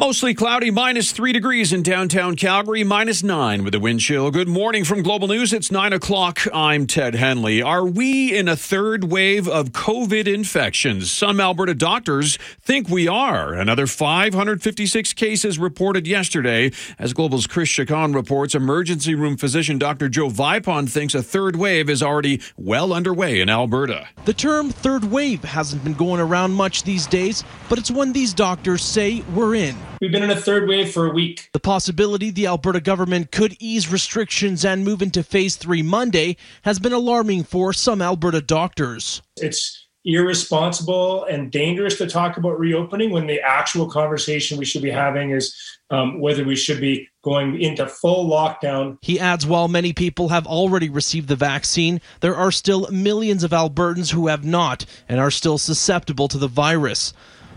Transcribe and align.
Mostly 0.00 0.32
cloudy, 0.32 0.70
minus 0.70 1.12
three 1.12 1.30
degrees 1.30 1.74
in 1.74 1.82
downtown 1.82 2.34
Calgary, 2.34 2.82
minus 2.82 3.22
nine 3.22 3.64
with 3.64 3.74
a 3.74 3.78
wind 3.78 4.00
chill. 4.00 4.30
Good 4.30 4.48
morning 4.48 4.82
from 4.82 5.02
Global 5.02 5.28
News. 5.28 5.52
It's 5.52 5.70
nine 5.70 5.92
o'clock. 5.92 6.40
I'm 6.54 6.86
Ted 6.86 7.14
Henley. 7.14 7.60
Are 7.60 7.84
we 7.84 8.34
in 8.34 8.48
a 8.48 8.56
third 8.56 9.04
wave 9.04 9.46
of 9.46 9.72
COVID 9.72 10.26
infections? 10.26 11.10
Some 11.10 11.38
Alberta 11.38 11.74
doctors 11.74 12.38
think 12.62 12.88
we 12.88 13.08
are. 13.08 13.52
Another 13.52 13.86
556 13.86 15.12
cases 15.12 15.58
reported 15.58 16.06
yesterday. 16.06 16.72
As 16.98 17.12
Global's 17.12 17.46
Chris 17.46 17.68
Chacon 17.68 18.14
reports, 18.14 18.54
emergency 18.54 19.14
room 19.14 19.36
physician 19.36 19.76
Dr. 19.76 20.08
Joe 20.08 20.30
Vipond 20.30 20.88
thinks 20.88 21.14
a 21.14 21.22
third 21.22 21.56
wave 21.56 21.90
is 21.90 22.02
already 22.02 22.40
well 22.56 22.94
underway 22.94 23.38
in 23.38 23.50
Alberta. 23.50 24.08
The 24.24 24.32
term 24.32 24.70
third 24.70 25.04
wave 25.04 25.44
hasn't 25.44 25.84
been 25.84 25.92
going 25.92 26.22
around 26.22 26.52
much 26.52 26.84
these 26.84 27.06
days, 27.06 27.44
but 27.68 27.78
it's 27.78 27.90
one 27.90 28.14
these 28.14 28.32
doctors 28.32 28.82
say 28.82 29.22
we're 29.34 29.56
in. 29.56 29.76
We've 30.00 30.10
been 30.10 30.22
in 30.22 30.30
a 30.30 30.36
third 30.36 30.66
wave 30.66 30.90
for 30.90 31.10
a 31.10 31.12
week. 31.12 31.50
The 31.52 31.60
possibility 31.60 32.30
the 32.30 32.46
Alberta 32.46 32.80
government 32.80 33.30
could 33.30 33.54
ease 33.60 33.92
restrictions 33.92 34.64
and 34.64 34.82
move 34.82 35.02
into 35.02 35.22
phase 35.22 35.56
three 35.56 35.82
Monday 35.82 36.38
has 36.62 36.78
been 36.78 36.94
alarming 36.94 37.44
for 37.44 37.74
some 37.74 38.00
Alberta 38.00 38.40
doctors. 38.40 39.20
It's 39.36 39.88
irresponsible 40.06 41.24
and 41.24 41.52
dangerous 41.52 41.98
to 41.98 42.06
talk 42.06 42.38
about 42.38 42.58
reopening 42.58 43.10
when 43.10 43.26
the 43.26 43.42
actual 43.42 43.90
conversation 43.90 44.56
we 44.56 44.64
should 44.64 44.80
be 44.80 44.90
having 44.90 45.32
is 45.32 45.54
um, 45.90 46.18
whether 46.18 46.44
we 46.44 46.56
should 46.56 46.80
be 46.80 47.06
going 47.22 47.60
into 47.60 47.86
full 47.86 48.30
lockdown. 48.30 48.96
He 49.02 49.20
adds 49.20 49.46
while 49.46 49.68
many 49.68 49.92
people 49.92 50.30
have 50.30 50.46
already 50.46 50.88
received 50.88 51.28
the 51.28 51.36
vaccine, 51.36 52.00
there 52.20 52.34
are 52.34 52.50
still 52.50 52.88
millions 52.90 53.44
of 53.44 53.50
Albertans 53.50 54.12
who 54.12 54.28
have 54.28 54.46
not 54.46 54.86
and 55.10 55.20
are 55.20 55.30
still 55.30 55.58
susceptible 55.58 56.28
to 56.28 56.38
the 56.38 56.48
virus. 56.48 57.12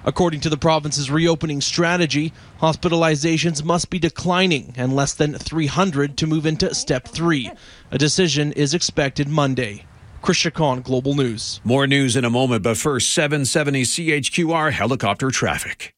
According 0.06 0.42
to 0.42 0.50
the 0.50 0.58
province's 0.58 1.10
reopening 1.10 1.62
strategy, 1.62 2.34
hospitalizations 2.60 3.64
must 3.64 3.90
be 3.90 4.00
declining 4.00 4.74
and 4.76 4.96
less 4.96 5.14
than 5.14 5.34
300 5.34 6.18
to 6.18 6.28
move 6.28 6.46
into 6.46 6.74
step 6.76 7.08
three. 7.08 7.52
A 7.92 7.98
decision 7.98 8.52
is 8.52 8.74
expected 8.74 9.30
Monday. 9.30 9.86
Chris 10.22 10.38
Chacon, 10.38 10.82
Global 10.82 11.16
News. 11.16 11.62
More 11.64 11.88
news 11.88 12.16
in 12.16 12.26
a 12.26 12.30
moment, 12.30 12.64
but 12.64 12.78
first, 12.78 13.12
770 13.14 13.84
CHQR 13.84 14.72
helicopter 14.72 15.32
traffic. 15.32 15.94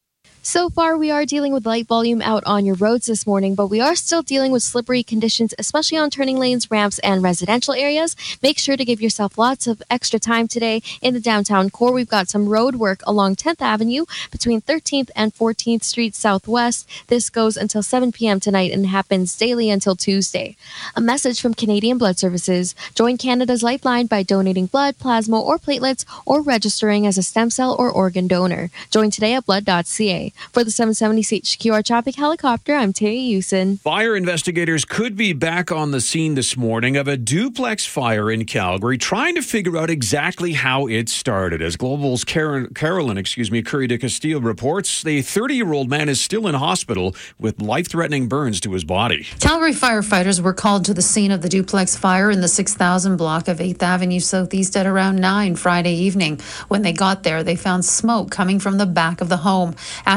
So 0.46 0.70
far, 0.70 0.96
we 0.96 1.10
are 1.10 1.26
dealing 1.26 1.52
with 1.52 1.66
light 1.66 1.88
volume 1.88 2.22
out 2.22 2.44
on 2.46 2.64
your 2.64 2.76
roads 2.76 3.06
this 3.06 3.26
morning, 3.26 3.56
but 3.56 3.66
we 3.66 3.80
are 3.80 3.96
still 3.96 4.22
dealing 4.22 4.52
with 4.52 4.62
slippery 4.62 5.02
conditions, 5.02 5.52
especially 5.58 5.98
on 5.98 6.08
turning 6.08 6.38
lanes, 6.38 6.70
ramps, 6.70 7.00
and 7.00 7.20
residential 7.20 7.74
areas. 7.74 8.14
Make 8.44 8.56
sure 8.56 8.76
to 8.76 8.84
give 8.84 9.02
yourself 9.02 9.38
lots 9.38 9.66
of 9.66 9.82
extra 9.90 10.20
time 10.20 10.46
today 10.46 10.82
in 11.02 11.14
the 11.14 11.20
downtown 11.20 11.68
core. 11.68 11.92
We've 11.92 12.08
got 12.08 12.28
some 12.28 12.48
road 12.48 12.76
work 12.76 13.00
along 13.08 13.34
10th 13.34 13.60
Avenue 13.60 14.04
between 14.30 14.60
13th 14.60 15.10
and 15.16 15.34
14th 15.34 15.82
Street 15.82 16.14
Southwest. 16.14 16.88
This 17.08 17.28
goes 17.28 17.56
until 17.56 17.82
7 17.82 18.12
p.m. 18.12 18.38
tonight 18.38 18.70
and 18.70 18.86
happens 18.86 19.36
daily 19.36 19.68
until 19.68 19.96
Tuesday. 19.96 20.56
A 20.94 21.00
message 21.00 21.40
from 21.40 21.54
Canadian 21.54 21.98
Blood 21.98 22.20
Services. 22.20 22.76
Join 22.94 23.18
Canada's 23.18 23.64
Lifeline 23.64 24.06
by 24.06 24.22
donating 24.22 24.66
blood, 24.66 24.96
plasma, 25.00 25.42
or 25.42 25.58
platelets, 25.58 26.04
or 26.24 26.40
registering 26.40 27.04
as 27.04 27.18
a 27.18 27.24
stem 27.24 27.50
cell 27.50 27.74
or 27.76 27.90
organ 27.90 28.28
donor. 28.28 28.70
Join 28.92 29.10
today 29.10 29.34
at 29.34 29.44
blood.ca. 29.44 30.32
For 30.52 30.64
the 30.64 30.70
770 30.70 31.22
CHQR 31.22 31.84
traffic 31.84 32.16
helicopter, 32.16 32.74
I'm 32.74 32.92
Terry 32.92 33.18
Usen. 33.18 33.78
Fire 33.78 34.16
investigators 34.16 34.84
could 34.84 35.16
be 35.16 35.32
back 35.32 35.70
on 35.70 35.90
the 35.90 36.00
scene 36.00 36.34
this 36.34 36.56
morning 36.56 36.96
of 36.96 37.08
a 37.08 37.16
duplex 37.16 37.84
fire 37.84 38.30
in 38.30 38.44
Calgary, 38.44 38.98
trying 38.98 39.34
to 39.34 39.42
figure 39.42 39.76
out 39.76 39.90
exactly 39.90 40.52
how 40.52 40.86
it 40.86 41.08
started. 41.08 41.62
As 41.62 41.76
Global's 41.76 42.24
Karen, 42.24 42.72
Carolyn, 42.74 43.18
excuse 43.18 43.50
me, 43.50 43.62
Kury 43.62 43.88
de 43.88 43.98
Castillo 43.98 44.40
reports, 44.40 45.02
the 45.02 45.20
30-year-old 45.20 45.88
man 45.88 46.08
is 46.08 46.20
still 46.20 46.46
in 46.46 46.54
hospital 46.54 47.14
with 47.38 47.60
life-threatening 47.60 48.28
burns 48.28 48.60
to 48.60 48.72
his 48.72 48.84
body. 48.84 49.26
Calgary 49.40 49.72
firefighters 49.72 50.40
were 50.40 50.54
called 50.54 50.84
to 50.84 50.94
the 50.94 51.02
scene 51.02 51.30
of 51.30 51.42
the 51.42 51.48
duplex 51.48 51.96
fire 51.96 52.30
in 52.30 52.40
the 52.40 52.48
6000 52.48 53.16
block 53.16 53.48
of 53.48 53.58
8th 53.58 53.82
Avenue 53.82 54.20
Southeast 54.20 54.76
at 54.76 54.86
around 54.86 55.16
9 55.16 55.56
Friday 55.56 55.94
evening. 55.94 56.40
When 56.68 56.82
they 56.82 56.92
got 56.92 57.22
there, 57.22 57.42
they 57.42 57.56
found 57.56 57.84
smoke 57.84 58.30
coming 58.30 58.58
from 58.58 58.78
the 58.78 58.86
back 58.86 59.20
of 59.20 59.28
the 59.28 59.38
home. 59.38 59.74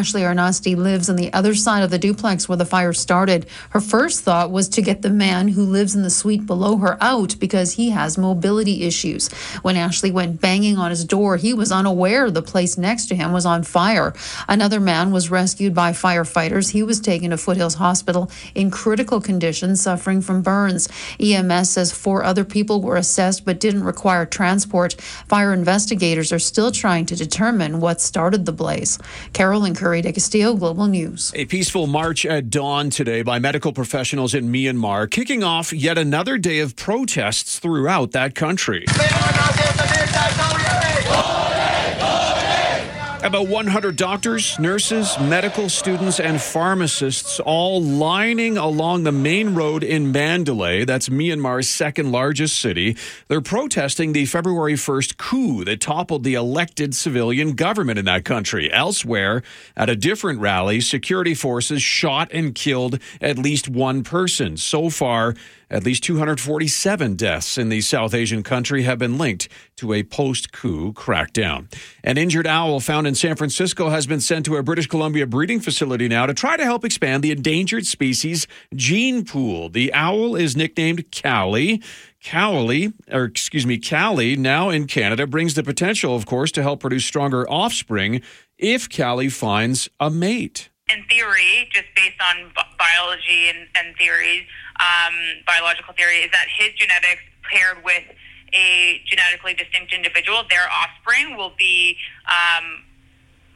Ashley 0.09 0.21
Arnosti 0.23 0.75
lives 0.75 1.07
on 1.07 1.17
the 1.17 1.31
other 1.33 1.53
side 1.53 1.83
of 1.83 1.91
the 1.91 1.99
duplex 1.99 2.49
where 2.49 2.57
the 2.57 2.65
fire 2.65 2.93
started. 2.93 3.45
Her 3.69 3.79
first 3.79 4.21
thought 4.21 4.49
was 4.49 4.67
to 4.69 4.81
get 4.81 5.03
the 5.03 5.11
man 5.11 5.49
who 5.49 5.61
lives 5.63 5.93
in 5.93 6.01
the 6.01 6.09
suite 6.09 6.47
below 6.47 6.77
her 6.77 6.97
out 6.99 7.35
because 7.39 7.73
he 7.73 7.91
has 7.91 8.17
mobility 8.17 8.81
issues. 8.85 9.31
When 9.61 9.75
Ashley 9.75 10.09
went 10.09 10.41
banging 10.41 10.79
on 10.79 10.89
his 10.89 11.05
door, 11.05 11.37
he 11.37 11.53
was 11.53 11.71
unaware 11.71 12.31
the 12.31 12.41
place 12.41 12.75
next 12.75 13.05
to 13.09 13.15
him 13.15 13.31
was 13.31 13.45
on 13.45 13.61
fire. 13.61 14.15
Another 14.47 14.79
man 14.79 15.11
was 15.11 15.29
rescued 15.29 15.75
by 15.75 15.91
firefighters. 15.91 16.71
He 16.71 16.81
was 16.81 16.99
taken 16.99 17.29
to 17.29 17.37
Foothills 17.37 17.75
Hospital 17.75 18.31
in 18.55 18.71
critical 18.71 19.21
condition, 19.21 19.75
suffering 19.75 20.21
from 20.21 20.41
burns. 20.41 20.89
EMS 21.19 21.69
says 21.69 21.91
four 21.91 22.23
other 22.23 22.43
people 22.43 22.81
were 22.81 22.97
assessed 22.97 23.45
but 23.45 23.59
didn't 23.59 23.83
require 23.83 24.25
transport. 24.25 24.93
Fire 25.27 25.53
investigators 25.53 26.33
are 26.33 26.39
still 26.39 26.71
trying 26.71 27.05
to 27.05 27.15
determine 27.15 27.79
what 27.79 28.01
started 28.01 28.47
the 28.47 28.51
blaze. 28.51 28.97
Carolyn 29.33 29.75
Kury 29.75 29.98
de 30.01 30.13
Castillo, 30.13 30.55
Global 30.55 30.87
News. 30.87 31.31
A 31.35 31.45
peaceful 31.45 31.87
march 31.87 32.25
at 32.25 32.49
dawn 32.49 32.89
today 32.89 33.21
by 33.21 33.39
medical 33.39 33.73
professionals 33.73 34.33
in 34.33 34.51
Myanmar, 34.51 35.09
kicking 35.09 35.43
off 35.43 35.73
yet 35.73 35.97
another 35.97 36.37
day 36.37 36.59
of 36.59 36.75
protests 36.75 37.59
throughout 37.59 38.11
that 38.11 38.35
country. 38.35 38.85
About 43.21 43.49
100 43.49 43.97
doctors, 43.97 44.57
nurses, 44.59 45.19
medical 45.19 45.67
students, 45.67 46.21
and 46.21 46.41
pharmacists 46.41 47.41
all 47.41 47.83
lining 47.83 48.57
along 48.57 49.03
the 49.03 49.11
main 49.11 49.55
road 49.55 49.83
in 49.83 50.13
Mandalay. 50.13 50.85
That's 50.85 51.09
Myanmar's 51.09 51.67
second 51.67 52.13
largest 52.13 52.57
city. 52.57 52.95
They're 53.27 53.41
protesting 53.41 54.13
the 54.13 54.25
February 54.25 54.75
1st 54.75 55.17
coup 55.17 55.65
that 55.65 55.81
toppled 55.81 56.23
the 56.23 56.35
elected 56.35 56.95
civilian 56.95 57.55
government 57.55 57.99
in 57.99 58.05
that 58.05 58.23
country. 58.23 58.71
Elsewhere, 58.71 59.43
at 59.75 59.89
a 59.89 59.97
different 59.97 60.39
rally, 60.39 60.79
security 60.79 61.33
forces 61.33 61.83
shot 61.83 62.31
and 62.31 62.55
killed 62.55 62.99
at 63.19 63.37
least 63.37 63.67
one 63.67 64.01
person. 64.01 64.55
So 64.55 64.89
far, 64.89 65.35
at 65.69 65.83
least 65.83 66.03
247 66.03 67.15
deaths 67.15 67.57
in 67.57 67.69
the 67.69 67.81
South 67.81 68.13
Asian 68.13 68.43
country 68.43 68.83
have 68.83 68.97
been 68.97 69.17
linked 69.17 69.47
to 69.77 69.93
a 69.93 70.03
post 70.03 70.51
coup 70.51 70.93
crackdown. 70.93 71.71
An 72.03 72.17
injured 72.17 72.47
owl 72.47 72.79
found 72.79 73.07
in 73.07 73.15
San 73.15 73.35
Francisco 73.35 73.89
has 73.89 74.07
been 74.07 74.21
sent 74.21 74.45
to 74.45 74.57
a 74.57 74.63
British 74.63 74.87
Columbia 74.87 75.27
breeding 75.27 75.59
facility 75.59 76.07
now 76.07 76.25
to 76.25 76.33
try 76.33 76.57
to 76.57 76.63
help 76.63 76.83
expand 76.83 77.23
the 77.23 77.31
endangered 77.31 77.85
species 77.85 78.47
gene 78.75 79.25
pool. 79.25 79.69
The 79.69 79.93
owl 79.93 80.35
is 80.35 80.55
nicknamed 80.55 81.05
Callie. 81.11 81.81
Cowley, 82.21 82.91
or 83.09 83.23
excuse 83.23 83.65
me, 83.65 83.79
Callie, 83.79 84.35
now 84.35 84.69
in 84.69 84.87
Canada, 84.87 85.25
brings 85.25 85.53
the 85.53 85.63
potential, 85.63 86.15
of 86.15 86.25
course, 86.25 86.51
to 86.51 86.61
help 86.61 86.81
produce 86.81 87.05
stronger 87.05 87.49
offspring 87.49 88.21
if 88.57 88.89
Callie 88.89 89.29
finds 89.29 89.87
a 89.99 90.09
mate. 90.09 90.69
In 90.89 91.03
theory, 91.05 91.69
just 91.71 91.87
based 91.95 92.19
on 92.19 92.51
biology 92.77 93.49
and, 93.49 93.67
and 93.75 93.95
theories, 93.95 94.43
um, 94.79 95.13
biological 95.45 95.93
theory, 95.93 96.17
is 96.19 96.31
that 96.31 96.47
his 96.47 96.73
genetics 96.73 97.21
paired 97.43 97.83
with 97.83 98.03
a 98.53 99.01
genetically 99.05 99.53
distinct 99.53 99.93
individual, 99.93 100.43
their 100.49 100.67
offspring 100.71 101.37
will 101.37 101.53
be 101.57 101.97
um, 102.27 102.83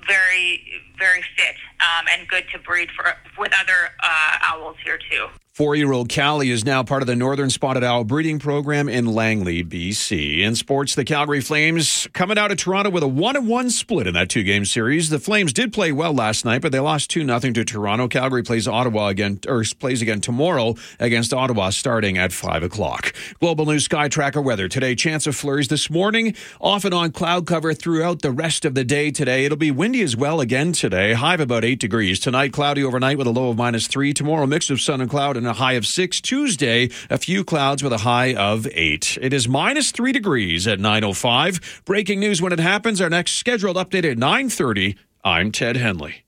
very, 0.06 0.62
very 0.98 1.24
fit 1.36 1.56
um, 1.80 2.06
and 2.12 2.28
good 2.28 2.46
to 2.52 2.60
breed 2.60 2.90
for 2.92 3.06
with 3.38 3.52
other 3.60 3.90
uh, 4.02 4.38
owls 4.44 4.78
here 4.84 5.00
too. 5.10 5.28
Four 5.54 5.76
year 5.76 5.92
old 5.92 6.12
Callie 6.12 6.50
is 6.50 6.66
now 6.66 6.82
part 6.82 7.04
of 7.04 7.08
the 7.08 7.16
Northern 7.16 7.52
Spotted 7.52 7.84
Owl 7.84 8.06
breeding 8.06 8.40
program 8.40 8.90
in 8.90 9.06
Langley, 9.06 9.64
BC. 9.64 10.40
In 10.40 10.56
sports, 10.56 10.96
the 10.96 11.06
Calgary 11.06 11.42
Flames 11.42 12.08
coming 12.12 12.40
out 12.40 12.50
of 12.50 12.58
Toronto 12.58 12.90
with 12.90 13.04
a 13.04 13.08
1 13.08 13.46
1 13.46 13.70
split 13.70 14.08
in 14.08 14.16
that 14.16 14.30
two 14.30 14.42
game 14.42 14.66
series. 14.66 15.10
The 15.10 15.20
Flames 15.20 15.54
did 15.54 15.72
play 15.72 15.92
well 15.92 16.12
last 16.12 16.44
night, 16.44 16.64
but 16.64 16.72
they 16.72 16.80
lost 16.80 17.12
2 17.12 17.28
0 17.28 17.40
to 17.40 17.64
Toronto. 17.64 18.08
Calgary 18.08 18.42
plays 18.42 18.68
Ottawa 18.68 19.10
again, 19.10 19.42
or 19.48 19.64
plays 19.78 20.02
again 20.02 20.22
tomorrow 20.22 20.74
against 21.00 21.32
Ottawa 21.32 21.70
starting 21.70 22.18
at 22.18 22.34
5 22.34 22.64
o'clock. 22.64 23.14
Global 23.40 23.68
News 23.68 23.86
Sky 23.86 24.08
Tracker 24.08 24.42
weather. 24.42 24.68
Today, 24.68 24.96
chance 24.96 25.28
of 25.28 25.36
flurries 25.36 25.68
this 25.68 25.88
morning, 25.88 26.34
off 26.62 26.84
and 26.84 26.96
on 26.96 27.12
cloud 27.12 27.46
cover 27.46 27.76
throughout 27.76 28.24
the 28.24 28.32
rest 28.32 28.66
of 28.66 28.74
the 28.74 28.84
day 28.84 29.12
today. 29.12 29.46
It'll 29.46 29.56
be 29.56 29.70
windy 29.70 30.02
as 30.02 30.18
well 30.18 30.42
again 30.42 30.74
today, 30.74 31.14
high 31.14 31.36
of 31.36 31.42
about 31.42 31.64
8 31.64 31.80
degrees. 31.80 32.20
Tonight, 32.20 32.54
cloudy 32.54 32.84
overnight 32.84 33.20
with 33.20 33.28
a 33.28 33.30
low 33.30 33.50
of 33.50 33.58
minus 33.58 33.86
3. 33.86 34.16
Tomorrow, 34.16 34.48
mix 34.48 34.72
of 34.72 34.82
sun 34.82 35.00
and 35.00 35.12
cloud 35.12 35.38
and 35.38 35.43
a 35.46 35.54
high 35.54 35.74
of 35.74 35.86
six. 35.86 36.22
Tuesday, 36.22 36.90
a 37.10 37.18
few 37.18 37.44
clouds 37.44 37.84
with 37.84 37.94
a 37.94 38.00
high 38.00 38.34
of 38.34 38.68
eight. 38.74 39.18
It 39.22 39.34
is 39.34 39.48
minus 39.48 39.92
three 39.92 40.12
degrees 40.12 40.68
at 40.68 40.80
9.05. 40.80 41.86
Breaking 41.86 42.20
news 42.20 42.42
when 42.42 42.54
it 42.54 42.60
happens. 42.60 43.02
Our 43.02 43.10
next 43.10 43.34
scheduled 43.34 43.78
update 43.78 44.10
at 44.10 44.18
9.30. 44.18 44.98
I'm 45.24 45.52
Ted 45.52 45.78
Henley. 45.78 46.23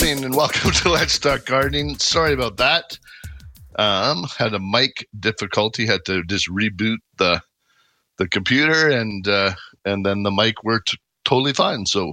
Morning 0.00 0.24
and 0.24 0.36
welcome 0.36 0.70
to 0.70 0.90
Let's 0.90 1.18
Talk 1.18 1.44
Gardening. 1.44 1.98
Sorry 1.98 2.32
about 2.32 2.58
that. 2.58 2.96
Um, 3.80 4.26
had 4.38 4.54
a 4.54 4.60
mic 4.60 5.08
difficulty. 5.18 5.86
Had 5.86 6.04
to 6.04 6.22
just 6.22 6.48
reboot 6.48 6.98
the 7.16 7.40
the 8.16 8.28
computer, 8.28 8.90
and 8.90 9.26
uh, 9.26 9.54
and 9.84 10.06
then 10.06 10.22
the 10.22 10.30
mic 10.30 10.62
worked 10.62 10.96
totally 11.24 11.52
fine. 11.52 11.84
So 11.84 12.12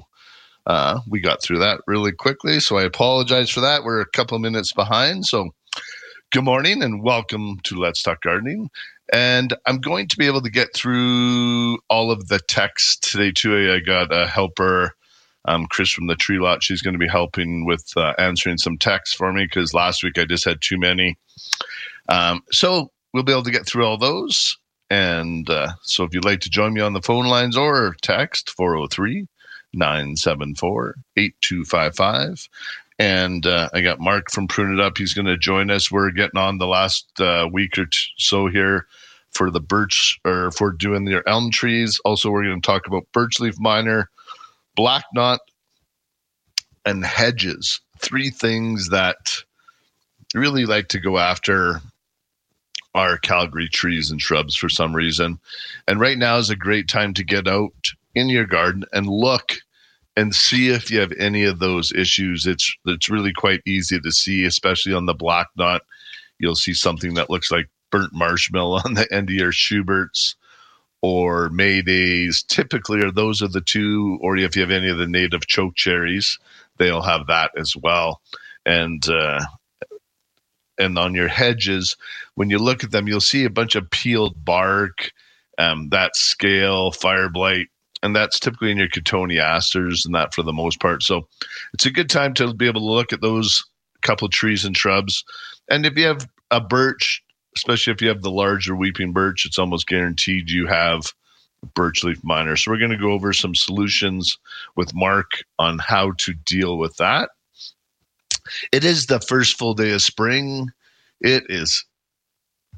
uh, 0.66 1.02
we 1.08 1.20
got 1.20 1.44
through 1.44 1.60
that 1.60 1.82
really 1.86 2.12
quickly. 2.12 2.60
So 2.60 2.78
I 2.78 2.84
apologize 2.84 3.52
for 3.52 3.62
that. 3.62 3.84
We're 3.84 4.02
a 4.02 4.10
couple 4.10 4.40
minutes 4.40 4.74
behind. 4.74 5.28
So 5.28 5.52
good 6.32 6.44
morning 6.44 6.82
and 6.82 7.04
welcome 7.04 7.60
to 7.66 7.76
Let's 7.76 8.02
Talk 8.02 8.24
Gardening. 8.24 8.68
And 9.14 9.54
I'm 9.68 9.78
going 9.78 10.08
to 10.08 10.18
be 10.18 10.26
able 10.26 10.42
to 10.42 10.50
get 10.50 10.74
through 10.74 11.78
all 11.92 12.10
of 12.10 12.30
the 12.30 12.40
text 12.48 13.04
today 13.12 13.32
too. 13.32 13.72
I 13.72 13.80
got 13.80 14.12
a 14.12 14.26
helper 14.26 14.96
um, 15.48 15.68
Chris 15.68 15.92
from 15.92 16.08
the 16.08 16.16
Tree 16.16 16.40
Lot. 16.40 16.64
She's 16.64 16.82
going 16.82 16.94
to 16.94 17.00
be 17.00 17.08
helping 17.08 17.66
with 17.66 17.92
uh, 17.96 18.14
answering 18.18 18.58
some 18.58 18.78
texts 18.78 19.16
for 19.16 19.32
me 19.32 19.46
because 19.46 19.74
last 19.74 20.04
week 20.04 20.18
I 20.18 20.26
just 20.26 20.46
had 20.46 20.62
too 20.62 20.78
many. 20.78 21.18
Um, 22.10 22.42
so 22.52 22.92
we'll 23.14 23.24
be 23.24 23.32
able 23.32 23.44
to 23.44 23.52
get 23.52 23.66
through 23.66 23.86
all 23.86 23.98
those. 23.98 24.58
And 24.90 25.50
uh, 25.50 25.70
so 25.82 26.04
if 26.04 26.14
you'd 26.14 26.26
like 26.26 26.42
to 26.42 26.50
join 26.50 26.74
me 26.74 26.82
on 26.82 26.94
the 26.94 27.02
phone 27.02 27.26
lines 27.26 27.58
or 27.58 27.96
text 28.02 28.52
403 28.52 29.28
974 29.74 30.96
8255. 31.18 32.50
And 32.98 33.46
uh, 33.46 33.70
I 33.74 33.82
got 33.82 34.00
Mark 34.00 34.32
from 34.32 34.48
Prune 34.48 34.74
It 34.74 34.80
Up. 34.80 34.98
He's 34.98 35.14
going 35.14 35.26
to 35.26 35.38
join 35.38 35.70
us. 35.70 35.92
We're 35.92 36.12
getting 36.12 36.40
on 36.40 36.60
the 36.60 36.68
last 36.68 37.08
uh, 37.20 37.48
week 37.52 37.78
or 37.78 37.88
so 38.18 38.48
here 38.48 38.88
for 39.32 39.52
the 39.52 39.60
birch 39.60 40.18
or 40.24 40.52
for 40.52 40.72
doing 40.72 41.04
their 41.04 41.28
elm 41.28 41.52
trees. 41.52 42.00
Also, 42.06 42.30
we're 42.30 42.46
going 42.46 42.62
to 42.62 42.66
talk 42.66 42.88
about 42.88 43.12
birch 43.12 43.40
leaf 43.40 43.60
miner 43.60 44.10
black 44.76 45.06
knot, 45.14 45.40
and 46.86 47.04
hedges. 47.06 47.82
Three 48.00 48.30
things 48.30 48.90
that 48.90 49.18
really 50.34 50.66
like 50.66 50.90
to 50.90 51.00
go 51.00 51.18
after 51.18 51.82
our 52.94 53.18
Calgary 53.18 53.68
trees 53.68 54.12
and 54.12 54.22
shrubs 54.22 54.56
for 54.56 54.70
some 54.70 54.96
reason. 54.96 55.40
And 55.88 56.00
right 56.00 56.18
now 56.18 56.38
is 56.38 56.50
a 56.50 56.56
great 56.56 56.88
time 56.88 57.14
to 57.16 57.24
get 57.24 57.48
out 57.48 57.74
in 58.14 58.30
your 58.30 58.46
garden 58.46 58.86
and 58.94 59.08
look 59.08 59.56
and 60.16 60.34
see 60.34 60.70
if 60.70 60.90
you 60.90 61.00
have 61.02 61.12
any 61.20 61.44
of 61.44 61.60
those 61.60 61.92
issues. 61.92 62.46
It's 62.46 62.74
it's 62.86 63.10
really 63.10 63.34
quite 63.34 63.62
easy 63.66 64.00
to 64.00 64.12
see, 64.12 64.46
especially 64.46 64.94
on 64.94 65.06
the 65.06 65.14
black 65.14 65.48
knot. 65.58 65.82
You'll 66.40 66.56
see 66.56 66.74
something 66.74 67.16
that 67.16 67.30
looks 67.30 67.52
like 67.52 67.68
burnt 67.92 68.14
marshmallow 68.14 68.82
on 68.86 68.94
the 68.94 69.12
end 69.14 69.30
of 69.30 69.36
your 69.36 69.52
Schuberts 69.52 70.36
or 71.06 71.50
Maydays 71.50 72.44
typically 72.48 73.00
are 73.04 73.12
those 73.12 73.44
are 73.44 73.48
the 73.48 73.62
two, 73.62 74.18
or 74.22 74.36
if 74.38 74.56
you 74.56 74.64
have 74.64 74.72
any 74.72 74.90
of 74.90 74.98
the 74.98 75.06
native 75.06 75.46
choke 75.46 75.76
cherries, 75.76 76.40
they'll 76.78 77.04
have 77.04 77.28
that 77.28 77.52
as 77.56 77.76
well. 77.78 78.22
And 78.66 79.08
uh, 79.08 79.40
and 80.80 80.98
on 80.98 81.14
your 81.14 81.28
hedges, 81.28 81.96
when 82.34 82.50
you 82.50 82.58
look 82.58 82.84
at 82.84 82.90
them, 82.90 83.08
you'll 83.08 83.22
see 83.22 83.46
a 83.46 83.52
bunch 83.52 83.76
of 83.76 83.92
peeled 83.92 84.44
bark, 84.44 85.12
um, 85.60 85.90
that 85.90 86.16
scale, 86.16 86.92
fire 86.92 87.30
blight, 87.30 87.68
and 88.02 88.16
that's 88.16 88.40
typically 88.40 88.72
in 88.72 88.78
your 88.78 88.88
cotoneasters 88.88 90.08
and 90.08 90.16
that 90.16 90.34
for 90.34 90.42
the 90.42 90.54
most 90.54 90.80
part. 90.80 91.04
So 91.04 91.28
it's 91.76 91.86
a 91.86 91.92
good 91.92 92.10
time 92.10 92.34
to 92.34 92.52
be 92.52 92.66
able 92.66 92.82
to 92.82 92.88
look 92.88 93.14
at 93.14 93.22
those 93.22 93.64
couple 94.02 94.28
trees 94.28 94.66
and 94.66 94.76
shrubs. 94.76 95.24
And 95.70 95.86
if 95.86 95.96
you 95.96 96.08
have 96.08 96.28
a 96.50 96.60
birch, 96.60 97.22
especially 97.56 97.94
if 97.94 98.02
you 98.02 98.10
have 98.10 98.22
the 98.22 98.32
larger 98.32 98.76
weeping 98.76 99.12
birch, 99.12 99.46
it's 99.46 99.60
almost 99.60 99.88
guaranteed 99.88 100.50
you 100.50 100.68
have 100.68 101.14
birch 101.74 102.04
leaf 102.04 102.24
miner. 102.24 102.56
So 102.56 102.72
we're 102.72 102.78
going 102.78 102.92
to 102.92 102.98
go 102.98 103.12
over 103.12 103.34
some 103.34 103.56
solutions 103.56 104.38
with 104.76 104.94
Mark 104.94 105.44
on 105.58 105.80
how 105.80 106.14
to 106.20 106.34
deal 106.34 106.78
with 106.78 106.98
that. 106.98 107.30
It 108.72 108.84
is 108.84 109.08
the 109.08 109.20
first 109.20 109.58
full 109.58 109.74
day 109.74 109.92
of 109.92 110.02
spring. 110.02 110.72
It 111.22 111.46
is 111.50 111.86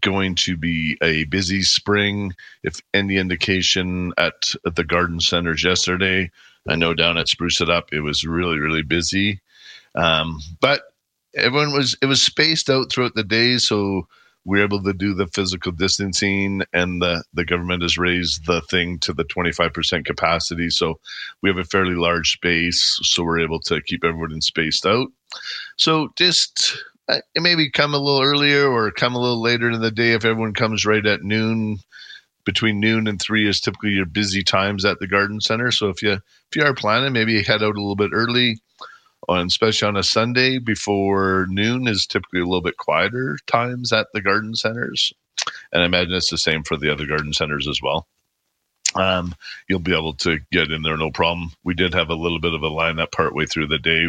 going 0.01 0.35
to 0.35 0.55
be 0.55 0.97
a 1.01 1.25
busy 1.25 1.63
spring. 1.63 2.33
If 2.63 2.79
any 2.93 3.17
indication 3.17 4.13
at, 4.17 4.53
at 4.65 4.75
the 4.75 4.83
garden 4.83 5.19
centers 5.19 5.63
yesterday, 5.63 6.31
I 6.69 6.75
know 6.75 6.93
down 6.93 7.17
at 7.17 7.27
Spruce 7.27 7.61
It 7.61 7.69
Up, 7.69 7.91
it 7.91 8.01
was 8.01 8.23
really, 8.23 8.59
really 8.59 8.83
busy. 8.83 9.41
Um, 9.95 10.39
but 10.61 10.83
everyone 11.35 11.73
was, 11.73 11.97
it 12.01 12.05
was 12.05 12.21
spaced 12.21 12.69
out 12.69 12.91
throughout 12.91 13.15
the 13.15 13.23
day. 13.23 13.57
So 13.57 14.07
we're 14.47 14.63
able 14.63 14.81
to 14.81 14.93
do 14.93 15.13
the 15.13 15.27
physical 15.27 15.73
distancing 15.73 16.61
and 16.71 17.01
the, 17.01 17.21
the 17.33 17.43
government 17.43 17.81
has 17.81 17.97
raised 17.97 18.45
the 18.45 18.61
thing 18.61 18.97
to 18.99 19.11
the 19.11 19.25
25% 19.25 20.05
capacity. 20.05 20.69
So 20.69 21.01
we 21.43 21.49
have 21.49 21.57
a 21.57 21.65
fairly 21.65 21.95
large 21.95 22.31
space 22.31 22.97
so 23.03 23.23
we're 23.23 23.41
able 23.41 23.59
to 23.63 23.81
keep 23.81 24.05
everyone 24.05 24.39
spaced 24.39 24.85
out. 24.85 25.09
So 25.75 26.13
just 26.17 26.81
uh, 27.09 27.19
maybe 27.35 27.69
come 27.69 27.93
a 27.93 27.97
little 27.99 28.23
earlier 28.23 28.71
or 28.71 28.89
come 28.89 29.15
a 29.15 29.19
little 29.19 29.41
later 29.41 29.69
in 29.69 29.81
the 29.81 29.91
day 29.91 30.13
if 30.13 30.23
everyone 30.23 30.53
comes 30.53 30.85
right 30.85 31.05
at 31.05 31.23
noon. 31.23 31.79
Between 32.45 32.79
noon 32.79 33.09
and 33.09 33.21
three 33.21 33.45
is 33.45 33.59
typically 33.59 33.89
your 33.89 34.05
busy 34.05 34.41
times 34.41 34.85
at 34.85 34.99
the 34.99 35.07
garden 35.07 35.41
center. 35.41 35.69
So 35.69 35.89
if 35.89 36.01
you 36.01 36.13
if 36.13 36.55
you 36.55 36.63
are 36.63 36.73
planning 36.73 37.11
maybe 37.11 37.43
head 37.43 37.61
out 37.61 37.75
a 37.75 37.81
little 37.81 37.97
bit 37.97 38.11
early 38.13 38.55
on 39.27 39.47
especially 39.47 39.87
on 39.87 39.97
a 39.97 40.03
Sunday 40.03 40.57
before 40.59 41.47
noon 41.49 41.87
is 41.87 42.05
typically 42.05 42.39
a 42.39 42.45
little 42.45 42.61
bit 42.61 42.77
quieter 42.77 43.37
times 43.47 43.91
at 43.91 44.07
the 44.13 44.21
garden 44.21 44.55
centers. 44.55 45.13
And 45.71 45.81
I 45.81 45.85
imagine 45.85 46.13
it's 46.13 46.29
the 46.29 46.37
same 46.37 46.63
for 46.63 46.77
the 46.77 46.91
other 46.91 47.05
garden 47.05 47.33
centers 47.33 47.67
as 47.67 47.81
well. 47.81 48.07
Um, 48.95 49.35
you'll 49.67 49.79
be 49.79 49.95
able 49.95 50.13
to 50.15 50.39
get 50.51 50.71
in 50.71 50.81
there 50.81 50.97
no 50.97 51.11
problem. 51.11 51.51
We 51.63 51.73
did 51.73 51.93
have 51.93 52.09
a 52.09 52.15
little 52.15 52.39
bit 52.39 52.53
of 52.53 52.63
a 52.63 52.69
lineup 52.69 53.11
partway 53.11 53.45
through 53.45 53.67
the 53.67 53.77
day, 53.77 54.07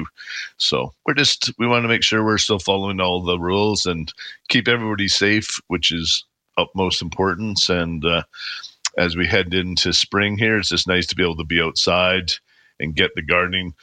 so 0.57 0.95
we're 1.05 1.15
just 1.15 1.53
we 1.59 1.67
want 1.67 1.83
to 1.83 1.89
make 1.89 2.03
sure 2.03 2.25
we're 2.25 2.39
still 2.39 2.61
following 2.61 3.01
all 3.01 3.23
the 3.23 3.39
rules 3.39 3.87
and 3.87 4.13
keep 4.49 4.69
everybody 4.69 5.09
safe, 5.09 5.61
which 5.67 5.93
is 5.93 6.25
utmost 6.57 7.03
importance. 7.03 7.69
And 7.69 8.05
uh, 8.05 8.23
as 8.97 9.17
we 9.17 9.27
head 9.27 9.53
into 9.53 9.93
spring 9.93 10.39
here, 10.39 10.59
it's 10.59 10.71
just 10.71 10.89
nice 10.89 11.07
to 11.09 11.17
be 11.17 11.23
able 11.23 11.37
to 11.37 11.45
be 11.45 11.61
outside 11.61 12.33
and 12.81 12.95
get 12.95 13.11
the 13.15 13.23
gardening 13.23 13.75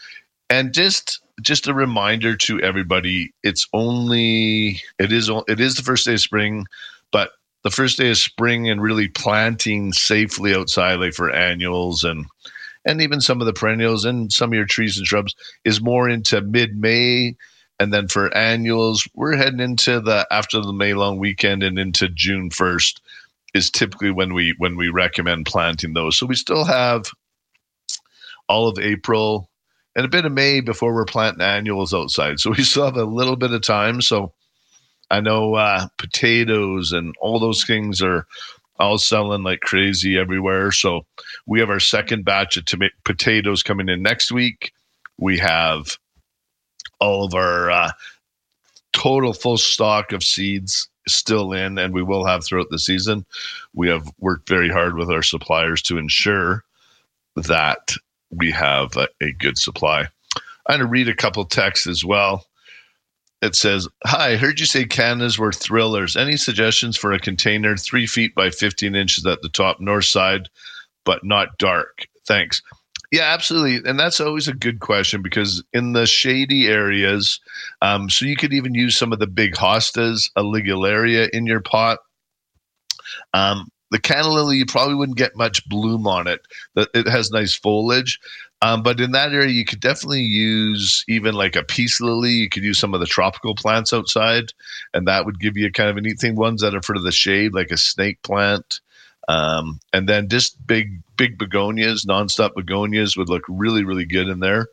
and 0.49 0.73
just 0.73 1.19
just 1.41 1.67
a 1.67 1.73
reminder 1.73 2.35
to 2.35 2.59
everybody 2.61 3.33
it's 3.43 3.67
only 3.73 4.81
it 4.99 5.11
is 5.11 5.29
it 5.47 5.59
is 5.59 5.75
the 5.75 5.83
first 5.83 6.05
day 6.05 6.13
of 6.13 6.21
spring 6.21 6.65
but 7.11 7.31
the 7.63 7.71
first 7.71 7.97
day 7.97 8.11
of 8.11 8.17
spring 8.17 8.69
and 8.69 8.81
really 8.81 9.07
planting 9.07 9.91
safely 9.91 10.55
outside 10.55 10.95
like 10.95 11.13
for 11.13 11.31
annuals 11.31 12.03
and 12.03 12.25
and 12.85 13.01
even 13.01 13.19
some 13.19 13.41
of 13.41 13.47
the 13.47 13.53
perennials 13.53 14.05
and 14.05 14.31
some 14.31 14.51
of 14.51 14.55
your 14.55 14.65
trees 14.65 14.97
and 14.97 15.07
shrubs 15.07 15.35
is 15.65 15.81
more 15.81 16.07
into 16.07 16.39
mid-may. 16.41 17.35
And 17.79 17.93
then 17.93 18.07
for 18.07 18.33
annuals 18.37 19.07
we're 19.15 19.35
heading 19.35 19.59
into 19.59 19.99
the 19.99 20.25
after 20.31 20.61
the 20.61 20.71
may 20.71 20.93
long 20.93 21.17
weekend 21.19 21.63
and 21.63 21.77
into 21.77 22.07
june 22.07 22.49
1st 22.49 23.01
is 23.53 23.69
typically 23.69 24.11
when 24.11 24.33
we 24.33 24.53
when 24.59 24.77
we 24.77 24.89
recommend 24.89 25.45
planting 25.45 25.93
those. 25.93 26.17
So 26.17 26.25
we 26.25 26.35
still 26.35 26.63
have 26.63 27.07
all 28.47 28.67
of 28.69 28.79
april 28.79 29.49
and 29.95 30.05
a 30.05 30.09
bit 30.09 30.25
of 30.25 30.31
May 30.31 30.59
before 30.59 30.93
we're 30.93 31.05
planting 31.05 31.41
annuals 31.41 31.93
outside. 31.93 32.39
So 32.39 32.51
we 32.51 32.63
still 32.63 32.85
have 32.85 32.97
a 32.97 33.05
little 33.05 33.35
bit 33.35 33.51
of 33.51 33.61
time. 33.61 34.01
So 34.01 34.33
I 35.09 35.21
know 35.21 35.55
uh, 35.55 35.87
potatoes 35.97 36.91
and 36.91 37.13
all 37.21 37.39
those 37.39 37.63
things 37.63 38.01
are 38.01 38.27
all 38.79 38.97
selling 38.97 39.43
like 39.43 39.61
crazy 39.61 40.17
everywhere. 40.17 40.71
So 40.71 41.05
we 41.45 41.59
have 41.59 41.69
our 41.69 41.79
second 41.79 42.25
batch 42.25 42.57
of 42.57 42.65
tom- 42.65 42.89
potatoes 43.03 43.63
coming 43.63 43.89
in 43.89 44.01
next 44.01 44.31
week. 44.31 44.73
We 45.17 45.37
have 45.37 45.97
all 46.99 47.25
of 47.25 47.33
our 47.33 47.71
uh, 47.71 47.91
total 48.91 49.33
full 49.33 49.57
stock 49.57 50.11
of 50.11 50.23
seeds 50.23 50.89
still 51.07 51.53
in, 51.53 51.77
and 51.77 51.93
we 51.93 52.03
will 52.03 52.25
have 52.25 52.43
throughout 52.43 52.69
the 52.69 52.79
season. 52.79 53.25
We 53.73 53.87
have 53.89 54.11
worked 54.19 54.49
very 54.49 54.69
hard 54.69 54.97
with 54.97 55.09
our 55.09 55.21
suppliers 55.21 55.81
to 55.83 55.97
ensure 55.97 56.63
that 57.35 57.93
we 58.29 58.51
have 58.51 58.95
a, 58.97 59.07
a 59.21 59.31
good 59.31 59.57
supply. 59.57 60.07
I'm 60.67 60.79
going 60.79 60.81
to 60.81 60.85
read 60.87 61.09
a 61.09 61.15
couple 61.15 61.45
texts 61.45 61.87
as 61.87 62.03
well. 62.03 62.45
It 63.41 63.55
says, 63.55 63.87
Hi, 64.05 64.31
I 64.31 64.35
heard 64.37 64.59
you 64.59 64.65
say 64.65 64.85
cannas 64.85 65.37
were 65.37 65.51
thrillers. 65.51 66.15
Any 66.15 66.37
suggestions 66.37 66.97
for 66.97 67.11
a 67.11 67.19
container 67.19 67.77
three 67.77 68.07
feet 68.07 68.33
by 68.33 68.49
15 68.49 68.95
inches 68.95 69.25
at 69.25 69.41
the 69.41 69.49
top 69.49 69.79
north 69.79 70.05
side, 70.05 70.49
but 71.03 71.23
not 71.23 71.57
dark? 71.57 72.07
Thanks. 72.27 72.61
Yeah, 73.11 73.33
absolutely. 73.33 73.87
And 73.87 73.99
that's 73.99 74.19
always 74.19 74.47
a 74.47 74.53
good 74.53 74.79
question 74.79 75.21
because 75.21 75.63
in 75.73 75.93
the 75.93 76.07
shady 76.07 76.67
areas, 76.67 77.39
um, 77.81 78.09
so 78.09 78.25
you 78.25 78.35
could 78.35 78.53
even 78.53 78.73
use 78.73 78.97
some 78.97 79.13
of 79.13 79.19
the 79.19 79.27
big 79.27 79.53
hostas, 79.53 80.31
a 80.35 80.41
ligularia 80.41 81.29
in 81.29 81.45
your 81.45 81.61
pot. 81.61 81.99
Um, 83.33 83.69
the 83.91 83.99
canna 83.99 84.29
lily, 84.29 84.57
you 84.57 84.65
probably 84.65 84.95
wouldn't 84.95 85.17
get 85.17 85.35
much 85.35 85.67
bloom 85.69 86.07
on 86.07 86.27
it. 86.27 86.41
It 86.75 87.07
has 87.07 87.31
nice 87.31 87.53
foliage. 87.55 88.19
Um, 88.61 88.83
but 88.83 88.99
in 88.99 89.11
that 89.11 89.31
area, 89.33 89.49
you 89.51 89.65
could 89.65 89.79
definitely 89.79 90.21
use 90.21 91.03
even 91.07 91.35
like 91.35 91.55
a 91.55 91.63
peace 91.63 92.01
lily. 92.01 92.31
You 92.31 92.49
could 92.49 92.63
use 92.63 92.79
some 92.79 92.93
of 92.93 92.99
the 92.99 93.05
tropical 93.05 93.53
plants 93.53 93.93
outside, 93.93 94.53
and 94.93 95.07
that 95.07 95.25
would 95.25 95.39
give 95.39 95.57
you 95.57 95.71
kind 95.71 95.89
of 95.89 95.97
a 95.97 96.01
neat 96.01 96.19
thing. 96.19 96.35
Ones 96.35 96.61
that 96.61 96.73
are 96.75 96.81
for 96.81 96.97
the 96.99 97.11
shade, 97.11 97.53
like 97.53 97.71
a 97.71 97.77
snake 97.77 98.21
plant, 98.23 98.79
Um, 99.27 99.79
and 99.91 100.07
then 100.07 100.29
just 100.29 100.65
big, 100.67 101.01
big 101.17 101.37
begonias, 101.37 102.05
nonstop 102.05 102.53
begonias 102.55 103.17
would 103.17 103.29
look 103.29 103.43
really, 103.49 103.83
really 103.83 104.05
good 104.05 104.27
in 104.27 104.39
there, 104.39 104.67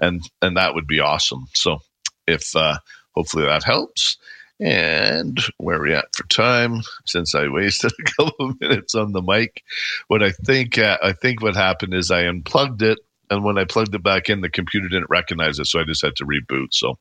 and 0.00 0.22
and 0.42 0.56
that 0.56 0.74
would 0.74 0.86
be 0.86 1.00
awesome. 1.00 1.46
So, 1.54 1.80
if 2.26 2.54
uh, 2.54 2.78
hopefully 3.14 3.46
that 3.46 3.64
helps. 3.64 4.16
And 4.58 5.38
where 5.58 5.76
are 5.76 5.82
we 5.82 5.92
at 5.92 6.14
for 6.14 6.26
time? 6.28 6.80
Since 7.04 7.34
I 7.34 7.48
wasted 7.48 7.92
a 8.00 8.10
couple 8.12 8.46
of 8.50 8.60
minutes 8.60 8.94
on 8.94 9.12
the 9.12 9.22
mic, 9.22 9.62
what 10.08 10.22
I 10.22 10.30
think 10.30 10.78
uh, 10.78 10.98
I 11.02 11.12
think 11.12 11.42
what 11.42 11.54
happened 11.56 11.94
is 11.94 12.10
I 12.10 12.22
unplugged 12.22 12.82
it, 12.82 12.98
and 13.30 13.44
when 13.44 13.58
I 13.58 13.64
plugged 13.64 13.94
it 13.94 14.02
back 14.02 14.28
in, 14.28 14.40
the 14.40 14.50
computer 14.50 14.88
didn't 14.88 15.10
recognize 15.10 15.58
it, 15.58 15.66
so 15.66 15.80
I 15.80 15.84
just 15.84 16.02
had 16.02 16.16
to 16.16 16.26
reboot. 16.26 16.68
So, 16.72 16.98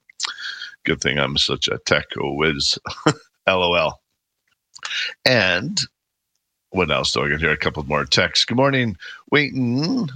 good 0.83 0.99
thing 0.99 1.17
I'm 1.17 1.37
such 1.37 1.67
a 1.67 1.77
tech 1.85 2.05
whiz. 2.15 2.77
LOL. 3.47 4.01
And 5.23 5.79
what 6.71 6.91
else 6.91 7.13
do 7.13 7.23
I 7.23 7.29
get 7.29 7.39
here? 7.39 7.51
A 7.51 7.57
couple 7.57 7.83
more 7.83 8.05
texts. 8.05 8.45
Good 8.45 8.57
morning, 8.57 8.97
waiting. 9.31 10.09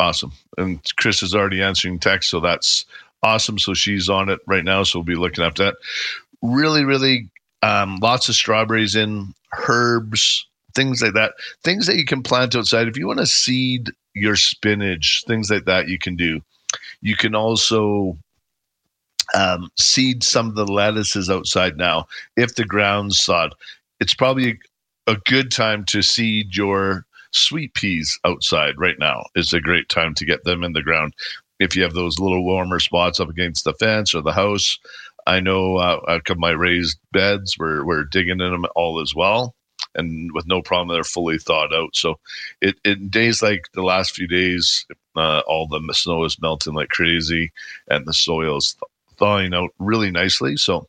Awesome. 0.00 0.32
And 0.58 0.80
Chris 0.96 1.22
is 1.22 1.34
already 1.34 1.62
answering 1.62 2.00
text, 2.00 2.30
so 2.30 2.40
that's 2.40 2.86
awesome. 3.22 3.58
So 3.58 3.74
she's 3.74 4.08
on 4.08 4.28
it 4.28 4.40
right 4.46 4.64
now. 4.64 4.82
So 4.82 4.98
we'll 4.98 5.04
be 5.04 5.14
looking 5.14 5.44
after 5.44 5.64
that. 5.64 5.74
Really, 6.44 6.84
really 6.84 7.30
um, 7.62 7.98
lots 8.02 8.28
of 8.28 8.34
strawberries 8.34 8.94
in, 8.94 9.34
herbs, 9.66 10.46
things 10.74 11.00
like 11.00 11.14
that. 11.14 11.32
Things 11.62 11.86
that 11.86 11.96
you 11.96 12.04
can 12.04 12.22
plant 12.22 12.54
outside. 12.54 12.86
If 12.86 12.98
you 12.98 13.06
want 13.06 13.20
to 13.20 13.26
seed 13.26 13.90
your 14.14 14.36
spinach, 14.36 15.24
things 15.26 15.50
like 15.50 15.64
that, 15.64 15.88
you 15.88 15.98
can 15.98 16.16
do. 16.16 16.40
You 17.00 17.16
can 17.16 17.34
also 17.34 18.18
um, 19.34 19.70
seed 19.78 20.22
some 20.22 20.48
of 20.48 20.54
the 20.54 20.66
lettuces 20.66 21.30
outside 21.30 21.76
now 21.76 22.06
if 22.36 22.54
the 22.54 22.64
ground's 22.64 23.18
sod. 23.18 23.54
It's 24.00 24.14
probably 24.14 24.58
a 25.06 25.16
good 25.24 25.50
time 25.50 25.84
to 25.86 26.02
seed 26.02 26.54
your 26.54 27.06
sweet 27.32 27.74
peas 27.74 28.18
outside 28.24 28.78
right 28.78 28.98
now. 28.98 29.24
It's 29.34 29.52
a 29.52 29.60
great 29.60 29.88
time 29.88 30.14
to 30.14 30.24
get 30.24 30.44
them 30.44 30.62
in 30.62 30.72
the 30.72 30.82
ground. 30.82 31.14
If 31.60 31.76
you 31.76 31.82
have 31.82 31.94
those 31.94 32.18
little 32.18 32.44
warmer 32.44 32.80
spots 32.80 33.20
up 33.20 33.28
against 33.28 33.64
the 33.64 33.74
fence 33.74 34.14
or 34.14 34.22
the 34.22 34.32
house, 34.32 34.78
I 35.26 35.40
know 35.40 35.76
uh, 35.76 36.00
a 36.06 36.20
couple 36.20 36.34
of 36.34 36.38
my 36.38 36.50
raised 36.50 36.98
beds, 37.12 37.56
we're, 37.58 37.84
we're 37.84 38.04
digging 38.04 38.40
in 38.40 38.50
them 38.50 38.66
all 38.74 39.00
as 39.00 39.14
well. 39.14 39.54
And 39.94 40.32
with 40.32 40.46
no 40.46 40.60
problem, 40.60 40.94
they're 40.94 41.04
fully 41.04 41.38
thawed 41.38 41.72
out. 41.72 41.94
So, 41.94 42.18
it 42.60 42.76
in 42.84 43.08
days 43.10 43.42
like 43.42 43.70
the 43.74 43.82
last 43.82 44.14
few 44.14 44.26
days, 44.26 44.86
uh, 45.14 45.40
all 45.46 45.68
the 45.68 45.80
snow 45.94 46.24
is 46.24 46.40
melting 46.40 46.74
like 46.74 46.88
crazy, 46.88 47.52
and 47.88 48.04
the 48.04 48.12
soil 48.12 48.56
is 48.56 48.76
thawing 49.16 49.54
out 49.54 49.70
really 49.78 50.10
nicely. 50.10 50.56
So, 50.56 50.88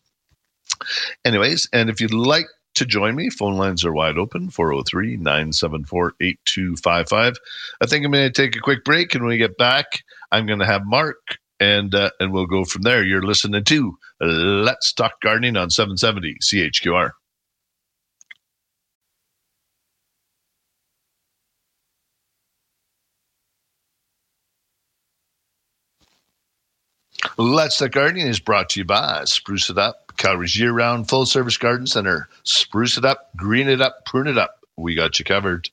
anyways, 1.23 1.69
and 1.71 1.89
if 1.89 2.01
you'd 2.01 2.13
like 2.13 2.47
to 2.75 2.85
join 2.85 3.15
me, 3.15 3.29
phone 3.29 3.55
lines 3.55 3.85
are 3.85 3.93
wide 3.93 4.17
open 4.17 4.49
403 4.49 5.17
974 5.17 6.13
8255. 6.19 7.37
I 7.81 7.85
think 7.85 8.05
I'm 8.05 8.11
going 8.11 8.31
to 8.31 8.41
take 8.41 8.55
a 8.55 8.59
quick 8.59 8.83
break. 8.83 9.13
And 9.13 9.23
when 9.23 9.29
we 9.29 9.37
get 9.37 9.57
back, 9.57 10.03
I'm 10.31 10.45
going 10.45 10.59
to 10.59 10.65
have 10.65 10.85
Mark 10.85 11.37
and 11.59 11.93
uh, 11.93 12.11
and 12.19 12.33
we'll 12.33 12.45
go 12.45 12.65
from 12.65 12.81
there. 12.83 13.03
You're 13.03 13.21
listening 13.21 13.63
to 13.63 13.97
Let's 14.19 14.93
Talk 14.93 15.21
Gardening 15.21 15.57
on 15.57 15.69
770 15.69 16.37
CHQR. 16.41 17.11
Let's 27.37 27.77
Talk 27.77 27.91
Gardening 27.91 28.27
is 28.27 28.39
brought 28.39 28.69
to 28.69 28.81
you 28.81 28.85
by 28.85 29.23
Spruce 29.25 29.69
It 29.69 29.77
Up, 29.77 30.13
Calgary's 30.17 30.57
year 30.57 30.71
round 30.71 31.09
full 31.09 31.25
service 31.25 31.57
garden 31.57 31.87
center. 31.87 32.27
Spruce 32.43 32.97
it 32.97 33.05
up, 33.05 33.29
green 33.35 33.67
it 33.67 33.81
up, 33.81 34.05
prune 34.05 34.27
it 34.27 34.37
up. 34.37 34.59
We 34.77 34.93
got 34.93 35.19
you 35.19 35.25
covered. 35.25 35.69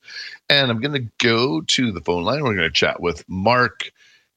And 0.49 0.71
I'm 0.71 0.81
going 0.81 0.95
to 0.95 1.11
go 1.19 1.61
to 1.61 1.93
the 1.93 2.01
phone 2.01 2.23
line. 2.23 2.43
We're 2.43 2.55
going 2.55 2.69
to 2.69 2.71
chat 2.71 3.01
with 3.01 3.25
Mark, 3.29 3.91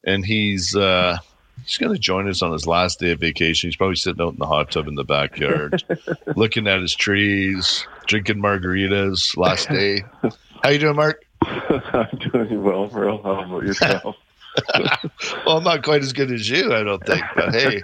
and 0.04 0.26
he's. 0.26 0.76
Uh, 0.76 1.18
He's 1.64 1.78
going 1.78 1.94
to 1.94 2.00
join 2.00 2.28
us 2.30 2.42
on 2.42 2.52
his 2.52 2.68
last 2.68 3.00
day 3.00 3.12
of 3.12 3.20
vacation. 3.20 3.70
He's 3.70 3.76
probably 3.76 3.96
sitting 3.96 4.22
out 4.22 4.34
in 4.34 4.40
the 4.40 4.46
hot 4.46 4.72
tub 4.72 4.88
in 4.88 4.96
the 4.96 5.04
backyard, 5.04 5.84
looking 6.36 6.68
at 6.68 6.82
his 6.82 6.94
trees, 6.94 7.88
drinking 8.06 8.38
margaritas. 8.38 9.36
Last 9.36 9.70
day. 9.70 10.04
How 10.64 10.70
you 10.70 10.80
doing, 10.80 10.96
Mark? 10.96 11.26
I'm 11.42 12.20
doing 12.32 12.64
well, 12.64 12.90
Merle. 12.92 13.22
How 13.24 13.44
about 13.44 13.64
yourself? 13.64 14.16
well, 15.46 15.58
I'm 15.58 15.64
not 15.64 15.84
quite 15.84 16.02
as 16.02 16.14
good 16.14 16.32
as 16.32 16.50
you, 16.50 16.74
I 16.74 16.84
don't 16.84 17.06
think. 17.06 17.24
But 17.36 17.54
hey, 17.54 17.84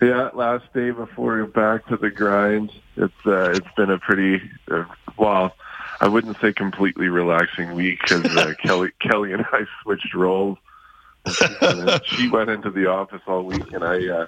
yeah, 0.00 0.30
last 0.34 0.72
day 0.72 0.90
before 0.90 1.36
we're 1.36 1.46
back 1.46 1.86
to 1.88 1.96
the 1.96 2.10
grind. 2.10 2.72
It's 2.96 3.12
uh, 3.26 3.50
it's 3.50 3.66
been 3.76 3.90
a 3.90 3.98
pretty 3.98 4.40
uh, 4.70 4.84
well, 5.18 5.54
I 6.00 6.08
wouldn't 6.08 6.40
say 6.40 6.52
completely 6.52 7.08
relaxing 7.08 7.74
week 7.74 8.00
because 8.02 8.24
uh, 8.24 8.54
Kelly 8.62 8.90
Kelly 9.00 9.32
and 9.32 9.44
I 9.52 9.66
switched 9.82 10.14
roles. 10.14 10.58
She 12.04 12.28
went 12.28 12.50
into 12.50 12.70
the 12.70 12.86
office 12.86 13.22
all 13.26 13.44
week, 13.44 13.72
and 13.72 13.84
I 13.84 14.06
uh, 14.08 14.26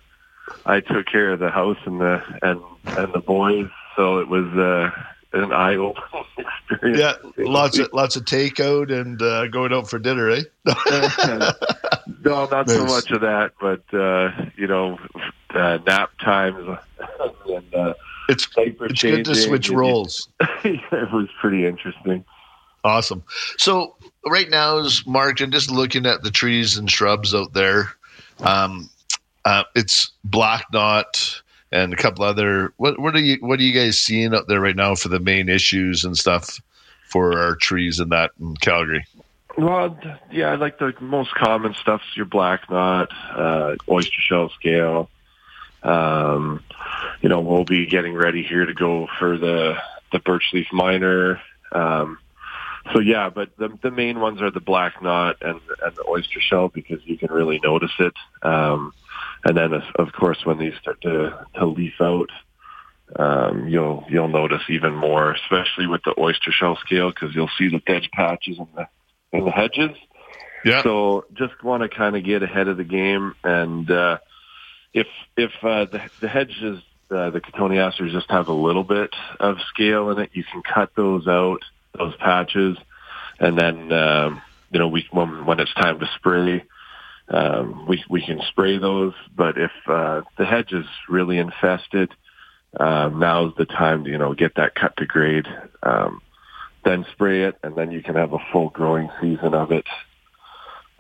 I 0.66 0.80
took 0.80 1.06
care 1.06 1.32
of 1.32 1.40
the 1.40 1.50
house 1.50 1.78
and 1.84 2.00
the 2.00 2.22
and 2.42 2.60
and 2.98 3.12
the 3.12 3.20
boys. 3.20 3.68
So 3.96 4.18
it 4.18 4.28
was 4.28 4.46
uh, 4.56 4.90
an 5.32 5.52
eye 5.52 5.76
opening 5.76 6.24
experience. 6.70 7.00
Yeah, 7.00 7.44
lots 7.44 7.78
of 7.78 7.92
lots 7.92 8.16
of 8.16 8.24
takeout 8.24 8.92
and 8.92 9.20
uh, 9.20 9.48
going 9.48 9.72
out 9.72 9.88
for 9.88 9.98
dinner, 9.98 10.30
eh? 10.30 10.42
no, 12.24 12.46
not 12.46 12.66
nice. 12.66 12.76
so 12.76 12.84
much 12.84 13.10
of 13.10 13.20
that, 13.22 13.52
but 13.60 13.82
uh, 13.94 14.30
you 14.56 14.66
know, 14.66 14.98
uh, 15.50 15.78
nap 15.86 16.10
times 16.20 16.78
and 17.46 17.74
uh, 17.74 17.94
it's 18.28 18.48
it's 18.56 19.02
good 19.02 19.24
to 19.24 19.34
switch 19.34 19.70
roles. 19.70 20.28
it 20.64 21.12
was 21.12 21.28
pretty 21.40 21.66
interesting. 21.66 22.24
Awesome. 22.84 23.22
So 23.58 23.94
right 24.26 24.48
now 24.48 24.78
is 24.78 25.06
marked 25.06 25.40
and 25.40 25.52
just 25.52 25.70
looking 25.70 26.06
at 26.06 26.22
the 26.22 26.30
trees 26.30 26.76
and 26.76 26.90
shrubs 26.90 27.34
out 27.34 27.52
there. 27.52 27.92
Um, 28.40 28.88
uh, 29.44 29.64
it's 29.74 30.10
black 30.24 30.66
knot 30.72 31.42
and 31.70 31.92
a 31.92 31.96
couple 31.96 32.24
other. 32.24 32.72
What 32.76 32.98
what 32.98 33.14
are 33.16 33.20
you 33.20 33.38
what 33.40 33.58
are 33.58 33.62
you 33.62 33.72
guys 33.72 34.00
seeing 34.00 34.34
out 34.34 34.48
there 34.48 34.60
right 34.60 34.76
now 34.76 34.94
for 34.94 35.08
the 35.08 35.20
main 35.20 35.48
issues 35.48 36.04
and 36.04 36.16
stuff 36.16 36.60
for 37.08 37.38
our 37.38 37.56
trees 37.56 37.98
and 37.98 38.12
that 38.12 38.30
in 38.40 38.56
Calgary? 38.56 39.04
Well, 39.58 39.98
yeah, 40.30 40.46
I 40.46 40.54
like 40.54 40.78
the 40.78 40.94
most 41.00 41.34
common 41.34 41.74
stuff's 41.74 42.16
your 42.16 42.24
black 42.24 42.70
knot, 42.70 43.10
uh, 43.34 43.76
oyster 43.88 44.20
shell 44.20 44.48
scale. 44.50 45.10
Um, 45.82 46.62
you 47.20 47.28
know, 47.28 47.40
we'll 47.40 47.64
be 47.64 47.86
getting 47.86 48.14
ready 48.14 48.42
here 48.42 48.64
to 48.64 48.74
go 48.74 49.08
for 49.18 49.36
the 49.36 49.76
the 50.12 50.20
birch 50.20 50.50
leaf 50.52 50.68
miner. 50.72 51.40
Um, 51.72 52.18
so 52.92 53.00
yeah, 53.00 53.30
but 53.30 53.56
the 53.56 53.68
the 53.82 53.90
main 53.90 54.20
ones 54.20 54.42
are 54.42 54.50
the 54.50 54.60
black 54.60 55.02
knot 55.02 55.36
and 55.40 55.60
and 55.82 55.96
the 55.96 56.04
oyster 56.08 56.40
shell 56.40 56.68
because 56.68 57.00
you 57.04 57.16
can 57.16 57.30
really 57.30 57.60
notice 57.62 57.92
it. 57.98 58.14
Um, 58.42 58.92
and 59.44 59.56
then 59.56 59.72
of 59.72 60.12
course 60.12 60.44
when 60.44 60.58
these 60.58 60.74
start 60.80 61.00
to 61.02 61.46
to 61.54 61.66
leaf 61.66 61.94
out, 62.00 62.30
um, 63.16 63.68
you'll 63.68 64.04
you'll 64.08 64.28
notice 64.28 64.62
even 64.68 64.94
more, 64.94 65.32
especially 65.32 65.86
with 65.86 66.02
the 66.04 66.14
oyster 66.18 66.50
shell 66.50 66.76
scale, 66.84 67.10
because 67.10 67.34
you'll 67.34 67.50
see 67.58 67.68
the 67.68 67.80
dead 67.86 68.08
patches 68.12 68.58
in 68.58 68.68
the 68.74 68.88
in 69.32 69.44
the 69.44 69.50
hedges. 69.50 69.96
Yeah. 70.64 70.82
So 70.82 71.26
just 71.34 71.62
want 71.62 71.82
to 71.82 71.88
kind 71.88 72.16
of 72.16 72.24
get 72.24 72.42
ahead 72.42 72.68
of 72.68 72.76
the 72.76 72.84
game, 72.84 73.34
and 73.44 73.90
uh, 73.90 74.18
if 74.92 75.06
if 75.36 75.50
uh, 75.62 75.86
the 75.86 76.02
the 76.20 76.28
hedges, 76.28 76.80
uh, 77.10 77.30
the 77.30 77.40
cotoneasters 77.40 78.12
just 78.12 78.30
have 78.30 78.48
a 78.48 78.52
little 78.52 78.84
bit 78.84 79.14
of 79.40 79.58
scale 79.68 80.10
in 80.10 80.18
it, 80.18 80.30
you 80.32 80.44
can 80.44 80.62
cut 80.62 80.90
those 80.96 81.26
out, 81.26 81.62
those 81.96 82.14
patches, 82.16 82.76
and 83.38 83.58
then 83.58 83.92
um, 83.92 84.42
you 84.70 84.78
know 84.78 84.88
we 84.88 85.06
when 85.10 85.46
when 85.46 85.60
it's 85.60 85.74
time 85.74 85.98
to 86.00 86.08
spray, 86.16 86.64
um, 87.28 87.86
we 87.86 88.02
we 88.08 88.24
can 88.24 88.40
spray 88.48 88.78
those. 88.78 89.14
But 89.34 89.58
if 89.58 89.72
uh, 89.86 90.22
the 90.38 90.44
hedge 90.44 90.72
is 90.72 90.86
really 91.08 91.38
infested, 91.38 92.10
um, 92.78 93.18
now's 93.18 93.54
the 93.56 93.66
time 93.66 94.04
to 94.04 94.10
you 94.10 94.18
know 94.18 94.34
get 94.34 94.54
that 94.56 94.74
cut 94.74 94.96
to 94.98 95.06
grade, 95.06 95.46
um, 95.82 96.20
then 96.84 97.06
spray 97.12 97.44
it, 97.44 97.56
and 97.62 97.76
then 97.76 97.90
you 97.90 98.02
can 98.02 98.16
have 98.16 98.32
a 98.32 98.38
full 98.52 98.70
growing 98.70 99.10
season 99.20 99.54
of 99.54 99.72
it. 99.72 99.86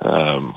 Um, 0.00 0.56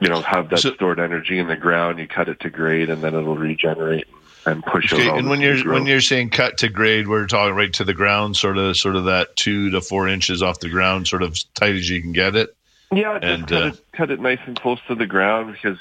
you 0.00 0.08
know, 0.08 0.22
have 0.22 0.48
that 0.50 0.60
so, 0.60 0.72
stored 0.74 0.98
energy 0.98 1.38
in 1.38 1.46
the 1.46 1.56
ground. 1.56 1.98
You 1.98 2.08
cut 2.08 2.28
it 2.28 2.40
to 2.40 2.50
grade, 2.50 2.88
and 2.88 3.02
then 3.02 3.14
it'll 3.14 3.36
regenerate 3.36 4.06
and 4.08 4.19
push 4.44 4.92
okay, 4.92 5.08
And 5.08 5.28
when 5.28 5.40
you're 5.40 5.70
when 5.70 5.86
you're 5.86 6.00
saying 6.00 6.30
cut 6.30 6.58
to 6.58 6.68
grade, 6.68 7.08
we're 7.08 7.26
talking 7.26 7.54
right 7.54 7.72
to 7.74 7.84
the 7.84 7.94
ground, 7.94 8.36
sort 8.36 8.58
of 8.58 8.76
sort 8.76 8.96
of 8.96 9.04
that 9.04 9.36
two 9.36 9.70
to 9.70 9.80
four 9.80 10.08
inches 10.08 10.42
off 10.42 10.60
the 10.60 10.68
ground, 10.68 11.08
sort 11.08 11.22
of 11.22 11.38
tight 11.54 11.74
as 11.74 11.88
you 11.88 12.00
can 12.00 12.12
get 12.12 12.36
it. 12.36 12.56
Yeah, 12.92 13.18
just 13.18 13.24
and, 13.24 13.46
cut, 13.46 13.62
uh, 13.62 13.66
it, 13.66 13.84
cut 13.92 14.10
it 14.10 14.20
nice 14.20 14.40
and 14.46 14.60
close 14.60 14.78
to 14.88 14.94
the 14.94 15.06
ground 15.06 15.52
because 15.52 15.78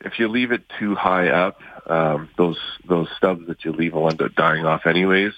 if 0.00 0.18
you 0.18 0.28
leave 0.28 0.52
it 0.52 0.62
too 0.78 0.94
high 0.94 1.28
up, 1.28 1.60
um, 1.86 2.28
those 2.36 2.58
those 2.86 3.08
stubs 3.16 3.46
that 3.46 3.64
you 3.64 3.72
leave 3.72 3.94
will 3.94 4.10
end 4.10 4.20
up 4.20 4.34
dying 4.34 4.66
off 4.66 4.86
anyways. 4.86 5.32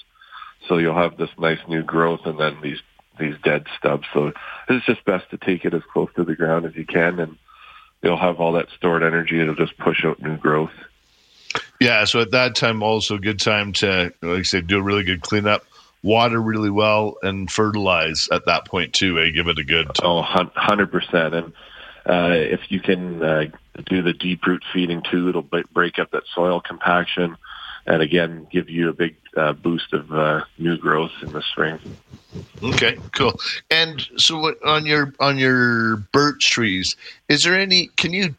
So 0.69 0.79
you'll 0.79 0.97
have 0.97 1.17
this 1.17 1.31
nice 1.39 1.61
new 1.69 1.83
growth 1.83 2.21
and 2.25 2.39
then 2.39 2.59
these 2.63 2.81
these 3.19 3.35
dead 3.43 3.67
stubs. 3.79 4.07
So 4.13 4.33
it's 4.69 4.87
just 4.87 5.05
best 5.05 5.31
to 5.31 5.39
take 5.39 5.65
it 5.65 5.75
as 5.75 5.83
close 5.93 6.09
to 6.17 6.25
the 6.25 6.35
ground 6.35 6.67
as 6.67 6.75
you 6.75 6.85
can, 6.85 7.21
and 7.21 7.37
you'll 8.03 8.19
have 8.19 8.41
all 8.41 8.53
that 8.53 8.69
stored 8.77 9.03
energy. 9.03 9.41
It'll 9.41 9.55
just 9.55 9.79
push 9.79 10.05
out 10.05 10.21
new 10.21 10.37
growth. 10.37 10.73
Yeah. 11.81 12.05
So 12.05 12.21
at 12.21 12.31
that 12.31 12.55
time, 12.55 12.83
also 12.83 13.19
good 13.19 13.41
time 13.41 13.73
to, 13.75 14.13
like 14.23 14.41
I 14.41 14.43
said, 14.43 14.67
do 14.67 14.79
a 14.79 14.83
really 14.83 15.05
good 15.05 15.23
cleanup. 15.23 15.65
water 16.03 16.41
really 16.41 16.71
well 16.71 17.17
and 17.23 17.51
fertilize 17.51 18.29
at 18.31 18.47
that 18.47 18.65
point 18.65 18.93
too. 18.93 19.19
Eh? 19.19 19.31
Give 19.31 19.49
it 19.49 19.59
a 19.59 19.65
good. 19.65 19.89
Oh, 20.03 20.23
hundred 20.23 20.91
percent. 20.93 21.35
And 21.35 21.53
uh, 22.07 22.33
if 22.33 22.61
you 22.71 22.81
can 22.81 23.23
uh, 23.23 23.45
do 23.87 24.03
the 24.03 24.13
deep 24.13 24.47
root 24.47 24.65
feeding 24.73 25.03
too, 25.03 25.29
it'll 25.29 25.43
break 25.43 25.99
up 25.99 26.13
that 26.13 26.23
soil 26.33 26.61
compaction, 26.61 27.37
and 27.87 28.03
again 28.03 28.47
give 28.51 28.71
you 28.71 28.89
a 28.89 28.93
big 28.93 29.17
uh, 29.37 29.53
boost 29.53 29.93
of 29.93 30.13
uh, 30.13 30.45
new 30.59 30.79
growth 30.79 31.13
in 31.23 31.33
the 31.33 31.43
spring. 31.43 31.79
Okay, 32.63 32.99
cool. 33.13 33.35
And 33.71 34.07
so, 34.17 34.39
what, 34.39 34.63
on 34.65 34.87
your 34.87 35.13
on 35.19 35.39
your 35.39 35.97
birch 36.13 36.51
trees, 36.51 36.95
is 37.29 37.43
there 37.43 37.59
any? 37.59 37.89
Can 37.97 38.13
you 38.13 38.35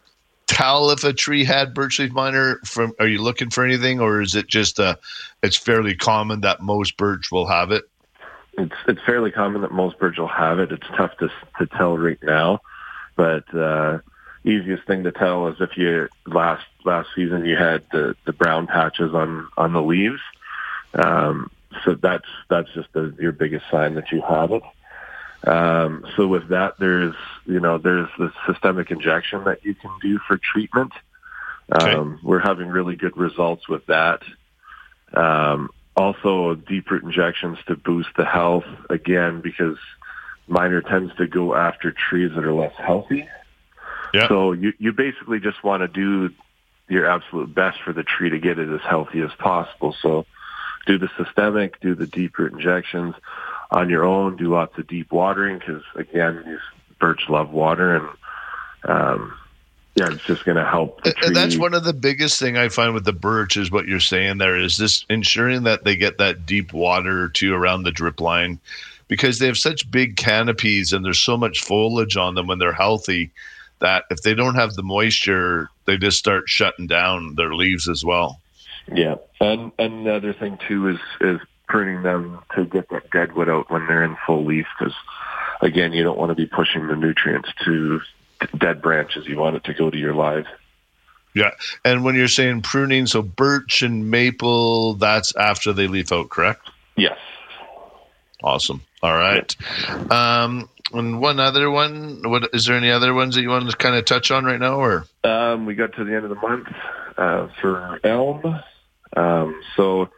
tell 0.47 0.89
if 0.91 1.03
a 1.03 1.13
tree 1.13 1.43
had 1.43 1.73
birch 1.73 1.99
leaf 1.99 2.11
miner? 2.11 2.59
From 2.65 2.93
are 2.99 3.07
you 3.07 3.21
looking 3.21 3.49
for 3.49 3.63
anything, 3.63 3.99
or 3.99 4.21
is 4.21 4.35
it 4.35 4.47
just 4.47 4.79
uh, 4.79 4.95
it's 5.43 5.57
fairly 5.57 5.95
common 5.95 6.41
that 6.41 6.61
most 6.61 6.97
birch 6.97 7.31
will 7.31 7.47
have 7.47 7.71
it? 7.71 7.83
It's 8.57 8.75
it's 8.87 9.01
fairly 9.05 9.31
common 9.31 9.61
that 9.61 9.71
most 9.71 9.99
birch 9.99 10.17
will 10.17 10.27
have 10.27 10.59
it. 10.59 10.71
It's 10.71 10.87
tough 10.95 11.15
to 11.17 11.29
to 11.59 11.65
tell 11.67 11.97
right 11.97 12.21
now. 12.23 12.61
But 13.15 13.53
uh, 13.53 13.99
easiest 14.43 14.85
thing 14.87 15.03
to 15.03 15.11
tell 15.11 15.47
is 15.47 15.57
if 15.59 15.77
you 15.77 16.07
last 16.25 16.65
last 16.85 17.09
season 17.15 17.45
you 17.45 17.57
had 17.57 17.83
the, 17.91 18.15
the 18.25 18.33
brown 18.33 18.67
patches 18.67 19.13
on 19.13 19.47
on 19.57 19.73
the 19.73 19.81
leaves. 19.81 20.21
Um, 20.93 21.51
so 21.83 21.95
that's 21.95 22.27
that's 22.49 22.71
just 22.73 22.91
the, 22.93 23.13
your 23.19 23.31
biggest 23.31 23.65
sign 23.69 23.95
that 23.95 24.11
you 24.11 24.21
have 24.21 24.51
it. 24.51 24.63
Um, 25.47 26.05
so 26.17 26.27
with 26.27 26.49
that, 26.49 26.75
there's 26.77 27.15
you 27.45 27.59
know 27.59 27.77
there's 27.77 28.09
the 28.17 28.31
systemic 28.45 28.91
injection 28.91 29.45
that 29.45 29.63
you 29.63 29.75
can 29.75 29.91
do 30.01 30.19
for 30.27 30.37
treatment. 30.37 30.91
Okay. 31.73 31.93
Um, 31.93 32.19
we're 32.21 32.39
having 32.39 32.67
really 32.67 32.95
good 32.95 33.15
results 33.15 33.67
with 33.69 33.85
that. 33.85 34.23
Um, 35.13 35.69
also, 35.95 36.55
deep 36.55 36.91
root 36.91 37.03
injections 37.03 37.57
to 37.67 37.75
boost 37.75 38.09
the 38.17 38.25
health 38.25 38.65
again 38.89 39.41
because 39.41 39.77
miner 40.47 40.81
tends 40.81 41.15
to 41.15 41.27
go 41.27 41.55
after 41.55 41.91
trees 41.91 42.31
that 42.35 42.43
are 42.43 42.53
less 42.53 42.75
healthy. 42.77 43.27
Yeah. 44.13 44.27
So 44.27 44.51
you, 44.51 44.73
you 44.79 44.91
basically 44.91 45.39
just 45.39 45.63
want 45.63 45.81
to 45.81 45.87
do 45.87 46.33
your 46.89 47.09
absolute 47.09 47.53
best 47.53 47.79
for 47.83 47.93
the 47.93 48.03
tree 48.03 48.29
to 48.29 48.39
get 48.39 48.59
it 48.59 48.69
as 48.69 48.81
healthy 48.81 49.21
as 49.21 49.31
possible. 49.39 49.95
So 50.01 50.25
do 50.85 50.97
the 50.97 51.09
systemic, 51.17 51.79
do 51.81 51.95
the 51.95 52.07
deep 52.07 52.37
root 52.37 52.53
injections 52.53 53.15
on 53.71 53.89
your 53.89 54.05
own, 54.05 54.37
do 54.37 54.53
lots 54.53 54.77
of 54.77 54.87
deep 54.87 55.11
watering 55.11 55.59
because 55.59 55.83
again, 55.95 56.43
these 56.45 56.59
birch 56.99 57.23
love 57.29 57.51
water 57.51 57.95
and, 57.95 58.07
um, 58.83 59.33
yeah, 59.95 60.11
it's 60.11 60.23
just 60.25 60.45
going 60.45 60.57
to 60.57 60.65
help. 60.65 61.01
And 61.23 61.35
that's 61.35 61.57
one 61.57 61.73
of 61.73 61.83
the 61.83 61.93
biggest 61.93 62.39
thing 62.39 62.55
I 62.55 62.69
find 62.69 62.93
with 62.93 63.03
the 63.05 63.13
birch 63.13 63.57
is 63.57 63.71
what 63.71 63.87
you're 63.87 63.99
saying 63.99 64.37
there 64.37 64.55
is 64.55 64.77
this 64.77 65.03
ensuring 65.09 65.63
that 65.63 65.85
they 65.85 65.95
get 65.95 66.19
that 66.19 66.45
deep 66.45 66.71
water 66.71 67.29
too 67.29 67.53
around 67.53 67.83
the 67.83 67.91
drip 67.91 68.21
line 68.21 68.59
because 69.07 69.39
they 69.39 69.47
have 69.47 69.57
such 69.57 69.89
big 69.89 70.15
canopies 70.15 70.93
and 70.93 71.03
there's 71.03 71.19
so 71.19 71.35
much 71.35 71.61
foliage 71.61 72.15
on 72.15 72.35
them 72.35 72.45
when 72.45 72.59
they're 72.59 72.73
healthy 72.73 73.31
that 73.79 74.05
if 74.09 74.21
they 74.21 74.33
don't 74.33 74.55
have 74.55 74.73
the 74.73 74.83
moisture, 74.83 75.69
they 75.85 75.97
just 75.97 76.17
start 76.17 76.47
shutting 76.47 76.87
down 76.87 77.35
their 77.35 77.53
leaves 77.53 77.87
as 77.87 78.03
well. 78.03 78.39
Yeah, 78.93 79.15
and 79.39 79.71
and 79.77 80.07
another 80.07 80.33
thing 80.33 80.57
too 80.67 80.87
is 80.89 80.99
is 81.21 81.39
pruning 81.67 82.03
them 82.03 82.39
to 82.55 82.65
get 82.65 82.89
that 82.89 83.09
deadwood 83.11 83.49
out 83.49 83.69
when 83.69 83.85
they're 83.87 84.03
in 84.03 84.17
full 84.25 84.45
leaf 84.45 84.65
because 84.77 84.93
again, 85.61 85.93
you 85.93 86.03
don't 86.03 86.17
want 86.17 86.29
to 86.29 86.35
be 86.35 86.45
pushing 86.45 86.87
the 86.87 86.95
nutrients 86.95 87.49
to 87.65 88.01
dead 88.57 88.81
branches. 88.81 89.27
You 89.27 89.37
want 89.37 89.55
it 89.55 89.63
to 89.65 89.73
go 89.73 89.89
to 89.89 89.97
your 89.97 90.13
live. 90.13 90.45
Yeah, 91.33 91.51
and 91.85 92.03
when 92.03 92.15
you're 92.15 92.27
saying 92.27 92.61
pruning, 92.61 93.05
so 93.05 93.21
birch 93.21 93.83
and 93.83 94.09
maple, 94.09 94.95
that's 94.95 95.35
after 95.35 95.71
they 95.71 95.87
leaf 95.87 96.11
out, 96.11 96.29
correct? 96.29 96.71
Yes. 96.95 97.17
Awesome. 98.43 98.81
All 99.03 99.15
right. 99.15 99.55
Um, 100.11 100.69
and 100.93 101.19
one 101.21 101.39
other 101.39 101.69
one. 101.69 102.21
What 102.23 102.49
is 102.53 102.65
there? 102.65 102.75
Any 102.75 102.91
other 102.91 103.13
ones 103.13 103.35
that 103.35 103.41
you 103.41 103.49
want 103.49 103.69
to 103.69 103.75
kind 103.75 103.95
of 103.95 104.05
touch 104.05 104.31
on 104.31 104.45
right 104.45 104.59
now, 104.59 104.79
or? 104.79 105.05
Um, 105.23 105.65
we 105.65 105.75
got 105.75 105.93
to 105.93 106.03
the 106.03 106.15
end 106.15 106.23
of 106.23 106.29
the 106.29 106.35
month 106.35 106.67
uh, 107.17 107.47
for 107.61 107.99
elm, 108.03 108.59
um, 109.15 109.61
so 109.75 110.09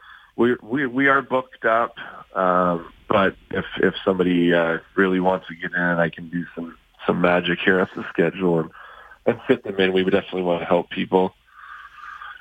we 0.62 0.86
we 0.86 1.08
are 1.08 1.22
booked 1.22 1.66
up. 1.66 1.96
Um, 2.36 2.92
but 3.08 3.36
if 3.52 3.66
if 3.78 3.94
somebody 4.06 4.54
uh, 4.54 4.78
really 4.96 5.20
wants 5.20 5.48
to 5.48 5.56
get 5.56 5.74
in, 5.74 5.82
I 5.82 6.10
can 6.10 6.30
do 6.30 6.46
some 6.56 6.78
some 7.06 7.22
magic 7.22 7.60
here 7.64 7.80
at 7.80 7.90
the 7.96 8.06
schedule 8.10 8.60
and 8.60 8.72
and 9.26 9.40
fit 9.48 9.64
them 9.64 9.80
in. 9.80 9.94
We 9.94 10.04
would 10.04 10.14
definitely 10.14 10.44
want 10.44 10.62
to 10.62 10.66
help 10.66 10.90
people. 10.90 11.34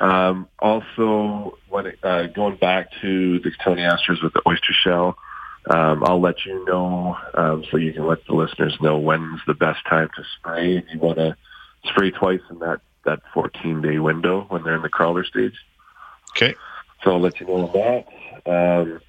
Um, 0.00 0.48
also, 0.61 1.58
when 1.68 1.87
it, 1.87 1.98
uh, 2.04 2.28
going 2.28 2.56
back 2.56 2.90
to 3.00 3.40
the 3.40 3.52
asters 3.78 4.22
with 4.22 4.32
the 4.32 4.42
oyster 4.46 4.72
shell 4.72 5.18
um, 5.68 6.02
I'll 6.04 6.20
let 6.20 6.46
you 6.46 6.64
know 6.64 7.16
um, 7.34 7.64
so 7.70 7.76
you 7.76 7.92
can 7.92 8.06
let 8.06 8.24
the 8.26 8.34
listeners 8.34 8.76
know 8.80 8.98
when's 8.98 9.40
the 9.46 9.54
best 9.54 9.84
time 9.87 10.08
to 10.16 10.24
spray. 10.38 10.78
If 10.78 10.84
you 10.92 10.98
want 10.98 11.18
to 11.18 11.37
spray 11.84 12.11
twice 12.11 12.40
in 12.50 12.61
that, 12.61 12.80
that 13.04 13.20
14 13.34 13.82
day 13.82 13.98
window 13.98 14.46
when 14.48 14.62
they're 14.62 14.76
in 14.76 14.82
the 14.82 14.88
crawler 14.88 15.24
stage. 15.24 15.54
Okay. 16.30 16.54
So 17.02 17.12
I'll 17.12 17.20
let 17.20 17.40
you 17.40 17.46
know 17.46 17.70
that. 17.72 18.50
Um, 18.50 19.00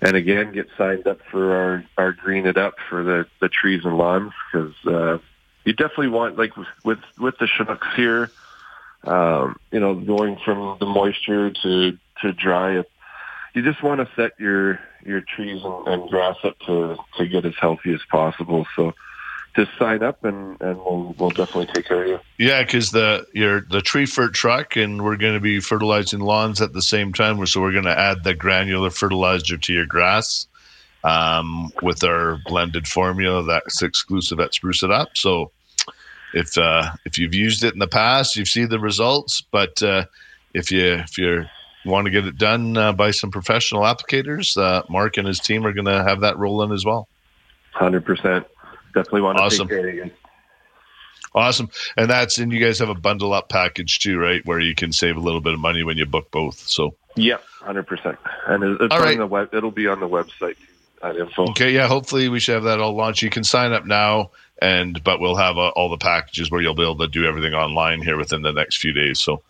and 0.00 0.16
again, 0.16 0.52
get 0.52 0.68
signed 0.76 1.06
up 1.06 1.18
for 1.30 1.54
our, 1.54 1.84
our 1.96 2.12
green 2.12 2.46
it 2.46 2.56
up 2.56 2.74
for 2.90 3.02
the, 3.02 3.26
the 3.40 3.48
trees 3.48 3.82
and 3.84 3.96
lawns 3.96 4.32
because 4.52 4.74
uh, 4.86 5.18
you 5.64 5.72
definitely 5.72 6.08
want, 6.08 6.36
like 6.36 6.56
with, 6.56 6.68
with, 6.84 6.98
with 7.18 7.34
the 7.38 7.48
Chinooks 7.56 7.86
here, 7.96 8.30
um, 9.04 9.56
you 9.70 9.80
know, 9.80 9.94
going 9.94 10.36
from 10.44 10.76
the 10.80 10.86
moisture 10.86 11.50
to, 11.50 11.98
to 12.22 12.32
dry, 12.32 12.82
you 13.54 13.62
just 13.62 13.82
want 13.82 14.00
to 14.00 14.08
set 14.16 14.32
your 14.38 14.80
your 15.06 15.20
trees 15.20 15.62
and, 15.64 15.86
and 15.86 16.10
grass 16.10 16.36
up 16.42 16.58
to 16.66 16.96
to 17.18 17.28
get 17.28 17.44
as 17.44 17.54
healthy 17.60 17.92
as 17.94 18.00
possible. 18.10 18.66
So 18.74 18.92
just 19.56 19.70
sign 19.78 20.02
up 20.02 20.24
and 20.24 20.60
and 20.60 20.78
we'll 20.78 21.14
we'll 21.18 21.30
definitely 21.30 21.72
take 21.72 21.86
care 21.86 22.02
of 22.02 22.08
you. 22.08 22.20
Yeah, 22.38 22.62
because 22.62 22.90
the 22.90 23.26
your 23.32 23.60
the 23.60 23.80
tree 23.80 24.04
fert 24.04 24.32
truck 24.32 24.76
and 24.76 25.02
we're 25.02 25.16
going 25.16 25.34
to 25.34 25.40
be 25.40 25.60
fertilizing 25.60 26.20
lawns 26.20 26.60
at 26.60 26.72
the 26.72 26.82
same 26.82 27.12
time. 27.12 27.44
So 27.46 27.60
we're 27.60 27.72
going 27.72 27.84
to 27.84 27.98
add 27.98 28.24
the 28.24 28.34
granular 28.34 28.90
fertilizer 28.90 29.56
to 29.56 29.72
your 29.72 29.86
grass 29.86 30.46
um, 31.04 31.70
with 31.82 32.02
our 32.02 32.38
blended 32.46 32.88
formula 32.88 33.44
that's 33.44 33.82
exclusive 33.82 34.40
at 34.40 34.54
Spruce 34.54 34.82
It 34.82 34.90
Up. 34.90 35.10
So 35.14 35.52
if 36.32 36.58
uh, 36.58 36.90
if 37.04 37.18
you've 37.18 37.34
used 37.34 37.62
it 37.62 37.72
in 37.72 37.78
the 37.78 37.86
past, 37.86 38.36
you've 38.36 38.48
seen 38.48 38.68
the 38.68 38.80
results. 38.80 39.40
But 39.40 39.82
uh, 39.82 40.06
if 40.52 40.72
you 40.72 40.94
if 40.94 41.16
you're 41.16 41.48
want 41.84 42.06
to 42.06 42.10
get 42.10 42.26
it 42.26 42.38
done 42.38 42.76
uh, 42.76 42.92
by 42.92 43.10
some 43.10 43.30
professional 43.30 43.82
applicators, 43.82 44.56
uh, 44.56 44.82
Mark 44.88 45.18
and 45.18 45.28
his 45.28 45.38
team 45.38 45.66
are 45.66 45.72
going 45.72 45.84
to 45.84 46.02
have 46.02 46.20
that 46.22 46.38
rolling 46.38 46.72
as 46.72 46.84
well. 46.84 47.08
Hundred 47.72 48.04
percent, 48.04 48.46
definitely 48.94 49.22
want 49.22 49.38
to 49.38 49.44
awesome. 49.44 49.68
take 49.68 49.94
you. 49.94 50.10
Awesome, 51.34 51.68
and 51.96 52.08
that's 52.08 52.38
and 52.38 52.52
you 52.52 52.60
guys 52.60 52.78
have 52.78 52.88
a 52.88 52.94
bundle 52.94 53.32
up 53.32 53.48
package 53.48 53.98
too, 53.98 54.18
right? 54.18 54.44
Where 54.46 54.60
you 54.60 54.74
can 54.74 54.92
save 54.92 55.16
a 55.16 55.20
little 55.20 55.40
bit 55.40 55.52
of 55.52 55.58
money 55.58 55.82
when 55.82 55.96
you 55.96 56.06
book 56.06 56.30
both. 56.30 56.58
So 56.60 56.94
yeah, 57.16 57.38
hundred 57.60 57.88
percent, 57.88 58.18
and 58.46 58.62
it's 58.80 58.92
All 58.92 58.98
on 58.98 59.04
right. 59.04 59.18
the 59.18 59.26
web. 59.26 59.52
It'll 59.52 59.72
be 59.72 59.88
on 59.88 59.98
the 59.98 60.08
website. 60.08 60.56
That 61.02 61.16
info. 61.16 61.50
Okay, 61.50 61.72
yeah. 61.72 61.88
Hopefully, 61.88 62.28
we 62.28 62.38
should 62.38 62.54
have 62.54 62.64
that 62.64 62.80
all 62.80 62.94
launched. 62.94 63.22
You 63.22 63.30
can 63.30 63.42
sign 63.42 63.72
up 63.72 63.84
now, 63.84 64.30
and 64.62 65.02
but 65.02 65.18
we'll 65.18 65.36
have 65.36 65.58
uh, 65.58 65.68
all 65.70 65.90
the 65.90 65.98
packages 65.98 66.50
where 66.50 66.62
you'll 66.62 66.74
be 66.74 66.82
able 66.82 66.98
to 66.98 67.08
do 67.08 67.24
everything 67.26 67.52
online 67.52 68.00
here 68.00 68.16
within 68.16 68.42
the 68.42 68.52
next 68.52 68.76
few 68.76 68.92
days. 68.92 69.18
So 69.18 69.42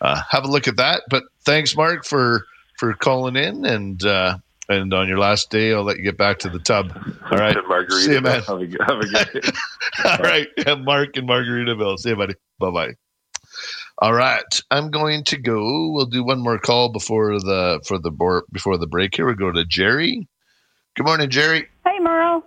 uh, 0.00 0.20
have 0.30 0.44
a 0.44 0.48
look 0.48 0.68
at 0.68 0.76
that. 0.76 1.02
But 1.10 1.24
thanks, 1.44 1.76
Mark, 1.76 2.06
for 2.06 2.46
for 2.78 2.94
calling 2.94 3.36
in 3.36 3.66
and 3.66 4.04
uh, 4.04 4.38
and 4.68 4.92
on 4.92 5.08
your 5.08 5.18
last 5.18 5.50
day, 5.50 5.72
I'll 5.72 5.84
let 5.84 5.96
you 5.96 6.02
get 6.02 6.16
back 6.16 6.38
to 6.40 6.48
the 6.48 6.58
tub. 6.58 6.92
All 7.30 7.38
right, 7.38 7.56
Margarita. 7.68 8.04
See 8.04 8.12
you, 8.12 8.20
man. 8.20 8.42
Have 8.42 8.60
a, 8.60 8.84
have 8.86 9.00
a 9.00 9.06
good 9.06 9.42
day. 9.42 9.50
All 10.04 10.18
right, 10.18 10.48
yeah, 10.56 10.74
Mark 10.74 11.16
and 11.16 11.28
Margaritaville. 11.28 11.98
See 11.98 12.10
you, 12.10 12.16
buddy. 12.16 12.34
Bye 12.58 12.70
bye. 12.70 12.94
All 13.98 14.12
right, 14.12 14.60
I'm 14.70 14.90
going 14.90 15.24
to 15.24 15.38
go. 15.38 15.90
We'll 15.92 16.06
do 16.06 16.22
one 16.24 16.40
more 16.40 16.58
call 16.58 16.90
before 16.90 17.38
the 17.38 17.80
for 17.86 17.98
the 17.98 18.10
before 18.52 18.76
the 18.76 18.86
break. 18.86 19.14
Here 19.16 19.26
we 19.26 19.34
go 19.34 19.52
to 19.52 19.64
Jerry. 19.64 20.28
Good 20.96 21.06
morning, 21.06 21.30
Jerry. 21.30 21.68
Hey, 21.84 21.98
Merle. 22.00 22.42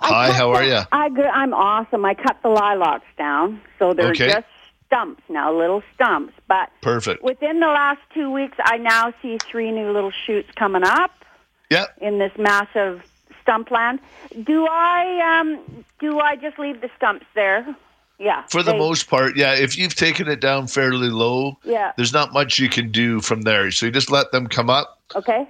Hi, 0.00 0.32
how 0.32 0.52
are 0.52 0.64
you? 0.64 0.80
I 0.92 1.08
good. 1.10 1.26
I'm 1.26 1.52
awesome. 1.52 2.04
I 2.04 2.14
cut 2.14 2.38
the 2.42 2.48
lilacs 2.48 3.04
down, 3.18 3.60
so 3.78 3.92
they're 3.92 4.10
okay. 4.10 4.28
just 4.32 4.46
stumps 4.86 5.22
now, 5.28 5.56
little 5.56 5.82
stumps. 5.94 6.34
But 6.48 6.70
perfect. 6.82 7.22
Within 7.22 7.60
the 7.60 7.66
last 7.66 8.00
two 8.14 8.30
weeks, 8.30 8.56
I 8.64 8.78
now 8.78 9.12
see 9.22 9.38
three 9.50 9.70
new 9.70 9.92
little 9.92 10.12
shoots 10.26 10.48
coming 10.56 10.82
up. 10.84 11.12
Yeah. 11.70 11.86
In 12.00 12.18
this 12.18 12.32
massive 12.36 13.02
stump 13.42 13.70
land, 13.70 14.00
do 14.44 14.66
I 14.66 15.40
um 15.40 15.84
do 15.98 16.20
I 16.20 16.36
just 16.36 16.58
leave 16.58 16.80
the 16.80 16.90
stumps 16.96 17.26
there? 17.34 17.74
Yeah. 18.18 18.44
For 18.50 18.62
the 18.62 18.72
they, 18.72 18.78
most 18.78 19.08
part, 19.08 19.36
yeah. 19.36 19.54
If 19.54 19.78
you've 19.78 19.94
taken 19.94 20.28
it 20.28 20.40
down 20.40 20.66
fairly 20.66 21.08
low, 21.08 21.56
yeah. 21.64 21.92
there's 21.96 22.12
not 22.12 22.34
much 22.34 22.58
you 22.58 22.68
can 22.68 22.90
do 22.90 23.20
from 23.20 23.42
there. 23.42 23.70
So 23.70 23.86
you 23.86 23.92
just 23.92 24.10
let 24.10 24.30
them 24.30 24.46
come 24.46 24.68
up. 24.68 24.98
Okay. 25.14 25.48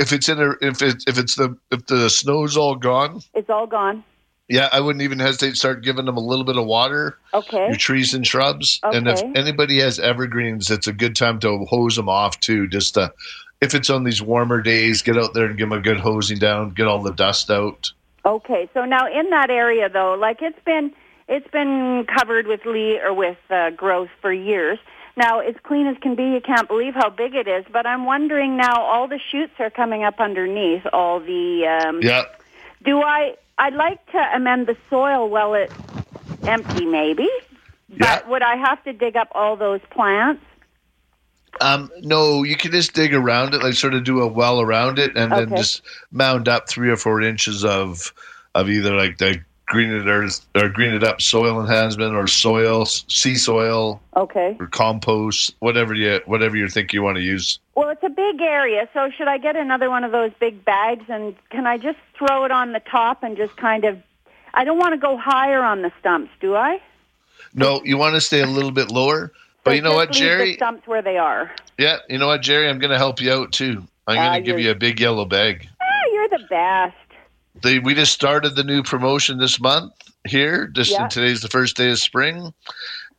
If 0.00 0.12
it's 0.12 0.28
in 0.28 0.40
a 0.40 0.54
if 0.60 0.82
it 0.82 1.04
if 1.06 1.18
it's 1.18 1.36
the 1.36 1.56
if 1.70 1.86
the 1.86 2.10
snow's 2.10 2.56
all 2.56 2.74
gone, 2.74 3.20
it's 3.34 3.48
all 3.48 3.66
gone. 3.66 4.02
Yeah, 4.48 4.68
I 4.72 4.80
wouldn't 4.80 5.02
even 5.02 5.20
hesitate 5.20 5.50
to 5.50 5.56
start 5.56 5.84
giving 5.84 6.04
them 6.04 6.16
a 6.16 6.20
little 6.20 6.44
bit 6.44 6.56
of 6.56 6.66
water. 6.66 7.16
Okay. 7.32 7.68
Your 7.68 7.76
trees 7.76 8.12
and 8.12 8.26
shrubs. 8.26 8.80
Okay. 8.84 8.98
And 8.98 9.08
if 9.08 9.22
anybody 9.36 9.78
has 9.80 10.00
evergreens, 10.00 10.70
it's 10.70 10.88
a 10.88 10.92
good 10.92 11.14
time 11.14 11.38
to 11.40 11.64
hose 11.66 11.96
them 11.96 12.08
off 12.08 12.38
too, 12.40 12.66
just 12.66 12.94
to 12.94 13.12
if 13.62 13.74
it's 13.74 13.88
on 13.88 14.02
these 14.02 14.20
warmer 14.20 14.60
days, 14.60 15.02
get 15.02 15.16
out 15.16 15.32
there 15.34 15.46
and 15.46 15.56
give 15.56 15.70
them 15.70 15.78
a 15.78 15.80
good 15.80 15.98
hosing 16.00 16.38
down, 16.38 16.70
get 16.70 16.88
all 16.88 17.00
the 17.00 17.12
dust 17.12 17.48
out. 17.48 17.92
Okay, 18.26 18.68
so 18.74 18.84
now 18.84 19.06
in 19.06 19.30
that 19.30 19.50
area 19.50 19.88
though, 19.88 20.14
like 20.14 20.42
it's 20.42 20.58
been 20.64 20.92
it's 21.28 21.48
been 21.50 22.04
covered 22.06 22.46
with 22.48 22.66
le 22.66 22.96
or 23.02 23.14
with 23.14 23.38
uh, 23.50 23.70
growth 23.70 24.10
for 24.20 24.32
years. 24.32 24.78
Now 25.16 25.38
it's 25.40 25.58
clean 25.62 25.86
as 25.86 25.96
can 25.98 26.16
be. 26.16 26.24
You 26.24 26.40
can't 26.40 26.66
believe 26.68 26.94
how 26.94 27.08
big 27.10 27.34
it 27.34 27.46
is. 27.46 27.64
But 27.72 27.86
I'm 27.86 28.04
wondering 28.04 28.56
now, 28.56 28.82
all 28.82 29.06
the 29.06 29.20
shoots 29.30 29.52
are 29.60 29.70
coming 29.70 30.02
up 30.04 30.18
underneath. 30.20 30.84
All 30.92 31.20
the 31.20 31.66
um, 31.66 32.00
Yeah. 32.02 32.24
do 32.84 33.00
I? 33.00 33.36
I'd 33.58 33.74
like 33.74 34.04
to 34.12 34.18
amend 34.34 34.66
the 34.66 34.76
soil 34.90 35.28
while 35.28 35.54
it's 35.54 35.74
empty, 36.42 36.84
maybe. 36.86 37.28
Yeah. 37.88 37.96
But 37.98 38.28
would 38.28 38.42
I 38.42 38.56
have 38.56 38.82
to 38.84 38.92
dig 38.92 39.16
up 39.16 39.28
all 39.32 39.54
those 39.56 39.80
plants? 39.90 40.42
Um, 41.60 41.90
no, 42.00 42.42
you 42.42 42.56
can 42.56 42.72
just 42.72 42.94
dig 42.94 43.14
around 43.14 43.54
it, 43.54 43.62
like 43.62 43.74
sort 43.74 43.94
of 43.94 44.04
do 44.04 44.20
a 44.20 44.26
well 44.26 44.60
around 44.60 44.98
it, 44.98 45.16
and 45.16 45.30
then 45.30 45.50
just 45.50 45.82
mound 46.10 46.48
up 46.48 46.68
three 46.68 46.90
or 46.90 46.96
four 46.96 47.20
inches 47.20 47.64
of 47.64 48.12
of 48.54 48.68
either 48.68 48.94
like 48.94 49.18
the 49.18 49.40
greened 49.66 50.06
earth 50.06 50.44
or 50.54 50.68
greened 50.68 51.02
up 51.02 51.20
soil 51.22 51.60
enhancement 51.60 52.14
or 52.14 52.26
soil, 52.26 52.84
sea 52.84 53.34
soil 53.34 54.00
Okay. 54.16 54.56
or 54.60 54.66
compost, 54.66 55.54
whatever 55.60 55.94
you 55.94 56.20
whatever 56.26 56.56
you 56.56 56.68
think 56.68 56.92
you 56.92 57.02
want 57.02 57.16
to 57.16 57.22
use. 57.22 57.58
Well, 57.74 57.88
it's 57.88 58.02
a 58.02 58.10
big 58.10 58.40
area, 58.42 58.88
so 58.92 59.08
should 59.16 59.28
I 59.28 59.38
get 59.38 59.56
another 59.56 59.88
one 59.88 60.04
of 60.04 60.12
those 60.12 60.32
big 60.40 60.64
bags 60.64 61.04
and 61.08 61.34
can 61.50 61.66
I 61.66 61.78
just 61.78 61.98
throw 62.18 62.44
it 62.44 62.50
on 62.50 62.72
the 62.72 62.80
top 62.80 63.22
and 63.22 63.36
just 63.36 63.56
kind 63.56 63.84
of 63.84 63.98
I 64.54 64.64
don't 64.64 64.78
want 64.78 64.92
to 64.92 64.98
go 64.98 65.16
higher 65.16 65.62
on 65.62 65.80
the 65.82 65.92
stumps, 66.00 66.30
do 66.40 66.54
I? 66.54 66.80
No, 67.54 67.80
you 67.84 67.96
want 67.96 68.14
to 68.14 68.20
stay 68.20 68.40
a 68.40 68.46
little 68.46 68.70
bit 68.70 68.90
lower. 68.90 69.32
But 69.64 69.76
you 69.76 69.82
know 69.82 69.94
what, 69.94 70.10
Jerry? 70.10 70.54
stumps 70.54 70.86
where 70.86 71.02
they 71.02 71.18
are. 71.18 71.50
Yeah, 71.78 71.98
you 72.08 72.18
know 72.18 72.26
what, 72.26 72.42
Jerry? 72.42 72.68
I'm 72.68 72.78
going 72.78 72.90
to 72.90 72.98
help 72.98 73.20
you 73.20 73.32
out 73.32 73.52
too. 73.52 73.86
I'm 74.08 74.16
going 74.16 74.28
Ah, 74.28 74.34
to 74.34 74.40
give 74.40 74.58
you're- 74.58 74.72
a 74.72 74.74
big 74.74 75.00
yellow 75.00 75.24
bag. 75.24 75.68
Ah, 75.80 75.84
you're 76.12 76.28
the 76.28 76.44
best. 76.50 76.96
They, 77.62 77.78
we 77.78 77.94
just 77.94 78.12
started 78.12 78.56
the 78.56 78.64
new 78.64 78.82
promotion 78.82 79.38
this 79.38 79.60
month 79.60 79.92
here. 80.26 80.66
Just 80.68 80.90
Yeah. 80.90 81.06
today's 81.06 81.42
the 81.42 81.48
first 81.48 81.76
day 81.76 81.90
of 81.90 81.98
spring, 81.98 82.52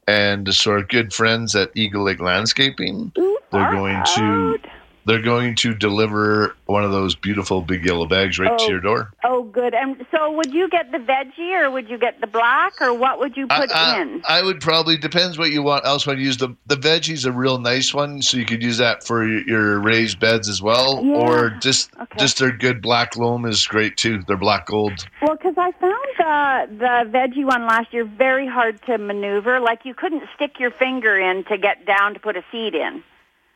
and 0.07 0.53
so 0.53 0.71
our 0.71 0.81
good 0.83 1.13
friends 1.13 1.55
at 1.55 1.71
Eagle 1.75 2.03
Lake 2.03 2.19
Landscaping, 2.19 3.11
Ooh, 3.17 3.37
they're 3.51 3.71
going 3.71 4.03
to 4.15 4.21
out. 4.21 4.59
They're 5.05 5.21
going 5.21 5.55
to 5.57 5.73
deliver 5.73 6.55
one 6.65 6.83
of 6.83 6.91
those 6.91 7.15
beautiful 7.15 7.61
big 7.61 7.85
yellow 7.85 8.05
bags 8.07 8.39
right 8.39 8.57
to 8.57 8.65
Oh. 8.65 8.69
your 8.69 8.79
door. 8.79 9.11
Oh, 9.23 9.43
good. 9.43 9.73
And 9.73 10.05
so, 10.11 10.31
would 10.31 10.53
you 10.53 10.69
get 10.69 10.91
the 10.91 10.97
veggie, 10.97 11.61
or 11.61 11.69
would 11.71 11.89
you 11.89 11.97
get 11.97 12.21
the 12.21 12.27
black, 12.27 12.73
or 12.81 12.93
what 12.93 13.19
would 13.19 13.35
you 13.37 13.47
put 13.47 13.71
I, 13.71 13.95
I- 13.97 14.01
in? 14.01 14.21
I 14.27 14.41
would 14.41 14.61
probably 14.61 14.97
depends 14.97 15.37
what 15.37 15.51
you 15.51 15.61
want. 15.63 15.85
Else, 15.85 16.07
want 16.07 16.19
to 16.19 16.23
use 16.23 16.37
the 16.37 16.55
the 16.67 16.75
veggie's 16.75 17.25
a 17.25 17.31
real 17.31 17.57
nice 17.59 17.93
one, 17.93 18.21
so 18.21 18.37
you 18.37 18.45
could 18.45 18.63
use 18.63 18.77
that 18.77 19.03
for 19.05 19.27
your, 19.27 19.41
your 19.47 19.79
raised 19.79 20.19
beds 20.19 20.47
as 20.49 20.61
well, 20.61 21.01
Yeah. 21.03 21.13
or 21.15 21.49
just 21.61 21.91
Okay. 21.99 22.17
just 22.19 22.39
their 22.39 22.51
good 22.51 22.81
black 22.81 23.15
loam 23.17 23.45
is 23.45 23.65
great 23.67 23.97
too. 23.97 24.21
They're 24.27 24.37
black 24.37 24.67
gold. 24.67 25.05
Well, 25.21 25.35
because 25.35 25.55
I 25.57 25.71
found 25.73 26.69
the 26.69 26.77
the 26.77 27.17
veggie 27.17 27.45
one 27.45 27.65
last 27.67 27.93
year 27.93 28.05
very 28.05 28.47
hard 28.47 28.81
to 28.85 28.97
maneuver. 28.97 29.59
Like 29.59 29.85
you 29.85 29.93
couldn't 29.93 30.23
stick 30.35 30.59
your 30.59 30.71
finger 30.71 31.17
in 31.17 31.43
to 31.45 31.57
get 31.57 31.85
down 31.85 32.13
to 32.13 32.19
put 32.19 32.37
a 32.37 32.43
seed 32.51 32.75
in. 32.75 33.03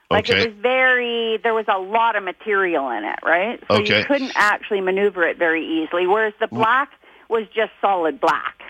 Like 0.10 0.30
Okay. 0.30 0.42
it 0.42 0.48
was 0.54 0.58
very, 0.62 1.38
there 1.44 1.54
was 1.54 1.66
a 1.68 1.78
lot 1.78 2.16
of 2.16 2.24
material 2.24 2.90
in 2.92 3.04
it, 3.04 3.20
right? 3.24 3.62
So 3.70 3.78
Okay. 3.78 4.00
you 4.00 4.06
couldn't 4.06 4.32
actually 4.36 4.80
maneuver 4.82 5.24
it 5.24 5.38
very 5.38 5.66
easily. 5.66 6.08
Whereas 6.08 6.34
the 6.40 6.48
black 6.48 6.92
was 7.30 7.44
just 7.54 7.72
solid 7.82 8.20
black. 8.22 8.62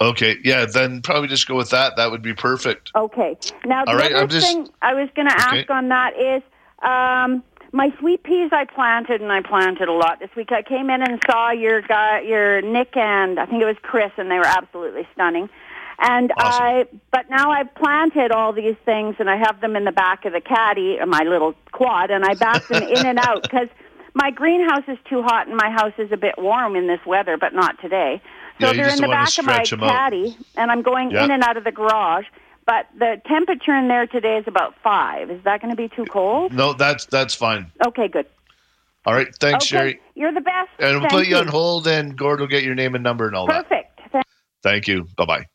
Okay, 0.00 0.38
yeah, 0.42 0.64
then 0.64 1.00
probably 1.00 1.28
just 1.28 1.46
go 1.46 1.54
with 1.54 1.70
that. 1.70 1.94
That 1.96 2.10
would 2.10 2.22
be 2.22 2.34
perfect. 2.34 2.90
Okay. 2.96 3.36
Now 3.64 3.84
the 3.84 3.92
All 3.92 3.96
right, 3.96 4.10
other 4.12 4.22
I'm 4.22 4.28
just- 4.28 4.46
thing 4.52 4.68
I 4.82 4.94
was 4.94 5.08
going 5.14 5.28
to 5.28 5.34
ask 5.36 5.54
Okay. 5.54 5.66
on 5.72 5.88
that 5.90 6.14
is 6.18 6.42
um, 6.82 7.44
my 7.70 7.94
sweet 8.00 8.24
peas 8.24 8.50
I 8.52 8.64
planted 8.64 9.20
and 9.20 9.30
I 9.30 9.40
planted 9.42 9.88
a 9.88 9.92
lot 9.92 10.18
this 10.18 10.30
week. 10.34 10.50
I 10.50 10.62
came 10.62 10.90
in 10.90 11.00
and 11.02 11.22
saw 11.30 11.52
your 11.52 11.80
guy, 11.82 12.20
your 12.22 12.60
Nick 12.60 12.96
and 12.96 13.38
I 13.38 13.46
think 13.46 13.62
it 13.62 13.66
was 13.66 13.76
Chris, 13.82 14.10
and 14.16 14.28
they 14.28 14.38
were 14.38 14.46
absolutely 14.46 15.06
stunning. 15.14 15.48
And 16.04 16.32
Awesome. 16.36 16.62
I, 16.64 16.84
but 17.12 17.30
now 17.30 17.52
I've 17.52 17.72
planted 17.76 18.32
all 18.32 18.52
these 18.52 18.74
things 18.84 19.14
and 19.20 19.30
I 19.30 19.36
have 19.36 19.60
them 19.60 19.76
in 19.76 19.84
the 19.84 19.92
back 19.92 20.24
of 20.24 20.32
the 20.32 20.40
caddy, 20.40 20.98
uh, 21.00 21.06
my 21.06 21.20
little 21.22 21.54
quad, 21.70 22.10
and 22.10 22.24
I 22.24 22.34
back 22.34 22.66
them 22.68 22.82
in 22.82 23.06
and 23.06 23.20
out 23.20 23.42
because 23.48 23.68
my 24.14 24.30
greenhouse 24.32 24.82
is 24.88 24.98
too 25.08 25.22
hot 25.22 25.46
and 25.46 25.56
my 25.56 25.70
house 25.70 25.92
is 25.98 26.10
a 26.10 26.16
bit 26.16 26.34
warm 26.38 26.74
in 26.74 26.88
this 26.88 26.98
weather, 27.06 27.36
but 27.36 27.54
not 27.54 27.80
today. 27.80 28.20
So 28.60 28.66
Yeah, 28.66 28.72
they're 28.72 28.92
in 28.92 29.00
the 29.00 29.06
back 29.08 29.38
of 29.38 29.44
my 29.44 29.62
'em 29.70 29.82
out. 29.84 29.90
caddy, 29.90 30.36
and 30.56 30.72
I'm 30.72 30.82
going 30.82 31.12
Yeah. 31.12 31.24
in 31.24 31.30
and 31.30 31.42
out 31.44 31.56
of 31.56 31.62
the 31.64 31.72
garage. 31.72 32.26
But 32.66 32.86
the 32.98 33.20
temperature 33.26 33.74
in 33.74 33.88
there 33.88 34.06
today 34.06 34.38
is 34.38 34.44
about 34.48 34.74
five. 34.82 35.30
Is 35.30 35.42
that 35.44 35.60
going 35.60 35.70
to 35.70 35.76
be 35.76 35.88
too 35.88 36.06
cold? 36.06 36.52
No, 36.52 36.72
that's 36.72 37.06
that's 37.06 37.34
fine. 37.34 37.70
Okay, 37.86 38.08
good. 38.08 38.26
All 39.04 39.14
right, 39.14 39.28
thanks, 39.40 39.64
okay, 39.64 39.76
Sherry. 39.78 40.00
you're 40.14 40.32
the 40.32 40.40
best. 40.40 40.70
And 40.78 41.00
we'll 41.00 41.00
Thank 41.02 41.12
put 41.12 41.26
you 41.28 41.36
on 41.38 41.48
hold, 41.48 41.86
and 41.88 42.16
Gord 42.16 42.38
will 42.40 42.46
get 42.46 42.62
your 42.62 42.76
name 42.76 42.94
and 42.94 43.02
number 43.02 43.26
and 43.26 43.34
all 43.34 43.46
that. 43.46 43.68
Perfect. 43.68 43.88
Thank 44.62 44.86
you. 44.86 45.08
Bye 45.16 45.24
bye. 45.24 45.46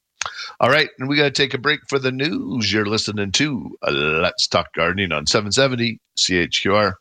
All 0.59 0.71
right, 0.71 0.89
and 0.97 1.07
we 1.07 1.17
got 1.17 1.25
to 1.25 1.31
take 1.31 1.53
a 1.53 1.59
break 1.59 1.81
for 1.87 1.99
the 1.99 2.11
news. 2.11 2.73
You're 2.73 2.87
listening 2.87 3.31
to 3.33 3.77
Let's 3.87 4.47
Talk 4.47 4.73
Gardening 4.73 5.11
on 5.11 5.27
770 5.27 5.99
CHQR. 6.17 6.93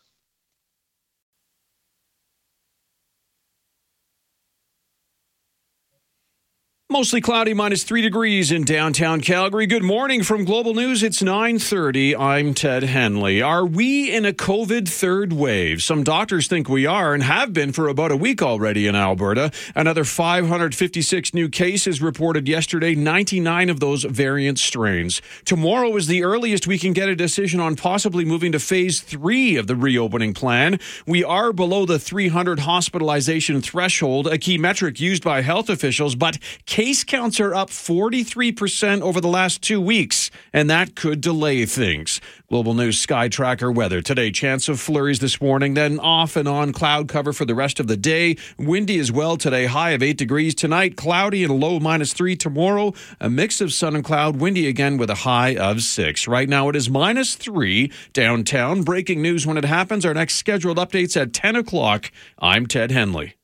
Mostly 6.88 7.20
cloudy, 7.20 7.52
minus 7.52 7.82
three 7.82 8.00
degrees 8.00 8.52
in 8.52 8.62
downtown 8.62 9.20
Calgary. 9.20 9.66
Good 9.66 9.82
morning 9.82 10.22
from 10.22 10.44
Global 10.44 10.72
News. 10.72 11.02
It's 11.02 11.20
9:30. 11.20 12.14
I'm 12.14 12.54
Ted 12.54 12.84
Henley. 12.84 13.42
Are 13.42 13.66
we 13.66 14.14
in 14.14 14.24
a 14.24 14.32
COVID 14.32 14.88
third 14.88 15.32
wave? 15.32 15.82
Some 15.82 16.04
doctors 16.04 16.46
think 16.46 16.68
we 16.68 16.86
are 16.86 17.12
and 17.12 17.24
have 17.24 17.52
been 17.52 17.72
for 17.72 17.88
about 17.88 18.12
a 18.12 18.16
week 18.16 18.40
already 18.40 18.86
in 18.86 18.94
Alberta. 18.94 19.50
Another 19.74 20.04
556 20.04 21.34
new 21.34 21.48
cases 21.48 22.00
reported 22.00 22.46
yesterday. 22.46 22.94
99 22.94 23.68
of 23.68 23.80
those 23.80 24.04
variant 24.04 24.60
strains. 24.60 25.20
Tomorrow 25.44 25.96
is 25.96 26.06
the 26.06 26.22
earliest 26.22 26.68
we 26.68 26.78
can 26.78 26.92
get 26.92 27.08
a 27.08 27.16
decision 27.16 27.58
on 27.58 27.74
possibly 27.74 28.24
moving 28.24 28.52
to 28.52 28.60
phase 28.60 29.00
three 29.00 29.56
of 29.56 29.66
the 29.66 29.74
reopening 29.74 30.34
plan. 30.34 30.78
We 31.04 31.24
are 31.24 31.52
below 31.52 31.84
the 31.84 31.98
300 31.98 32.60
hospitalization 32.60 33.60
threshold, 33.60 34.28
a 34.28 34.38
key 34.38 34.56
metric 34.56 35.00
used 35.00 35.24
by 35.24 35.42
health 35.42 35.68
officials, 35.68 36.14
but 36.14 36.38
case 36.76 37.04
counts 37.04 37.40
are 37.40 37.54
up 37.54 37.70
43% 37.70 39.00
over 39.00 39.18
the 39.18 39.28
last 39.28 39.62
two 39.62 39.80
weeks, 39.80 40.30
and 40.52 40.68
that 40.68 40.94
could 40.94 41.22
delay 41.22 41.64
things. 41.64 42.20
Global 42.50 42.74
News 42.74 42.98
Sky 42.98 43.28
Tracker 43.28 43.72
weather. 43.72 44.02
Today, 44.02 44.30
chance 44.30 44.68
of 44.68 44.78
flurries 44.78 45.20
this 45.20 45.40
morning, 45.40 45.72
then 45.72 45.98
off 45.98 46.36
and 46.36 46.46
on 46.46 46.74
cloud 46.74 47.08
cover 47.08 47.32
for 47.32 47.46
the 47.46 47.54
rest 47.54 47.80
of 47.80 47.86
the 47.86 47.96
day. 47.96 48.36
Windy 48.58 48.98
as 48.98 49.10
well 49.10 49.38
today, 49.38 49.64
high 49.64 49.92
of 49.92 50.02
8 50.02 50.18
degrees. 50.18 50.54
Tonight, 50.54 50.98
cloudy 50.98 51.42
and 51.44 51.58
low 51.58 51.80
minus 51.80 52.12
3. 52.12 52.36
Tomorrow, 52.36 52.92
a 53.22 53.30
mix 53.30 53.62
of 53.62 53.72
sun 53.72 53.94
and 53.94 54.04
cloud, 54.04 54.36
windy 54.36 54.68
again 54.68 54.98
with 54.98 55.08
a 55.08 55.22
high 55.24 55.56
of 55.56 55.80
6. 55.80 56.28
Right 56.28 56.46
now, 56.46 56.68
it 56.68 56.76
is 56.76 56.90
minus 56.90 57.36
3 57.36 57.90
downtown. 58.12 58.82
Breaking 58.82 59.22
news 59.22 59.46
when 59.46 59.56
it 59.56 59.64
happens. 59.64 60.04
Our 60.04 60.12
next 60.12 60.34
scheduled 60.34 60.76
updates 60.76 61.18
at 61.18 61.32
10 61.32 61.56
o'clock. 61.56 62.12
I'm 62.38 62.66
Ted 62.66 62.90
Henley. 62.90 63.35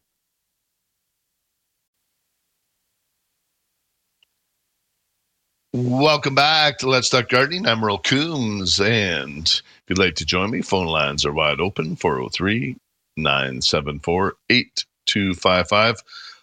Welcome 5.74 6.34
back 6.34 6.76
to 6.78 6.88
Let's 6.90 7.08
Talk 7.08 7.30
Gardening. 7.30 7.66
I'm 7.66 7.82
Earl 7.82 7.96
Coombs, 7.96 8.78
and 8.78 9.48
if 9.48 9.82
you'd 9.88 9.96
like 9.96 10.16
to 10.16 10.26
join 10.26 10.50
me, 10.50 10.60
phone 10.60 10.86
lines 10.86 11.24
are 11.24 11.32
wide 11.32 11.60
open 11.60 11.96
403 11.96 12.76
974 13.16 14.34
8255. 14.50 16.02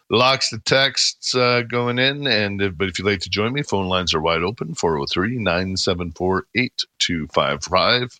Lots 0.09 0.51
of 0.51 0.63
texts 0.63 1.35
uh, 1.35 1.61
going 1.61 1.99
in, 1.99 2.25
and 2.25 2.59
if, 2.59 2.75
but 2.75 2.87
if 2.87 2.97
you'd 2.97 3.05
like 3.05 3.19
to 3.19 3.29
join 3.29 3.53
me, 3.53 3.61
phone 3.61 3.87
lines 3.87 4.15
are 4.15 4.19
wide 4.19 4.41
open 4.41 4.73
403 4.73 5.37
974 5.37 6.45
8255. 6.55 8.19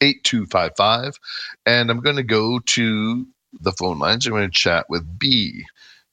8255. 0.00 1.18
And 1.66 1.90
I'm 1.90 1.98
going 1.98 2.14
to 2.14 2.22
go 2.22 2.60
to 2.60 3.26
the 3.60 3.72
phone 3.72 3.98
lines. 3.98 4.24
I'm 4.24 4.32
going 4.32 4.48
to 4.48 4.56
chat 4.56 4.86
with 4.88 5.18
B. 5.18 5.64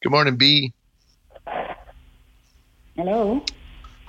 Good 0.01 0.11
morning, 0.11 0.35
B. 0.35 0.73
Hello. 2.95 3.45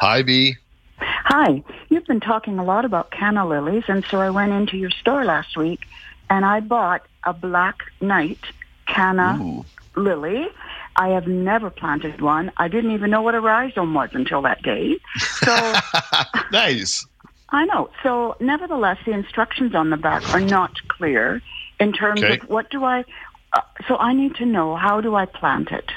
Hi, 0.02 0.22
B. 0.22 0.56
Hi. 0.98 1.62
You've 1.88 2.06
been 2.06 2.18
talking 2.18 2.58
a 2.58 2.64
lot 2.64 2.84
about 2.84 3.12
canna 3.12 3.46
lilies, 3.46 3.84
and 3.86 4.04
so 4.10 4.20
I 4.20 4.30
went 4.30 4.50
into 4.50 4.76
your 4.76 4.90
store 4.90 5.24
last 5.24 5.56
week 5.56 5.82
and 6.28 6.44
I 6.44 6.58
bought 6.58 7.06
a 7.22 7.32
black 7.32 7.76
knight 8.00 8.40
canna 8.88 9.38
Ooh. 9.40 9.64
lily. 9.94 10.48
I 10.96 11.10
have 11.10 11.28
never 11.28 11.70
planted 11.70 12.20
one. 12.20 12.50
I 12.56 12.66
didn't 12.66 12.90
even 12.90 13.10
know 13.10 13.22
what 13.22 13.36
a 13.36 13.40
rhizome 13.40 13.94
was 13.94 14.10
until 14.12 14.42
that 14.42 14.60
day. 14.64 14.98
So 15.18 15.74
nice. 16.50 17.06
I 17.50 17.64
know. 17.66 17.88
So 18.02 18.34
nevertheless, 18.40 18.98
the 19.06 19.12
instructions 19.12 19.72
on 19.72 19.90
the 19.90 19.96
back 19.96 20.28
are 20.34 20.40
not 20.40 20.72
clear 20.88 21.40
in 21.78 21.92
terms 21.92 22.24
Okay. 22.24 22.40
of 22.40 22.50
what 22.50 22.70
do 22.70 22.82
I. 22.82 23.04
Uh, 23.52 23.60
so 23.86 23.98
I 23.98 24.14
need 24.14 24.34
to 24.34 24.46
know 24.46 24.74
how 24.74 25.00
do 25.00 25.14
I 25.14 25.26
plant 25.26 25.70
it? 25.70 25.92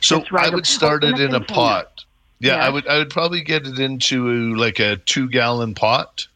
So 0.00 0.22
right. 0.30 0.46
I 0.46 0.54
would 0.54 0.64
start 0.64 1.02
it 1.02 1.18
in 1.18 1.34
a 1.34 1.40
container. 1.40 1.44
pot. 1.54 2.05
Yeah, 2.38 2.56
I 2.56 2.68
would. 2.68 2.86
I 2.86 2.98
would 2.98 3.10
probably 3.10 3.40
get 3.40 3.66
it 3.66 3.78
into 3.78 4.54
like 4.56 4.78
a 4.78 4.96
two 4.96 5.28
gallon 5.28 5.74
pot, 5.74 6.26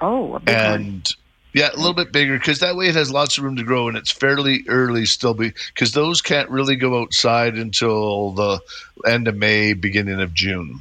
Oh, 0.00 0.34
a 0.34 0.40
big 0.40 0.54
one. 0.54 0.64
and 0.64 1.14
Yeah, 1.52 1.70
a 1.72 1.76
little 1.76 1.94
bit 1.94 2.12
bigger 2.12 2.38
because 2.38 2.60
that 2.60 2.76
way 2.76 2.88
it 2.88 2.94
has 2.94 3.10
lots 3.10 3.36
of 3.38 3.44
room 3.44 3.56
to 3.56 3.64
grow 3.64 3.88
and 3.88 3.96
it's 3.96 4.10
fairly 4.10 4.64
early 4.68 5.06
still 5.06 5.34
because 5.34 5.92
those 5.92 6.22
can't 6.22 6.48
really 6.50 6.76
go 6.76 7.00
outside 7.00 7.54
until 7.54 8.32
the 8.32 8.60
end 9.06 9.26
of 9.26 9.36
May, 9.36 9.72
beginning 9.72 10.20
of 10.20 10.32
June. 10.32 10.80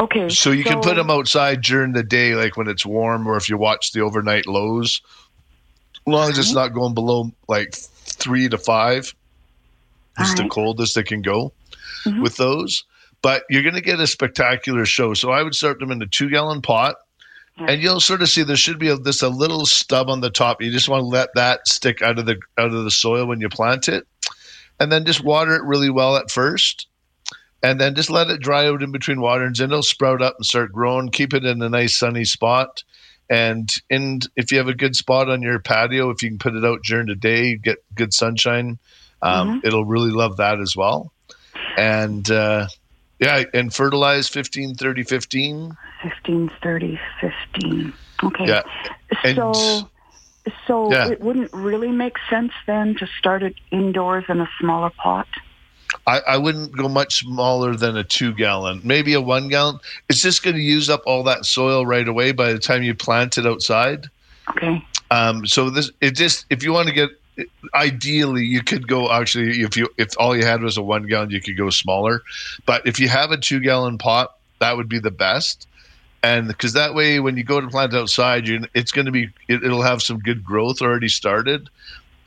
Okay. 0.00 0.28
So 0.30 0.50
you 0.50 0.64
can 0.64 0.80
put 0.80 0.96
them 0.96 1.10
outside 1.10 1.60
during 1.62 1.92
the 1.92 2.02
day, 2.02 2.34
like 2.34 2.56
when 2.56 2.66
it's 2.66 2.84
warm, 2.84 3.28
or 3.28 3.36
if 3.36 3.48
you 3.48 3.56
watch 3.56 3.92
the 3.92 4.00
overnight 4.00 4.46
lows. 4.46 5.02
As 5.94 6.12
long 6.12 6.30
as 6.30 6.38
it's 6.38 6.52
not 6.52 6.68
going 6.68 6.94
below 6.94 7.30
like 7.46 7.74
three 7.74 8.48
to 8.48 8.58
five, 8.58 9.14
it's 10.18 10.34
the 10.34 10.48
coldest 10.48 10.96
it 10.96 11.04
can 11.04 11.22
go 11.22 11.52
Mhm. 12.04 12.22
with 12.22 12.36
those. 12.36 12.84
But 13.22 13.44
you're 13.48 13.62
going 13.62 13.74
to 13.76 13.80
get 13.80 14.00
a 14.00 14.06
spectacular 14.06 14.84
show. 14.84 15.14
So 15.14 15.30
I 15.30 15.42
would 15.42 15.54
start 15.54 15.78
them 15.78 15.92
in 15.92 16.02
a 16.02 16.06
two 16.06 16.28
gallon 16.30 16.60
pot. 16.62 16.96
And 17.58 17.82
you'll 17.82 18.00
sort 18.00 18.22
of 18.22 18.30
see 18.30 18.42
there 18.42 18.56
should 18.56 18.78
be 18.78 18.88
a, 18.88 18.96
this 18.96 19.20
a 19.20 19.28
little 19.28 19.66
stub 19.66 20.08
on 20.08 20.22
the 20.22 20.30
top. 20.30 20.62
You 20.62 20.72
just 20.72 20.88
want 20.88 21.02
to 21.02 21.06
let 21.06 21.28
that 21.34 21.68
stick 21.68 22.00
out 22.00 22.18
of 22.18 22.24
the 22.24 22.38
out 22.56 22.72
of 22.72 22.82
the 22.84 22.90
soil 22.90 23.26
when 23.26 23.42
you 23.42 23.50
plant 23.50 23.88
it, 23.88 24.06
and 24.80 24.90
then 24.90 25.04
just 25.04 25.22
water 25.22 25.54
it 25.54 25.62
really 25.62 25.90
well 25.90 26.16
at 26.16 26.30
first, 26.30 26.86
and 27.62 27.78
then 27.78 27.94
just 27.94 28.08
let 28.08 28.30
it 28.30 28.40
dry 28.40 28.66
out 28.66 28.82
in 28.82 28.90
between 28.90 29.20
waterings, 29.20 29.60
and 29.60 29.70
it'll 29.70 29.82
sprout 29.82 30.22
up 30.22 30.36
and 30.38 30.46
start 30.46 30.72
growing. 30.72 31.10
Keep 31.10 31.34
it 31.34 31.44
in 31.44 31.60
a 31.60 31.68
nice 31.68 31.94
sunny 31.94 32.24
spot, 32.24 32.82
and 33.28 33.70
in 33.90 34.20
if 34.34 34.50
you 34.50 34.56
have 34.56 34.68
a 34.68 34.74
good 34.74 34.96
spot 34.96 35.28
on 35.28 35.42
your 35.42 35.58
patio, 35.58 36.08
if 36.08 36.22
you 36.22 36.30
can 36.30 36.38
put 36.38 36.54
it 36.56 36.64
out 36.64 36.80
during 36.84 37.06
the 37.06 37.14
day, 37.14 37.56
get 37.56 37.84
good 37.94 38.14
sunshine, 38.14 38.78
um, 39.20 39.60
it'll 39.62 39.84
really 39.84 40.10
love 40.10 40.38
that 40.38 40.58
as 40.58 40.74
well. 40.74 41.12
And 41.76 42.30
uh, 42.30 42.68
yeah, 43.18 43.44
and 43.54 43.72
fertilize 43.72 44.28
15, 44.28 44.74
30, 44.74 45.02
15. 45.04 45.76
15, 46.02 46.50
30, 46.62 47.00
15. 47.20 47.92
Okay. 48.24 48.46
Yeah. 48.46 48.62
And- 49.24 49.36
so, 49.36 49.88
so 50.66 50.92
Yeah. 50.92 51.08
it 51.08 51.20
wouldn't 51.20 51.52
really 51.52 51.92
make 51.92 52.16
sense 52.28 52.52
then 52.66 52.94
to 52.96 53.06
start 53.18 53.42
it 53.42 53.54
indoors 53.70 54.24
in 54.28 54.40
a 54.40 54.48
smaller 54.60 54.90
pot. 54.90 55.28
I, 56.06 56.20
I 56.26 56.36
wouldn't 56.38 56.76
go 56.76 56.88
much 56.88 57.18
smaller 57.18 57.76
than 57.76 57.96
a 57.96 58.02
two 58.02 58.32
gallon, 58.32 58.80
maybe 58.82 59.12
a 59.14 59.20
one 59.20 59.48
gallon. 59.48 59.78
It's 60.08 60.22
just 60.22 60.42
going 60.42 60.56
to 60.56 60.62
use 60.62 60.88
up 60.88 61.02
all 61.06 61.22
that 61.24 61.44
soil 61.44 61.84
right 61.86 62.08
away 62.08 62.32
by 62.32 62.52
the 62.52 62.58
time 62.58 62.82
you 62.82 62.94
plant 62.94 63.36
it 63.38 63.46
outside. 63.46 64.08
Okay. 64.48 64.84
Um, 65.10 65.46
so 65.46 65.68
this 65.70 65.90
it 66.00 66.12
just 66.12 66.46
if 66.48 66.64
you 66.64 66.72
want 66.72 66.88
to 66.88 66.94
get 66.94 67.10
ideally 67.74 68.44
you 68.44 68.62
could 68.62 68.86
go 68.86 69.10
actually 69.10 69.62
if 69.62 69.76
you 69.76 69.88
if 69.96 70.10
all 70.18 70.36
you 70.36 70.44
had 70.44 70.62
was 70.62 70.76
a 70.76 70.82
one 70.82 71.06
gallon 71.06 71.30
you 71.30 71.40
could 71.40 71.56
go 71.56 71.70
smaller, 71.70 72.22
but 72.66 72.86
if 72.86 73.00
you 73.00 73.08
have 73.08 73.30
a 73.30 73.36
two 73.36 73.60
gallon 73.60 73.98
pot 73.98 74.34
that 74.62 74.76
would 74.76 74.88
be 74.88 75.00
the 75.00 75.10
best. 75.10 75.66
And 76.22 76.46
because 76.46 76.74
that 76.74 76.94
way, 76.94 77.18
when 77.18 77.36
you 77.36 77.42
go 77.42 77.60
to 77.60 77.66
plant 77.66 77.94
outside, 77.94 78.46
you 78.46 78.64
it's 78.74 78.92
going 78.92 79.06
to 79.06 79.12
be 79.12 79.30
it, 79.48 79.64
it'll 79.64 79.82
have 79.82 80.00
some 80.00 80.20
good 80.20 80.44
growth 80.44 80.80
already 80.80 81.08
started, 81.08 81.68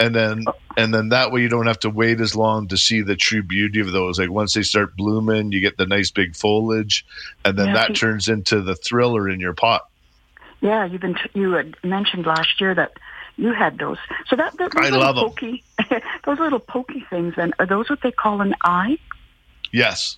and 0.02 0.13
then 0.13 0.44
and 0.76 0.94
then 0.94 1.10
that 1.10 1.32
way 1.32 1.41
you 1.41 1.48
don't 1.48 1.68
have 1.68 1.80
to 1.80 1.89
wait 1.89 2.20
as 2.20 2.36
long 2.36 2.68
to 2.68 2.78
see 2.78 3.02
the 3.02 3.15
true 3.15 3.41
beauty 3.41 3.80
of 3.80 3.94
those. 3.94 4.20
Like 4.20 4.30
once 4.30 4.54
they 4.54 4.63
start 4.63 4.98
blooming, 4.98 5.54
you 5.54 5.62
get 5.62 5.78
the 5.78 5.86
nice 5.86 6.12
big 6.12 6.36
foliage, 6.36 7.06
and 7.46 7.58
then 7.58 7.68
Yeah, 7.68 7.74
that 7.74 7.96
turns 7.96 8.28
into 8.28 8.62
the 8.62 8.76
thriller 8.76 9.30
in 9.30 9.39
your 9.39 9.54
pot. 9.54 9.88
Yeah, 10.60 10.84
you've 10.84 11.00
been 11.00 11.15
you 11.34 11.54
had 11.54 11.78
mentioned 11.82 12.26
last 12.26 12.60
year 12.60 12.76
that 12.76 12.91
you 13.38 13.54
had 13.54 13.78
those. 13.78 13.98
So 14.28 14.36
that, 14.36 14.58
that 14.58 14.71
those 14.74 14.86
I 14.86 14.89
little 14.89 15.30
pokey, 15.30 15.63
those 16.26 16.39
little 16.39 16.60
pokey 16.60 17.06
things. 17.10 17.36
Then 17.36 17.54
are 17.60 17.65
those 17.65 17.89
what 17.89 18.02
they 18.02 18.12
call 18.12 18.41
an 18.41 18.56
eye? 18.63 18.98
Yes. 19.71 20.17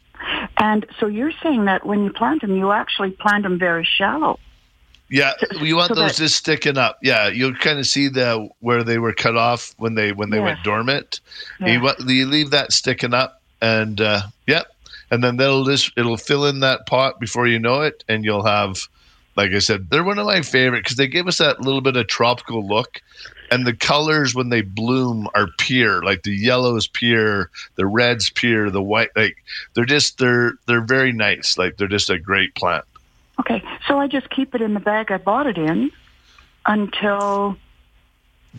And 0.58 0.86
so 1.00 1.08
you're 1.08 1.32
saying 1.44 1.66
that 1.66 1.86
when 1.86 2.04
you 2.04 2.12
plant 2.12 2.42
them, 2.42 2.56
you 2.56 2.72
actually 2.72 3.12
plant 3.12 3.44
them 3.44 3.60
very 3.60 3.86
shallow. 3.86 4.40
Yeah, 5.10 5.34
you 5.62 5.78
want 5.78 5.90
so 5.90 5.96
those 5.96 6.18
that- 6.18 6.24
just 6.24 6.36
sticking 6.36 6.78
up. 6.78 7.00
Yeah, 7.02 7.30
you'll 7.30 7.56
kind 7.56 7.80
of 7.80 7.88
see 7.88 8.10
the 8.10 8.50
where 8.60 8.84
they 8.84 8.98
were 8.98 9.14
cut 9.14 9.38
off 9.38 9.74
when 9.78 9.96
they 9.96 10.12
when 10.12 10.32
they 10.32 10.40
went 10.42 10.64
dormant. 10.64 11.22
Yeah. 11.60 11.68
You, 11.68 11.82
want- 11.82 12.00
you 12.02 12.26
leave 12.26 12.50
that 12.50 12.74
sticking 12.74 13.14
up, 13.14 13.42
and 13.62 14.02
uh, 14.02 14.24
yep, 14.48 14.68
and 15.10 15.24
then 15.24 15.38
they'll 15.38 15.64
just 15.64 15.92
it'll 15.96 16.18
fill 16.18 16.46
in 16.46 16.60
that 16.60 16.88
pot 16.88 17.22
before 17.22 17.48
you 17.48 17.58
know 17.58 17.82
it, 17.84 18.04
and 18.10 18.26
you'll 18.26 18.46
have, 18.46 18.80
like 19.38 19.52
I 19.54 19.60
said, 19.60 19.90
they're 19.92 20.04
one 20.04 20.18
of 20.20 20.26
my 20.26 20.42
favorite 20.42 20.84
because 20.84 20.98
they 20.98 21.08
give 21.08 21.28
us 21.28 21.38
that 21.38 21.62
little 21.62 21.82
bit 21.82 21.96
of 21.96 22.08
tropical 22.08 22.66
look, 22.68 23.02
and 23.52 23.66
the 23.66 23.74
colors 23.74 24.34
when 24.36 24.50
they 24.50 24.62
bloom 24.62 25.30
are 25.36 25.48
pure. 25.60 26.02
Like 26.04 26.24
the 26.24 26.36
yellows 26.36 26.88
pure, 26.88 27.50
the 27.76 27.86
reds 27.86 28.32
pure, 28.32 28.70
the 28.72 28.82
white 28.82 29.12
like 29.16 29.38
they're 29.76 29.86
just 29.86 30.18
they're 30.18 30.54
they're 30.66 30.82
very 30.82 31.14
nice. 31.14 31.58
Like 31.58 31.78
they're 31.78 31.88
just 31.88 32.10
a 32.10 32.20
great 32.20 32.56
plant. 32.56 32.84
Okay, 33.40 33.64
so 33.88 34.00
I 34.00 34.08
just 34.08 34.30
keep 34.32 34.56
it 34.56 34.62
in 34.62 34.74
the 34.74 34.80
bag 34.80 35.12
I 35.12 35.18
bought 35.18 35.46
it 35.46 35.60
in 35.60 35.92
until 36.66 37.56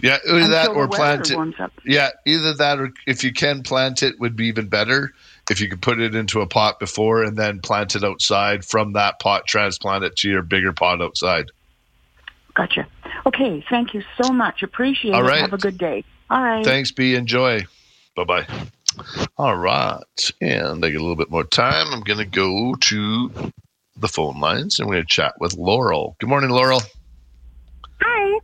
Yeah, 0.00 0.18
either 0.26 0.46
that 0.48 0.68
or 0.68 0.86
plant 0.86 1.30
it. 1.30 1.34
warms 1.34 1.56
up. 1.58 1.72
Yeah, 1.84 2.10
either 2.24 2.54
that 2.54 2.78
or 2.78 2.92
if 3.06 3.24
you 3.24 3.32
can 3.32 3.64
plant 3.64 4.04
it 4.04 4.20
would 4.20 4.36
be 4.36 4.46
even 4.46 4.68
better. 4.68 5.12
If 5.50 5.60
you 5.60 5.68
could 5.68 5.80
put 5.80 6.00
it 6.00 6.14
into 6.14 6.40
a 6.40 6.46
pot 6.46 6.78
before 6.78 7.22
and 7.24 7.36
then 7.36 7.60
plant 7.60 7.96
it 7.96 8.04
outside 8.04 8.64
from 8.64 8.92
that 8.92 9.18
pot, 9.18 9.46
transplant 9.46 10.04
it 10.04 10.16
to 10.16 10.28
your 10.28 10.42
bigger 10.42 10.72
pot 10.72 11.00
outside. 11.00 11.46
Gotcha. 12.54 12.86
Okay, 13.24 13.64
thank 13.70 13.94
you 13.94 14.02
so 14.20 14.32
much. 14.32 14.62
Appreciate 14.62 15.14
All 15.14 15.24
it. 15.24 15.28
right. 15.28 15.40
Have 15.40 15.52
a 15.52 15.58
good 15.58 15.78
day. 15.78 16.04
All 16.28 16.42
right. 16.42 16.64
Thanks, 16.64 16.92
B. 16.92 17.14
Enjoy. 17.14 17.64
Bye 18.16 18.24
bye. 18.24 18.46
All 19.36 19.56
right. 19.56 20.02
And 20.40 20.84
I 20.84 20.90
get 20.90 20.96
a 20.96 21.00
little 21.00 21.16
bit 21.16 21.30
more 21.30 21.44
time. 21.44 21.86
I'm 21.92 22.00
going 22.02 22.18
to 22.18 22.24
go 22.24 22.74
to 22.74 23.52
the 23.96 24.08
phone 24.08 24.40
lines 24.40 24.78
and 24.78 24.88
we're 24.88 24.96
going 24.96 25.06
to 25.06 25.14
chat 25.14 25.34
with 25.40 25.56
Laurel. 25.56 26.16
Good 26.18 26.28
morning, 26.28 26.50
Laurel. 26.50 26.82
Hi. 28.00 28.40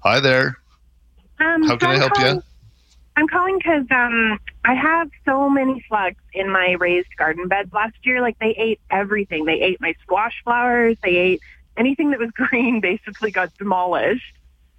Hi 0.00 0.20
there. 0.20 0.56
Um, 1.40 1.62
How 1.64 1.76
can 1.76 1.90
I 1.90 1.96
help 1.96 2.12
calling, 2.14 2.36
you? 2.36 2.42
I'm 3.18 3.26
calling 3.26 3.58
because 3.58 3.84
um, 3.90 4.38
I 4.64 4.74
have 4.74 5.10
so 5.24 5.50
many 5.50 5.84
slugs 5.88 6.20
in 6.32 6.48
my 6.50 6.76
raised 6.78 7.08
garden 7.16 7.48
beds 7.48 7.72
last 7.72 7.96
year. 8.04 8.20
Like 8.20 8.38
they 8.38 8.54
ate 8.56 8.80
everything. 8.92 9.44
They 9.44 9.60
ate 9.60 9.80
my 9.80 9.94
squash 10.02 10.40
flowers. 10.44 10.96
They 11.02 11.16
ate 11.16 11.40
anything 11.76 12.10
that 12.12 12.20
was 12.20 12.30
green. 12.36 12.80
Basically, 12.80 13.32
got 13.32 13.52
demolished. 13.58 14.34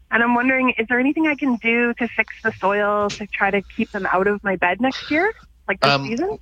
And 0.09 0.23
I'm 0.23 0.35
wondering, 0.35 0.69
is 0.77 0.87
there 0.87 1.01
anything 1.01 1.27
I 1.27 1.35
can 1.35 1.57
do 1.57 1.93
to 1.95 2.07
fix 2.07 2.33
the 2.41 2.53
soil 2.53 3.09
to 3.09 3.27
try 3.27 3.51
to 3.51 3.61
keep 3.75 3.91
them 3.91 4.07
out 4.09 4.27
of 4.27 4.41
my 4.41 4.55
bed 4.55 4.79
next 4.79 5.11
year, 5.11 5.33
like 5.67 5.81
this 5.81 5.91
Um, 5.91 6.07
season? 6.07 6.39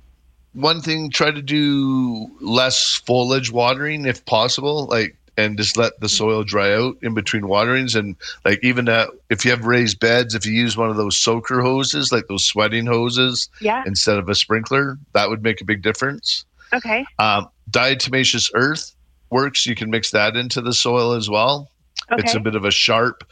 one 0.52 0.80
thing 0.80 1.10
try 1.10 1.32
to 1.32 1.42
do 1.42 2.30
less 2.40 2.94
foliage 2.94 3.50
watering 3.50 4.06
if 4.06 4.24
possible 4.24 4.86
like 4.86 5.16
and 5.38 5.56
just 5.56 5.76
let 5.76 5.98
the 6.00 6.08
soil 6.08 6.42
dry 6.42 6.74
out 6.74 6.96
in 7.00 7.14
between 7.14 7.46
waterings 7.48 7.94
and 7.94 8.16
like 8.44 8.58
even 8.62 8.88
uh, 8.88 9.06
if 9.30 9.44
you 9.44 9.50
have 9.52 9.64
raised 9.64 9.98
beds 10.00 10.34
if 10.34 10.44
you 10.44 10.52
use 10.52 10.76
one 10.76 10.90
of 10.90 10.96
those 10.96 11.16
soaker 11.16 11.60
hoses 11.62 12.10
like 12.12 12.26
those 12.28 12.44
sweating 12.44 12.84
hoses 12.84 13.48
Yeah. 13.60 13.82
instead 13.86 14.18
of 14.18 14.28
a 14.28 14.34
sprinkler 14.34 14.98
that 15.14 15.30
would 15.30 15.42
make 15.42 15.60
a 15.60 15.64
big 15.64 15.80
difference 15.82 16.44
Okay. 16.74 17.06
um, 17.18 17.48
diatomaceous 17.70 18.50
earth 18.54 18.94
works 19.30 19.64
you 19.64 19.74
can 19.74 19.88
mix 19.90 20.10
that 20.10 20.36
into 20.36 20.60
the 20.60 20.74
soil 20.74 21.12
as 21.12 21.30
well 21.30 21.70
Okay. 22.10 22.22
it's 22.22 22.34
a 22.34 22.40
bit 22.40 22.54
of 22.56 22.64
a 22.64 22.70
sharp 22.70 23.22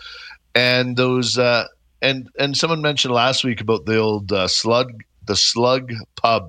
and 0.54 0.96
those 0.96 1.36
uh, 1.38 1.66
and 2.02 2.28
and 2.38 2.56
someone 2.56 2.82
mentioned 2.82 3.12
last 3.12 3.42
week 3.44 3.60
about 3.60 3.84
the 3.86 3.96
old 3.98 4.32
uh, 4.32 4.46
slug 4.48 5.02
the 5.26 5.34
slug 5.36 5.92
pub 6.16 6.48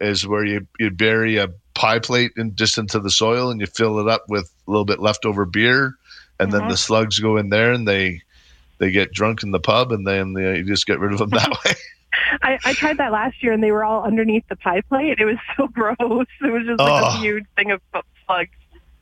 is 0.00 0.26
where 0.26 0.44
you 0.44 0.66
you 0.78 0.90
bury 0.90 1.38
a 1.38 1.48
pie 1.74 1.98
plate 1.98 2.32
in 2.36 2.54
just 2.56 2.76
into 2.76 2.98
the 3.00 3.10
soil 3.10 3.50
and 3.50 3.60
you 3.60 3.66
fill 3.66 3.98
it 3.98 4.06
up 4.08 4.24
with 4.28 4.51
little 4.72 4.84
bit 4.84 5.00
leftover 5.00 5.44
beer 5.44 5.96
and 6.40 6.50
then 6.52 6.62
Mhm. 6.62 6.70
the 6.70 6.76
slugs 6.76 7.18
go 7.18 7.36
in 7.36 7.50
there 7.50 7.72
and 7.72 7.86
they 7.86 8.22
they 8.78 8.90
get 8.90 9.12
drunk 9.12 9.42
in 9.44 9.52
the 9.52 9.60
pub 9.60 9.92
and 9.92 10.04
then 10.06 10.32
they, 10.32 10.56
you 10.58 10.64
just 10.64 10.86
get 10.86 10.98
rid 10.98 11.12
of 11.12 11.18
them 11.18 11.30
that 11.30 11.50
way 11.64 11.72
I, 12.42 12.58
I 12.64 12.72
tried 12.74 12.98
that 12.98 13.10
last 13.12 13.42
year, 13.42 13.52
and 13.52 13.62
they 13.62 13.72
were 13.72 13.84
all 13.84 14.02
underneath 14.04 14.44
the 14.48 14.56
pie 14.56 14.82
plate. 14.82 15.18
It 15.18 15.24
was 15.24 15.36
so 15.56 15.66
gross. 15.68 15.96
It 16.00 16.52
was 16.52 16.64
just 16.66 16.78
like 16.78 17.02
Oh. 17.04 17.08
a 17.08 17.20
huge 17.20 17.44
thing 17.56 17.70
of 17.70 17.80
slugs. 18.26 18.50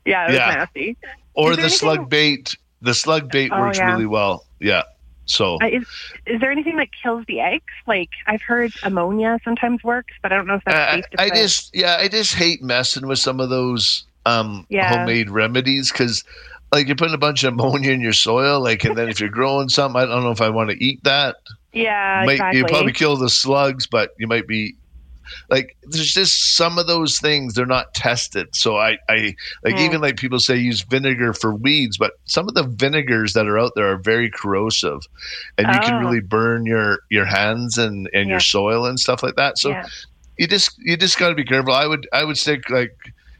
Yeah, 0.05 0.23
it 0.25 0.27
was 0.27 0.35
Yeah. 0.35 0.47
nasty. 0.47 0.97
or 1.33 1.51
the 1.55 1.61
there 1.63 1.69
slug 1.69 2.09
bait 2.09 2.55
the 2.81 2.93
slug 2.93 3.29
bait 3.31 3.51
Oh, 3.53 3.59
works 3.61 3.77
yeah. 3.77 3.91
really 3.91 4.05
well 4.05 4.45
yeah 4.59 4.83
so 5.25 5.57
Uh, 5.61 5.67
is 5.67 5.83
is 6.25 6.39
there 6.41 6.51
anything 6.51 6.75
that 6.77 6.87
kills 7.01 7.23
the 7.27 7.39
eggs? 7.39 7.63
Like 7.87 8.09
I've 8.27 8.41
heard 8.41 8.73
ammonia 8.83 9.39
sometimes 9.43 9.83
works, 9.83 10.13
but 10.21 10.31
I 10.33 10.35
don't 10.35 10.47
know 10.47 10.55
if 10.55 10.63
that's 10.65 10.75
Uh, 10.75 10.95
safe 10.95 11.09
to 11.11 11.21
I 11.21 11.29
put. 11.29 11.37
just 11.37 11.75
yeah, 11.75 11.97
I 11.99 12.07
just 12.07 12.33
hate 12.33 12.61
messing 12.63 13.07
with 13.07 13.19
some 13.19 13.39
of 13.39 13.49
those 13.49 14.03
um 14.25 14.65
Yeah. 14.69 14.89
homemade 14.89 15.29
remedies 15.29 15.91
because 15.91 16.23
like 16.73 16.87
you're 16.87 16.95
putting 16.95 17.13
a 17.15 17.17
bunch 17.17 17.43
of 17.43 17.53
ammonia 17.53 17.91
in 17.91 18.01
your 18.01 18.13
soil, 18.13 18.61
like 18.61 18.83
and 18.85 18.95
then 18.97 19.09
if 19.09 19.19
you're 19.19 19.29
growing 19.29 19.69
something, 19.69 20.01
I 20.01 20.05
don't 20.05 20.23
know 20.23 20.31
if 20.31 20.41
I 20.41 20.49
want 20.49 20.69
to 20.69 20.83
eat 20.83 21.03
that. 21.03 21.35
yeah, 21.73 22.23
Might, 22.25 22.33
exactly. 22.33 22.59
You 22.59 22.65
probably 22.65 22.93
kill 22.93 23.17
the 23.17 23.29
slugs, 23.29 23.87
but 23.87 24.11
you 24.19 24.27
might 24.27 24.47
be 24.47 24.75
like 25.49 25.77
there's 25.83 26.11
just 26.11 26.55
some 26.57 26.77
of 26.77 26.87
those 26.87 27.17
things 27.19 27.53
they're 27.53 27.65
not 27.65 27.93
tested. 27.93 28.47
So 28.53 28.77
I 28.77 28.97
I 29.09 29.33
like 29.63 29.75
Mm. 29.75 29.79
even 29.85 30.01
like 30.01 30.17
people 30.17 30.39
say 30.39 30.55
use 30.57 30.81
vinegar 30.81 31.33
for 31.33 31.53
weeds, 31.55 31.97
but 31.97 32.13
some 32.25 32.47
of 32.49 32.53
the 32.55 32.63
vinegars 32.63 33.33
that 33.33 33.47
are 33.47 33.57
out 33.59 33.71
there 33.75 33.91
are 33.91 33.97
very 33.97 34.29
corrosive, 34.29 35.01
and 35.57 35.67
you 35.73 35.79
can 35.81 35.95
Oh. 35.95 35.99
really 35.99 36.19
burn 36.21 36.65
your 36.65 36.99
your 37.09 37.25
hands 37.25 37.77
and 37.77 38.09
and 38.13 38.27
Yeah. 38.27 38.33
your 38.35 38.39
soil 38.41 38.85
and 38.85 38.99
stuff 38.99 39.23
like 39.23 39.35
that. 39.35 39.57
So 39.57 39.69
yeah. 39.69 39.85
you 40.37 40.47
just 40.47 40.71
you 40.79 40.97
just 40.97 41.17
got 41.17 41.29
to 41.29 41.35
be 41.35 41.45
careful. 41.45 41.73
I 41.73 41.85
would 41.87 42.07
I 42.13 42.23
would 42.23 42.37
stick 42.37 42.69
like 42.69 42.95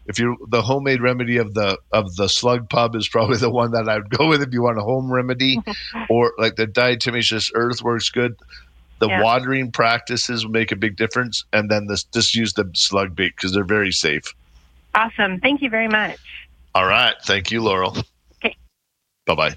if 0.06 0.20
you 0.20 0.38
the 0.50 0.62
homemade 0.62 1.02
remedy 1.02 1.38
of 1.38 1.54
the 1.54 1.78
of 1.92 2.16
the 2.16 2.28
slug 2.28 2.70
pub 2.70 2.96
is 2.96 3.08
probably 3.08 3.38
the 3.38 3.50
one 3.52 3.72
that 3.72 3.88
I'd 3.88 4.10
go 4.10 4.28
with 4.28 4.42
if 4.42 4.54
you 4.54 4.62
want 4.64 4.78
a 4.80 4.82
home 4.84 5.12
remedy, 5.12 5.60
or 6.10 6.34
like 6.38 6.56
the 6.56 6.68
diatomaceous 6.68 7.52
earth 7.54 7.82
works 7.82 8.10
good. 8.10 8.36
The 9.00 9.08
Yeah. 9.08 9.24
watering 9.24 9.72
practices 9.72 10.46
will 10.46 10.52
make 10.52 10.72
a 10.72 10.76
big 10.76 10.96
difference, 10.96 11.44
and 11.52 11.72
then 11.72 11.88
this 11.88 12.04
just 12.04 12.36
use 12.36 12.54
the 12.54 12.70
slug 12.76 13.16
bait 13.16 13.34
because 13.36 13.52
they're 13.54 13.64
very 13.64 13.92
safe. 13.92 14.24
Awesome. 14.94 15.40
Thank 15.40 15.62
you 15.62 15.70
very 15.70 15.88
much. 15.88 16.20
All 16.76 16.86
right, 16.86 17.16
thank 17.24 17.50
you, 17.52 17.62
Laurel. 17.64 17.98
Okay. 18.44 18.56
Bye 19.26 19.36
bye. 19.36 19.56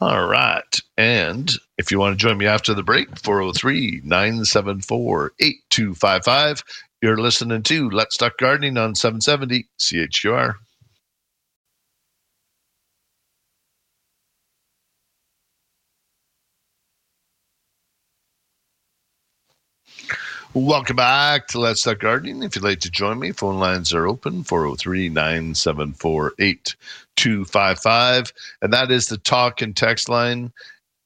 All 0.00 0.26
right. 0.26 0.80
And 0.98 1.50
if 1.78 1.90
you 1.90 1.98
want 1.98 2.18
to 2.18 2.22
join 2.22 2.36
me 2.36 2.46
after 2.46 2.74
the 2.74 2.82
break, 2.82 3.08
403 3.20 4.02
974 4.04 5.32
8255. 5.40 6.64
You're 7.04 7.18
listening 7.18 7.62
to 7.64 7.90
Let's 7.90 8.16
Talk 8.16 8.38
Gardening 8.38 8.78
on 8.78 8.94
770 8.94 9.68
CHQR. 9.78 10.54
Welcome 20.54 20.96
back 20.96 21.48
to 21.48 21.60
Let's 21.60 21.82
Talk 21.82 21.98
Gardening. 21.98 22.42
If 22.42 22.56
you'd 22.56 22.64
like 22.64 22.80
to 22.80 22.90
join 22.90 23.18
me, 23.18 23.32
phone 23.32 23.60
lines 23.60 23.92
are 23.92 24.06
open 24.06 24.42
403 24.42 25.10
974 25.10 26.32
8255. 26.38 28.32
And 28.62 28.72
that 28.72 28.90
is 28.90 29.08
the 29.08 29.18
talk 29.18 29.60
and 29.60 29.76
text 29.76 30.08
line. 30.08 30.54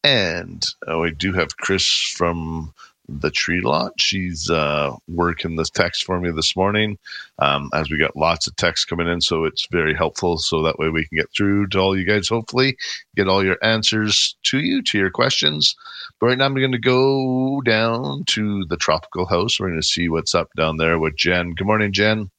And 0.04 0.64
oh, 0.86 1.00
we 1.00 1.10
do 1.10 1.32
have 1.32 1.56
Chris 1.56 1.84
from 1.84 2.72
the 3.08 3.30
tree 3.30 3.60
lot. 3.60 3.92
She's 3.98 4.50
uh, 4.50 4.94
working 5.08 5.56
the 5.56 5.64
text 5.64 6.04
for 6.04 6.20
me 6.20 6.30
this 6.30 6.54
morning 6.54 6.98
um, 7.38 7.70
as 7.72 7.90
we 7.90 7.98
got 7.98 8.16
lots 8.16 8.46
of 8.46 8.56
texts 8.56 8.84
coming 8.84 9.08
in. 9.08 9.20
So 9.20 9.44
it's 9.44 9.66
very 9.70 9.94
helpful. 9.94 10.38
So 10.38 10.62
that 10.62 10.78
way 10.78 10.88
we 10.88 11.06
can 11.06 11.16
get 11.16 11.30
through 11.34 11.68
to 11.68 11.78
all 11.78 11.98
you 11.98 12.04
guys, 12.04 12.28
hopefully, 12.28 12.76
get 13.16 13.28
all 13.28 13.44
your 13.44 13.56
answers 13.62 14.36
to 14.44 14.58
you, 14.58 14.82
to 14.82 14.98
your 14.98 15.10
questions. 15.10 15.74
But 16.20 16.26
right 16.26 16.38
now 16.38 16.46
I'm 16.46 16.54
going 16.54 16.72
to 16.72 16.78
go 16.78 17.60
down 17.62 18.24
to 18.26 18.64
the 18.66 18.76
tropical 18.76 19.26
house. 19.26 19.58
We're 19.58 19.68
going 19.68 19.80
to 19.80 19.86
see 19.86 20.08
what's 20.08 20.34
up 20.34 20.50
down 20.56 20.76
there 20.76 20.98
with 20.98 21.16
Jen. 21.16 21.52
Good 21.52 21.66
morning, 21.66 21.92
Jen. 21.92 22.30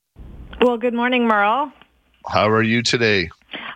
Well, 0.61 0.77
good 0.77 0.93
morning, 0.93 1.25
Merle. 1.25 1.71
How 2.27 2.49
are 2.49 2.63
you 2.63 2.83
today? 2.83 3.29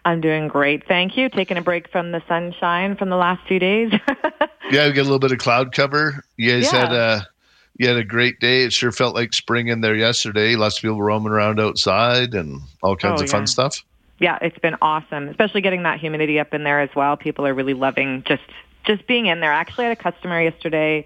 I'm 0.06 0.22
doing 0.22 0.48
great. 0.48 0.88
Thank 0.88 1.18
you. 1.18 1.30
Taking 1.30 1.58
a 1.58 1.62
break 1.62 1.90
from 1.90 2.12
the 2.12 2.22
sunshine 2.28 2.96
from 2.96 3.10
the 3.10 3.16
last 3.16 3.46
few 3.48 3.60
days. 3.60 3.92
Yeah, 4.72 4.88
we 4.88 4.94
got 4.94 5.02
a 5.02 5.04
little 5.04 5.20
bit 5.20 5.32
of 5.34 5.38
cloud 5.40 5.72
cover. 5.74 6.24
You 6.38 6.54
guys 6.54 6.72
Yeah. 6.72 6.80
had 6.80 6.94
a 6.94 7.28
you 7.78 7.88
had 7.88 7.98
a 7.98 8.04
great 8.04 8.40
day. 8.40 8.64
It 8.64 8.72
sure 8.74 8.92
felt 8.92 9.14
like 9.14 9.34
spring 9.34 9.68
in 9.68 9.82
there 9.82 9.94
yesterday. 9.96 10.56
Lots 10.56 10.78
of 10.78 10.82
people 10.84 11.02
roaming 11.02 11.32
around 11.34 11.60
outside 11.60 12.34
and 12.34 12.62
all 12.82 12.96
kinds 12.96 13.22
Oh, 13.22 13.26
of 13.26 13.30
fun 13.30 13.46
stuff. 13.46 13.84
yeah, 14.20 14.40
it's 14.42 14.58
been 14.60 14.76
awesome, 14.82 15.28
especially 15.28 15.62
getting 15.62 15.84
that 15.84 16.00
humidity 16.00 16.40
up 16.40 16.54
in 16.54 16.64
there 16.64 16.80
as 16.80 16.90
well. 16.96 17.18
People 17.18 17.46
are 17.46 17.54
really 17.54 17.74
loving 17.74 18.24
just 18.26 18.42
just 18.86 19.06
being 19.06 19.26
in 19.28 19.42
there. 19.42 19.52
Actually, 19.52 19.84
had 19.86 19.98
a 19.98 20.02
customer 20.02 20.42
yesterday, 20.42 21.06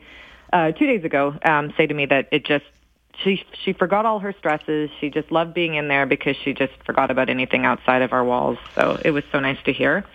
uh, 0.53 0.71
two 0.71 0.85
days 0.85 1.03
ago, 1.03 1.35
um, 1.43 1.73
say 1.75 1.87
to 1.87 1.93
me 1.93 2.05
that 2.05 2.27
it 2.31 2.45
just 2.45 2.65
she 3.23 3.43
she 3.63 3.73
forgot 3.73 4.05
all 4.05 4.19
her 4.19 4.33
stresses. 4.33 4.89
She 4.99 5.09
just 5.09 5.31
loved 5.31 5.53
being 5.53 5.75
in 5.75 5.87
there 5.87 6.05
because 6.05 6.35
she 6.37 6.53
just 6.53 6.73
forgot 6.85 7.11
about 7.11 7.29
anything 7.29 7.65
outside 7.65 8.01
of 8.01 8.13
our 8.13 8.23
walls. 8.23 8.57
So 8.75 8.99
it 9.03 9.11
was 9.11 9.23
so 9.31 9.39
nice 9.39 9.61
to 9.65 9.73
hear. 9.73 10.05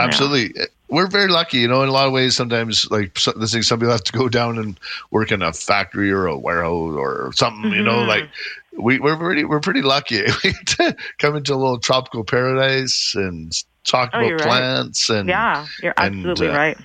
Absolutely. 0.00 0.54
We're 0.88 1.08
very 1.08 1.26
lucky, 1.28 1.58
you 1.58 1.68
know, 1.68 1.82
in 1.82 1.88
a 1.88 1.92
lot 1.92 2.06
of 2.06 2.12
ways. 2.12 2.36
Sometimes, 2.36 2.88
like 2.90 3.14
this 3.36 3.52
thing, 3.52 3.62
some 3.62 3.80
people 3.80 3.90
have 3.92 4.04
to 4.04 4.12
go 4.12 4.28
down 4.28 4.56
and 4.56 4.78
work 5.10 5.32
in 5.32 5.42
a 5.42 5.52
factory 5.52 6.10
or 6.12 6.26
a 6.26 6.38
warehouse 6.38 6.94
or 6.96 7.32
something. 7.34 7.72
You 7.72 7.82
know, 7.82 8.04
Mhm. 8.04 8.06
like 8.06 8.30
we, 8.78 9.00
we're 9.00 9.16
pretty 9.16 9.44
we're 9.44 9.60
pretty 9.60 9.82
lucky. 9.82 10.24
To 10.78 10.96
come 11.18 11.34
into 11.36 11.52
a 11.52 11.56
little 11.56 11.78
tropical 11.80 12.22
paradise 12.24 13.12
and 13.16 13.52
talk 13.84 14.10
Oh, 14.12 14.18
about 14.18 14.28
you're 14.28 14.38
right. 14.38 14.46
plants 14.46 15.10
and 15.10 15.28
yeah, 15.28 15.66
you're 15.82 15.94
and, 15.96 16.14
absolutely 16.14 16.48
uh, 16.48 16.56
right. 16.56 16.78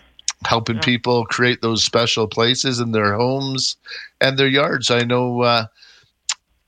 Helping 0.45 0.77
Yeah. 0.77 0.81
people 0.81 1.25
create 1.25 1.61
those 1.61 1.83
special 1.83 2.27
places 2.27 2.79
in 2.79 2.91
their 2.91 3.15
homes 3.15 3.75
and 4.21 4.37
their 4.37 4.47
yards. 4.47 4.89
I 4.91 5.03
know, 5.03 5.41
uh, 5.41 5.65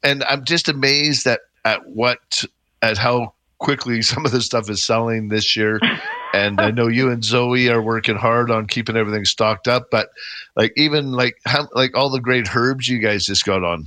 and 0.03 0.23
I'm 0.26 0.45
just 0.45 0.69
amazed 0.69 1.28
at 1.28 1.41
at 1.63 1.88
what 1.88 2.43
at 2.82 2.97
how 2.97 3.34
quickly 3.57 4.01
some 4.11 4.26
of 4.26 4.32
this 4.32 4.45
stuff 4.45 4.69
is 4.69 4.84
selling 4.84 5.30
this 5.30 5.55
year. 5.55 5.80
And 6.34 6.59
I 6.59 6.69
know 6.69 6.88
you 6.88 7.09
and 7.09 7.23
Zoe 7.23 7.69
are 7.69 7.82
working 7.82 8.17
hard 8.17 8.51
on 8.51 8.67
keeping 8.67 8.97
everything 8.97 9.23
stocked 9.23 9.69
up, 9.69 9.89
but 9.89 10.09
like 10.57 10.73
even 10.76 11.13
like 11.13 11.38
how 11.45 11.69
like 11.71 11.95
all 11.95 12.09
the 12.09 12.19
great 12.19 12.53
herbs 12.53 12.89
you 12.89 12.99
guys 12.99 13.26
just 13.26 13.45
got 13.45 13.63
on. 13.63 13.86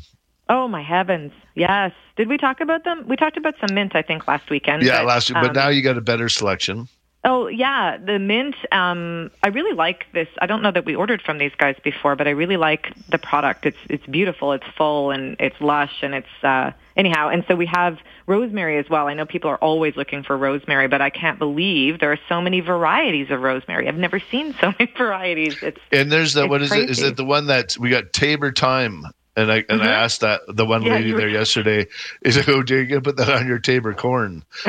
Oh 0.49 0.67
my 0.67 0.83
heavens! 0.83 1.33
Yes. 1.55 1.93
Did 2.17 2.27
we 2.27 2.39
talk 2.39 2.63
about 2.63 2.85
them? 2.85 3.05
We 3.07 3.17
talked 3.17 3.37
about 3.37 3.53
some 3.61 3.75
mint, 3.75 3.95
I 3.95 4.01
think, 4.01 4.27
last 4.27 4.49
weekend. 4.49 4.83
Yeah, 4.83 5.01
but, 5.01 5.07
last 5.07 5.31
but 5.31 5.49
um, 5.49 5.53
now 5.53 5.69
you 5.69 5.83
got 5.83 5.99
a 5.99 6.01
better 6.01 6.31
selection. 6.31 6.89
Oh 7.25 7.49
yeah, 7.49 7.97
the 7.97 8.19
mint. 8.19 8.55
Um, 8.71 9.31
I 9.43 9.49
really 9.49 9.75
like 9.75 10.07
this. 10.13 10.29
I 10.41 10.47
don't 10.47 10.63
know 10.63 10.71
that 10.71 10.85
we 10.85 10.95
ordered 10.95 11.21
from 11.21 11.39
these 11.39 11.53
guys 11.59 11.75
before, 11.83 12.15
but 12.15 12.29
I 12.29 12.31
really 12.31 12.57
like 12.57 12.93
the 13.09 13.19
product. 13.19 13.67
It's 13.67 13.79
it's 13.91 14.07
beautiful. 14.07 14.53
It's 14.53 14.67
full 14.77 15.11
and 15.11 15.37
it's 15.41 15.61
lush 15.61 16.03
and 16.03 16.15
it's 16.15 16.45
uh, 16.45 16.71
anyhow. 16.97 17.29
And 17.29 17.45
so 17.49 17.57
we 17.57 17.67
have 17.67 17.99
rosemary 18.27 18.79
as 18.79 18.89
well. 18.89 19.09
I 19.09 19.15
know 19.15 19.27
people 19.27 19.51
are 19.51 19.57
always 19.57 19.97
looking 19.97 20.23
for 20.23 20.37
rosemary, 20.37 20.87
but 20.87 21.01
I 21.01 21.11
can't 21.11 21.41
believe 21.41 21.99
there 21.99 22.13
are 22.13 22.21
so 22.29 22.41
many 22.41 22.61
varieties 22.61 23.31
of 23.31 23.41
rosemary. 23.41 23.89
I've 23.89 23.97
never 23.97 24.21
seen 24.31 24.55
so 24.61 24.73
many 24.79 24.93
varieties. 24.97 25.57
It's 25.61 25.81
And 25.91 26.13
there's 26.13 26.35
the 26.35 26.45
It's 26.45 26.51
what 26.51 26.63
is 26.63 26.71
it? 26.71 26.91
Is 26.91 27.03
it 27.03 27.17
the 27.17 27.25
one 27.25 27.47
that 27.47 27.77
we 27.79 27.91
got 27.91 28.13
Tabor 28.13 28.53
Thyme? 28.53 29.05
And 29.39 29.53
I 29.53 29.65
and 29.69 29.81
I 29.83 29.87
Mhm. 29.87 30.03
asked 30.05 30.21
that 30.23 30.41
the 30.49 30.67
one 30.67 30.83
Yeah, 30.83 30.95
lady 30.95 31.13
there 31.13 31.29
yesterday. 31.29 31.87
Is 32.23 32.37
like, 32.37 32.49
oh, 32.49 32.63
you're 32.67 32.87
gonna 32.87 33.01
put 33.01 33.17
that 33.19 33.29
on 33.29 33.47
your 33.47 33.61
Taber 33.61 33.95
corn? 33.95 34.43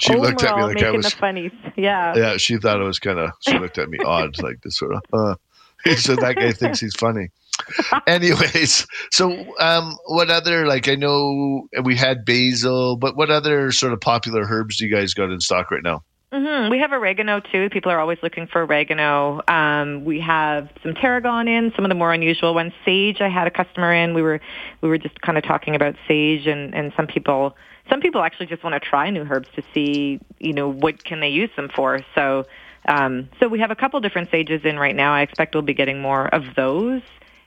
she 0.00 0.16
looked 0.16 0.42
at 0.42 0.56
me 0.56 0.62
like 0.64 0.82
I 0.82 0.90
was. 0.90 1.04
the 1.06 1.16
funnies. 1.18 1.52
Yeah. 1.76 2.14
Yeah, 2.16 2.36
she 2.38 2.56
thought 2.58 2.80
it 2.80 2.84
was 2.84 2.98
kind 2.98 3.18
of. 3.18 3.30
She 3.40 3.56
looked 3.56 3.78
at 3.78 3.88
me 3.88 3.98
odd, 4.04 4.38
like 4.42 4.60
this 4.62 4.76
sort 4.76 4.94
of. 4.94 5.02
Uh. 5.12 5.34
He 5.84 5.96
said 5.96 6.20
that 6.20 6.36
guy 6.38 6.52
thinks 6.52 6.78
he's 6.78 6.94
funny. 6.94 7.30
Anyways, 8.06 8.86
so 9.10 9.32
um, 9.58 9.96
what 10.06 10.30
other 10.30 10.64
like 10.64 10.88
I 10.88 10.94
know 10.94 11.66
we 11.82 11.96
had 11.96 12.24
basil, 12.24 12.96
but 12.96 13.16
what 13.16 13.30
other 13.32 13.72
sort 13.72 13.92
of 13.92 14.00
popular 14.00 14.44
herbs 14.48 14.76
do 14.76 14.86
you 14.86 14.94
guys 14.94 15.12
got 15.12 15.30
in 15.32 15.40
stock 15.40 15.72
right 15.72 15.82
now? 15.82 16.04
Hmm 16.32 16.70
We 16.70 16.78
have 16.78 16.92
oregano 16.92 17.40
too. 17.40 17.68
People 17.70 17.92
are 17.92 18.00
always 18.00 18.18
looking 18.22 18.46
for 18.46 18.62
oregano. 18.62 19.42
Um, 19.46 20.04
we 20.04 20.20
have 20.20 20.70
some 20.82 20.94
tarragon 20.94 21.46
in, 21.46 21.72
some 21.76 21.84
of 21.84 21.90
the 21.90 21.94
more 21.94 22.12
unusual 22.12 22.54
ones. 22.54 22.72
Sage. 22.84 23.20
I 23.20 23.28
had 23.28 23.46
a 23.46 23.50
customer 23.50 23.92
in. 23.92 24.14
We 24.14 24.22
were 24.22 24.40
we 24.80 24.88
were 24.88 24.98
just 24.98 25.20
kind 25.20 25.36
of 25.36 25.44
talking 25.44 25.74
about 25.74 25.94
sage, 26.08 26.46
and 26.46 26.74
and 26.74 26.92
some 26.96 27.06
people 27.06 27.54
some 27.90 28.00
people 28.00 28.22
actually 28.22 28.46
just 28.46 28.64
want 28.64 28.74
to 28.74 28.80
try 28.80 29.10
new 29.10 29.26
herbs 29.30 29.48
to 29.56 29.62
see 29.74 30.20
you 30.38 30.54
know 30.54 30.68
what 30.70 31.04
can 31.04 31.20
they 31.20 31.28
use 31.28 31.50
them 31.54 31.68
for. 31.74 32.00
So 32.14 32.46
um, 32.86 33.28
so 33.38 33.48
we 33.48 33.60
have 33.60 33.70
a 33.70 33.76
couple 33.76 34.00
different 34.00 34.30
sages 34.30 34.62
in 34.64 34.78
right 34.78 34.96
now. 34.96 35.14
I 35.14 35.22
expect 35.22 35.54
we'll 35.54 35.62
be 35.62 35.74
getting 35.74 36.00
more 36.00 36.34
of 36.34 36.42
those. 36.56 37.02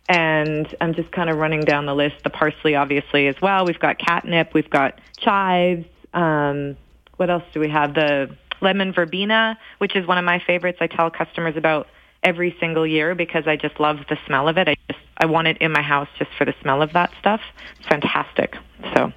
And 0.08 0.68
I'm 0.80 0.94
just 0.94 1.12
kind 1.12 1.32
of 1.32 1.38
running 1.38 1.62
down 1.62 1.88
the 1.88 1.96
list. 1.96 2.18
The 2.24 2.30
parsley, 2.30 2.76
obviously, 2.76 3.28
as 3.28 3.36
well. 3.42 3.66
We've 3.66 3.80
got 3.80 3.98
catnip. 3.98 4.54
We've 4.54 4.70
got 4.70 5.02
chives. 5.18 5.88
Um, 6.14 6.78
what 7.18 7.32
else 7.32 7.44
do 7.54 7.60
we 7.60 7.70
have? 7.70 7.96
The 7.96 8.30
lemon 8.62 8.92
verbena, 8.94 9.58
which 9.80 9.96
is 9.96 10.06
one 10.08 10.18
of 10.18 10.26
my 10.26 10.40
favorites. 10.40 10.78
I 10.82 10.88
tell 10.88 11.10
customers 11.10 11.56
about 11.58 11.88
every 12.24 12.56
single 12.60 12.86
year 12.88 13.14
because 13.16 13.48
I 13.48 13.56
just 13.56 13.80
love 13.80 14.00
the 14.10 14.18
smell 14.26 14.48
of 14.48 14.58
it. 14.58 14.68
I 14.68 14.76
just 14.90 15.00
I 15.18 15.26
want 15.26 15.48
it 15.48 15.58
in 15.60 15.72
my 15.72 15.82
house 15.82 16.10
just 16.18 16.32
for 16.38 16.46
the 16.46 16.54
smell 16.62 16.82
of 16.82 16.94
that 16.94 17.12
stuff. 17.20 17.42
It's 17.80 17.88
fantastic. 17.88 18.58
So, 18.96 19.12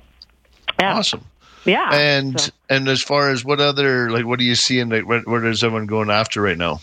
yeah, 0.78 0.95
Awesome. 0.95 1.24
yeah. 1.64 1.91
And 1.93 2.41
So- 2.41 2.53
and 2.70 2.89
as 2.89 3.03
far 3.03 3.30
as 3.30 3.45
what 3.45 3.61
other 3.61 4.11
like 4.11 4.26
what 4.26 4.39
are 4.41 4.45
you 4.45 4.55
see 4.55 4.74
seeing 4.74 4.91
like 4.91 5.07
what, 5.07 5.26
what 5.26 5.45
is 5.45 5.64
everyone 5.64 5.86
going 5.86 6.11
after 6.11 6.43
right 6.43 6.59
now? 6.59 6.80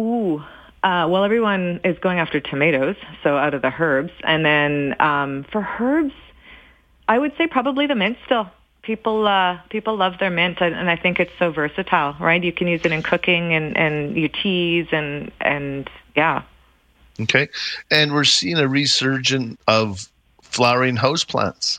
Ooh. 0.00 0.42
Uh, 0.82 1.06
well, 1.08 1.24
everyone 1.24 1.80
is 1.82 1.98
going 2.00 2.18
after 2.18 2.40
tomatoes, 2.40 2.96
so 3.22 3.38
out 3.38 3.54
of 3.54 3.62
the 3.62 3.72
herbs. 3.78 4.12
And 4.24 4.44
then 4.44 4.94
um, 5.00 5.44
for 5.50 5.66
herbs, 5.80 6.12
I 7.08 7.18
would 7.18 7.32
say 7.38 7.46
probably 7.46 7.86
the 7.86 7.94
mint 7.94 8.18
still. 8.26 8.50
People 8.84 9.26
uh, 9.26 9.58
people 9.70 9.96
love 9.96 10.18
their 10.18 10.30
mint, 10.30 10.60
and 10.60 10.90
I 10.90 10.96
think 10.96 11.18
it's 11.18 11.32
so 11.38 11.50
versatile, 11.50 12.14
right? 12.20 12.42
You 12.42 12.52
can 12.52 12.66
use 12.68 12.82
it 12.84 12.92
in 12.92 13.02
cooking 13.02 13.54
and, 13.54 13.76
and 13.76 14.16
your 14.16 14.28
teas 14.28 14.88
and 14.92 15.30
and 15.40 15.88
yeah. 16.14 16.42
Okay, 17.20 17.48
and 17.90 18.12
we're 18.12 18.24
seeing 18.24 18.58
a 18.58 18.68
resurgence 18.68 19.58
of 19.66 20.08
flowering 20.42 20.96
houseplants. 20.96 21.78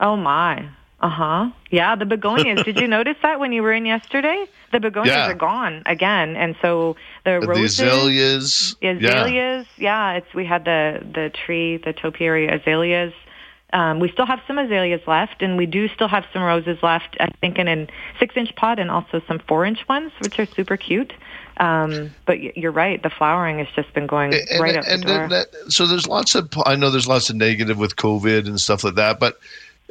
Oh 0.00 0.16
my. 0.16 0.68
Uh 1.00 1.08
huh. 1.08 1.50
Yeah, 1.70 1.96
the 1.96 2.06
begonias. 2.06 2.62
Did 2.64 2.78
you 2.80 2.86
notice 2.98 3.16
that 3.22 3.40
when 3.40 3.52
you 3.52 3.62
were 3.62 3.72
in 3.72 3.84
yesterday? 3.84 4.46
The 4.72 4.78
begonias 4.80 5.08
Yeah. 5.16 5.30
are 5.30 5.34
gone 5.34 5.82
again, 5.86 6.36
and 6.36 6.54
so 6.62 6.96
the 7.24 7.38
The 7.40 7.46
roses. 7.48 7.80
azaleas, 7.80 8.76
The 8.80 8.88
azaleas, 8.88 9.66
yeah. 9.76 10.12
it's 10.12 10.32
we 10.34 10.44
had 10.46 10.64
the 10.64 11.00
the 11.12 11.30
tree, 11.30 11.78
the 11.78 11.92
topiary 11.92 12.46
azaleas. 12.48 13.12
Um, 13.74 13.98
we 13.98 14.08
still 14.10 14.24
have 14.24 14.40
some 14.46 14.56
azaleas 14.56 15.02
left, 15.06 15.42
and 15.42 15.56
we 15.58 15.66
do 15.66 15.88
still 15.88 16.08
have 16.08 16.24
some 16.32 16.42
roses 16.42 16.78
left. 16.82 17.16
I 17.20 17.28
think 17.40 17.58
in 17.58 17.68
a 17.68 17.86
six-inch 18.20 18.54
pot, 18.56 18.78
and 18.78 18.90
also 18.90 19.20
some 19.28 19.40
four-inch 19.40 19.86
ones, 19.88 20.12
which 20.20 20.38
are 20.38 20.46
super 20.46 20.76
cute. 20.76 21.12
Um, 21.58 22.10
but 22.24 22.56
you're 22.56 22.72
right. 22.72 23.02
The 23.02 23.10
flowering 23.10 23.58
has 23.58 23.68
just 23.76 23.92
been 23.92 24.06
going 24.06 24.32
and, 24.32 24.60
right 24.60 24.76
up 24.76 24.84
and 24.88 25.02
the 25.02 25.06
door. 25.06 25.28
That, 25.28 25.46
so 25.68 25.86
there's 25.86 26.06
lots 26.08 26.34
of 26.34 26.48
I 26.64 26.76
know 26.76 26.90
there's 26.90 27.06
lots 27.08 27.30
of 27.30 27.36
negative 27.36 27.78
with 27.78 27.96
COVID 27.96 28.46
and 28.46 28.60
stuff 28.60 28.82
like 28.84 28.94
that, 28.94 29.20
but 29.20 29.38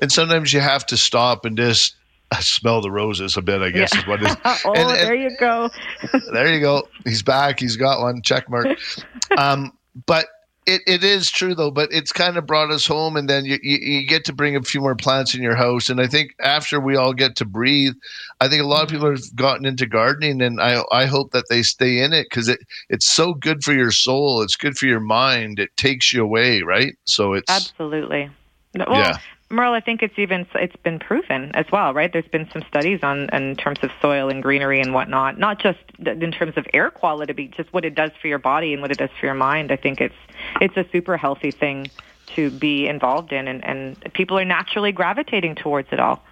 and 0.01 0.11
sometimes 0.11 0.51
you 0.53 0.59
have 0.61 0.85
to 0.87 0.97
stop 0.97 1.45
and 1.45 1.55
just 1.57 1.95
smell 2.39 2.81
the 2.81 2.89
roses 2.91 3.37
a 3.37 3.41
bit. 3.41 3.61
I 3.61 3.69
guess 3.69 3.93
Yeah. 3.93 3.99
is 4.01 4.07
what 4.07 4.21
it 4.23 4.29
is. 4.31 4.37
oh, 4.65 4.73
And- 4.75 4.89
and- 4.89 4.99
there 4.99 5.15
you 5.15 5.37
go. 5.39 5.69
there 6.33 6.53
you 6.53 6.59
go. 6.61 6.87
He's 7.05 7.21
back. 7.21 7.59
He's 7.59 7.77
got 7.77 7.99
one 8.01 8.21
check 8.21 8.49
mark. 8.49 8.67
Um, 9.37 9.71
but 10.05 10.27
it, 10.65 10.81
it 10.87 11.03
is 11.03 11.29
true 11.29 11.55
though. 11.55 11.71
But 11.71 11.91
it's 11.91 12.11
kind 12.11 12.37
of 12.37 12.45
brought 12.45 12.71
us 12.71 12.85
home, 12.85 13.15
and 13.15 13.29
then 13.29 13.45
you, 13.45 13.57
you 13.61 13.77
you 13.77 14.07
get 14.07 14.25
to 14.25 14.33
bring 14.33 14.55
a 14.55 14.61
few 14.61 14.81
more 14.81 14.95
plants 14.95 15.35
in 15.35 15.41
your 15.41 15.55
house. 15.55 15.89
And 15.89 15.99
I 15.99 16.07
think 16.07 16.33
after 16.39 16.79
we 16.79 16.95
all 16.95 17.13
get 17.13 17.35
to 17.37 17.45
breathe, 17.45 17.93
I 18.39 18.47
think 18.47 18.61
a 18.61 18.67
lot 18.67 18.83
of 18.83 18.89
people 18.89 19.09
have 19.09 19.35
gotten 19.35 19.65
into 19.65 19.85
gardening, 19.85 20.41
and 20.41 20.61
I 20.61 20.83
I 20.91 21.05
hope 21.05 21.31
that 21.31 21.45
they 21.49 21.63
stay 21.63 21.99
in 21.99 22.13
it 22.13 22.27
because 22.29 22.47
it 22.47 22.59
it's 22.89 23.07
so 23.07 23.33
good 23.33 23.63
for 23.63 23.73
your 23.73 23.91
soul. 23.91 24.41
It's 24.41 24.55
good 24.55 24.77
for 24.77 24.85
your 24.85 24.99
mind. 24.99 25.59
It 25.59 25.75
takes 25.77 26.13
you 26.13 26.23
away, 26.23 26.61
right? 26.61 26.95
So 27.05 27.33
it's 27.33 27.51
Absolutely. 27.51 28.29
Well, 28.75 28.97
Yeah. 28.97 29.17
Merle, 29.49 29.73
I 29.73 29.81
think 29.81 30.01
it's 30.01 30.17
even 30.17 30.47
it's 30.55 30.75
been 30.77 30.99
proven 30.99 31.51
as 31.53 31.65
well, 31.71 31.93
right? 31.93 32.11
There's 32.11 32.27
been 32.27 32.49
some 32.51 32.63
studies 32.67 33.01
on 33.03 33.29
in 33.29 33.55
terms 33.55 33.79
of 33.83 33.91
soil 34.01 34.29
and 34.29 34.41
greenery 34.41 34.81
and 34.81 34.93
whatnot, 34.93 35.37
not 35.37 35.59
just 35.59 35.79
in 35.99 36.31
terms 36.31 36.57
of 36.57 36.65
air 36.73 36.89
quality, 36.89 37.33
but 37.33 37.51
just 37.55 37.71
what 37.71 37.85
it 37.85 37.93
does 37.93 38.11
for 38.19 38.27
your 38.27 38.39
body 38.39 38.73
and 38.73 38.81
what 38.81 38.91
it 38.91 38.97
does 38.97 39.11
for 39.19 39.27
your 39.27 39.35
mind. 39.35 39.71
I 39.71 39.75
think 39.75 40.01
it's 40.01 40.15
it's 40.59 40.75
a 40.75 40.85
super 40.91 41.17
healthy 41.17 41.51
thing 41.51 41.87
to 42.35 42.49
be 42.49 42.87
involved 42.87 43.31
in, 43.31 43.47
and, 43.47 43.63
and 43.63 44.13
people 44.13 44.39
are 44.39 44.45
naturally 44.45 44.91
gravitating 44.91 45.55
towards 45.55 45.89
it 45.91 45.99
all. 45.99 46.23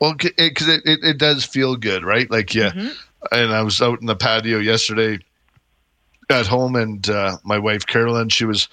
Well, 0.00 0.14
because 0.14 0.68
it, 0.68 0.82
it, 0.84 1.00
it 1.02 1.18
does 1.18 1.44
feel 1.44 1.76
good, 1.76 2.04
right? 2.04 2.30
Like, 2.30 2.54
yeah. 2.54 2.72
And 3.32 3.52
I 3.52 3.62
was 3.62 3.80
out 3.80 4.00
in 4.00 4.06
the 4.06 4.16
patio 4.16 4.58
yesterday 4.58 5.18
at 6.28 6.46
home, 6.46 6.76
and 6.76 7.08
uh, 7.08 7.38
my 7.44 7.58
wife 7.58 7.86
Carolyn, 7.86 8.28
she 8.28 8.44
was 8.44 8.68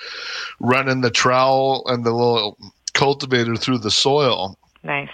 running 0.59 1.01
the 1.01 1.11
trowel 1.11 1.83
and 1.87 2.03
the 2.03 2.11
little 2.11 2.57
cultivator 2.93 3.55
through 3.55 3.79
the 3.79 3.91
soil. 3.91 4.57
Nice. 4.83 5.09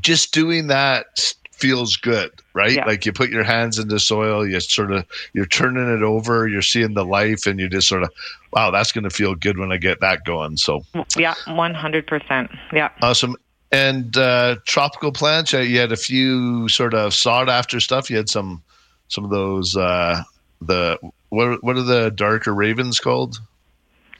Just 0.00 0.32
doing 0.32 0.66
that 0.68 1.34
feels 1.52 1.96
good, 1.96 2.30
right? 2.52 2.72
Yeah. 2.72 2.84
Like 2.84 3.06
you 3.06 3.12
put 3.12 3.30
your 3.30 3.44
hands 3.44 3.78
in 3.78 3.88
the 3.88 4.00
soil, 4.00 4.46
you 4.46 4.58
sort 4.60 4.92
of 4.92 5.06
you're 5.32 5.46
turning 5.46 5.88
it 5.94 6.02
over, 6.02 6.48
you're 6.48 6.62
seeing 6.62 6.94
the 6.94 7.04
life, 7.04 7.46
and 7.46 7.60
you 7.60 7.68
just 7.68 7.88
sort 7.88 8.02
of, 8.02 8.10
wow, 8.52 8.70
that's 8.70 8.92
going 8.92 9.04
to 9.04 9.10
feel 9.10 9.34
good 9.34 9.58
when 9.58 9.72
I 9.72 9.76
get 9.76 10.00
that 10.00 10.24
going. 10.24 10.56
So 10.56 10.84
Yeah, 11.16 11.34
one 11.46 11.74
hundred 11.74 12.06
percent. 12.06 12.50
Yeah. 12.72 12.90
Awesome. 13.02 13.36
And 13.72 14.16
uh, 14.16 14.56
tropical 14.66 15.10
plants, 15.10 15.52
you 15.52 15.78
had 15.78 15.90
a 15.90 15.96
few 15.96 16.68
sort 16.68 16.94
of 16.94 17.14
sought 17.14 17.48
after 17.48 17.80
stuff. 17.80 18.10
You 18.10 18.16
had 18.16 18.28
some 18.28 18.62
some 19.08 19.24
of 19.24 19.30
those 19.30 19.76
uh, 19.76 20.22
the 20.60 20.98
what 21.30 21.62
what 21.62 21.76
are 21.76 21.82
the 21.82 22.10
darker 22.10 22.54
ravens 22.54 23.00
called? 23.00 23.40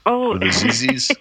Oh, 0.07 0.37
the 0.37 0.47
ZZs? 0.47 1.17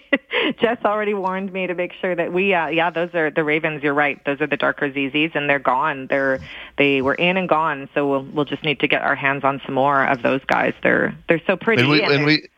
Jess 0.60 0.78
already 0.84 1.14
warned 1.14 1.52
me 1.52 1.66
to 1.66 1.74
make 1.74 1.92
sure 1.94 2.14
that 2.14 2.32
we, 2.32 2.52
uh, 2.52 2.68
yeah, 2.68 2.90
those 2.90 3.14
are 3.14 3.30
the 3.30 3.42
ravens. 3.42 3.82
You're 3.82 3.94
right; 3.94 4.22
those 4.26 4.40
are 4.40 4.46
the 4.46 4.58
darker 4.58 4.90
ZZs, 4.90 5.34
and 5.34 5.48
they're 5.48 5.58
gone. 5.58 6.06
They're 6.08 6.38
they 6.76 7.00
were 7.00 7.14
in 7.14 7.36
and 7.36 7.48
gone. 7.48 7.88
So 7.94 8.08
we'll 8.08 8.24
we'll 8.24 8.44
just 8.44 8.62
need 8.62 8.80
to 8.80 8.88
get 8.88 9.02
our 9.02 9.14
hands 9.14 9.42
on 9.42 9.60
some 9.64 9.74
more 9.74 10.04
of 10.06 10.22
those 10.22 10.44
guys. 10.44 10.74
They're 10.82 11.16
they're 11.28 11.40
so 11.46 11.56
pretty. 11.56 11.82
and 11.82 11.90
we 11.90 12.02
and 12.02 12.12
and 12.12 12.26
we 12.26 12.48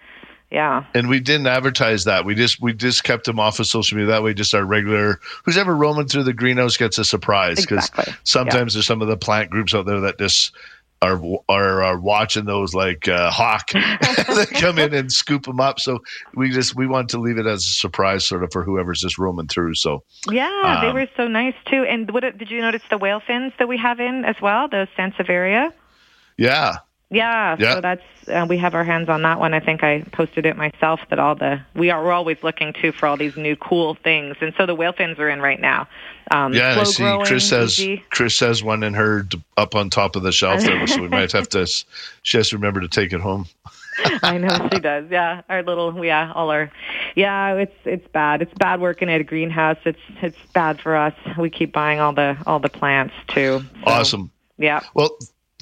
yeah. 0.51 0.85
and 0.95 1.09
we 1.09 1.21
didn't 1.21 1.47
advertise 1.49 2.05
that. 2.05 2.25
We 2.25 2.35
just 2.35 2.61
we 2.61 2.73
just 2.73 3.05
kept 3.05 3.27
them 3.27 3.41
off 3.41 3.59
of 3.59 3.67
social 3.67 3.97
media. 3.97 4.11
That 4.11 4.23
way, 4.23 4.35
just 4.35 4.55
our 4.55 4.65
regular 4.65 5.21
who's 5.45 5.57
ever 5.57 5.77
roaming 5.77 6.07
through 6.07 6.25
the 6.25 6.33
greenhouse 6.33 6.77
gets 6.77 6.99
a 6.99 7.05
surprise 7.05 7.61
because 7.61 7.89
Exactly. 7.89 8.15
sometimes 8.25 8.75
there's 8.75 8.87
some 8.87 9.03
of 9.03 9.09
the 9.09 9.17
plant 9.17 9.51
groups 9.51 9.75
out 9.75 9.87
there 9.87 10.01
that 10.01 10.19
just 10.19 10.55
are 11.07 11.21
are, 11.49 11.83
are 11.83 11.99
watching 12.01 12.45
those 12.45 12.75
like 12.75 13.09
uh, 13.09 13.31
hawk. 13.31 13.71
they 13.73 14.47
come 14.61 14.79
in 14.79 14.93
and 14.93 15.13
scoop 15.13 15.45
them 15.45 15.61
up. 15.61 15.79
So 15.81 16.01
we 16.35 16.51
just 16.51 16.75
we 16.77 16.87
want 16.87 17.09
to 17.11 17.19
leave 17.19 17.39
it 17.39 17.47
as 17.47 17.63
a 17.65 17.71
surprise, 17.71 18.27
sort 18.27 18.43
of 18.45 18.53
for 18.53 18.63
whoever's 18.65 19.01
just 19.01 19.19
roaming 19.19 19.49
through. 19.49 19.75
So 19.75 20.03
Yeah, 20.31 20.79
they 20.83 20.89
Um, 20.89 20.95
were 20.95 21.09
so 21.17 21.29
nice 21.29 21.55
too. 21.67 21.85
And 21.89 22.11
what 22.11 22.23
did 22.23 22.51
you 22.51 22.61
notice 22.61 22.83
the 22.91 22.99
whale 22.99 23.21
fins 23.27 23.53
that 23.59 23.69
we 23.69 23.79
have 23.79 24.01
in 24.01 24.25
as 24.25 24.37
well? 24.43 24.69
The 24.69 24.89
Sansevieria. 24.99 25.73
yeah, 26.39 26.77
Yeah, 27.11 27.57
Yeah. 27.59 27.75
so 27.75 27.81
that's 27.81 28.03
uh, 28.29 28.47
we 28.49 28.57
have 28.59 28.75
our 28.75 28.83
hands 28.83 29.09
on 29.09 29.23
that 29.23 29.39
one. 29.39 29.55
I 29.55 29.61
think 29.61 29.85
I 29.85 30.01
posted 30.13 30.45
it 30.45 30.57
myself. 30.57 31.01
That 31.11 31.21
all 31.21 31.37
the 31.37 31.61
we 31.77 31.91
are 31.91 32.03
we're 32.03 32.11
always 32.13 32.39
looking 32.43 32.73
too 32.73 32.91
for 32.91 33.07
all 33.07 33.17
these 33.17 33.37
new 33.37 33.55
cool 33.57 33.95
things, 34.03 34.37
and 34.41 34.53
so 34.57 34.67
the 34.67 34.75
whale 34.75 34.93
fins 34.93 35.19
are 35.21 35.29
in 35.29 35.41
right 35.41 35.61
now. 35.61 35.87
Um, 36.33 36.53
yeah. 36.53 36.81
I 36.81 36.83
see 36.83 37.05
growing, 37.05 37.25
Chris 37.27 37.51
has 37.51 37.79
easy. 37.79 38.05
Chris 38.11 38.41
has 38.41 38.65
one 38.65 38.83
in 38.83 38.95
her 38.95 39.23
d- 39.23 39.41
up 39.57 39.77
on 39.77 39.89
top 39.91 40.17
of 40.17 40.25
the 40.25 40.33
shelf 40.33 40.63
there, 40.63 40.85
so 40.89 41.01
we 41.01 41.07
might 41.09 41.31
have 41.31 41.49
to. 41.51 41.67
She 42.23 42.37
has 42.39 42.49
to 42.49 42.57
remember 42.57 42.81
to 42.81 42.89
take 42.89 43.13
it 43.13 43.21
home. 43.21 43.47
I 44.25 44.37
know 44.39 44.69
she 44.73 44.81
does. 44.81 45.07
Yeah, 45.09 45.43
our 45.49 45.63
little 45.63 46.05
yeah, 46.05 46.33
all 46.35 46.51
our 46.51 46.73
yeah. 47.15 47.55
It's 47.55 47.77
it's 47.85 48.09
bad. 48.09 48.43
It's 48.43 48.53
bad 48.55 48.81
working 48.81 49.09
at 49.09 49.21
a 49.21 49.25
greenhouse. 49.25 49.79
It's 49.85 50.01
it's 50.23 50.37
bad 50.53 50.81
for 50.81 50.97
us. 50.97 51.15
We 51.39 51.51
keep 51.51 51.73
buying 51.73 52.01
all 52.01 52.13
the 52.13 52.37
all 52.47 52.59
the 52.59 52.69
plants 52.69 53.15
too. 53.29 53.61
So, 53.61 53.81
Awesome. 53.87 54.31
Yeah. 54.59 54.81
Well, 54.95 55.11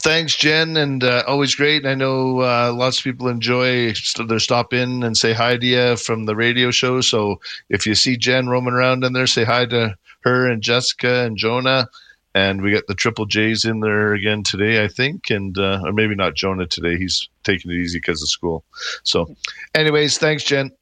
thanks, 0.00 0.36
Jen, 0.36 0.76
and 0.76 1.02
uh, 1.02 1.24
always 1.26 1.54
great. 1.54 1.86
I 1.86 1.94
know 1.94 2.40
uh, 2.40 2.72
lots 2.74 2.98
of 2.98 3.04
people 3.04 3.28
enjoy 3.28 3.94
their 4.26 4.38
stop 4.38 4.72
in 4.72 5.02
and 5.02 5.16
say 5.16 5.32
hi 5.32 5.56
to 5.56 5.66
you 5.66 5.96
from 5.96 6.26
the 6.26 6.36
radio 6.36 6.70
show. 6.70 7.00
So 7.00 7.40
if 7.68 7.86
you 7.86 7.94
see 7.94 8.16
Jen 8.16 8.48
roaming 8.48 8.74
around 8.74 9.04
in 9.04 9.12
there, 9.12 9.26
say 9.26 9.44
hi 9.44 9.66
to 9.66 9.96
her 10.20 10.48
and 10.48 10.62
Jessica 10.62 11.24
and 11.24 11.36
Jonah. 11.36 11.88
And 12.36 12.62
we 12.62 12.72
got 12.72 12.88
the 12.88 12.94
Triple 12.94 13.26
J's 13.26 13.64
in 13.64 13.78
there 13.78 14.12
again 14.12 14.42
today, 14.42 14.82
I 14.82 14.88
think, 14.88 15.30
and 15.30 15.56
uh, 15.56 15.82
or 15.84 15.92
maybe 15.92 16.16
not 16.16 16.34
Jonah 16.34 16.66
today. 16.66 16.96
He's 16.96 17.28
taking 17.44 17.70
it 17.70 17.74
easy 17.74 17.98
because 17.98 18.20
of 18.22 18.28
school. 18.28 18.64
So, 19.04 19.36
anyways, 19.74 20.18
thanks, 20.18 20.42
Jen. 20.42 20.72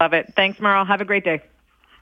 Love 0.00 0.14
it. 0.14 0.32
Thanks, 0.34 0.58
Merle. 0.58 0.84
Have 0.84 1.00
a 1.00 1.04
great 1.04 1.24
day. 1.24 1.40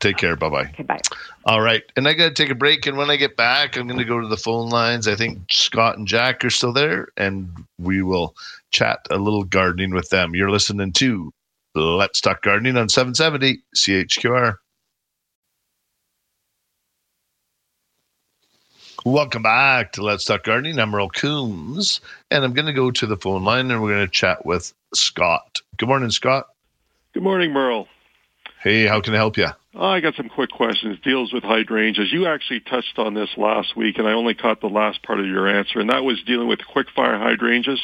Take 0.05 0.19
care. 0.19 0.37
Bye 0.37 0.51
bye. 0.51 0.65
Okay, 0.65 0.83
bye. 0.83 1.01
All 1.47 1.63
right. 1.63 1.83
And 1.97 2.07
I 2.07 2.13
got 2.13 2.29
to 2.29 2.35
take 2.35 2.51
a 2.51 2.55
break. 2.55 2.85
And 2.85 2.99
when 2.99 3.09
I 3.09 3.17
get 3.17 3.39
back, 3.39 3.75
I'm 3.75 3.87
going 3.87 3.99
to 3.99 4.05
go 4.05 4.21
to 4.21 4.29
the 4.29 4.37
phone 4.37 4.69
lines. 4.69 5.09
I 5.09 5.15
think 5.15 5.39
Scott 5.51 5.97
and 5.97 6.07
Jack 6.07 6.45
are 6.45 6.51
still 6.51 6.75
there, 6.75 7.09
and 7.17 7.49
we 7.79 8.03
will 8.03 8.35
chat 8.71 8.99
a 9.09 9.17
little 9.17 9.45
gardening 9.45 9.95
with 9.95 10.11
them. 10.11 10.35
You're 10.35 10.51
listening 10.51 10.93
to 10.93 11.33
Let's 11.75 12.21
Talk 12.21 12.43
Gardening 12.43 12.77
on 12.77 12.91
770 12.91 13.63
CHQR. 13.75 14.57
Welcome 19.07 19.43
back 19.43 19.93
to 19.93 20.03
Let's 20.03 20.27
Talk 20.27 20.45
Gardening. 20.45 20.79
I'm 20.79 20.91
Merle 20.91 21.09
Coombs, 21.09 22.03
and 22.31 22.45
I'm 22.45 22.53
going 22.53 22.67
to 22.67 22.75
go 22.75 22.91
to 22.91 23.07
the 23.07 23.17
phone 23.17 23.43
line 23.43 23.71
and 23.71 23.81
we're 23.81 23.95
going 23.95 24.07
to 24.07 24.13
chat 24.13 24.45
with 24.45 24.75
Scott. 24.93 25.63
Good 25.79 25.89
morning, 25.89 26.11
Scott. 26.11 26.49
Good 27.15 27.23
morning, 27.23 27.55
Merle. 27.55 27.89
Hey, 28.61 28.87
how 28.87 29.01
can 29.01 29.15
I 29.15 29.17
help 29.17 29.39
you? 29.39 29.49
Oh, 29.77 29.87
I 29.87 30.01
got 30.01 30.15
some 30.15 30.29
quick 30.29 30.51
questions. 30.51 30.99
Deals 31.03 31.33
with 31.33 31.43
hydrangeas. 31.43 32.13
You 32.13 32.27
actually 32.27 32.61
touched 32.61 32.99
on 32.99 33.15
this 33.15 33.31
last 33.37 33.77
week, 33.77 33.99
and 33.99 34.07
I 34.07 34.13
only 34.13 34.35
caught 34.35 34.61
the 34.61 34.69
last 34.69 35.03
part 35.03 35.19
of 35.19 35.27
your 35.27 35.49
answer, 35.49 35.81
and 35.81 35.91
that 35.91 36.05
was 36.05 36.23
dealing 36.23 36.47
with 36.47 36.61
quick 36.67 36.87
fire 36.95 37.19
hydrangeas. 37.19 37.81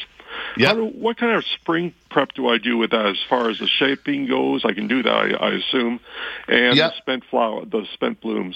Yeah. 0.55 0.73
What 0.73 1.17
kind 1.17 1.35
of 1.35 1.45
spring 1.45 1.93
prep 2.09 2.31
do 2.33 2.47
I 2.47 2.57
do 2.57 2.77
with 2.77 2.91
that 2.91 3.05
as 3.05 3.17
far 3.29 3.49
as 3.49 3.59
the 3.59 3.67
shaping 3.67 4.27
goes? 4.27 4.63
I 4.63 4.71
can 4.73 4.87
do 4.87 5.03
that, 5.03 5.13
I, 5.13 5.31
I 5.33 5.51
assume, 5.55 5.99
and 6.47 6.77
Yeah. 6.77 6.87
the 6.89 6.95
spent 6.97 7.25
flower, 7.25 7.65
the 7.65 7.85
spent 7.93 8.21
blooms. 8.21 8.55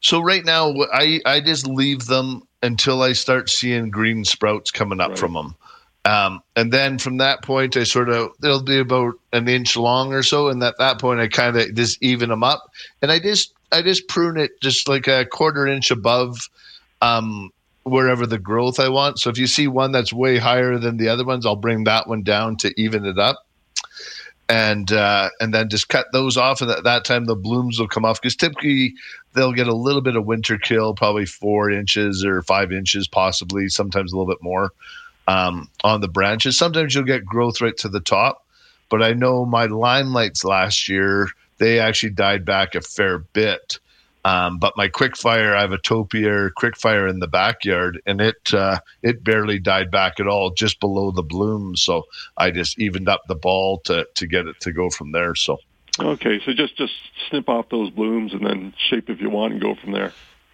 So 0.00 0.20
right 0.20 0.44
now, 0.44 0.72
I 0.92 1.20
I 1.26 1.40
just 1.40 1.66
leave 1.66 2.06
them 2.06 2.42
until 2.62 3.02
I 3.02 3.12
start 3.12 3.50
seeing 3.50 3.90
green 3.90 4.24
sprouts 4.24 4.70
coming 4.70 5.00
up 5.00 5.18
from 5.18 5.32
them, 5.34 5.56
um, 6.04 6.42
and 6.56 6.72
then 6.72 6.98
from 6.98 7.18
that 7.18 7.42
point, 7.42 7.76
I 7.76 7.84
sort 7.84 8.08
of 8.08 8.32
they'll 8.40 8.62
be 8.62 8.78
about 8.78 9.14
an 9.32 9.48
inch 9.48 9.76
long 9.76 10.12
or 10.12 10.22
so, 10.22 10.48
and 10.48 10.62
at 10.62 10.78
that 10.78 10.98
point, 10.98 11.20
I 11.20 11.28
kind 11.28 11.56
of 11.56 11.74
just 11.74 12.02
even 12.02 12.30
them 12.30 12.42
up, 12.42 12.70
and 13.02 13.12
I 13.12 13.18
just 13.18 13.52
I 13.70 13.82
just 13.82 14.08
prune 14.08 14.38
it 14.38 14.60
just 14.60 14.88
like 14.88 15.06
a 15.06 15.24
quarter 15.26 15.66
inch 15.66 15.90
above. 15.90 16.48
Um, 17.02 17.50
wherever 17.84 18.26
the 18.26 18.38
growth 18.38 18.78
I 18.78 18.90
want. 18.90 19.18
So 19.18 19.30
if 19.30 19.38
you 19.38 19.46
see 19.46 19.66
one 19.66 19.90
that's 19.90 20.12
way 20.12 20.36
higher 20.36 20.76
than 20.78 20.98
the 20.98 21.08
other 21.08 21.24
ones, 21.24 21.46
I'll 21.46 21.56
bring 21.56 21.84
that 21.84 22.06
one 22.06 22.22
down 22.22 22.56
to 22.58 22.72
even 22.78 23.06
it 23.06 23.18
up 23.18 23.46
and 24.50 24.92
uh, 24.92 25.30
and 25.40 25.54
then 25.54 25.68
just 25.70 25.88
cut 25.88 26.06
those 26.12 26.36
off. 26.36 26.60
And 26.60 26.70
at 26.70 26.84
that 26.84 27.04
time, 27.04 27.24
the 27.24 27.36
blooms 27.36 27.78
will 27.78 27.88
come 27.88 28.04
off 28.04 28.20
because 28.20 28.36
typically 28.36 28.94
they'll 29.32 29.52
get 29.52 29.68
a 29.68 29.74
little 29.74 30.02
bit 30.02 30.16
of 30.16 30.26
winter 30.26 30.58
kill, 30.58 30.94
probably 30.94 31.24
four 31.24 31.70
inches 31.70 32.24
or 32.24 32.42
five 32.42 32.72
inches, 32.72 33.08
possibly 33.08 33.68
sometimes 33.68 34.12
a 34.12 34.16
little 34.16 34.30
bit 34.30 34.42
more 34.42 34.72
um, 35.30 35.68
on 35.84 36.00
the 36.00 36.08
branches. 36.08 36.58
Sometimes 36.58 36.94
you'll 36.94 37.04
get 37.04 37.24
growth 37.24 37.60
right 37.60 37.76
to 37.78 37.88
the 37.88 38.00
top, 38.00 38.44
but 38.88 39.02
I 39.02 39.12
know 39.12 39.44
my 39.44 39.68
limelights 39.68 40.44
last 40.44 40.88
year 40.88 41.28
they 41.58 41.78
actually 41.78 42.10
died 42.10 42.44
back 42.44 42.74
a 42.74 42.80
fair 42.80 43.18
bit. 43.18 43.78
Um, 44.24 44.58
but 44.58 44.76
my 44.76 44.88
quick 44.88 45.16
fire, 45.16 45.54
I 45.54 45.62
have 45.62 45.72
a 45.72 45.78
topier 45.78 46.52
quick 46.54 46.76
fire 46.76 47.06
in 47.06 47.20
the 47.20 47.28
backyard, 47.28 48.02
and 48.04 48.20
it 48.20 48.52
uh, 48.52 48.80
it 49.02 49.24
barely 49.24 49.58
died 49.58 49.90
back 49.90 50.20
at 50.20 50.26
all, 50.26 50.50
just 50.50 50.78
below 50.78 51.10
the 51.10 51.22
blooms. 51.22 51.82
So 51.82 52.02
I 52.36 52.50
just 52.50 52.78
evened 52.78 53.08
up 53.08 53.22
the 53.28 53.34
ball 53.34 53.78
to 53.84 54.06
to 54.14 54.26
get 54.26 54.46
it 54.46 54.60
to 54.60 54.72
go 54.72 54.90
from 54.90 55.12
there. 55.12 55.34
So 55.34 55.58
Okay, 55.98 56.40
so 56.44 56.52
just 56.52 56.76
just 56.76 56.92
snip 57.28 57.48
off 57.48 57.68
those 57.70 57.90
blooms 57.90 58.32
and 58.32 58.44
then 58.44 58.74
shape 58.90 59.08
if 59.08 59.20
you 59.20 59.30
want 59.30 59.54
and 59.54 59.62
go 59.62 59.74
from 59.74 59.92
there. 59.92 60.12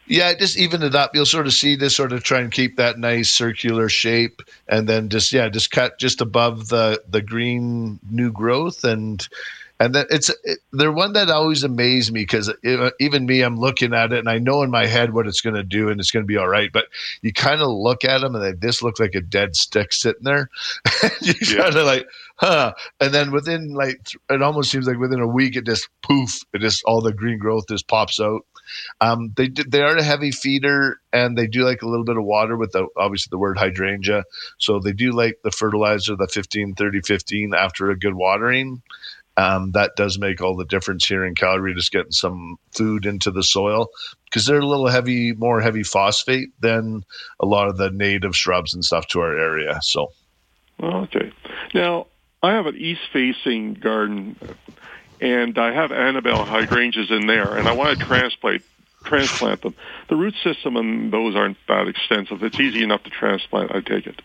Yeah, 0.09 0.35
just 0.35 0.57
even 0.57 0.83
it 0.83 0.95
up. 0.95 1.15
You'll 1.15 1.27
sort 1.27 1.47
of 1.47 1.53
see 1.53 1.75
this 1.75 1.97
sort 1.97 2.13
of 2.13 2.23
try 2.23 2.41
and 2.41 2.53
keep 2.53 2.77
that 2.77 2.99
nice 2.99 3.31
circular 3.31 3.89
shape, 3.89 4.43
and 4.69 4.89
then 4.89 5.09
just 5.09 5.33
yeah, 5.33 5.49
just 5.49 5.71
cut 5.71 5.99
just 5.99 6.21
above 6.21 6.69
the 6.69 7.03
the 7.09 7.23
green 7.23 7.99
new 8.11 8.31
growth, 8.31 8.85
and 8.85 9.27
and 9.79 9.95
then 9.95 10.07
it's 10.09 10.31
it, 10.45 10.61
they're 10.73 10.93
one 10.93 11.13
that 11.13 11.29
always 11.29 11.63
amazed 11.63 12.13
me 12.13 12.23
because 12.23 12.53
even 12.99 13.27
me, 13.27 13.43
I'm 13.43 13.59
looking 13.59 13.93
at 13.93 14.13
it 14.13 14.19
and 14.19 14.29
I 14.29 14.39
know 14.39 14.63
in 14.63 14.71
my 14.71 14.87
head 14.87 15.13
what 15.13 15.27
it's 15.27 15.43
going 15.43 15.57
to 15.57 15.63
do 15.63 15.91
and 15.91 16.01
it's 16.01 16.11
going 16.11 16.23
to 16.23 16.27
be 16.27 16.39
all 16.39 16.49
right. 16.49 16.73
But 16.73 16.87
you 17.21 17.33
kind 17.33 17.61
of 17.61 17.69
look 17.69 18.05
at 18.05 18.21
them 18.21 18.35
and 18.35 18.43
they 18.43 18.53
this 18.53 18.83
looks 18.83 19.01
like 19.01 19.15
a 19.15 19.21
dead 19.21 19.55
stick 19.55 19.93
sitting 19.93 20.23
there. 20.23 20.49
you 21.21 21.35
yeah. 21.43 21.57
kind 21.57 21.77
of 21.77 21.85
like, 21.87 22.09
huh? 22.37 22.73
And 23.01 23.13
then 23.13 23.33
within 23.33 23.75
like 23.75 24.01
it 24.31 24.43
almost 24.43 24.71
seems 24.71 24.87
like 24.87 24.99
within 24.99 25.21
a 25.21 25.27
week 25.27 25.57
it 25.57 25.67
just 25.67 25.89
poof, 26.03 26.41
it 26.55 26.61
just 26.61 26.83
all 26.85 27.03
the 27.03 27.13
green 27.13 27.39
growth 27.39 27.65
just 27.69 27.87
pops 27.87 28.19
out. 28.19 28.47
Um, 29.01 29.33
they 29.37 29.49
they 29.49 29.83
are 29.83 29.97
a 29.97 30.03
heavy 30.03 30.31
feeder 30.31 31.01
and 31.13 31.37
they 31.37 31.47
do 31.47 31.65
like 31.65 31.83
a 31.83 31.89
little 31.89 32.05
bit 32.05 32.17
of 32.17 32.25
water 32.25 32.57
with 32.57 32.73
the 32.73 32.87
obviously 32.97 33.29
the 33.31 33.39
word 33.39 33.59
hydrangea. 33.59 34.25
So 34.59 34.81
they 34.81 34.93
do 34.93 35.13
like 35.13 35.39
the 35.43 35.51
fertilizer, 35.51 36.17
the 36.17 36.29
15, 36.29 36.75
30, 36.75 37.01
15 37.01 37.55
after 37.55 37.91
a 37.91 37.99
good 37.99 38.15
watering. 38.15 38.83
Um, 39.39 39.73
that 39.73 39.97
does 39.97 40.19
make 40.19 40.41
all 40.41 40.57
the 40.57 40.65
difference 40.65 41.07
here 41.07 41.25
in 41.25 41.35
Calgary, 41.35 41.75
just 41.75 41.93
getting 41.93 42.13
some 42.13 42.57
food 42.73 43.05
into 43.05 43.31
the 43.31 43.43
soil 43.43 43.91
because 44.25 44.47
they're 44.47 44.61
a 44.61 44.67
little 44.67 44.89
heavy, 44.89 45.33
more 45.33 45.61
heavy 45.61 45.83
phosphate 45.83 46.59
than 46.61 47.05
a 47.39 47.45
lot 47.45 47.69
of 47.69 47.77
the 47.77 47.91
native 47.91 48.35
shrubs 48.35 48.73
and 48.73 48.85
stuff 48.85 49.07
to 49.09 49.21
our 49.21 49.37
area. 49.37 49.79
So, 49.83 50.13
okay. 50.83 51.33
Now, 51.75 52.07
I 52.43 52.53
have 52.53 52.67
an 52.67 52.77
east 52.77 53.03
facing 53.13 53.75
garden 53.75 54.37
and 55.21 55.59
I 55.59 55.73
have 55.73 55.93
Annabelle 55.93 56.45
hydrangeas 56.45 57.11
in 57.11 57.27
there, 57.27 57.57
and 57.57 57.69
I 57.69 57.73
want 57.73 57.99
to 57.99 58.05
transplant 58.05 58.63
transplant 59.05 59.63
them. 59.63 59.75
The 60.09 60.17
root 60.17 60.35
system 60.43 60.77
and 60.77 61.13
those 61.13 61.37
aren't 61.37 61.57
that 61.69 61.87
extensive. 61.87 62.43
It's 62.43 62.59
easy 62.59 62.83
enough 62.83 63.05
to 63.05 63.11
transplant. 63.11 63.73
I 63.73 63.81
take 63.81 64.07
it. 64.07 64.21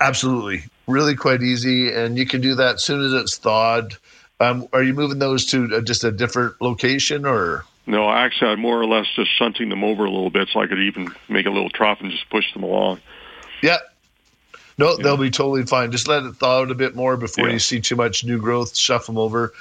Absolutely, 0.00 0.64
really 0.86 1.14
quite 1.14 1.42
easy, 1.42 1.92
and 1.92 2.18
you 2.18 2.26
can 2.26 2.40
do 2.40 2.54
that 2.56 2.76
as 2.76 2.84
soon 2.84 3.04
as 3.04 3.12
it's 3.12 3.36
thawed. 3.36 3.96
Um, 4.40 4.68
are 4.72 4.82
you 4.82 4.94
moving 4.94 5.18
those 5.18 5.46
to 5.46 5.82
just 5.82 6.04
a 6.04 6.12
different 6.12 6.60
location, 6.60 7.24
or? 7.24 7.64
No, 7.86 8.10
actually, 8.10 8.50
I'm 8.50 8.60
more 8.60 8.80
or 8.80 8.86
less 8.86 9.06
just 9.16 9.30
shunting 9.36 9.68
them 9.68 9.82
over 9.82 10.04
a 10.04 10.10
little 10.10 10.30
bit, 10.30 10.48
so 10.52 10.60
I 10.60 10.66
could 10.66 10.80
even 10.80 11.08
make 11.28 11.46
a 11.46 11.50
little 11.50 11.70
trough 11.70 12.00
and 12.00 12.10
just 12.10 12.28
push 12.28 12.52
them 12.52 12.62
along. 12.62 13.00
Yeah. 13.62 13.78
No, 14.76 14.90
yeah. 14.90 14.96
they'll 15.02 15.16
be 15.16 15.30
totally 15.30 15.64
fine. 15.64 15.90
Just 15.90 16.06
let 16.06 16.22
it 16.22 16.34
thaw 16.34 16.60
out 16.60 16.70
a 16.70 16.74
bit 16.74 16.94
more 16.94 17.16
before 17.16 17.46
yeah. 17.46 17.54
you 17.54 17.58
see 17.58 17.80
too 17.80 17.96
much 17.96 18.24
new 18.24 18.38
growth. 18.38 18.76
Shuff 18.76 19.06
them 19.06 19.16
over. 19.16 19.52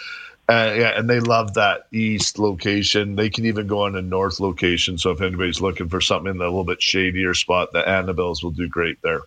Uh, 0.50 0.74
yeah, 0.78 0.98
and 0.98 1.10
they 1.10 1.20
love 1.20 1.56
that 1.56 1.88
east 1.92 2.40
location. 2.40 3.18
They 3.18 3.30
can 3.30 3.46
even 3.46 3.68
go 3.68 3.82
on 3.82 3.96
a 3.96 4.02
north 4.02 4.40
location. 4.40 4.98
So 4.98 5.12
if 5.12 5.20
anybody's 5.20 5.60
looking 5.60 5.90
for 5.90 6.00
something 6.00 6.34
in 6.34 6.42
a 6.42 6.46
little 6.46 6.64
bit 6.64 6.82
shadier 6.82 7.34
spot, 7.34 7.74
the 7.74 7.84
Annabelles 7.84 8.42
will 8.42 8.52
do 8.52 8.68
great 8.70 9.02
there. 9.02 9.22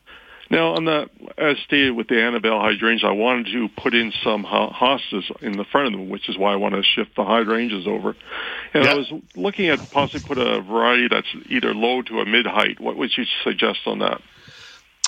Now, 0.51 0.75
on 0.75 0.85
the 0.85 1.09
as 1.39 1.59
stated 1.59 1.93
with 1.93 2.09
the 2.09 2.21
Annabelle 2.21 2.59
hydrangeas, 2.59 3.05
I 3.05 3.13
wanted 3.13 3.53
to 3.53 3.69
put 3.69 3.95
in 3.95 4.13
some 4.25 4.45
hostas 4.45 5.31
in 5.43 5.57
the 5.57 5.65
front 5.65 5.87
of 5.87 5.93
them, 5.93 6.09
which 6.09 6.29
is 6.29 6.37
why 6.37 6.53
I 6.53 6.57
want 6.57 6.75
to 6.75 6.83
shift 6.83 7.15
the 7.15 7.25
hydrangeas 7.25 7.87
over. 7.87 8.17
And 8.75 8.89
I 8.89 8.95
was 8.95 9.13
looking 9.37 9.69
at 9.69 9.91
possibly 9.93 10.27
put 10.27 10.39
a 10.39 10.61
variety 10.61 11.07
that's 11.07 11.29
either 11.49 11.73
low 11.73 12.03
to 12.03 12.21
a 12.21 12.27
mid 12.27 12.47
height. 12.47 12.81
What 12.81 12.97
would 12.97 13.17
you 13.17 13.27
suggest 13.45 13.81
on 13.87 14.01
that? 14.01 14.21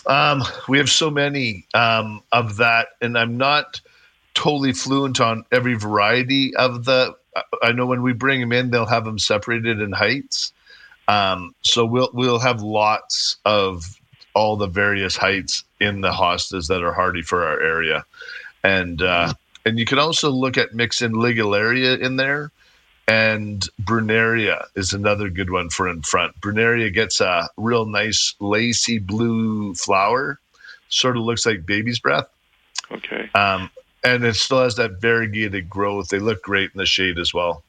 Um, 0.07 0.43
we 0.69 0.79
have 0.79 0.91
so 0.91 1.11
many 1.11 1.67
um, 1.75 2.23
of 2.31 2.59
that, 2.59 2.89
and 3.01 3.19
I'm 3.19 3.37
not 3.37 3.81
totally 4.35 4.73
fluent 4.73 5.21
on 5.21 5.45
every 5.53 5.75
variety 5.75 6.55
of 6.57 6.85
the. 6.85 7.15
I 7.63 7.73
know 7.73 7.87
when 7.87 8.03
we 8.03 8.13
bring 8.13 8.41
them 8.41 8.53
in, 8.53 8.71
they'll 8.71 8.87
have 8.87 9.05
them 9.05 9.19
separated 9.19 9.81
in 9.81 9.93
heights. 9.93 10.53
Um, 11.09 11.55
so 11.63 11.85
we'll 11.85 12.11
we'll 12.13 12.39
have 12.39 12.63
lots 12.63 13.37
of 13.45 13.99
all 14.35 14.57
the 14.57 14.67
various 14.67 15.17
heights 15.17 15.65
in 15.81 16.01
the 16.01 16.11
hostas 16.11 16.69
that 16.69 16.83
are 16.83 16.93
hardy 16.93 17.23
for 17.23 17.47
our 17.47 17.61
area, 17.61 18.05
and 18.63 19.03
uh, 19.03 19.33
and 19.65 19.79
you 19.79 19.85
can 19.85 19.99
also 19.99 20.31
look 20.31 20.57
at 20.57 20.75
mixing 20.75 21.13
ligularia 21.13 21.99
in 22.01 22.17
there, 22.17 22.51
and 23.09 23.69
brunnera 23.83 24.65
is 24.75 24.93
another 24.93 25.29
good 25.29 25.51
one 25.51 25.71
for 25.71 25.89
in 25.89 26.03
front. 26.03 26.41
Brunnera 26.41 26.93
gets 26.93 27.21
a 27.21 27.49
real 27.57 27.87
nice 27.87 28.35
lacy 28.41 28.99
blue 28.99 29.75
flower, 29.75 30.39
sort 30.89 31.17
of 31.17 31.23
looks 31.25 31.45
like 31.45 31.67
baby's 31.67 31.99
breath. 31.99 32.27
Okay. 32.91 33.31
Um, 33.35 33.71
and 34.05 34.25
it 34.25 34.37
still 34.37 34.63
has 34.63 34.77
that 34.77 35.01
variegated 35.01 35.69
growth. 35.69 36.09
They 36.09 36.19
look 36.19 36.43
great 36.43 36.71
in 36.73 36.79
the 36.79 36.87
shade 36.87 37.19
as 37.19 37.33
well. 37.33 37.63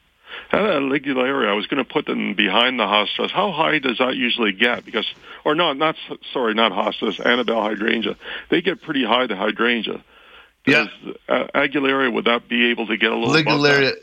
That 0.52 0.60
ligularia, 0.60 1.48
I 1.48 1.54
was 1.54 1.68
going 1.68 1.84
to 1.84 1.90
put 1.90 2.06
them 2.06 2.34
behind 2.36 2.80
the 2.80 2.86
hostas. 2.86 3.32
How 3.32 3.52
high 3.52 3.80
does 3.80 3.98
that 4.00 4.16
usually 4.16 4.52
get? 4.52 4.86
Because, 4.86 5.12
or 5.46 5.56
no, 5.56 5.74
not 5.74 5.96
sorry, 6.32 6.54
not 6.54 6.72
hostas, 6.72 7.24
Annabelle 7.24 7.62
hydrangea. 7.62 8.16
They 8.50 8.62
get 8.62 8.82
pretty 8.82 9.04
high. 9.04 9.28
The 9.28 9.36
hydrangea. 9.36 10.04
Does, 10.66 10.88
yeah. 11.06 11.14
Uh, 11.28 11.48
Aguilaria, 11.56 12.12
would 12.14 12.26
that 12.26 12.48
be 12.48 12.72
able 12.72 12.88
to 12.88 12.98
get 12.98 13.12
a 13.12 13.16
little? 13.16 13.34
Ligularia. 13.34 13.94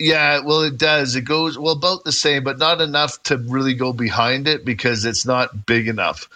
Yeah, 0.00 0.40
well, 0.44 0.62
it 0.62 0.78
does. 0.78 1.16
It 1.16 1.22
goes 1.22 1.58
well 1.58 1.72
about 1.72 2.04
the 2.04 2.12
same, 2.12 2.44
but 2.44 2.58
not 2.58 2.80
enough 2.80 3.20
to 3.24 3.36
really 3.36 3.74
go 3.74 3.92
behind 3.92 4.46
it 4.46 4.64
because 4.64 5.04
it's 5.04 5.26
not 5.26 5.66
big 5.66 5.88
enough. 5.88 6.28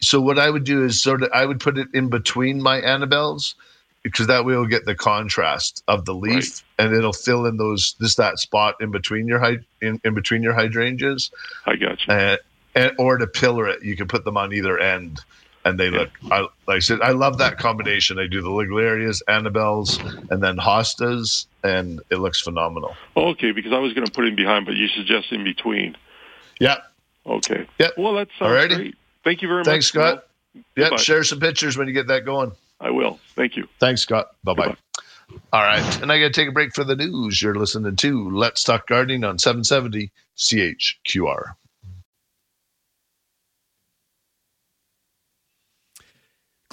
So 0.00 0.20
what 0.20 0.38
I 0.38 0.50
would 0.50 0.64
do 0.64 0.84
is 0.84 1.02
sort 1.02 1.22
of 1.22 1.30
I 1.32 1.46
would 1.46 1.60
put 1.60 1.78
it 1.78 1.88
in 1.94 2.08
between 2.08 2.62
my 2.62 2.80
Annabelles 2.82 3.54
because 4.06 4.28
that 4.28 4.44
way 4.44 4.52
you'll 4.52 4.66
get 4.66 4.84
the 4.84 4.94
contrast 4.94 5.82
of 5.88 6.04
the 6.04 6.14
leaf 6.14 6.62
right. 6.78 6.86
and 6.86 6.94
it'll 6.94 7.12
fill 7.12 7.44
in 7.44 7.56
those 7.56 7.96
this 7.98 8.14
that 8.14 8.38
spot 8.38 8.76
in 8.80 8.92
between 8.92 9.26
your 9.26 9.44
in, 9.82 10.00
in 10.04 10.14
between 10.14 10.44
your 10.44 10.54
hydrangeas. 10.54 11.32
I 11.66 11.74
got 11.74 12.06
you. 12.06 12.14
And, 12.14 12.38
and, 12.76 12.92
or 12.98 13.18
to 13.18 13.26
pillar 13.26 13.68
it, 13.68 13.82
you 13.82 13.96
can 13.96 14.06
put 14.06 14.24
them 14.24 14.36
on 14.36 14.52
either 14.52 14.78
end, 14.78 15.20
and 15.64 15.80
they 15.80 15.88
yeah. 15.88 15.98
look. 15.98 16.10
I, 16.30 16.40
like 16.40 16.76
I 16.76 16.78
said, 16.78 17.00
I 17.00 17.10
love 17.10 17.38
that 17.38 17.58
combination. 17.58 18.18
I 18.20 18.28
do 18.28 18.42
the 18.42 18.48
Ligularias, 18.48 19.22
Annabelles, 19.28 19.98
and 20.30 20.40
then 20.40 20.56
Hostas, 20.56 21.46
and 21.64 22.00
it 22.10 22.18
looks 22.18 22.40
phenomenal. 22.40 22.94
Okay, 23.16 23.50
because 23.50 23.72
I 23.72 23.78
was 23.78 23.92
going 23.92 24.06
to 24.06 24.12
put 24.12 24.24
in 24.26 24.36
behind, 24.36 24.66
but 24.66 24.76
you 24.76 24.86
suggest 24.86 25.32
in 25.32 25.42
between. 25.42 25.96
Yeah. 26.60 26.76
Okay. 27.26 27.66
Yeah. 27.80 27.88
Well, 27.98 28.14
that's 28.14 28.30
great. 28.38 28.94
Thank 29.24 29.42
you 29.42 29.48
very 29.48 29.64
Thanks, 29.64 29.92
much. 29.92 30.04
Thanks, 30.04 30.22
Scott. 30.22 30.92
Yeah. 30.92 30.96
Share 30.96 31.24
some 31.24 31.40
pictures 31.40 31.76
when 31.76 31.88
you 31.88 31.92
get 31.92 32.06
that 32.06 32.24
going. 32.24 32.52
I 32.80 32.90
will. 32.90 33.18
Thank 33.34 33.56
you. 33.56 33.68
Thanks, 33.80 34.02
Scott. 34.02 34.28
Bye 34.44 34.54
bye. 34.54 34.76
All 35.52 35.62
right. 35.62 36.02
And 36.02 36.12
I 36.12 36.18
got 36.18 36.26
to 36.26 36.32
take 36.32 36.48
a 36.48 36.52
break 36.52 36.74
for 36.74 36.84
the 36.84 36.96
news. 36.96 37.40
You're 37.42 37.54
listening 37.54 37.96
to 37.96 38.30
Let's 38.30 38.62
Talk 38.62 38.86
Gardening 38.86 39.24
on 39.24 39.38
770 39.38 40.12
CHQR. 40.36 41.54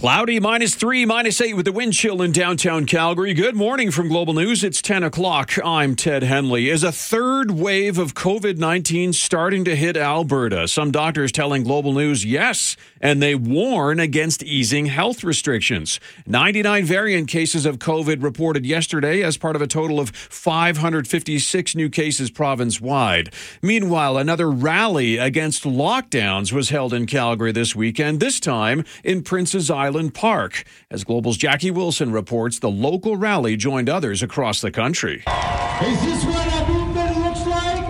Cloudy, 0.04 0.38
minus 0.38 0.76
three, 0.76 1.06
minus 1.06 1.40
eight 1.40 1.54
with 1.56 1.64
the 1.64 1.72
wind 1.72 1.94
chill 1.94 2.22
in 2.22 2.34
downtown 2.34 2.86
Calgary. 2.86 3.34
Good 3.34 3.56
morning 3.56 3.90
from 3.90 4.10
Global 4.10 4.34
News. 4.34 4.62
It's 4.62 4.82
10 4.82 5.02
o'clock. 5.02 5.54
I'm 5.64 5.96
Ted 5.96 6.24
Henley. 6.24 6.70
Is 6.70 6.84
a 6.84 6.92
third 6.92 7.52
wave 7.52 7.98
of 7.98 8.14
COVID 8.14 8.58
19 8.58 9.14
starting 9.14 9.64
to 9.64 9.78
hit 9.78 9.96
Alberta? 9.96 10.68
Some 10.68 10.92
doctors 10.92 11.32
telling 11.32 11.64
Global 11.64 11.94
News 11.94 12.26
yes, 12.26 12.76
and 13.00 13.24
they 13.24 13.34
warn 13.34 14.02
against 14.02 14.44
easing 14.44 14.88
health 14.88 15.24
restrictions. 15.24 16.02
99 16.28 16.84
variant 16.84 17.30
cases 17.30 17.66
of 17.66 17.80
COVID 17.80 18.22
reported 18.22 18.66
yesterday 18.66 19.24
as 19.24 19.38
part 19.38 19.56
of 19.56 19.62
a 19.62 19.68
total 19.68 20.02
of 20.02 20.10
556 20.10 21.76
new 21.76 21.88
cases 21.88 22.30
province 22.30 22.82
wide. 22.82 23.34
Meanwhile, 23.62 24.18
another 24.18 24.52
rally 24.52 25.18
against 25.18 25.64
lockdowns 25.64 26.52
was 26.52 26.72
held 26.72 26.94
in 26.94 27.06
Calgary 27.06 27.54
this 27.54 27.74
weekend, 27.74 28.20
this 28.20 28.42
time 28.42 28.84
in 29.06 29.24
Prince's 29.24 29.72
Island. 29.72 29.93
Island 29.94 30.16
Park. 30.16 30.64
As 30.90 31.04
Global's 31.04 31.38
Jackie 31.38 31.70
Wilson 31.70 32.12
reports, 32.12 32.58
the 32.58 32.72
local 32.72 33.16
rally 33.16 33.56
joined 33.56 33.90
others 33.90 34.24
across 34.24 34.60
the 34.60 34.72
country. 34.72 35.18
Is 35.18 36.02
this 36.02 36.26
what 36.26 36.48
a 36.48 36.68
movement 36.68 37.18
looks 37.20 37.46
like? 37.46 37.84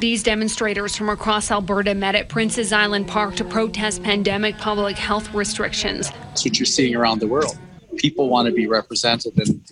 These 0.00 0.22
demonstrators 0.22 0.96
from 0.96 1.10
across 1.10 1.50
Alberta 1.50 1.94
met 1.94 2.14
at 2.14 2.30
Prince's 2.30 2.72
Island 2.72 3.08
Park 3.08 3.36
to 3.36 3.44
protest 3.44 4.02
pandemic 4.02 4.56
public 4.56 4.96
health 4.96 5.34
restrictions. 5.34 6.08
That's 6.10 6.46
what 6.46 6.58
you're 6.58 6.64
seeing 6.64 6.96
around 6.96 7.20
the 7.20 7.28
world. 7.28 7.58
People 7.98 8.30
want 8.30 8.46
to 8.46 8.54
be 8.54 8.66
represented, 8.66 9.36
and 9.36 9.62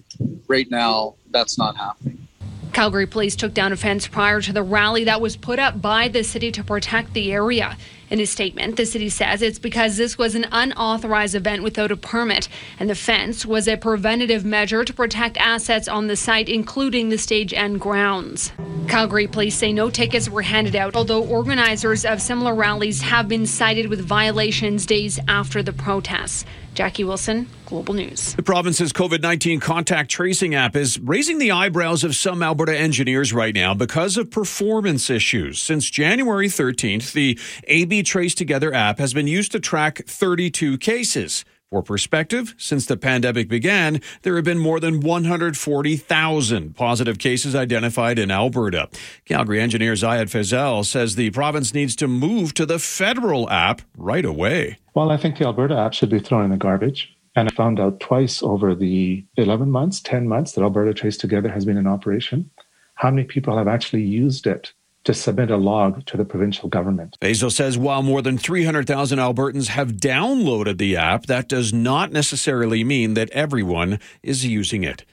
right 0.47 0.71
now, 0.71 1.15
that's 1.31 1.57
not 1.57 1.75
happening. 1.79 2.29
Calgary 2.75 3.07
police 3.07 3.35
took 3.35 3.55
down 3.55 3.73
a 3.73 3.77
fence 3.77 4.07
prior 4.07 4.43
to 4.43 4.53
the 4.53 4.63
rally 4.63 5.05
that 5.05 5.23
was 5.23 5.39
put 5.39 5.59
up 5.59 5.81
by 5.81 6.09
the 6.09 6.23
city 6.23 6.53
to 6.53 6.63
protect 6.63 7.15
the 7.15 7.33
area. 7.33 7.79
In 8.13 8.21
a 8.21 8.27
statement, 8.27 8.77
the 8.77 8.85
city 8.85 9.09
says 9.09 9.41
it's 9.41 9.59
because 9.59 9.97
this 9.97 10.19
was 10.19 10.35
an 10.35 10.45
unauthorized 10.53 11.35
event 11.35 11.63
without 11.63 11.91
a 11.91 11.97
permit, 11.97 12.47
and 12.79 12.91
the 12.91 12.95
fence 12.95 13.47
was 13.47 13.67
a 13.67 13.79
preventative 13.79 14.45
measure 14.45 14.85
to 14.85 14.93
protect 14.93 15.39
assets 15.39 15.89
on 15.89 16.09
the 16.09 16.17
site, 16.17 16.51
including 16.51 17.09
the 17.09 17.17
stage 17.17 17.55
and 17.55 17.81
grounds. 17.81 18.53
Calgary 18.87 19.27
police 19.27 19.55
say 19.55 19.73
no 19.73 19.89
tickets 19.89 20.29
were 20.29 20.43
handed 20.43 20.77
out, 20.77 20.95
although 20.95 21.25
organizers 21.25 22.05
of 22.05 22.21
similar 22.21 22.55
rallies 22.55 23.01
have 23.01 23.29
been 23.29 23.47
cited 23.47 23.87
with 23.87 24.05
violations 24.05 24.85
days 24.85 25.19
after 25.27 25.63
the 25.63 25.73
protests. 25.73 26.45
Jackie 26.75 27.05
Wilson, 27.05 27.49
Global 27.67 27.95
News. 27.95 28.35
The 28.35 28.43
province's 28.43 28.93
COVID 28.93 29.21
19 29.21 29.61
contact 29.61 30.11
tracing 30.11 30.55
app 30.55 30.75
is 30.75 30.99
raising 30.99 31.39
the 31.39 31.51
eyebrows 31.51 32.05
of 32.05 32.17
some 32.17 32.43
Alberta 32.43 32.77
engineers 32.77 33.33
right 33.33 33.55
now 33.55 33.75
because 33.75 34.17
of 34.17 34.31
performance 34.31 35.11
issues. 35.11 35.61
Since 35.61 35.91
January 35.91 36.49
13th, 36.49 37.13
the 37.13 37.39
AB 37.69 38.03
Trace 38.03 38.35
Together 38.35 38.73
app 38.73 38.99
has 38.99 39.13
been 39.13 39.27
used 39.27 39.53
to 39.53 39.61
track 39.61 40.03
32 40.07 40.79
cases. 40.79 41.45
For 41.73 41.83
perspective, 41.83 42.55
since 42.59 42.85
the 42.85 42.99
pandemic 42.99 43.49
began, 43.49 44.03
there 44.25 44.37
have 44.37 44.45
been 44.45 44.59
more 44.59 44.79
than 44.79 45.01
140,000 45.01 46.77
positive 46.77 47.19
cases 47.19 47.55
identified 47.55 48.19
in 48.19 48.31
Alberta. 48.31 48.91
Calgary 49.25 49.59
engineer 49.59 49.95
Zayed 49.95 50.29
Fazel 50.29 50.85
says 50.85 51.15
the 51.15 51.31
province 51.31 51.73
needs 51.73 51.97
to 51.97 52.07
move 52.07 52.53
to 52.53 52.67
the 52.67 52.79
federal 52.79 53.49
app 53.49 53.81
right 53.97 54.27
away. 54.27 54.77
Well, 54.93 55.11
I 55.11 55.17
think 55.17 55.39
the 55.39 55.47
Alberta 55.47 55.75
app 55.75 55.95
should 55.95 56.11
be 56.11 56.19
thrown 56.19 56.45
in 56.45 56.51
the 56.51 56.59
garbage. 56.59 57.17
And 57.35 57.49
I 57.49 57.55
found 57.55 57.81
out 57.81 58.01
twice 58.01 58.43
over 58.43 58.75
the 58.75 59.25
11 59.39 59.71
months, 59.71 60.03
10 60.03 60.29
months 60.29 60.53
that 60.53 60.61
Alberta 60.61 60.93
Trace 60.93 61.17
Together 61.17 61.49
has 61.49 61.65
been 61.65 61.79
in 61.79 61.87
operation, 61.87 62.51
how 62.97 63.11
many 63.11 63.25
people 63.27 63.57
have 63.57 63.67
actually 63.67 64.03
used 64.03 64.47
it 64.47 64.75
to 65.05 65.15
submit 65.15 65.51
a 65.51 65.57
log 65.57 66.05
to 66.07 66.17
the 66.17 66.25
provincial 66.25 66.69
government. 66.69 67.17
Fazel 67.21 67.51
says 67.51 67.77
while 67.77 68.03
more 68.03 68.23
than 68.23 68.39
300,000 68.39 69.19
Albertans 69.19 69.69
have 69.69 69.93
downloaded 69.93 70.79
the 70.79 70.97
app, 70.97 71.27
that 71.27 71.49
does 71.49 71.73
not 71.73 72.13
necessarily 72.13 72.85
mean 72.85 73.15
that 73.15 73.31
everyone 73.31 73.99
is 74.23 74.45
using 74.47 74.85
it. 74.85 75.05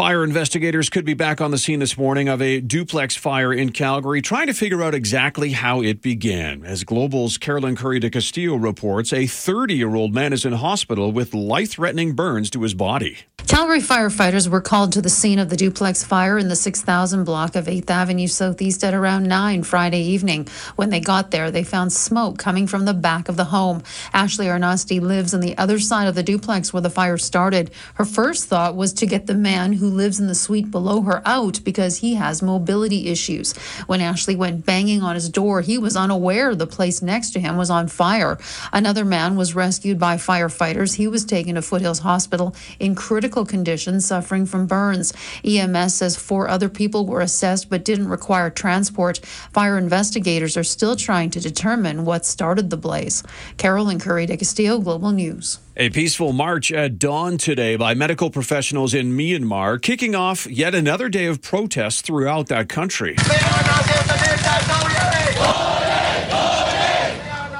Fire 0.00 0.24
investigators 0.24 0.88
could 0.88 1.04
be 1.04 1.12
back 1.12 1.42
on 1.42 1.50
the 1.50 1.58
scene 1.58 1.80
this 1.80 1.98
morning 1.98 2.26
of 2.26 2.40
a 2.40 2.62
duplex 2.62 3.16
fire 3.16 3.52
in 3.52 3.70
Calgary, 3.70 4.22
trying 4.22 4.46
to 4.46 4.54
figure 4.54 4.82
out 4.82 4.94
exactly 4.94 5.50
how 5.50 5.82
it 5.82 6.00
began. 6.00 6.64
As 6.64 6.84
Global's 6.84 7.36
Carolyn 7.36 7.76
Kury 7.76 8.00
de 8.00 8.08
Castillo 8.08 8.56
reports, 8.56 9.12
a 9.12 9.26
30 9.26 9.74
year 9.74 9.94
old 9.94 10.14
man 10.14 10.32
is 10.32 10.46
in 10.46 10.54
hospital 10.54 11.12
with 11.12 11.34
life 11.34 11.72
threatening 11.72 12.14
burns 12.14 12.48
to 12.48 12.62
his 12.62 12.72
body. 12.72 13.18
Calgary 13.46 13.80
firefighters 13.80 14.48
were 14.48 14.60
called 14.60 14.92
to 14.92 15.02
the 15.02 15.10
scene 15.10 15.40
of 15.40 15.50
the 15.50 15.56
duplex 15.56 16.04
fire 16.04 16.38
in 16.38 16.48
the 16.48 16.54
6000 16.54 17.24
block 17.24 17.56
of 17.56 17.66
8th 17.66 17.90
Avenue 17.90 18.28
Southeast 18.28 18.84
at 18.84 18.94
around 18.94 19.26
9 19.26 19.64
Friday 19.64 20.02
evening. 20.02 20.46
When 20.76 20.90
they 20.90 21.00
got 21.00 21.32
there, 21.32 21.50
they 21.50 21.64
found 21.64 21.92
smoke 21.92 22.38
coming 22.38 22.68
from 22.68 22.84
the 22.84 22.94
back 22.94 23.28
of 23.28 23.36
the 23.36 23.46
home. 23.46 23.82
Ashley 24.12 24.46
Arnosti 24.46 25.00
lives 25.00 25.34
on 25.34 25.40
the 25.40 25.58
other 25.58 25.80
side 25.80 26.06
of 26.06 26.14
the 26.14 26.22
duplex 26.22 26.72
where 26.72 26.80
the 26.80 26.90
fire 26.90 27.18
started. 27.18 27.72
Her 27.94 28.04
first 28.04 28.46
thought 28.46 28.76
was 28.76 28.92
to 28.94 29.04
get 29.04 29.26
the 29.26 29.34
man 29.34 29.72
who 29.72 29.89
lives 29.90 30.20
in 30.20 30.26
the 30.26 30.34
suite 30.34 30.70
below 30.70 31.02
her 31.02 31.20
out 31.26 31.60
because 31.64 31.98
he 31.98 32.14
has 32.14 32.42
mobility 32.42 33.08
issues. 33.08 33.56
When 33.86 34.00
Ashley 34.00 34.36
went 34.36 34.64
banging 34.64 35.02
on 35.02 35.14
his 35.14 35.28
door, 35.28 35.60
he 35.60 35.76
was 35.76 35.96
unaware 35.96 36.54
the 36.54 36.66
place 36.66 37.02
next 37.02 37.30
to 37.30 37.40
him 37.40 37.56
was 37.56 37.70
on 37.70 37.88
fire. 37.88 38.38
Another 38.72 39.04
man 39.04 39.36
was 39.36 39.54
rescued 39.54 39.98
by 39.98 40.16
firefighters. 40.16 40.94
He 40.94 41.08
was 41.08 41.24
taken 41.24 41.56
to 41.56 41.62
Foothills 41.62 42.00
Hospital 42.00 42.54
in 42.78 42.94
critical 42.94 43.44
condition, 43.44 44.00
suffering 44.00 44.46
from 44.46 44.66
burns. 44.66 45.12
EMS 45.44 45.94
says 45.94 46.16
four 46.16 46.48
other 46.48 46.68
people 46.68 47.06
were 47.06 47.20
assessed 47.20 47.68
but 47.68 47.84
didn't 47.84 48.08
require 48.08 48.50
transport. 48.50 49.18
Fire 49.52 49.76
investigators 49.76 50.56
are 50.56 50.64
still 50.64 50.96
trying 50.96 51.30
to 51.30 51.40
determine 51.40 52.04
what 52.04 52.24
started 52.24 52.70
the 52.70 52.76
blaze. 52.76 53.22
Carolyn 53.56 53.98
Kury 53.98 54.26
de 54.26 54.36
Castillo, 54.36 54.78
Global 54.78 55.12
News. 55.12 55.58
A 55.76 55.88
peaceful 55.88 56.32
march 56.32 56.72
at 56.72 56.98
dawn 56.98 57.38
today 57.38 57.76
by 57.76 57.94
medical 57.94 58.28
professionals 58.28 58.92
in 58.92 59.12
Myanmar, 59.12 59.80
kicking 59.80 60.16
off 60.16 60.44
yet 60.48 60.74
another 60.74 61.08
day 61.08 61.26
of 61.26 61.42
protests 61.42 62.00
throughout 62.00 62.48
that 62.48 62.68
country. 62.68 63.14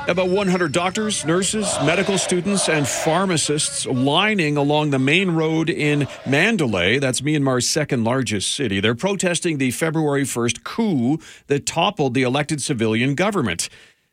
About 0.09 0.29
100 0.29 0.73
doctors, 0.73 1.25
nurses, 1.25 1.73
medical 1.85 2.19
students, 2.19 2.69
and 2.69 2.89
pharmacists 2.89 3.87
lining 3.87 4.57
along 4.57 4.91
the 4.91 4.99
main 4.99 5.31
road 5.31 5.71
in 5.71 6.09
Mandalay. 6.27 6.99
That's 6.99 7.21
Myanmar's 7.21 7.69
second 7.69 8.03
largest 8.03 8.53
city. 8.53 8.81
They're 8.81 8.97
protesting 8.97 9.59
the 9.59 9.71
February 9.71 10.25
1st 10.25 10.65
coup 10.65 11.19
that 11.47 11.65
toppled 11.65 12.15
the 12.15 12.23
elected 12.23 12.61
civilian 12.61 13.15
government. 13.15 13.69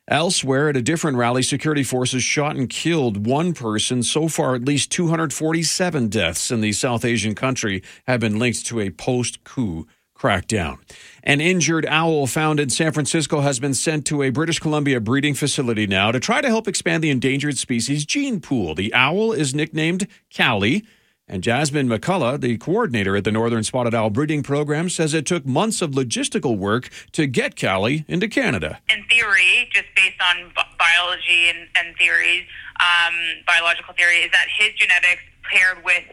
Elsewhere, 0.10 0.70
at 0.70 0.78
a 0.78 0.82
different 0.82 1.18
rally, 1.18 1.44
security 1.44 1.84
forces 1.84 2.24
shot 2.24 2.56
and 2.56 2.70
killed 2.70 3.28
one 3.28 3.54
person. 3.54 4.02
So 4.04 4.30
far, 4.30 4.56
at 4.56 4.64
least 4.64 4.90
247 4.92 6.08
deaths 6.08 6.50
in 6.50 6.62
the 6.62 6.72
South 6.72 7.04
Asian 7.04 7.36
country 7.36 7.84
have 8.06 8.22
been 8.22 8.40
linked 8.40 8.66
to 8.68 8.80
a 8.80 8.90
post 8.90 9.44
coup 9.44 9.86
crackdown. 10.18 10.80
An 11.24 11.42
injured 11.42 11.86
owl 11.86 12.26
found 12.26 12.60
in 12.62 12.70
San 12.70 12.94
Francisco 12.94 13.42
has 13.42 13.60
been 13.60 13.74
sent 13.74 14.06
to 14.08 14.24
a 14.24 14.30
British 14.30 14.60
Columbia 14.60 15.02
breeding 15.02 15.34
facility 15.34 15.86
now 15.86 16.12
to 16.12 16.22
try 16.22 16.40
to 16.40 16.48
help 16.48 16.70
expand 16.70 17.04
the 17.04 17.10
endangered 17.10 17.58
species 17.58 18.06
gene 18.06 18.40
pool. 18.40 18.76
The 18.76 18.94
owl 18.94 19.34
is 19.34 19.54
nicknamed 19.54 20.08
Callie. 20.36 20.86
And 21.30 21.44
Jasmine 21.44 21.90
McCullough, 21.90 22.40
the 22.40 22.58
coordinator 22.58 23.18
at 23.18 23.26
the 23.26 23.34
Northern 23.34 23.62
Spotted 23.62 23.94
Owl 23.94 24.10
Breeding 24.12 24.44
Program, 24.44 24.90
says 24.90 25.14
it 25.14 25.26
took 25.26 25.46
months 25.46 25.82
of 25.82 25.92
logistical 25.92 26.58
work 26.58 26.90
to 27.12 27.28
get 27.28 27.60
Callie 27.60 28.06
into 28.08 28.30
Canada. 28.30 28.80
In 28.90 29.04
theory, 29.10 29.68
just 29.74 29.88
based 29.94 30.22
on 30.22 30.54
biology 30.80 31.50
and, 31.50 31.68
and 31.76 31.98
theories, 31.98 32.46
um, 32.80 33.14
biological 33.46 33.94
theory, 33.94 34.20
is 34.20 34.32
that 34.32 34.48
his 34.58 34.74
genetics 34.76 35.22
paired 35.52 35.84
with 35.84 36.04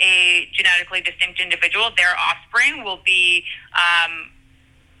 a 0.00 0.48
genetically 0.52 1.00
distinct 1.02 1.40
individual, 1.40 1.90
their 1.96 2.16
offspring 2.18 2.82
will 2.82 3.00
be 3.06 3.44
um, 3.74 4.30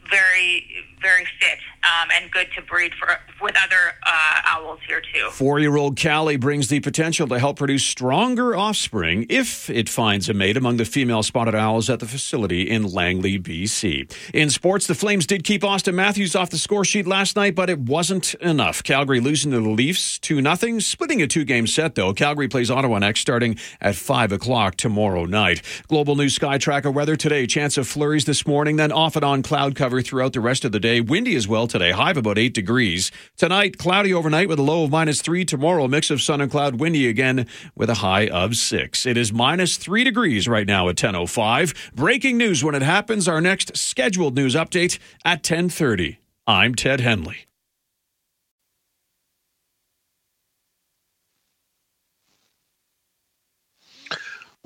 very, 0.08 0.66
very 1.04 1.26
fit 1.38 1.58
um, 1.84 2.08
and 2.16 2.30
good 2.30 2.46
to 2.56 2.62
breed 2.62 2.92
for 2.94 3.08
with 3.42 3.54
other 3.62 3.92
uh, 4.06 4.40
owls 4.46 4.80
here 4.88 5.02
too. 5.02 5.28
Four-year-old 5.30 6.00
Callie 6.00 6.36
brings 6.38 6.68
the 6.68 6.80
potential 6.80 7.28
to 7.28 7.38
help 7.38 7.58
produce 7.58 7.84
stronger 7.84 8.56
offspring 8.56 9.26
if 9.28 9.68
it 9.68 9.90
finds 9.90 10.30
a 10.30 10.34
mate 10.34 10.56
among 10.56 10.78
the 10.78 10.86
female 10.86 11.22
spotted 11.22 11.54
owls 11.54 11.90
at 11.90 12.00
the 12.00 12.06
facility 12.06 12.62
in 12.70 12.84
Langley, 12.84 13.38
BC. 13.38 14.10
In 14.32 14.48
sports, 14.48 14.86
the 14.86 14.94
Flames 14.94 15.26
did 15.26 15.44
keep 15.44 15.60
Auston 15.60 15.92
Matthews 15.92 16.34
off 16.34 16.48
the 16.48 16.56
score 16.56 16.86
sheet 16.86 17.06
last 17.06 17.36
night, 17.36 17.54
but 17.54 17.68
it 17.68 17.80
wasn't 17.80 18.32
enough. 18.34 18.82
Calgary 18.82 19.20
losing 19.20 19.50
to 19.50 19.60
the 19.60 19.68
Leafs 19.68 20.18
two 20.18 20.40
0 20.40 20.78
splitting 20.78 21.20
a 21.20 21.26
two-game 21.26 21.66
set 21.66 21.96
though. 21.96 22.14
Calgary 22.14 22.48
plays 22.48 22.70
Ottawa 22.70 22.98
next, 22.98 23.20
starting 23.20 23.58
at 23.82 23.94
five 23.94 24.32
o'clock 24.32 24.76
tomorrow 24.76 25.26
night. 25.26 25.60
Global 25.88 26.16
News 26.16 26.34
Sky 26.34 26.56
Tracker 26.56 26.90
weather 26.90 27.16
today: 27.16 27.46
chance 27.46 27.76
of 27.76 27.86
flurries 27.86 28.24
this 28.24 28.46
morning, 28.46 28.76
then 28.76 28.90
off 28.90 29.16
and 29.16 29.24
on 29.24 29.42
cloud 29.42 29.74
cover 29.74 30.00
throughout 30.00 30.32
the 30.32 30.40
rest 30.40 30.64
of 30.64 30.72
the 30.72 30.80
day. 30.80 30.93
Windy 31.00 31.36
as 31.36 31.48
well 31.48 31.66
today, 31.66 31.92
high 31.92 32.10
of 32.10 32.16
about 32.16 32.38
8 32.38 32.52
degrees. 32.52 33.10
Tonight, 33.36 33.78
cloudy 33.78 34.12
overnight 34.12 34.48
with 34.48 34.58
a 34.58 34.62
low 34.62 34.84
of 34.84 34.90
minus 34.90 35.22
3. 35.22 35.44
Tomorrow, 35.44 35.88
mix 35.88 36.10
of 36.10 36.20
sun 36.20 36.40
and 36.40 36.50
cloud, 36.50 36.80
windy 36.80 37.08
again 37.08 37.46
with 37.74 37.90
a 37.90 37.94
high 37.94 38.28
of 38.28 38.56
6. 38.56 39.06
It 39.06 39.16
is 39.16 39.32
minus 39.32 39.76
3 39.76 40.04
degrees 40.04 40.48
right 40.48 40.66
now 40.66 40.88
at 40.88 40.96
10.05. 40.96 41.94
Breaking 41.94 42.36
news 42.36 42.62
when 42.64 42.74
it 42.74 42.82
happens. 42.82 43.28
Our 43.28 43.40
next 43.40 43.76
scheduled 43.76 44.34
news 44.34 44.54
update 44.54 44.98
at 45.24 45.42
10.30. 45.42 46.18
I'm 46.46 46.74
Ted 46.74 47.00
Henley. 47.00 47.46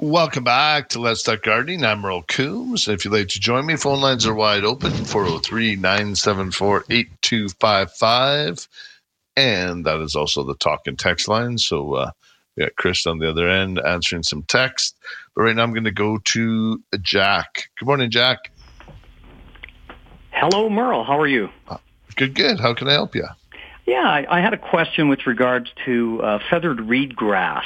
Welcome 0.00 0.44
back 0.44 0.90
to 0.90 1.00
Let's 1.00 1.24
Talk 1.24 1.42
Gardening. 1.42 1.84
I'm 1.84 1.98
Merle 2.00 2.22
Coombs. 2.22 2.86
If 2.86 3.04
you'd 3.04 3.12
like 3.12 3.26
to 3.28 3.40
join 3.40 3.66
me, 3.66 3.74
phone 3.74 4.00
lines 4.00 4.28
are 4.28 4.34
wide 4.34 4.62
open 4.62 4.92
403 4.92 5.74
974 5.74 6.84
8255. 6.88 8.68
And 9.36 9.84
that 9.86 10.00
is 10.00 10.14
also 10.14 10.44
the 10.44 10.54
talk 10.54 10.86
and 10.86 10.96
text 10.96 11.26
line. 11.26 11.58
So 11.58 11.94
uh, 11.94 12.10
we 12.56 12.62
got 12.62 12.76
Chris 12.76 13.08
on 13.08 13.18
the 13.18 13.28
other 13.28 13.48
end 13.48 13.80
answering 13.80 14.22
some 14.22 14.42
text. 14.44 14.96
But 15.34 15.42
right 15.42 15.56
now 15.56 15.64
I'm 15.64 15.72
going 15.72 15.82
to 15.82 15.90
go 15.90 16.18
to 16.18 16.80
Jack. 17.02 17.68
Good 17.80 17.86
morning, 17.86 18.10
Jack. 18.12 18.52
Hello, 20.30 20.70
Merle. 20.70 21.02
How 21.02 21.18
are 21.18 21.26
you? 21.26 21.48
Good, 22.14 22.36
good. 22.36 22.60
How 22.60 22.72
can 22.72 22.86
I 22.86 22.92
help 22.92 23.16
you? 23.16 23.26
Yeah, 23.84 24.04
I, 24.08 24.38
I 24.38 24.40
had 24.42 24.52
a 24.52 24.58
question 24.58 25.08
with 25.08 25.26
regards 25.26 25.72
to 25.86 26.22
uh, 26.22 26.38
feathered 26.48 26.82
reed 26.82 27.16
grass. 27.16 27.64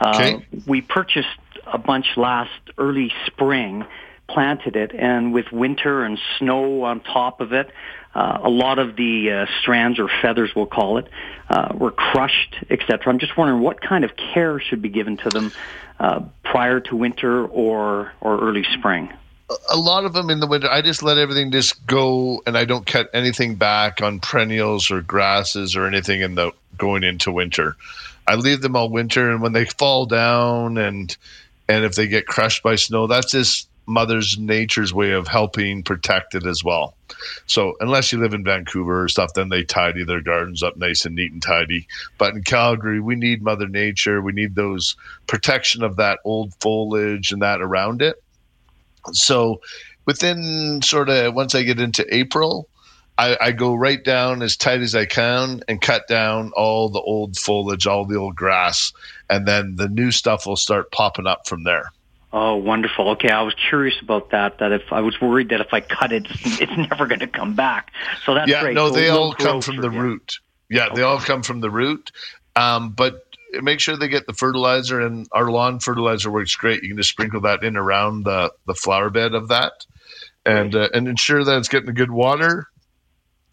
Uh, 0.00 0.12
Okay. 0.16 0.46
we 0.66 0.80
purchased 0.80 1.28
a 1.72 1.78
bunch 1.78 2.06
last 2.16 2.50
early 2.78 3.12
spring, 3.26 3.84
planted 4.28 4.76
it, 4.76 4.92
and 4.94 5.32
with 5.32 5.50
winter 5.52 6.04
and 6.04 6.18
snow 6.38 6.82
on 6.82 7.00
top 7.00 7.40
of 7.40 7.52
it, 7.52 7.70
uh, 8.14 8.38
a 8.42 8.50
lot 8.50 8.78
of 8.78 8.96
the 8.96 9.30
uh, 9.30 9.46
strands 9.60 9.98
or 9.98 10.08
feathers, 10.20 10.50
we'll 10.54 10.66
call 10.66 10.98
it, 10.98 11.08
uh, 11.48 11.72
were 11.76 11.92
crushed, 11.92 12.56
etc. 12.68 13.12
I'm 13.12 13.18
just 13.18 13.36
wondering 13.36 13.60
what 13.60 13.80
kind 13.80 14.04
of 14.04 14.10
care 14.16 14.58
should 14.60 14.82
be 14.82 14.88
given 14.88 15.16
to 15.18 15.28
them 15.28 15.52
uh, 16.00 16.22
prior 16.42 16.80
to 16.80 16.96
winter 16.96 17.46
or 17.46 18.12
or 18.20 18.40
early 18.40 18.64
spring. 18.78 19.10
a 19.70 19.76
lot 19.76 20.04
of 20.04 20.12
them 20.12 20.30
in 20.30 20.40
the 20.40 20.46
winter, 20.46 20.68
I 20.70 20.82
just 20.82 21.02
let 21.02 21.18
everything 21.18 21.50
just 21.50 21.86
go, 21.86 22.42
and 22.46 22.56
I 22.56 22.64
don't 22.64 22.86
cut 22.86 23.10
anything 23.12 23.56
back 23.56 24.00
on 24.00 24.20
perennials 24.20 24.90
or 24.90 25.02
grasses 25.02 25.76
or 25.76 25.86
anything 25.86 26.20
in 26.20 26.34
the 26.34 26.52
going 26.78 27.04
into 27.04 27.30
winter. 27.30 27.76
I 28.26 28.36
leave 28.36 28.60
them 28.60 28.76
all 28.76 28.88
winter, 28.88 29.30
and 29.30 29.42
when 29.42 29.52
they 29.52 29.64
fall 29.64 30.06
down 30.06 30.78
and 30.78 31.16
and 31.70 31.84
if 31.84 31.94
they 31.94 32.08
get 32.08 32.26
crushed 32.26 32.64
by 32.64 32.74
snow, 32.74 33.06
that's 33.06 33.30
just 33.30 33.68
Mother's 33.86 34.36
Nature's 34.36 34.92
way 34.92 35.12
of 35.12 35.28
helping 35.28 35.84
protect 35.84 36.34
it 36.34 36.44
as 36.44 36.64
well. 36.64 36.96
So 37.46 37.74
unless 37.78 38.10
you 38.10 38.18
live 38.18 38.34
in 38.34 38.42
Vancouver 38.42 39.04
or 39.04 39.08
stuff, 39.08 39.34
then 39.34 39.50
they 39.50 39.62
tidy 39.62 40.02
their 40.02 40.20
gardens 40.20 40.64
up 40.64 40.76
nice 40.76 41.04
and 41.04 41.14
neat 41.14 41.30
and 41.30 41.40
tidy. 41.40 41.86
But 42.18 42.34
in 42.34 42.42
Calgary, 42.42 42.98
we 42.98 43.14
need 43.14 43.42
Mother 43.42 43.68
Nature. 43.68 44.20
We 44.20 44.32
need 44.32 44.56
those 44.56 44.96
protection 45.28 45.84
of 45.84 45.94
that 45.96 46.18
old 46.24 46.52
foliage 46.60 47.30
and 47.30 47.40
that 47.42 47.60
around 47.60 48.02
it. 48.02 48.20
So 49.12 49.60
within 50.06 50.82
sort 50.82 51.08
of 51.08 51.34
once 51.34 51.54
I 51.54 51.62
get 51.62 51.78
into 51.78 52.04
April, 52.12 52.68
I, 53.20 53.36
I, 53.38 53.52
go 53.52 53.74
right 53.74 54.02
down 54.02 54.40
as 54.40 54.56
tight 54.56 54.80
as 54.80 54.94
I 54.94 55.04
can 55.04 55.62
and 55.68 55.78
cut 55.78 56.08
down 56.08 56.52
all 56.56 56.88
the 56.88 57.00
old 57.00 57.36
foliage, 57.36 57.86
all 57.86 58.06
the 58.06 58.16
old 58.16 58.34
grass, 58.34 58.94
and 59.28 59.46
then 59.46 59.76
the 59.76 59.88
new 59.88 60.10
stuff 60.10 60.46
will 60.46 60.56
start 60.56 60.90
popping 60.90 61.26
up 61.26 61.46
from 61.46 61.64
there. 61.64 61.84
Oh, 62.32 62.56
wonderful. 62.56 63.10
Okay, 63.10 63.28
I 63.28 63.42
was 63.42 63.54
curious 63.68 64.00
about 64.00 64.30
that. 64.30 64.58
That 64.58 64.72
if 64.72 64.90
I 64.90 65.02
was 65.02 65.20
worried 65.20 65.50
that 65.50 65.60
if 65.60 65.74
I 65.74 65.80
cut 65.80 66.12
it, 66.12 66.26
it's 66.30 66.76
never 66.76 67.06
going 67.06 67.20
to 67.20 67.26
come 67.26 67.54
back. 67.54 67.92
So 68.24 68.34
that's 68.34 68.50
yeah, 68.50 68.62
great. 68.62 68.74
no, 68.74 68.88
so 68.88 68.94
they 68.94 69.10
all 69.10 69.34
come 69.34 69.60
from 69.60 69.76
the 69.76 69.90
root. 69.90 70.38
Yeah, 70.70 70.86
okay. 70.86 70.94
they 70.96 71.02
all 71.02 71.18
come 71.18 71.42
from 71.42 71.60
the 71.60 71.70
root. 71.70 72.12
Um, 72.56 72.92
but 72.92 73.26
make 73.60 73.80
sure 73.80 73.98
they 73.98 74.08
get 74.08 74.26
the 74.26 74.32
fertilizer, 74.32 74.98
and 74.98 75.28
our 75.32 75.50
lawn 75.50 75.78
fertilizer 75.80 76.30
works 76.30 76.56
great. 76.56 76.82
You 76.82 76.88
can 76.88 76.96
just 76.96 77.10
sprinkle 77.10 77.42
that 77.42 77.64
in 77.64 77.76
around 77.76 78.24
the 78.24 78.52
the 78.66 78.74
flower 78.74 79.10
bed 79.10 79.34
of 79.34 79.48
that, 79.48 79.72
and 80.46 80.74
uh, 80.74 80.88
and 80.94 81.06
ensure 81.06 81.44
that 81.44 81.58
it's 81.58 81.68
getting 81.68 81.90
a 81.90 81.92
good 81.92 82.10
water, 82.10 82.68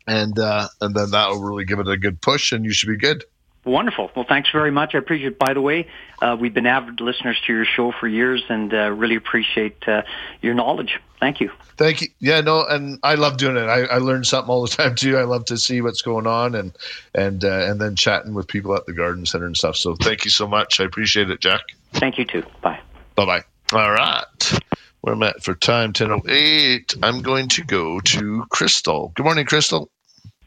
and 0.07 0.37
uh, 0.39 0.67
and 0.81 0.95
then 0.95 1.11
that 1.11 1.29
will 1.29 1.43
really 1.43 1.65
give 1.65 1.79
it 1.79 1.87
a 1.87 1.97
good 1.97 2.21
push, 2.21 2.51
and 2.51 2.65
you 2.65 2.71
should 2.71 2.89
be 2.89 2.97
good. 2.97 3.23
Wonderful. 3.67 4.09
Well, 4.15 4.25
thanks 4.27 4.49
very 4.49 4.71
much. 4.71 4.95
I 4.95 4.99
appreciate 4.99 5.33
it. 5.33 5.39
By 5.39 5.53
the 5.53 5.59
way, 5.59 5.87
uh, 6.21 6.37
we've 6.39 6.53
been 6.53 6.65
avid 6.65 7.01
listeners 7.01 7.37
to 7.45 7.53
your 7.53 7.65
show 7.65 7.91
for 7.91 8.07
years 8.07 8.41
and 8.47 8.73
uh, 8.73 8.91
really 8.91 9.15
appreciate 9.15 9.85
uh, 9.85 10.03
your 10.41 10.53
knowledge. 10.53 11.01
Thank 11.19 11.41
you. 11.41 11.51
Thank 11.75 11.99
you. 12.01 12.07
Yeah, 12.19 12.39
no, 12.39 12.65
and 12.65 12.97
I 13.03 13.15
love 13.15 13.35
doing 13.35 13.57
it. 13.57 13.67
I, 13.67 13.81
I 13.81 13.97
learn 13.97 14.23
something 14.23 14.49
all 14.49 14.61
the 14.61 14.69
time 14.69 14.95
too. 14.95 15.17
I 15.17 15.23
love 15.23 15.45
to 15.45 15.57
see 15.57 15.81
what's 15.81 16.01
going 16.01 16.27
on 16.27 16.55
and 16.55 16.71
and 17.13 17.43
uh, 17.43 17.65
and 17.69 17.81
then 17.81 17.97
chatting 17.97 18.33
with 18.33 18.47
people 18.47 18.73
at 18.73 18.85
the 18.85 18.93
garden 18.93 19.25
center 19.25 19.45
and 19.45 19.57
stuff. 19.57 19.75
So 19.75 19.95
thank 19.95 20.23
you 20.23 20.31
so 20.31 20.47
much. 20.47 20.79
I 20.79 20.85
appreciate 20.85 21.29
it, 21.29 21.41
Jack. 21.41 21.61
Thank 21.93 22.17
you 22.17 22.23
too. 22.23 22.43
Bye. 22.61 22.79
Bye 23.15 23.25
bye. 23.25 23.43
All 23.73 23.91
right. 23.91 24.23
Where 25.01 25.13
I'm 25.13 25.23
at 25.23 25.43
for 25.43 25.55
time, 25.55 25.93
10.08. 25.93 26.97
I'm 27.03 27.21
going 27.21 27.49
to 27.49 27.63
go 27.63 27.99
to 27.99 28.45
Crystal. 28.49 29.11
Good 29.15 29.23
morning, 29.23 29.45
Crystal. 29.45 29.89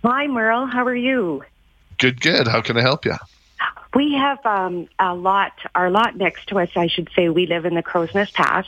Hi, 0.03 0.27
Merle. 0.27 0.67
How 0.67 0.85
are 0.87 0.97
you? 0.97 1.43
Good, 1.99 2.21
good. 2.21 2.49
How 2.49 2.63
can 2.63 2.79
I 2.79 2.81
help 2.83 3.05
you? 3.05 3.17
We 3.95 4.15
have 4.15 4.39
um, 4.47 4.87
a 4.99 5.15
lot, 5.15 5.53
our 5.75 5.91
lot 5.91 6.17
next 6.17 6.47
to 6.49 6.59
us, 6.59 6.69
I 6.77 6.87
should 6.87 7.09
say, 7.15 7.29
we 7.29 7.47
live 7.47 7.65
in 7.67 7.75
the 7.75 7.83
Crowsnest 7.83 8.33
Pass. 8.33 8.65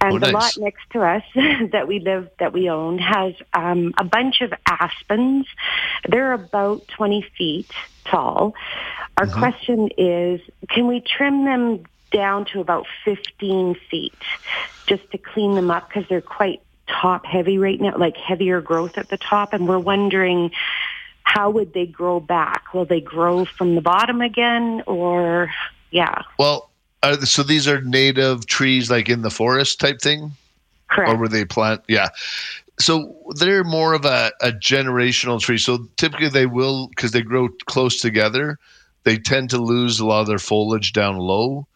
And 0.00 0.16
Oh, 0.16 0.18
the 0.20 0.28
lot 0.28 0.52
next 0.58 0.82
to 0.92 1.00
us 1.00 1.22
that 1.72 1.88
we 1.88 2.00
live, 2.00 2.28
that 2.38 2.52
we 2.52 2.68
own, 2.68 2.98
has 2.98 3.34
um, 3.54 3.92
a 3.98 4.04
bunch 4.04 4.40
of 4.40 4.52
aspens. 4.66 5.46
They're 6.08 6.32
about 6.34 6.86
20 6.96 7.24
feet 7.36 7.70
tall. 8.08 8.54
Our 9.16 9.26
Mm-hmm. 9.26 9.38
question 9.38 9.88
is, 9.96 10.40
can 10.68 10.86
we 10.86 11.00
trim 11.00 11.44
them 11.44 11.84
down 12.12 12.44
to 12.52 12.60
about 12.60 12.86
15 13.04 13.74
feet 13.90 14.18
just 14.86 15.02
to 15.12 15.18
clean 15.18 15.54
them 15.54 15.70
up 15.70 15.88
because 15.88 16.04
they're 16.08 16.20
quite 16.20 16.60
top 16.92 17.24
heavy 17.26 17.58
right 17.58 17.80
now, 17.80 17.96
like 17.96 18.16
heavier 18.16 18.60
growth 18.60 18.98
at 18.98 19.08
the 19.08 19.16
top. 19.16 19.52
And 19.52 19.66
we're 19.68 19.78
wondering 19.78 20.50
how 21.24 21.50
would 21.50 21.72
they 21.72 21.86
grow 21.86 22.20
back? 22.20 22.74
Will 22.74 22.84
they 22.84 23.00
grow 23.00 23.44
from 23.44 23.74
the 23.74 23.80
bottom 23.80 24.20
again 24.20 24.82
or, 24.86 25.50
yeah, 25.90 26.22
Well, 26.38 26.70
uh, 27.02 27.16
so 27.24 27.42
these 27.42 27.66
are 27.66 27.80
native 27.80 28.46
trees, 28.46 28.90
like 28.90 29.08
in 29.08 29.22
the 29.22 29.30
forest 29.30 29.80
type 29.80 30.00
thing, 30.00 30.32
correct. 30.88 31.10
or 31.12 31.16
were 31.16 31.28
they 31.28 31.44
plant? 31.44 31.82
Yeah. 31.88 32.08
So 32.78 33.14
they're 33.36 33.64
more 33.64 33.94
of 33.94 34.04
a, 34.04 34.32
a 34.40 34.50
generational 34.52 35.40
tree. 35.40 35.58
So 35.58 35.86
typically 35.96 36.28
they 36.28 36.46
will, 36.46 36.88
because 36.88 37.10
they 37.12 37.22
grow 37.22 37.48
close 37.66 38.00
together, 38.00 38.58
they 39.04 39.18
tend 39.18 39.50
to 39.50 39.58
lose 39.58 40.00
a 40.00 40.06
lot 40.06 40.20
of 40.20 40.26
their 40.28 40.38
foliage 40.38 40.92
down 40.92 41.18
low, 41.18 41.66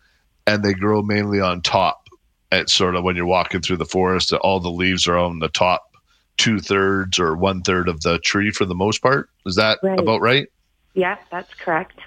and 0.47 0.63
they 0.65 0.75
grow 0.75 1.03
mainly 1.03 1.41
on 1.41 1.61
top. 1.61 2.06
It's 2.53 2.73
sort 2.73 2.95
of 2.95 3.05
when 3.05 3.17
you're 3.17 3.27
walking 3.27 3.61
through 3.61 3.79
the 3.79 3.85
forest, 3.85 4.33
all 4.33 4.61
the 4.61 4.71
leaves 4.71 5.07
are 5.09 5.19
on 5.19 5.41
the 5.41 5.49
top 5.49 5.93
two 6.37 6.59
thirds 6.59 7.19
or 7.19 7.37
one 7.37 7.63
third 7.63 7.89
of 7.89 8.03
the 8.03 8.19
tree 8.19 8.51
for 8.51 8.65
the 8.65 8.75
most 8.75 9.03
part. 9.03 9.31
Is 9.47 9.57
that 9.57 9.79
Right. 9.83 9.99
about 9.99 10.21
right? 10.21 10.49
Yeah, 10.95 11.17
that's 11.31 11.53
correct. 11.55 11.99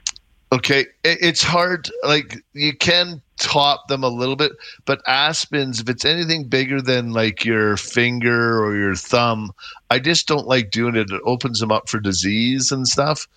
Okay, 0.52 0.86
it's 1.04 1.44
hard. 1.44 1.92
Like 2.04 2.38
you 2.54 2.76
can 2.76 3.22
top 3.38 3.88
them 3.88 4.04
a 4.04 4.10
little 4.10 4.36
bit, 4.36 4.52
but 4.86 5.02
aspens, 5.08 5.80
if 5.80 5.90
it's 5.90 6.06
anything 6.06 6.46
bigger 6.46 6.82
than 6.82 7.12
like 7.12 7.46
your 7.46 7.78
finger 7.78 8.64
or 8.64 8.76
your 8.76 8.96
thumb, 8.96 9.52
I 9.92 10.00
just 10.00 10.28
don't 10.28 10.48
like 10.48 10.72
doing 10.72 10.96
it. 10.96 11.12
It 11.12 11.22
opens 11.24 11.60
them 11.60 11.72
up 11.72 11.88
for 11.88 12.00
disease 12.00 12.72
and 12.72 12.88
stuff. 12.88 13.28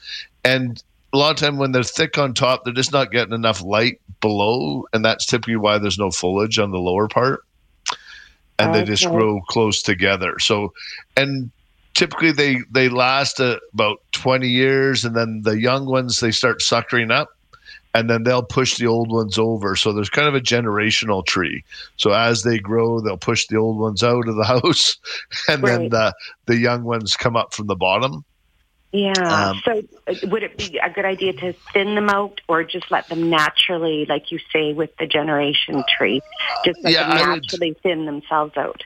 And 0.42 0.82
a 1.12 1.18
lot 1.18 1.30
of 1.32 1.36
time 1.36 1.58
when 1.58 1.72
they're 1.72 1.82
thick 1.82 2.16
on 2.16 2.32
top, 2.32 2.64
they're 2.64 2.72
just 2.72 2.92
not 2.92 3.12
getting 3.12 3.34
enough 3.34 3.62
light 3.62 4.00
below, 4.22 4.86
and 4.94 5.04
that's 5.04 5.26
typically 5.26 5.56
why 5.56 5.76
there's 5.76 5.98
no 5.98 6.10
foliage 6.10 6.58
on 6.58 6.70
the 6.70 6.78
lower 6.78 7.08
part. 7.08 7.44
And 8.58 8.72
they 8.72 8.84
just 8.84 9.04
grow 9.06 9.40
close 9.48 9.82
together. 9.82 10.38
So, 10.38 10.72
and 11.16 11.50
typically 11.94 12.32
they 12.32 12.58
they 12.70 12.88
last 12.88 13.40
uh, 13.40 13.58
about 13.72 14.00
20 14.12 14.48
years 14.48 15.04
and 15.04 15.16
then 15.16 15.42
the 15.42 15.60
young 15.60 15.86
ones 15.86 16.20
they 16.20 16.30
start 16.30 16.62
suckering 16.62 17.10
up 17.10 17.30
and 17.94 18.08
then 18.08 18.22
they'll 18.22 18.42
push 18.42 18.78
the 18.78 18.86
old 18.86 19.10
ones 19.10 19.38
over. 19.38 19.76
So 19.76 19.92
there's 19.92 20.08
kind 20.08 20.26
of 20.26 20.34
a 20.34 20.40
generational 20.40 21.26
tree. 21.26 21.62
So 21.96 22.12
as 22.12 22.42
they 22.42 22.58
grow 22.58 23.00
they'll 23.00 23.16
push 23.16 23.46
the 23.46 23.56
old 23.56 23.78
ones 23.78 24.02
out 24.02 24.28
of 24.28 24.36
the 24.36 24.44
house 24.62 24.96
and 25.48 25.62
then 25.64 25.88
the 25.88 26.14
the 26.46 26.56
young 26.56 26.84
ones 26.84 27.16
come 27.16 27.36
up 27.36 27.52
from 27.52 27.66
the 27.66 27.76
bottom 27.76 28.24
Yeah. 28.92 29.50
Um, 29.50 29.62
so 29.64 29.82
uh, 30.06 30.14
would 30.24 30.42
it 30.42 30.58
be 30.58 30.78
a 30.78 30.90
good 30.90 31.04
idea 31.06 31.32
to 31.32 31.54
thin 31.72 31.94
them 31.94 32.10
out 32.10 32.40
or 32.46 32.62
just 32.62 32.90
let 32.90 33.08
them 33.08 33.30
naturally, 33.30 34.04
like 34.06 34.30
you 34.30 34.38
say, 34.52 34.74
with 34.74 34.94
the 34.98 35.06
generation 35.06 35.82
tree, 35.96 36.20
just 36.64 36.78
let 36.84 36.92
Yeah, 36.92 37.02
them 37.08 37.12
I 37.12 37.30
would- 37.30 37.42
naturally 37.42 37.76
thin 37.82 38.06
themselves 38.06 38.56
out? 38.56 38.82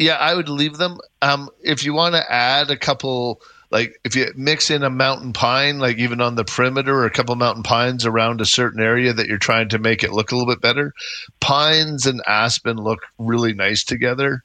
yeah 0.00 0.14
i 0.14 0.32
would 0.32 0.48
leave 0.48 0.76
them 0.76 0.96
um 1.22 1.48
if 1.60 1.84
you 1.84 1.92
want 1.92 2.14
to 2.14 2.32
add 2.32 2.70
a 2.70 2.76
couple 2.76 3.40
like 3.72 3.98
if 4.04 4.14
you 4.14 4.26
mix 4.36 4.70
in 4.70 4.84
a 4.84 4.90
mountain 4.90 5.32
pine 5.32 5.80
like 5.80 5.96
even 5.98 6.20
on 6.20 6.36
the 6.36 6.44
perimeter 6.44 6.94
or 6.94 7.04
a 7.04 7.10
couple 7.10 7.34
mountain 7.34 7.64
pines 7.64 8.06
around 8.06 8.40
a 8.40 8.46
certain 8.46 8.80
area 8.80 9.12
that 9.12 9.26
you're 9.26 9.38
trying 9.38 9.68
to 9.70 9.80
make 9.80 10.04
it 10.04 10.12
look 10.12 10.30
a 10.30 10.36
little 10.36 10.46
bit 10.54 10.60
better 10.62 10.92
pines 11.40 12.06
and 12.06 12.22
aspen 12.28 12.76
look 12.76 13.00
really 13.18 13.54
nice 13.54 13.82
together 13.82 14.44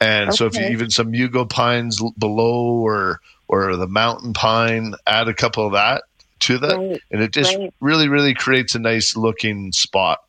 and 0.00 0.32
so 0.32 0.46
if 0.46 0.54
you 0.54 0.66
even 0.66 0.88
some 0.88 1.10
mugo 1.10 1.44
pines 1.50 2.00
below 2.16 2.66
or 2.86 3.18
or 3.48 3.76
the 3.76 3.86
mountain 3.86 4.32
pine 4.32 4.94
add 5.06 5.28
a 5.28 5.34
couple 5.34 5.66
of 5.66 5.72
that 5.72 6.02
to 6.40 6.58
that 6.58 6.76
Right, 6.76 7.02
and 7.10 7.22
it 7.22 7.32
just 7.32 7.56
right. 7.56 7.72
really 7.80 8.08
really 8.08 8.34
creates 8.34 8.74
a 8.74 8.78
nice 8.78 9.16
looking 9.16 9.72
spot 9.72 10.20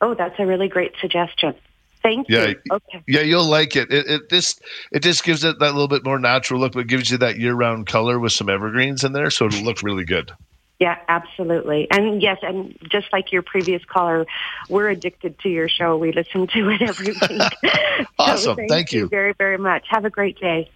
Oh, 0.00 0.14
that's 0.14 0.38
a 0.38 0.46
really 0.46 0.68
great 0.68 0.92
suggestion. 1.00 1.54
Thank 2.02 2.28
Yeah, 2.28 2.48
you. 2.48 2.56
Okay. 2.70 3.02
Yeah, 3.08 3.22
you'll 3.22 3.48
like 3.48 3.74
it. 3.74 3.90
It 3.92 4.06
it 4.08 4.30
just 4.30 4.60
it 4.92 5.02
just 5.02 5.24
gives 5.24 5.42
it 5.42 5.58
that 5.58 5.72
little 5.72 5.88
bit 5.88 6.04
more 6.04 6.18
natural 6.18 6.60
look, 6.60 6.74
but 6.74 6.86
gives 6.86 7.10
you 7.10 7.18
that 7.18 7.38
year 7.38 7.54
round 7.54 7.86
color 7.86 8.20
with 8.20 8.32
some 8.32 8.48
evergreens 8.48 9.02
in 9.04 9.12
there, 9.12 9.30
so 9.30 9.46
it'll 9.46 9.64
look 9.64 9.82
really 9.82 10.04
good. 10.04 10.30
Yeah, 10.78 10.98
absolutely. 11.08 11.88
And 11.90 12.20
yes, 12.20 12.38
and 12.42 12.76
just 12.90 13.06
like 13.12 13.32
your 13.32 13.40
previous 13.42 13.82
caller, 13.86 14.26
we're 14.68 14.90
addicted 14.90 15.38
to 15.40 15.48
your 15.48 15.68
show. 15.70 15.96
We 15.96 16.12
listen 16.12 16.46
to 16.48 16.68
it 16.70 16.82
every 16.82 17.12
week. 17.12 17.52
Awesome. 18.18 18.56
So 18.56 18.66
Thank 18.68 18.92
you. 18.92 19.08
very, 19.08 19.32
very 19.32 19.58
much. 19.58 19.86
Have 19.88 20.04
a 20.04 20.10
great 20.10 20.38
day. 20.38 20.70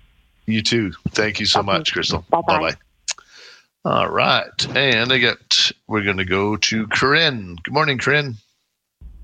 You 0.51 0.63
too. 0.63 0.93
Thank 1.11 1.39
you 1.41 1.47
so 1.47 1.63
much, 1.63 1.93
Crystal. 1.93 2.25
Bye 2.31 2.41
Bye-bye. 2.47 2.75
All 3.85 4.09
right, 4.09 4.77
and 4.77 5.11
I 5.13 5.19
got 5.19 5.73
we're 5.87 6.03
going 6.03 6.19
to 6.19 6.25
go 6.25 6.57
to 6.57 6.87
Corinne. 6.89 7.57
Good 7.63 7.73
morning, 7.73 7.97
Corinne. 7.99 8.35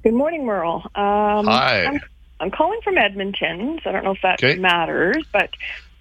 Good 0.02 0.14
morning, 0.14 0.46
Merle. 0.46 0.82
Um, 0.94 1.46
Hi. 1.46 1.84
I'm, 1.84 2.00
I'm 2.40 2.50
calling 2.50 2.80
from 2.82 2.96
Edmonton, 2.96 3.80
so 3.82 3.90
I 3.90 3.92
don't 3.92 4.04
know 4.04 4.12
if 4.12 4.22
that 4.22 4.42
Okay. 4.42 4.58
matters, 4.58 5.26
but 5.32 5.50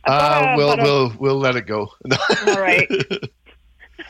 I've 0.05 0.43
Uh, 0.43 0.47
a- 0.53 0.57
we'll 0.57 0.71
a- 0.79 0.83
we'll 0.83 1.13
we'll 1.19 1.37
let 1.39 1.55
it 1.57 1.65
go. 1.67 1.89
all 2.47 2.61
right. 2.61 2.87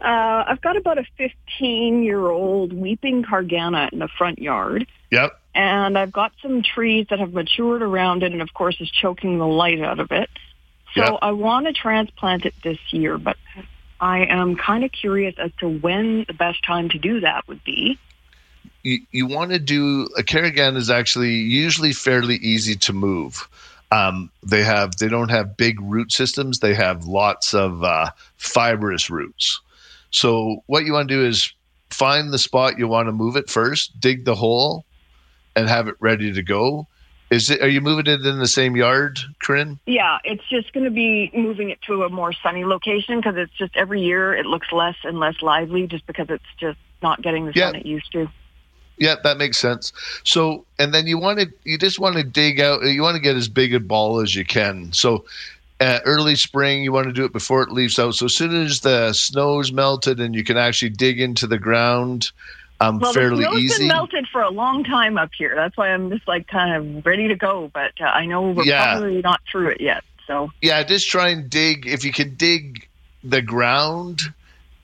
uh, 0.00 0.44
I've 0.46 0.60
got 0.62 0.76
about 0.76 0.98
a 0.98 1.04
15 1.16 2.02
year 2.02 2.26
old 2.28 2.72
weeping 2.72 3.22
caragana 3.22 3.92
in 3.92 3.98
the 4.00 4.08
front 4.18 4.38
yard, 4.38 4.86
yep. 5.10 5.38
And 5.58 5.98
I've 5.98 6.12
got 6.12 6.30
some 6.40 6.62
trees 6.62 7.08
that 7.10 7.18
have 7.18 7.32
matured 7.32 7.82
around 7.82 8.22
it, 8.22 8.30
and 8.30 8.40
of 8.40 8.54
course, 8.54 8.80
is 8.80 8.88
choking 8.88 9.38
the 9.38 9.46
light 9.46 9.80
out 9.80 9.98
of 9.98 10.12
it. 10.12 10.30
So. 10.94 11.18
I 11.20 11.32
want 11.32 11.66
to 11.66 11.72
transplant 11.72 12.46
it 12.46 12.54
this 12.62 12.78
year, 12.92 13.18
but 13.18 13.36
I 14.00 14.24
am 14.26 14.54
kind 14.56 14.84
of 14.84 14.92
curious 14.92 15.34
as 15.36 15.50
to 15.58 15.68
when 15.68 16.24
the 16.28 16.32
best 16.32 16.64
time 16.64 16.88
to 16.90 16.98
do 16.98 17.20
that 17.20 17.46
would 17.48 17.62
be. 17.64 17.98
you, 18.84 19.00
you 19.10 19.26
want 19.26 19.50
to 19.50 19.58
do 19.58 20.08
a 20.16 20.22
carrigan 20.22 20.76
is 20.76 20.90
actually 20.90 21.34
usually 21.34 21.92
fairly 21.92 22.36
easy 22.36 22.76
to 22.76 22.92
move. 22.92 23.48
Um, 23.90 24.30
they 24.42 24.62
have 24.62 24.96
they 24.96 25.08
don't 25.08 25.30
have 25.30 25.56
big 25.56 25.80
root 25.80 26.12
systems. 26.12 26.60
They 26.60 26.74
have 26.74 27.04
lots 27.06 27.52
of 27.54 27.82
uh, 27.82 28.10
fibrous 28.36 29.10
roots. 29.10 29.60
So 30.10 30.62
what 30.66 30.84
you 30.84 30.92
want 30.92 31.08
to 31.08 31.14
do 31.14 31.24
is 31.26 31.52
find 31.90 32.32
the 32.32 32.38
spot 32.38 32.78
you 32.78 32.86
want 32.86 33.08
to 33.08 33.12
move 33.12 33.36
it 33.36 33.50
first, 33.50 33.98
dig 34.00 34.24
the 34.24 34.34
hole, 34.34 34.84
and 35.58 35.68
have 35.68 35.88
it 35.88 35.96
ready 36.00 36.32
to 36.32 36.42
go. 36.42 36.86
Is 37.30 37.50
it? 37.50 37.60
Are 37.60 37.68
you 37.68 37.80
moving 37.80 38.06
it 38.06 38.24
in 38.24 38.38
the 38.38 38.48
same 38.48 38.74
yard, 38.74 39.18
Corinne? 39.42 39.78
Yeah, 39.86 40.18
it's 40.24 40.48
just 40.48 40.72
going 40.72 40.84
to 40.84 40.90
be 40.90 41.30
moving 41.34 41.68
it 41.68 41.80
to 41.82 42.04
a 42.04 42.08
more 42.08 42.32
sunny 42.32 42.64
location 42.64 43.18
because 43.18 43.36
it's 43.36 43.52
just 43.52 43.76
every 43.76 44.00
year 44.00 44.34
it 44.34 44.46
looks 44.46 44.72
less 44.72 44.96
and 45.04 45.20
less 45.20 45.42
lively 45.42 45.86
just 45.86 46.06
because 46.06 46.28
it's 46.30 46.44
just 46.58 46.78
not 47.02 47.20
getting 47.20 47.44
the 47.44 47.52
sun 47.52 47.74
it 47.74 47.84
used 47.84 48.10
to. 48.12 48.28
Yeah, 48.96 49.16
that 49.22 49.36
makes 49.36 49.58
sense. 49.58 49.92
So, 50.24 50.64
and 50.78 50.92
then 50.92 51.06
you 51.06 51.18
want 51.18 51.38
to, 51.38 51.46
you 51.64 51.78
just 51.78 52.00
want 52.00 52.16
to 52.16 52.24
dig 52.24 52.60
out, 52.60 52.82
you 52.82 53.02
want 53.02 53.14
to 53.14 53.22
get 53.22 53.36
as 53.36 53.48
big 53.48 53.74
a 53.74 53.78
ball 53.78 54.20
as 54.20 54.34
you 54.34 54.44
can. 54.44 54.92
So, 54.92 55.24
uh, 55.80 56.00
early 56.04 56.34
spring, 56.34 56.82
you 56.82 56.90
want 56.90 57.06
to 57.06 57.12
do 57.12 57.24
it 57.24 57.32
before 57.32 57.62
it 57.62 57.70
leaves 57.70 57.98
out. 57.98 58.14
So, 58.14 58.26
as 58.26 58.34
soon 58.34 58.56
as 58.56 58.80
the 58.80 59.12
snow's 59.12 59.70
melted 59.70 60.18
and 60.18 60.34
you 60.34 60.42
can 60.42 60.56
actually 60.56 60.90
dig 60.90 61.20
into 61.20 61.46
the 61.46 61.58
ground, 61.58 62.32
um, 62.80 63.00
Well, 63.00 63.12
fairly 63.12 63.44
the 63.44 63.50
snow's 63.50 63.62
easy. 63.62 63.78
been 63.78 63.88
melted 63.88 64.26
for 64.30 64.42
a 64.42 64.50
long 64.50 64.84
time 64.84 65.18
up 65.18 65.30
here. 65.36 65.54
That's 65.54 65.76
why 65.76 65.88
I'm 65.90 66.10
just 66.10 66.26
like 66.28 66.46
kind 66.46 66.98
of 66.98 67.06
ready 67.06 67.28
to 67.28 67.34
go. 67.36 67.70
But 67.72 67.92
uh, 68.00 68.04
I 68.04 68.26
know 68.26 68.50
we're 68.50 68.64
Yeah. 68.64 68.94
probably 68.94 69.20
not 69.22 69.40
through 69.50 69.68
it 69.68 69.80
yet. 69.80 70.02
So 70.26 70.50
yeah, 70.60 70.82
just 70.82 71.08
try 71.08 71.28
and 71.28 71.48
dig. 71.48 71.86
If 71.86 72.04
you 72.04 72.12
can 72.12 72.34
dig 72.36 72.86
the 73.22 73.42
ground, 73.42 74.20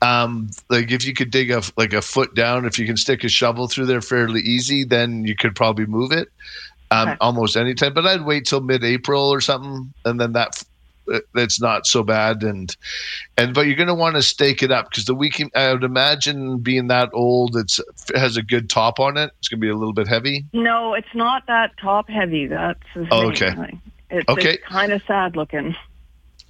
um, 0.01 0.49
like 0.69 0.91
if 0.91 1.05
you 1.05 1.13
could 1.13 1.31
dig 1.31 1.51
a 1.51 1.61
like 1.77 1.93
a 1.93 2.01
foot 2.01 2.35
down, 2.35 2.65
if 2.65 2.77
you 2.79 2.85
can 2.85 2.97
stick 2.97 3.23
a 3.23 3.29
shovel 3.29 3.67
through 3.67 3.85
there 3.85 4.01
fairly 4.01 4.41
easy, 4.41 4.83
then 4.83 5.23
you 5.25 5.35
could 5.35 5.55
probably 5.55 5.85
move 5.85 6.11
it 6.11 6.27
um, 6.91 7.09
Okay. 7.09 7.17
almost 7.21 7.55
anytime. 7.55 7.93
But 7.93 8.05
I'd 8.05 8.25
wait 8.25 8.45
till 8.45 8.61
mid-April 8.61 9.29
or 9.29 9.41
something, 9.41 9.93
and 10.03 10.19
then 10.19 10.33
that 10.33 10.61
it's 11.35 11.59
not 11.61 11.87
so 11.87 12.03
bad. 12.03 12.43
And 12.43 12.75
and 13.37 13.53
but 13.53 13.67
you're 13.67 13.75
going 13.75 13.87
to 13.87 13.93
want 13.95 14.15
to 14.15 14.21
stake 14.21 14.63
it 14.63 14.71
up 14.71 14.89
because 14.89 15.05
the 15.05 15.15
weekend 15.15 15.51
I 15.55 15.73
would 15.73 15.83
imagine 15.83 16.59
being 16.59 16.87
that 16.87 17.09
old, 17.13 17.55
it's 17.55 17.79
it 18.13 18.17
has 18.17 18.37
a 18.37 18.41
good 18.43 18.69
top 18.69 18.99
on 18.99 19.17
it. 19.17 19.31
It's 19.39 19.47
going 19.47 19.59
to 19.59 19.65
be 19.65 19.69
a 19.69 19.75
little 19.75 19.93
bit 19.93 20.07
heavy. 20.07 20.45
no, 20.53 20.93
it's 20.93 21.13
not 21.13 21.47
that 21.47 21.71
top 21.77 22.09
heavy. 22.09 22.47
That's 22.47 22.79
the 22.95 23.07
Oh, 23.11 23.27
okay. 23.29 23.53
It's, 24.09 24.29
Okay. 24.29 24.53
it's 24.55 24.63
kind 24.65 24.91
of 24.91 25.01
sad 25.07 25.35
looking. 25.35 25.75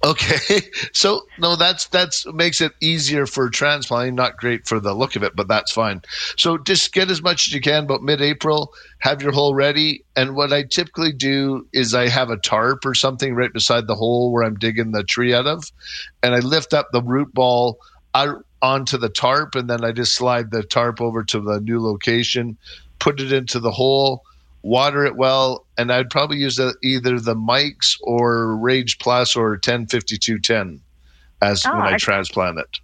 Okay, 0.04 0.60
so 0.92 1.22
no, 1.38 1.56
that's 1.56 1.86
that's 1.88 2.26
makes 2.32 2.60
it 2.60 2.72
easier 2.80 3.26
for 3.26 3.48
transplanting. 3.48 4.14
Not 4.14 4.36
great 4.36 4.66
for 4.66 4.78
the 4.78 4.94
look 4.94 5.16
of 5.16 5.22
it, 5.22 5.34
but 5.34 5.48
that's 5.48 5.72
fine. 5.72 6.02
So 6.36 6.58
just 6.58 6.92
get 6.92 7.10
as 7.10 7.22
much 7.22 7.48
as 7.48 7.54
you 7.54 7.60
can. 7.60 7.86
but 7.86 8.02
mid-April, 8.02 8.72
have 8.98 9.22
your 9.22 9.32
hole 9.32 9.54
ready. 9.54 10.04
And 10.14 10.36
what 10.36 10.52
I 10.52 10.64
typically 10.64 11.12
do 11.12 11.66
is 11.72 11.94
I 11.94 12.08
have 12.08 12.30
a 12.30 12.36
tarp 12.36 12.84
or 12.84 12.94
something 12.94 13.34
right 13.34 13.52
beside 13.52 13.86
the 13.86 13.94
hole 13.94 14.32
where 14.32 14.44
I'm 14.44 14.56
digging 14.56 14.92
the 14.92 15.02
tree 15.02 15.34
out 15.34 15.46
of, 15.46 15.70
and 16.22 16.34
I 16.34 16.40
lift 16.40 16.74
up 16.74 16.88
the 16.92 17.02
root 17.02 17.32
ball 17.32 17.78
out 18.14 18.44
onto 18.62 18.98
the 18.98 19.08
tarp, 19.08 19.54
and 19.54 19.68
then 19.68 19.84
I 19.84 19.92
just 19.92 20.14
slide 20.14 20.50
the 20.50 20.62
tarp 20.62 21.00
over 21.00 21.24
to 21.24 21.40
the 21.40 21.60
new 21.60 21.80
location, 21.80 22.56
put 22.98 23.20
it 23.20 23.32
into 23.32 23.60
the 23.60 23.72
hole 23.72 24.22
water 24.66 25.04
it 25.04 25.16
well, 25.16 25.64
and 25.78 25.92
I'd 25.92 26.10
probably 26.10 26.38
use 26.38 26.56
the, 26.56 26.74
either 26.82 27.20
the 27.20 27.34
mics 27.36 27.96
or 28.02 28.56
Rage 28.56 28.98
Plus 28.98 29.36
or 29.36 29.50
105210 29.52 30.80
as 31.42 31.64
Ah, 31.64 31.74
when 31.76 31.86
I 31.86 31.94
I- 31.94 31.98
transplant 31.98 32.58
it. 32.58 32.78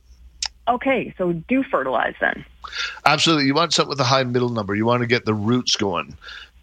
Okay, 0.69 1.13
so 1.19 1.33
do 1.33 1.65
fertilize 1.65 2.15
then. 2.21 2.45
Absolutely, 3.05 3.47
you 3.47 3.55
want 3.55 3.73
something 3.73 3.89
with 3.91 3.99
a 4.01 4.05
high 4.05 4.23
middle 4.23 4.49
number. 4.51 4.77
You 4.77 4.87
want 4.87 5.01
to 5.01 5.09
get 5.09 5.25
the 5.25 5.35
roots 5.35 5.75
going, 5.75 6.17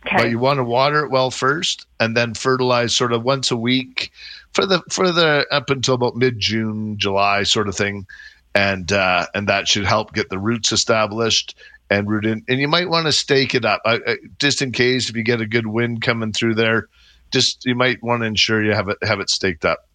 Okay. 0.08 0.16
but 0.18 0.30
you 0.30 0.40
want 0.40 0.58
to 0.58 0.64
water 0.64 1.04
it 1.04 1.12
well 1.12 1.32
first, 1.32 1.86
and 2.00 2.16
then 2.16 2.34
fertilize 2.34 2.96
sort 2.96 3.12
of 3.12 3.24
once 3.24 3.52
a 3.52 3.58
week 3.58 4.12
for 4.54 4.66
the 4.66 4.82
for 4.90 5.12
the 5.12 5.46
up 5.52 5.70
until 5.70 5.96
about 5.96 6.16
mid 6.16 6.40
June, 6.40 6.98
July 6.98 7.44
sort 7.44 7.68
of 7.68 7.76
thing, 7.76 8.08
and 8.56 8.90
uh, 8.94 9.26
and 9.36 9.50
that 9.50 9.68
should 9.68 9.86
help 9.86 10.14
get 10.14 10.30
the 10.30 10.40
roots 10.40 10.72
established 10.72 11.56
and 11.90 12.10
root 12.10 12.26
in. 12.26 12.44
And 12.48 12.60
you 12.60 12.68
might 12.68 12.90
want 12.90 13.06
to 13.08 13.12
stake 13.12 13.56
it 13.56 13.66
up, 13.66 13.82
I, 13.86 14.00
I, 14.06 14.18
just 14.40 14.62
in 14.62 14.72
case 14.72 15.10
if 15.10 15.16
you 15.16 15.24
get 15.24 15.42
a 15.42 15.46
good 15.48 15.68
wind 15.68 16.02
coming 16.02 16.32
through 16.34 16.56
there. 16.56 16.88
Just 17.32 17.64
you 17.66 17.76
might 17.76 18.02
want 18.02 18.24
to 18.24 18.26
ensure 18.26 18.64
you 18.64 18.74
have 18.74 18.90
it 18.90 18.98
have 19.04 19.20
it 19.20 19.30
staked 19.30 19.64
up. 19.64 19.88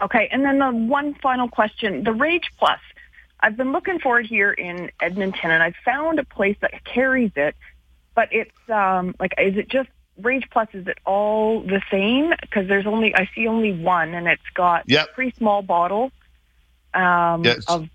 Okay, 0.00 0.28
and 0.32 0.44
then 0.44 0.58
the 0.58 0.70
one 0.70 1.14
final 1.14 1.48
question: 1.48 2.02
the 2.04 2.12
Rage 2.12 2.50
Plus. 2.58 2.80
I've 3.44 3.56
been 3.56 3.72
looking 3.72 3.98
for 3.98 4.20
it 4.20 4.26
here 4.26 4.52
in 4.52 4.90
Edmonton, 5.00 5.50
and 5.50 5.62
I 5.62 5.72
found 5.84 6.18
a 6.20 6.24
place 6.24 6.56
that 6.60 6.84
carries 6.84 7.32
it, 7.34 7.56
but 8.14 8.28
it's 8.32 8.50
um, 8.68 9.14
like, 9.18 9.32
is 9.38 9.56
it 9.56 9.68
just 9.68 9.88
Rage 10.20 10.48
Plus? 10.50 10.68
Is 10.72 10.86
it 10.86 10.98
all 11.04 11.60
the 11.62 11.82
same? 11.90 12.32
Because 12.40 12.66
there's 12.68 12.86
only 12.86 13.14
I 13.14 13.28
see 13.34 13.46
only 13.46 13.72
one, 13.72 14.14
and 14.14 14.26
it's 14.26 14.42
got 14.54 14.82
Yep. 14.88 15.08
a 15.08 15.12
pretty 15.12 15.34
small 15.38 15.62
bottle 15.62 16.10
um, 16.94 17.44
Yes. 17.44 17.64
of 17.68 17.88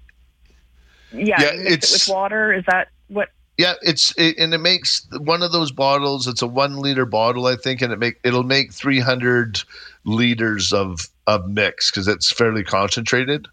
yeah, 1.12 1.41
Yeah, 1.41 1.54
it 1.54 1.72
it's- 1.74 2.08
with 2.08 2.14
water. 2.14 2.54
Is 2.54 2.64
that? 2.68 2.88
Yeah, 3.58 3.74
it's 3.82 4.14
it, 4.18 4.38
and 4.38 4.53
it 4.53 4.60
makes 4.60 5.08
one 5.20 5.41
of 5.41 5.51
those 5.51 5.72
bottles. 5.72 6.28
It's 6.28 6.43
a 6.43 6.47
one 6.47 6.78
liter 6.78 7.05
bottle, 7.05 7.47
I 7.47 7.55
think, 7.55 7.82
and 7.82 7.91
it 7.91 7.97
make 7.97 8.20
it'll 8.24 8.43
make 8.43 8.72
three 8.72 8.99
hundred 8.99 9.60
liters 10.05 10.72
of 10.72 11.08
of 11.26 11.49
mix 11.49 11.89
because 11.89 12.08
it's 12.08 12.32
fairly 12.32 12.64
concentrated. 12.64 13.47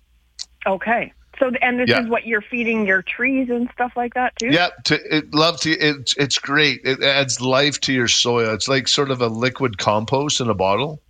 Okay, 0.66 1.12
so 1.38 1.50
and 1.62 1.78
this 1.78 1.88
Yeah. 1.88 2.00
is 2.00 2.09
what 2.09 2.26
you're 2.26 2.42
feeding 2.42 2.86
your 2.86 3.00
trees 3.02 3.48
and 3.48 3.70
stuff 3.72 3.92
like 3.96 4.12
that 4.14 4.36
too. 4.36 4.50
Yeah, 4.52 4.68
to 4.84 5.16
it, 5.16 5.34
love 5.34 5.59
to 5.61 5.70
it, 5.70 6.12
it's 6.18 6.38
great. 6.38 6.82
It 6.84 7.02
adds 7.02 7.40
life 7.40 7.80
to 7.82 7.92
your 7.92 8.09
soil. 8.09 8.52
It's 8.52 8.68
like 8.68 8.88
sort 8.88 9.11
of 9.11 9.22
a 9.22 9.28
liquid 9.28 9.78
compost 9.78 10.40
in 10.40 10.50
a 10.50 10.55
bottle. 10.55 11.00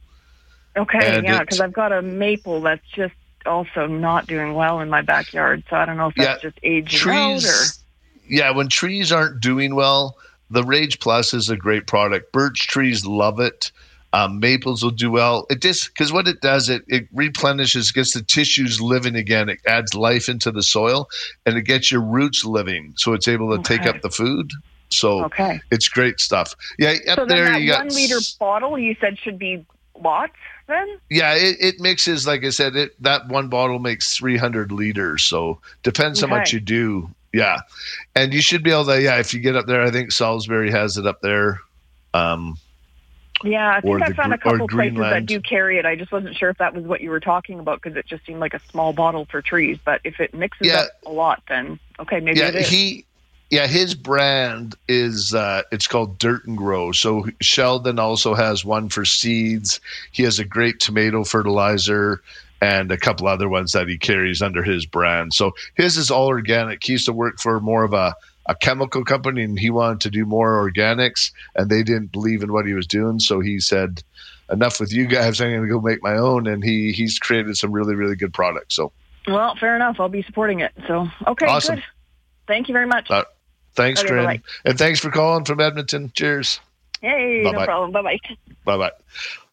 Okay, 0.76 1.16
And 1.16 1.24
yeah, 1.24 1.40
because 1.40 1.60
I've 1.60 1.72
got 1.72 1.92
a 1.92 2.02
maple 2.02 2.60
that's 2.60 2.86
just 2.94 3.14
also 3.46 3.86
not 3.86 4.26
doing 4.26 4.54
well 4.54 4.80
in 4.80 4.88
my 4.88 5.02
backyard. 5.02 5.62
So 5.68 5.76
I 5.76 5.84
don't 5.84 5.96
know 5.96 6.08
if 6.08 6.14
that's 6.16 6.42
Yeah, 6.42 6.50
just 6.50 6.58
aging 6.62 7.10
out 7.10 7.44
or. 7.44 7.83
Yeah 8.28 8.50
when 8.50 8.68
trees 8.68 9.12
aren't 9.12 9.40
doing 9.40 9.74
well 9.74 10.16
the 10.50 10.64
rage 10.64 11.00
plus 11.00 11.34
is 11.34 11.48
a 11.50 11.56
great 11.56 11.86
product. 11.86 12.32
Birch 12.32 12.66
trees 12.66 13.06
love 13.06 13.40
it. 13.40 13.72
Um, 14.12 14.38
maples 14.38 14.82
will 14.84 14.92
do 14.92 15.10
well. 15.10 15.46
It 15.50 15.60
just 15.60 15.88
because 15.88 16.12
what 16.12 16.28
it 16.28 16.40
does 16.40 16.68
it, 16.68 16.84
it 16.86 17.08
replenishes 17.12 17.90
gets 17.90 18.14
the 18.14 18.22
tissues 18.22 18.80
living 18.80 19.16
again. 19.16 19.48
It 19.48 19.58
adds 19.66 19.94
life 19.94 20.28
into 20.28 20.52
the 20.52 20.62
soil 20.62 21.08
and 21.44 21.56
it 21.56 21.62
gets 21.62 21.90
your 21.90 22.02
roots 22.02 22.44
living. 22.44 22.92
So 22.96 23.12
it's 23.12 23.26
able 23.26 23.56
to 23.56 23.62
take 23.62 23.86
up 23.86 24.00
the 24.02 24.10
food. 24.10 24.52
So 24.90 25.24
Okay. 25.24 25.60
it's 25.72 25.88
great 25.88 26.20
stuff. 26.20 26.54
Yeah 26.78 26.94
up 27.08 27.18
so 27.18 27.26
there 27.26 27.46
that 27.46 27.60
you 27.60 27.72
got 27.72 27.86
one 27.86 27.94
liter 27.94 28.20
bottle 28.38 28.78
you 28.78 28.94
said 29.00 29.18
should 29.18 29.38
be 29.38 29.66
lots 30.00 30.34
then? 30.68 30.86
yeah 31.10 31.34
it, 31.34 31.56
it 31.60 31.80
mixes 31.80 32.26
like 32.26 32.44
i 32.44 32.50
said 32.50 32.74
it 32.74 33.00
that 33.00 33.28
one 33.28 33.48
bottle 33.48 33.80
makes 33.80 34.16
300 34.16 34.70
liters. 34.70 35.24
So 35.24 35.58
depends 35.82 36.20
how 36.20 36.28
much 36.28 36.52
you 36.52 36.60
do 36.60 37.10
yeah 37.34 37.58
and 38.14 38.32
you 38.32 38.40
should 38.40 38.62
be 38.62 38.70
able 38.70 38.84
to 38.86 39.00
yeah 39.02 39.18
if 39.18 39.34
you 39.34 39.40
get 39.40 39.56
up 39.56 39.66
there 39.66 39.82
i 39.82 39.90
think 39.90 40.10
salisbury 40.12 40.70
has 40.70 40.96
it 40.96 41.06
up 41.06 41.20
there 41.20 41.60
um 42.14 42.56
Yeah, 43.42 43.68
I 43.76 43.80
think 43.80 44.00
I 44.02 44.12
found 44.12 44.32
a 44.32 44.38
couple 44.38 44.68
places 44.68 44.96
that 44.98 45.26
do 45.26 45.40
carry 45.40 45.78
it. 45.78 45.84
I 45.84 45.96
just 45.96 46.12
wasn't 46.12 46.36
sure 46.36 46.48
if 46.50 46.58
that 46.58 46.72
was 46.74 46.84
what 46.84 47.00
you 47.00 47.10
were 47.10 47.20
talking 47.20 47.58
about 47.58 47.82
because 47.82 47.96
it 47.96 48.06
just 48.06 48.24
seemed 48.24 48.40
like 48.40 48.54
a 48.54 48.60
small 48.70 48.92
bottle 48.92 49.26
for 49.26 49.42
trees. 49.42 49.78
But 49.84 50.00
if 50.04 50.20
it 50.20 50.32
mixes 50.32 50.68
Yeah. 50.68 50.82
up 50.82 50.88
a 51.04 51.10
lot, 51.10 51.42
then 51.48 51.78
okay, 51.98 52.20
maybe 52.20 52.38
yeah 52.38 52.48
it 52.48 52.54
is. 52.54 52.68
he 52.68 53.04
yeah 53.50 53.66
his 53.66 53.94
brand 53.94 54.76
is 54.88 55.34
uh 55.34 55.62
it's 55.72 55.86
called 55.86 56.18
dirt 56.18 56.46
and 56.46 56.56
grow 56.56 56.92
so 56.92 57.26
sheldon 57.42 57.98
also 57.98 58.34
has 58.34 58.64
one 58.64 58.88
for 58.88 59.04
seeds 59.04 59.80
he 60.12 60.22
has 60.22 60.38
a 60.38 60.44
great 60.44 60.80
tomato 60.80 61.24
fertilizer 61.24 62.22
and 62.64 62.90
a 62.92 62.96
couple 63.06 63.26
other 63.26 63.48
ones 63.48 63.72
that 63.72 63.88
he 63.88 63.96
carries 63.98 64.40
under 64.42 64.62
his 64.62 64.86
brand 64.86 65.32
so 65.34 65.52
his 65.74 65.96
is 65.96 66.10
all 66.10 66.26
organic 66.26 66.82
he 66.84 66.92
used 66.92 67.06
to 67.06 67.12
work 67.12 67.36
for 67.38 67.60
more 67.60 67.84
of 67.84 67.92
a 67.92 68.14
a 68.46 68.54
chemical 68.54 69.04
company 69.04 69.42
and 69.42 69.58
he 69.58 69.70
wanted 69.70 70.00
to 70.00 70.10
do 70.10 70.24
more 70.26 70.50
organics 70.64 71.32
and 71.56 71.70
they 71.70 71.82
didn't 71.82 72.12
believe 72.12 72.42
in 72.42 72.52
what 72.52 72.66
he 72.66 72.74
was 72.74 72.86
doing 72.86 73.18
so 73.18 73.40
he 73.40 73.58
said 73.58 74.02
enough 74.50 74.78
with 74.80 74.92
you 74.92 75.06
guys 75.06 75.40
i'm 75.40 75.50
going 75.50 75.62
to 75.62 75.68
go 75.68 75.80
make 75.80 76.02
my 76.02 76.14
own 76.14 76.46
and 76.46 76.62
he 76.62 76.92
he's 76.92 77.18
created 77.18 77.56
some 77.56 77.72
really 77.72 77.94
really 77.94 78.16
good 78.16 78.32
products 78.32 78.76
so 78.76 78.92
well, 79.26 79.56
fair 79.56 79.74
enough. 79.74 79.96
I'll 79.98 80.10
be 80.10 80.22
supporting 80.22 80.60
it. 80.60 80.72
So 80.86 81.08
okay, 81.26 81.46
Awesome. 81.46 81.76
good. 81.76 81.84
Thank 82.46 82.68
you 82.68 82.74
very 82.74 82.86
much. 82.86 83.10
uh, 83.10 83.24
thanks 83.74 84.02
Okay, 84.04 84.42
and 84.66 84.76
thanks 84.78 85.00
for 85.00 85.10
calling 85.10 85.44
from 85.46 85.60
edmonton 85.60 86.12
cheers 86.14 86.60
hey, 87.00 87.40
no 87.42 87.52
Bye-bye. 87.52 87.64
problem. 87.64 87.92
Bye 87.92 88.02
bye. 88.02 88.18
Bye 88.64 88.76
bye. 88.76 88.92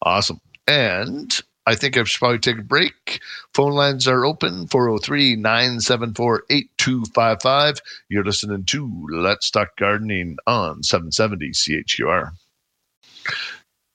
Awesome. 0.02 0.40
And 0.68 1.40
I 1.66 1.76
think 1.76 1.96
I 1.96 2.04
should 2.04 2.20
probably 2.20 2.40
take 2.40 2.58
a 2.58 2.64
break. 2.64 3.20
Phone 3.54 3.74
lines 3.74 4.08
are 4.08 4.26
open 4.26 4.68
403 4.68 5.36
974 5.36 6.44
8255. 6.50 7.82
You're 8.10 8.24
listening 8.24 8.66
to 8.66 9.08
Let's 9.10 9.52
Talk 9.52 9.76
Gardening 9.78 10.38
on 10.48 10.82
770 10.84 11.52
CHQR. 11.52 12.32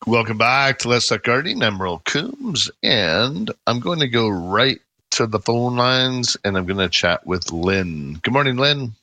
Welcome 0.06 0.38
back 0.38 0.78
to 0.80 0.88
Let's 0.88 1.08
Talk 1.08 1.24
Gardening. 1.24 1.62
I'm 1.62 1.74
Merle 1.74 2.02
Coombs, 2.04 2.70
and 2.82 3.50
I'm 3.66 3.80
going 3.80 3.98
to 3.98 4.08
go 4.08 4.28
right 4.28 4.80
to 5.12 5.26
the 5.26 5.40
phone 5.40 5.76
lines 5.76 6.36
and 6.44 6.56
I'm 6.56 6.66
going 6.66 6.78
to 6.78 6.88
chat 6.88 7.26
with 7.26 7.50
Lynn. 7.50 8.20
Good 8.22 8.32
morning, 8.32 8.56
Lynn. 8.56 8.94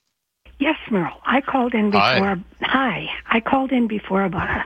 Yes, 0.60 0.78
Merle. 0.90 1.20
I 1.26 1.42
called 1.42 1.74
in 1.74 1.90
before. 1.90 2.40
Hi. 2.62 3.10
I 3.30 3.40
called 3.42 3.72
in 3.72 3.88
before 3.88 4.24
about 4.24 4.50
a 4.50 4.66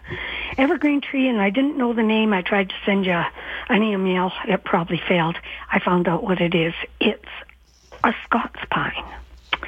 evergreen 0.60 1.02
tree, 1.02 1.28
and 1.28 1.42
I 1.42 1.50
didn't 1.50 1.78
know 1.78 1.94
the 1.94 2.04
name. 2.04 2.34
I 2.34 2.42
tried 2.42 2.70
to 2.70 2.76
send 2.86 3.06
you 3.06 3.20
an 3.70 3.84
email. 3.84 4.32
It 4.48 4.64
probably 4.64 5.02
failed. 5.08 5.38
I 5.72 5.80
found 5.80 6.08
out 6.08 6.24
what 6.24 6.40
it 6.42 6.54
is. 6.54 6.74
It's 7.00 7.26
a 8.04 8.14
Scots 8.26 8.60
pine, 8.70 9.04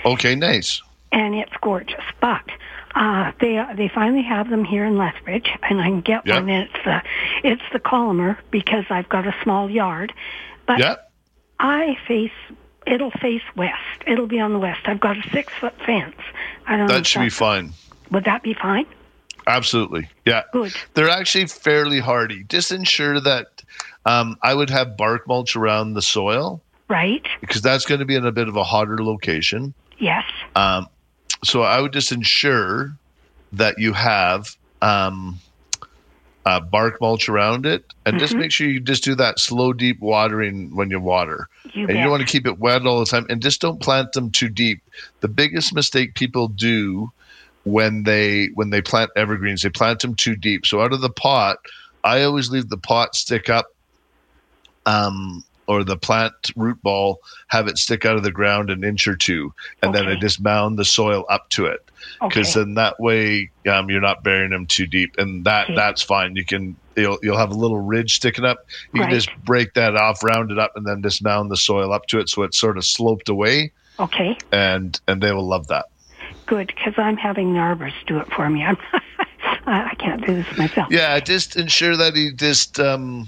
Okay, 0.05 0.35
nice. 0.35 0.81
and 1.11 1.33
it's 1.33 1.53
gorgeous. 1.61 2.03
But 2.21 2.43
uh, 2.95 3.31
they 3.39 3.63
they 3.75 3.87
finally 3.87 4.23
have 4.23 4.49
them 4.49 4.63
here 4.65 4.85
in 4.85 4.97
Lethbridge, 4.97 5.49
and 5.63 5.81
I 5.81 5.85
can 5.85 6.01
get 6.01 6.27
Yep. 6.27 6.35
one. 6.43 6.49
It's 6.49 6.73
the 6.85 7.01
it's 7.43 7.63
the 7.73 7.79
columnar 7.79 8.37
because 8.51 8.85
I've 8.91 9.09
got 9.09 9.25
a 9.25 9.33
small 9.41 9.69
yard. 9.69 10.13
But 10.67 10.79
Yeah. 10.79 10.95
I 11.59 11.97
face. 12.07 12.31
It'll 12.89 13.11
face 13.11 13.43
west. 13.55 13.77
It'll 14.07 14.27
be 14.27 14.39
on 14.39 14.51
the 14.53 14.59
west. 14.59 14.81
I've 14.85 14.99
got 14.99 15.17
a 15.17 15.29
six 15.29 15.53
foot 15.53 15.73
fence. 15.85 16.15
I 16.67 16.75
don't 16.77 16.87
know. 16.87 16.93
That 16.95 17.05
should 17.05 17.21
be 17.21 17.29
fine. 17.29 17.71
Would 18.11 18.25
that 18.25 18.41
be 18.43 18.53
fine? 18.55 18.85
Absolutely. 19.47 20.09
Yeah. 20.25 20.43
Good. 20.51 20.73
They're 20.93 21.09
actually 21.09 21.47
fairly 21.47 21.99
hardy. 21.99 22.43
Just 22.45 22.71
ensure 22.71 23.19
that 23.19 23.61
um, 24.05 24.37
I 24.41 24.53
would 24.53 24.69
have 24.69 24.97
bark 24.97 25.27
mulch 25.27 25.55
around 25.55 25.93
the 25.93 26.01
soil 26.01 26.61
Right? 26.87 27.25
because 27.41 27.61
that's 27.61 27.85
going 27.85 27.99
to 27.99 28.05
be 28.05 28.15
in 28.15 28.25
a 28.25 28.31
bit 28.31 28.47
of 28.47 28.55
a 28.55 28.63
hotter 28.63 29.03
location. 29.03 29.73
Yes. 29.99 30.23
Um, 30.55 30.87
so 31.43 31.61
I 31.61 31.79
would 31.81 31.93
just 31.93 32.11
ensure 32.11 32.95
that 33.53 33.77
you 33.77 33.93
have 33.93 34.55
um, 34.81 35.39
uh, 36.49 36.59
bark 36.59 36.99
mulch 36.99 37.29
around 37.29 37.67
it, 37.67 37.83
and 38.07 38.17
just 38.17 38.33
Mhm. 38.33 38.39
make 38.39 38.51
sure 38.51 38.67
you 38.67 38.79
just 38.79 39.03
do 39.03 39.13
that 39.13 39.37
slow, 39.37 39.71
deep 39.71 39.99
watering 39.99 40.75
when 40.75 40.89
you 40.89 40.99
water. 40.99 41.47
You 41.73 41.81
and 41.81 41.87
bet. 41.87 41.95
you 41.97 42.01
don't 42.01 42.11
want 42.11 42.21
to 42.27 42.31
keep 42.31 42.47
it 42.47 42.57
wet 42.57 42.87
all 42.87 42.99
the 42.99 43.05
time, 43.05 43.27
and 43.29 43.39
just 43.39 43.61
don't 43.61 43.79
plant 43.79 44.13
them 44.13 44.31
too 44.31 44.49
deep. 44.49 44.81
The 45.21 45.27
biggest 45.27 45.75
mistake 45.75 46.15
people 46.15 46.47
do 46.47 47.11
when 47.65 48.01
they 48.03 48.47
when 48.55 48.71
they 48.71 48.81
plant 48.81 49.11
evergreens, 49.15 49.61
they 49.61 49.69
plant 49.69 49.99
them 49.99 50.15
too 50.15 50.35
deep. 50.35 50.65
So 50.65 50.81
out 50.81 50.91
of 50.91 51.01
the 51.01 51.11
pot, 51.11 51.59
I 52.03 52.23
always 52.23 52.49
leave 52.49 52.69
the 52.69 52.77
pot 52.77 53.15
stick 53.15 53.47
up. 53.47 53.67
Um, 54.87 55.43
or 55.67 55.83
the 55.83 55.97
plant 55.97 56.33
root 56.55 56.81
ball, 56.81 57.19
have 57.49 57.67
it 57.67 57.77
stick 57.77 58.03
out 58.03 58.15
of 58.15 58.23
the 58.23 58.31
ground 58.31 58.71
an 58.71 58.83
inch 58.83 59.07
or 59.07 59.15
two, 59.15 59.53
and 59.83 59.93
then 59.93 60.07
I 60.07 60.15
just 60.15 60.41
mound 60.41 60.79
the 60.79 60.85
soil 60.85 61.25
up 61.29 61.47
to 61.51 61.67
it. 61.67 61.87
Because 62.27 62.53
Okay. 62.53 62.59
then 62.59 62.73
that 62.75 62.95
way 62.99 63.49
um, 63.69 63.89
you're 63.89 64.01
not 64.01 64.23
burying 64.23 64.51
them 64.51 64.67
too 64.67 64.85
deep, 64.87 65.11
and 65.17 65.45
that 65.45 65.65
Okay. 65.65 65.75
that's 65.75 66.01
fine. 66.03 66.35
You 66.35 66.45
can 66.45 66.77
you'll 66.95 67.17
you'll 67.21 67.37
have 67.37 67.51
a 67.51 67.55
little 67.55 67.79
ridge 67.79 68.13
sticking 68.13 68.45
up. 68.45 68.57
You 68.93 69.01
Right. 69.01 69.09
can 69.09 69.17
just 69.17 69.29
break 69.43 69.73
that 69.75 69.95
off, 69.95 70.23
round 70.23 70.51
it 70.51 70.59
up, 70.59 70.71
and 70.75 70.85
then 70.85 71.01
just 71.01 71.23
mound 71.23 71.51
the 71.51 71.57
soil 71.57 71.91
up 71.93 72.03
to 72.09 72.19
it 72.19 72.29
so 72.29 72.43
it's 72.43 72.59
sort 72.59 72.77
of 72.77 72.85
sloped 72.85 73.29
away, 73.29 73.71
Okay. 73.99 74.37
and 74.51 74.99
and 75.07 75.21
they 75.21 75.31
will 75.31 75.47
love 75.47 75.67
that. 75.67 75.85
Good, 76.47 76.73
because 76.75 76.93
I'm 76.97 77.17
having 77.17 77.53
the 77.53 77.59
arborist 77.59 77.93
do 78.07 78.17
it 78.19 78.27
for 78.35 78.49
me. 78.49 78.63
I'm 78.63 78.77
I 79.65 79.93
can't 79.99 80.25
do 80.25 80.35
this 80.35 80.57
myself. 80.57 80.87
Yeah, 80.91 81.19
just 81.19 81.55
ensure 81.55 81.95
that 81.97 82.15
he 82.15 82.31
just 82.33 82.79
um 82.79 83.25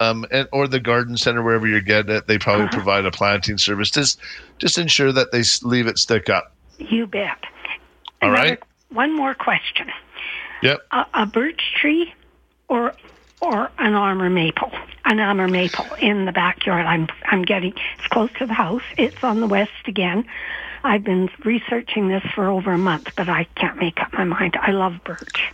um 0.00 0.24
and, 0.30 0.48
or 0.52 0.66
the 0.66 0.80
garden 0.80 1.16
center 1.16 1.42
wherever 1.42 1.66
you're 1.66 1.80
getting 1.82 2.14
it, 2.16 2.24
they 2.26 2.38
probably 2.38 2.64
Uh-huh. 2.64 2.74
provide 2.74 3.04
a 3.04 3.10
planting 3.10 3.58
service. 3.58 3.90
Just 3.90 4.18
just 4.58 4.78
ensure 4.78 5.12
that 5.12 5.28
they 5.32 5.42
leave 5.62 5.86
it 5.86 5.98
stick 5.98 6.30
up. 6.30 6.44
You 6.78 7.06
bet. 7.06 7.38
All 8.22 8.30
Another- 8.30 8.48
right. 8.50 8.58
One 8.90 9.16
more 9.16 9.34
question: 9.34 9.90
Yep. 10.62 10.80
a, 10.90 11.06
a 11.14 11.26
birch 11.26 11.74
tree, 11.80 12.12
or 12.68 12.94
or 13.40 13.70
an 13.78 13.94
Amur 13.94 14.28
maple? 14.30 14.70
An 15.06 15.18
Amur 15.18 15.48
maple 15.48 15.86
in 16.00 16.26
the 16.26 16.32
backyard. 16.32 16.86
I'm 16.86 17.08
I'm 17.26 17.42
getting. 17.42 17.72
It's 17.98 18.08
close 18.08 18.30
to 18.38 18.46
the 18.46 18.52
house. 18.54 18.82
It's 18.98 19.22
on 19.24 19.40
the 19.40 19.46
west 19.46 19.72
again. 19.86 20.24
I've 20.84 21.04
been 21.04 21.30
researching 21.44 22.08
this 22.08 22.22
for 22.34 22.48
over 22.48 22.72
a 22.72 22.78
month, 22.78 23.10
but 23.16 23.28
I 23.28 23.44
can't 23.54 23.78
make 23.78 24.00
up 24.00 24.12
my 24.12 24.24
mind. 24.24 24.56
I 24.60 24.72
love 24.72 24.94
birch. 25.04 25.52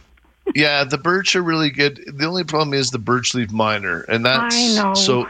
Yeah, 0.55 0.83
the 0.85 0.97
birch 0.99 1.37
are 1.37 1.43
really 1.43 1.71
good. 1.71 2.01
The 2.13 2.25
only 2.27 2.45
problem 2.45 2.73
is 2.73 2.91
the 2.91 2.99
birch 2.99 3.35
leaf 3.35 3.53
miner, 3.53 4.01
and 4.09 4.25
that's 4.25 4.57
I 4.57 4.75
know. 4.83 4.95
so. 4.95 5.27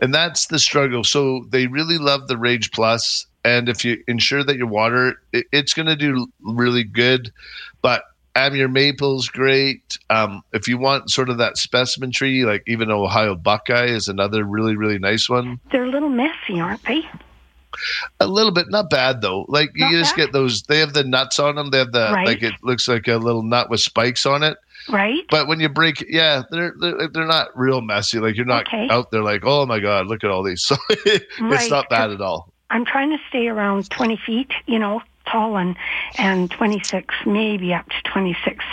and 0.00 0.12
that's 0.12 0.46
the 0.48 0.58
struggle. 0.58 1.04
So 1.04 1.46
they 1.50 1.66
really 1.68 1.98
love 1.98 2.26
the 2.28 2.36
Rage 2.36 2.72
Plus, 2.72 3.26
and 3.44 3.68
if 3.68 3.84
you 3.84 4.02
ensure 4.08 4.44
that 4.44 4.56
your 4.56 4.66
water, 4.66 5.14
it, 5.32 5.46
it's 5.52 5.72
going 5.74 5.86
to 5.86 5.96
do 5.96 6.26
really 6.40 6.84
good. 6.84 7.32
But 7.82 8.02
um, 8.36 8.54
your 8.54 8.68
maple's 8.68 9.28
great. 9.28 9.98
Um, 10.08 10.42
if 10.52 10.68
you 10.68 10.78
want 10.78 11.10
sort 11.10 11.28
of 11.30 11.38
that 11.38 11.56
specimen 11.58 12.12
tree, 12.12 12.44
like 12.44 12.62
even 12.66 12.90
Ohio 12.90 13.34
Buckeye 13.34 13.86
is 13.86 14.08
another 14.08 14.44
really 14.44 14.76
really 14.76 14.98
nice 14.98 15.28
one. 15.28 15.58
They're 15.72 15.84
a 15.84 15.90
little 15.90 16.08
messy, 16.10 16.60
aren't 16.60 16.84
they? 16.86 17.02
A 18.18 18.26
little 18.26 18.52
bit, 18.52 18.66
not 18.68 18.90
bad 18.90 19.20
though. 19.20 19.46
Like 19.48 19.70
you 19.74 19.88
just 19.90 20.16
bad? 20.16 20.24
get 20.26 20.32
those. 20.32 20.62
They 20.62 20.78
have 20.80 20.92
the 20.92 21.04
nuts 21.04 21.38
on 21.38 21.54
them. 21.54 21.70
They 21.70 21.78
have 21.78 21.92
the 21.92 22.10
Right. 22.12 22.26
like 22.26 22.42
it 22.42 22.54
looks 22.62 22.86
like 22.88 23.08
a 23.08 23.16
little 23.16 23.42
nut 23.42 23.70
with 23.70 23.80
spikes 23.80 24.26
on 24.26 24.42
it. 24.42 24.58
Right? 24.88 25.22
But 25.30 25.46
when 25.46 25.60
you 25.60 25.68
break, 25.68 26.04
yeah, 26.08 26.42
they're 26.50 26.74
they're, 26.80 27.08
they're 27.08 27.26
not 27.26 27.48
real 27.56 27.80
messy. 27.80 28.18
Like 28.18 28.36
you're 28.36 28.44
not 28.46 28.66
Okay. 28.66 28.88
out 28.90 29.10
there 29.10 29.22
like, 29.22 29.42
oh 29.44 29.66
my 29.66 29.78
god, 29.78 30.06
look 30.06 30.24
at 30.24 30.30
all 30.30 30.42
these. 30.42 30.62
So 30.62 30.76
it's 30.90 31.40
Right. 31.40 31.70
not 31.70 31.88
bad 31.88 32.10
at 32.10 32.20
all. 32.20 32.52
I'm 32.70 32.84
trying 32.84 33.10
to 33.10 33.18
stay 33.28 33.48
around 33.48 33.90
20 33.90 34.16
feet, 34.16 34.50
you 34.66 34.78
know, 34.78 35.02
tall 35.26 35.56
and 35.56 35.76
and 36.16 36.50
26, 36.50 37.14
maybe 37.26 37.74
up 37.74 37.86
to 37.88 38.02
26 38.10 38.64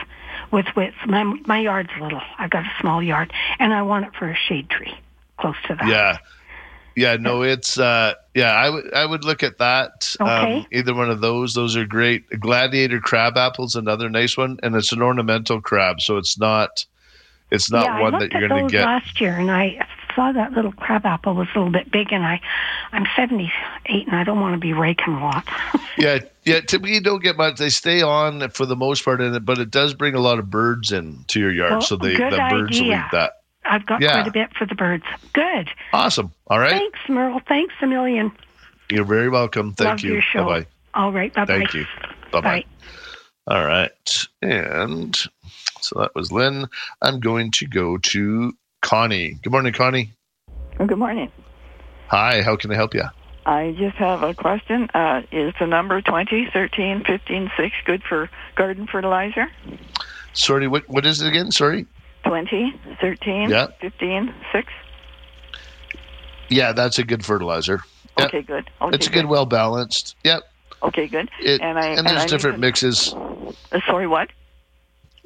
with 0.51 0.65
width. 0.75 0.95
My 1.05 1.23
my 1.45 1.59
yard's 1.59 1.89
little. 1.99 2.21
I've 2.37 2.49
got 2.49 2.63
a 2.65 2.71
small 2.79 3.01
yard, 3.03 3.33
and 3.59 3.73
I 3.73 3.81
want 3.81 4.05
it 4.05 4.15
for 4.15 4.29
a 4.29 4.35
shade 4.35 4.69
tree 4.69 4.93
close 5.37 5.55
to 5.67 5.75
that. 5.75 5.87
Yeah, 5.87 6.17
yeah. 6.95 7.17
No, 7.19 7.41
it's 7.43 7.77
uh, 7.77 8.13
yeah. 8.33 8.53
I 8.53 8.69
would 8.69 8.93
I 8.93 9.05
would 9.05 9.23
look 9.23 9.43
at 9.43 9.57
that. 9.57 10.15
Um, 10.19 10.27
Okay. 10.29 10.67
either 10.71 10.93
one 10.93 11.09
of 11.09 11.21
those. 11.21 11.53
Those 11.53 11.75
are 11.75 11.85
great. 11.85 12.27
Gladiator 12.39 12.99
crab 12.99 13.37
apple's 13.37 13.75
another 13.75 14.09
nice 14.09 14.37
one, 14.37 14.57
and 14.63 14.75
it's 14.75 14.91
an 14.91 15.01
ornamental 15.01 15.61
crab, 15.61 16.01
so 16.01 16.17
it's 16.17 16.37
not 16.39 16.85
it's 17.51 17.71
not 17.71 17.85
yeah, 17.85 18.01
one 18.01 18.17
that 18.19 18.31
you're 18.31 18.47
going 18.49 18.67
to 18.67 18.71
get. 18.71 18.85
last 18.85 19.19
year, 19.21 19.37
and 19.37 19.51
I 19.51 19.85
saw 20.17 20.31
that 20.31 20.51
little 20.53 20.71
crab 20.71 21.05
apple 21.05 21.35
was 21.35 21.47
a 21.53 21.59
little 21.59 21.71
bit 21.71 21.91
big, 21.91 22.11
and 22.11 22.25
I, 22.25 22.41
I'm 22.91 23.05
78, 23.15 24.07
and 24.07 24.15
I 24.15 24.23
don't 24.23 24.41
want 24.41 24.55
to 24.55 24.59
be 24.59 24.73
raking 24.73 25.13
a 25.13 25.19
lot. 25.21 25.47
yeah, 25.97 26.19
yeah. 26.43 26.59
Typically, 26.61 26.95
you 26.95 27.01
don't 27.01 27.21
get 27.23 27.37
much. 27.37 27.57
They 27.57 27.69
stay 27.69 28.01
on 28.01 28.49
for 28.49 28.65
the 28.65 28.75
most 28.75 29.05
part 29.05 29.21
in 29.21 29.33
it, 29.35 29.45
but 29.45 29.59
it 29.59 29.69
does 29.69 29.93
bring 29.93 30.15
a 30.15 30.19
lot 30.19 30.39
of 30.39 30.49
birds 30.49 30.91
in 30.91 31.23
to 31.27 31.39
your 31.39 31.51
yard, 31.51 31.71
Well, 31.71 31.81
so 31.81 31.95
they 31.95 32.13
the 32.15 32.29
birds 32.49 32.79
will 32.79 32.87
eat 32.87 33.01
that. 33.11 33.33
I've 33.63 33.85
got 33.85 34.01
Yeah. 34.01 34.13
quite 34.13 34.27
a 34.27 34.31
bit 34.31 34.49
for 34.57 34.65
the 34.65 34.75
birds. 34.75 35.03
Good. 35.33 35.69
Awesome. 35.93 36.31
All 36.47 36.59
right. 36.59 36.71
Thanks, 36.71 36.99
Merle. 37.07 37.41
Thanks 37.47 37.75
a 37.81 37.85
million. 37.87 38.31
You're 38.89 39.05
very 39.05 39.29
welcome. 39.29 39.73
Thank 39.73 39.89
Love 39.89 39.99
you. 40.01 40.21
Bye 40.33 40.43
bye. 40.43 40.65
All 40.93 41.11
right. 41.11 41.33
Bye 41.33 41.45
bye. 41.45 41.57
Thank 41.57 41.73
you. 41.73 41.85
Bye 42.31 42.41
bye. 42.41 42.65
All 43.45 43.65
right. 43.65 44.27
And 44.41 45.15
so 45.81 45.99
that 45.99 46.15
was 46.15 46.31
Lynn. 46.31 46.67
I'm 47.01 47.19
going 47.19 47.51
to 47.51 47.67
go 47.67 47.97
to 47.97 48.53
Connie. 48.87 49.37
Good 49.41 49.51
morning, 49.51 49.73
Connie. 49.73 50.13
Good 50.77 50.97
morning. 50.97 51.31
Hi. 52.09 52.41
How 52.41 52.55
can 52.55 52.71
I 52.71 52.75
help 52.75 52.93
you? 52.93 53.03
I 53.45 53.73
just 53.77 53.95
have 53.97 54.23
a 54.23 54.33
question. 54.33 54.89
Uh, 54.93 55.21
is 55.31 55.53
the 55.59 55.65
number 55.67 56.01
20, 56.01 56.49
13, 56.51 57.03
15, 57.05 57.51
6 57.57 57.75
good 57.85 58.03
for 58.03 58.29
garden 58.55 58.87
fertilizer? 58.87 59.47
Sorry, 60.33 60.67
what 60.67 60.87
what 60.89 61.05
is 61.05 61.21
it 61.21 61.27
again? 61.27 61.51
Sorry. 61.51 61.85
20, 62.25 62.73
13, 62.99 63.49
Yeah. 63.49 63.67
15, 63.79 64.33
6? 64.51 64.73
Yeah, 66.49 66.73
that's 66.73 66.99
a 66.99 67.03
good 67.03 67.25
fertilizer. 67.25 67.79
Yep. 68.19 68.27
Okay, 68.27 68.41
good. 68.41 68.69
Okay, 68.81 68.95
it's 68.95 69.07
a 69.07 69.09
good, 69.09 69.25
well 69.25 69.45
balanced. 69.45 70.15
Yep. 70.23 70.43
Okay, 70.83 71.07
good. 71.07 71.29
It, 71.39 71.61
and 71.61 71.79
I 71.79 71.87
and 71.87 72.05
there's 72.05 72.23
I 72.23 72.27
different 72.27 72.59
mixes. 72.59 73.13
uh, 73.13 73.79
sorry, 73.87 74.07
what? 74.07 74.29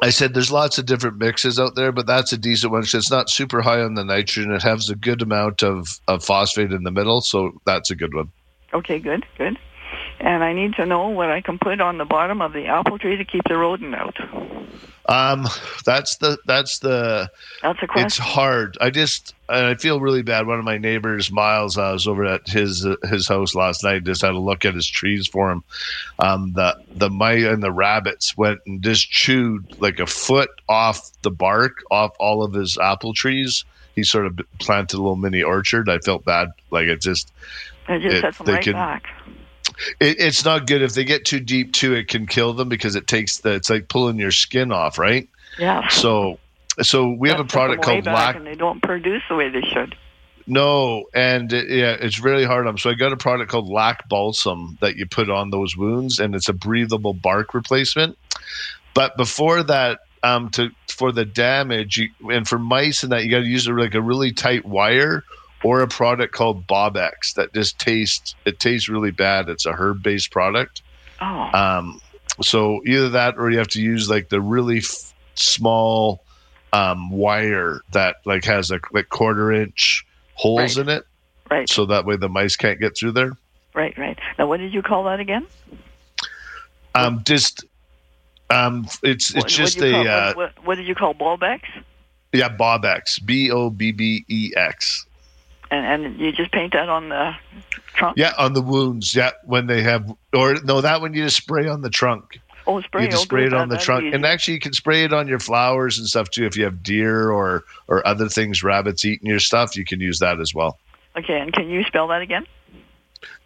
I 0.03 0.09
said 0.09 0.33
there's 0.33 0.51
lots 0.51 0.79
of 0.79 0.87
different 0.87 1.17
mixes 1.17 1.59
out 1.59 1.75
there, 1.75 1.91
but 1.91 2.07
that's 2.07 2.33
a 2.33 2.37
decent 2.37 2.71
one. 2.71 2.81
It's 2.81 3.11
not 3.11 3.29
super 3.29 3.61
high 3.61 3.81
on 3.81 3.93
the 3.93 4.03
nitrogen. 4.03 4.51
It 4.51 4.63
has 4.63 4.89
a 4.89 4.95
good 4.95 5.21
amount 5.21 5.61
of, 5.61 5.99
of 6.07 6.23
phosphate 6.23 6.71
in 6.71 6.83
the 6.83 6.91
middle, 6.91 7.21
so 7.21 7.51
that's 7.65 7.91
a 7.91 7.95
good 7.95 8.15
one. 8.15 8.31
Okay, 8.73 8.97
good, 8.97 9.25
good. 9.37 9.59
And 10.23 10.43
I 10.43 10.53
need 10.53 10.75
to 10.75 10.85
know 10.85 11.07
what 11.09 11.31
I 11.31 11.41
can 11.41 11.57
put 11.57 11.81
on 11.81 11.97
the 11.97 12.05
bottom 12.05 12.41
of 12.41 12.53
the 12.53 12.67
apple 12.67 12.99
tree 12.99 13.17
to 13.17 13.25
keep 13.25 13.41
the 13.49 13.57
rodent 13.57 13.95
out. 13.95 14.15
Um, 15.07 15.47
that's 15.83 16.17
the 16.17 16.37
that's 16.45 16.77
the 16.79 17.29
That's 17.63 17.79
a 17.81 17.87
question. 17.87 18.05
it's 18.05 18.17
hard. 18.19 18.77
I 18.79 18.91
just 18.91 19.33
I 19.49 19.73
feel 19.75 19.99
really 19.99 20.21
bad. 20.21 20.45
One 20.45 20.59
of 20.59 20.63
my 20.63 20.77
neighbors, 20.77 21.31
Miles, 21.31 21.77
I 21.79 21.91
was 21.91 22.07
over 22.07 22.23
at 22.25 22.47
his 22.47 22.85
his 23.09 23.27
house 23.27 23.55
last 23.55 23.83
night. 23.83 24.03
Just 24.03 24.21
had 24.21 24.31
a 24.35 24.39
look 24.39 24.63
at 24.63 24.75
his 24.75 24.87
trees 24.87 25.27
for 25.27 25.49
him. 25.51 25.63
Um, 26.19 26.53
the 26.53 26.77
the 26.95 27.09
mite 27.09 27.43
and 27.43 27.63
the 27.63 27.71
rabbits 27.71 28.37
went 28.37 28.59
and 28.67 28.81
just 28.83 29.09
chewed 29.09 29.81
like 29.81 29.99
a 29.99 30.05
foot 30.05 30.51
off 30.69 31.09
the 31.23 31.31
bark 31.31 31.79
off 31.89 32.11
all 32.19 32.43
of 32.43 32.53
his 32.53 32.77
apple 32.77 33.13
trees. 33.15 33.65
He 33.95 34.03
sort 34.03 34.27
of 34.27 34.39
planted 34.59 34.97
a 34.97 35.01
little 35.01 35.15
mini 35.17 35.41
orchard. 35.41 35.89
I 35.89 35.97
felt 35.97 36.23
bad. 36.25 36.49
Like 36.69 36.85
it 36.85 37.01
just 37.01 37.33
I 37.87 37.97
just 37.97 38.15
it- 38.23 38.35
them 38.37 38.45
they 38.45 38.53
right 38.53 38.63
can- 38.63 38.73
back. 38.73 39.07
It, 39.99 40.19
it's 40.19 40.45
not 40.45 40.67
good 40.67 40.81
if 40.81 40.93
they 40.93 41.03
get 41.03 41.25
too 41.25 41.39
deep 41.39 41.73
too. 41.73 41.93
It 41.93 42.07
can 42.07 42.27
kill 42.27 42.53
them 42.53 42.69
because 42.69 42.95
it 42.95 43.07
takes 43.07 43.39
the. 43.39 43.53
It's 43.53 43.69
like 43.69 43.87
pulling 43.87 44.17
your 44.17 44.31
skin 44.31 44.71
off, 44.71 44.97
right? 44.97 45.27
Yeah. 45.59 45.87
So, 45.89 46.39
so 46.81 47.09
we 47.11 47.29
have 47.29 47.39
a 47.39 47.45
product 47.45 47.83
called 47.83 48.05
Lac. 48.05 48.35
and 48.35 48.47
they 48.47 48.55
don't 48.55 48.81
produce 48.81 49.23
the 49.29 49.35
way 49.35 49.49
they 49.49 49.61
should. 49.61 49.95
No, 50.47 51.05
and 51.13 51.51
it, 51.53 51.69
yeah, 51.69 51.95
it's 51.99 52.19
really 52.19 52.43
hard 52.43 52.67
on. 52.67 52.77
So 52.77 52.89
I 52.89 52.93
got 52.93 53.13
a 53.13 53.17
product 53.17 53.51
called 53.51 53.69
Lac 53.69 54.09
Balsam 54.09 54.77
that 54.81 54.95
you 54.95 55.05
put 55.05 55.29
on 55.29 55.49
those 55.49 55.77
wounds, 55.77 56.19
and 56.19 56.35
it's 56.35 56.49
a 56.49 56.53
breathable 56.53 57.13
bark 57.13 57.53
replacement. 57.53 58.17
But 58.93 59.15
before 59.17 59.63
that, 59.63 59.99
um, 60.23 60.49
to 60.51 60.69
for 60.89 61.11
the 61.11 61.25
damage 61.25 61.97
you, 61.97 62.09
and 62.31 62.47
for 62.47 62.59
mice 62.59 63.03
and 63.03 63.11
that, 63.11 63.23
you 63.23 63.31
got 63.31 63.39
to 63.39 63.45
use 63.45 63.67
a, 63.67 63.73
like 63.73 63.95
a 63.95 64.01
really 64.01 64.31
tight 64.31 64.65
wire 64.65 65.23
or 65.63 65.81
a 65.81 65.87
product 65.87 66.33
called 66.33 66.65
Bobbex 66.67 67.33
that 67.35 67.53
just 67.53 67.77
tastes 67.79 68.35
it 68.45 68.59
tastes 68.59 68.89
really 68.89 69.11
bad. 69.11 69.49
It's 69.49 69.65
a 69.65 69.71
herb 69.73 70.01
based 70.03 70.31
product. 70.31 70.81
Oh. 71.21 71.25
Um, 71.53 72.01
so 72.41 72.81
either 72.85 73.09
that 73.09 73.35
or 73.37 73.51
you 73.51 73.57
have 73.59 73.67
to 73.69 73.81
use 73.81 74.09
like 74.09 74.29
the 74.29 74.41
really 74.41 74.77
f- 74.79 75.13
small 75.35 76.23
um, 76.73 77.09
wire 77.11 77.81
that 77.91 78.15
like 78.25 78.45
has 78.45 78.71
a 78.71 78.79
like 78.91 79.09
quarter 79.09 79.51
inch 79.51 80.05
holes 80.35 80.77
Right. 80.77 80.87
in 80.87 80.89
it. 80.97 81.03
Right. 81.49 81.69
So 81.69 81.85
that 81.87 82.05
way 82.05 82.15
the 82.15 82.29
mice 82.29 82.55
can't 82.55 82.79
get 82.79 82.95
through 82.97 83.11
there. 83.11 83.33
Right, 83.75 83.97
right. 83.97 84.17
Now, 84.39 84.47
what 84.47 84.57
did 84.57 84.73
you 84.73 84.81
call 84.81 85.03
that 85.05 85.19
again? 85.19 85.45
Um, 86.95 87.21
just 87.25 87.63
um, 88.49 88.85
it's 89.03 89.33
it's 89.33 89.33
What- 89.35 89.43
what 89.43 89.49
just 89.49 89.77
you 89.77 89.85
a 89.87 89.91
call- 89.91 90.07
uh, 90.07 90.25
what, 90.27 90.35
what, 90.37 90.65
what 90.65 90.75
did 90.75 90.87
you 90.87 90.95
call 90.95 91.13
Bobbex? 91.13 91.61
yeah 92.33 92.49
Bobbex 92.49 93.23
B 93.25 93.51
O 93.51 93.69
B 93.69 93.91
B 93.91 94.25
E 94.29 94.51
X. 94.55 95.05
And 95.71 96.05
and 96.05 96.19
you 96.19 96.31
just 96.33 96.51
paint 96.51 96.73
that 96.73 96.89
on 96.89 97.09
the 97.09 97.33
trunk. 97.93 98.17
Yeah, 98.17 98.33
on 98.37 98.53
the 98.53 98.61
wounds. 98.61 99.15
Yeah, 99.15 99.31
when 99.45 99.67
they 99.67 99.81
have 99.81 100.13
or 100.33 100.55
no, 100.63 100.81
that 100.81 101.01
one 101.01 101.13
you 101.13 101.23
just 101.23 101.37
spray 101.37 101.67
on 101.67 101.81
the 101.81 101.89
trunk. 101.89 102.39
Oh, 102.67 102.81
spray. 102.81 103.05
you 103.05 103.09
just 103.09 103.23
spray 103.23 103.45
it 103.45 103.53
on 103.53 103.69
That- 103.69 103.79
the 103.79 103.83
trunk, 103.83 104.13
and 104.13 104.25
actually 104.25 104.55
you 104.55 104.59
can 104.59 104.73
spray 104.73 105.03
it 105.03 105.13
on 105.13 105.27
your 105.27 105.39
flowers 105.39 105.97
and 105.97 106.07
stuff 106.07 106.29
too. 106.29 106.45
If 106.45 106.57
you 106.57 106.65
have 106.65 106.83
deer 106.83 107.31
or 107.31 107.63
or 107.87 108.05
other 108.05 108.27
things, 108.29 108.61
rabbits 108.63 109.03
eating 109.05 109.27
your 109.27 109.39
stuff, 109.39 109.75
you 109.75 109.85
can 109.85 109.99
use 109.99 110.19
that 110.19 110.39
as 110.39 110.53
well. 110.53 110.77
Okay, 111.17 111.39
and 111.39 111.51
can 111.53 111.69
you 111.69 111.83
spell 111.83 112.07
that 112.09 112.21
again? 112.21 112.45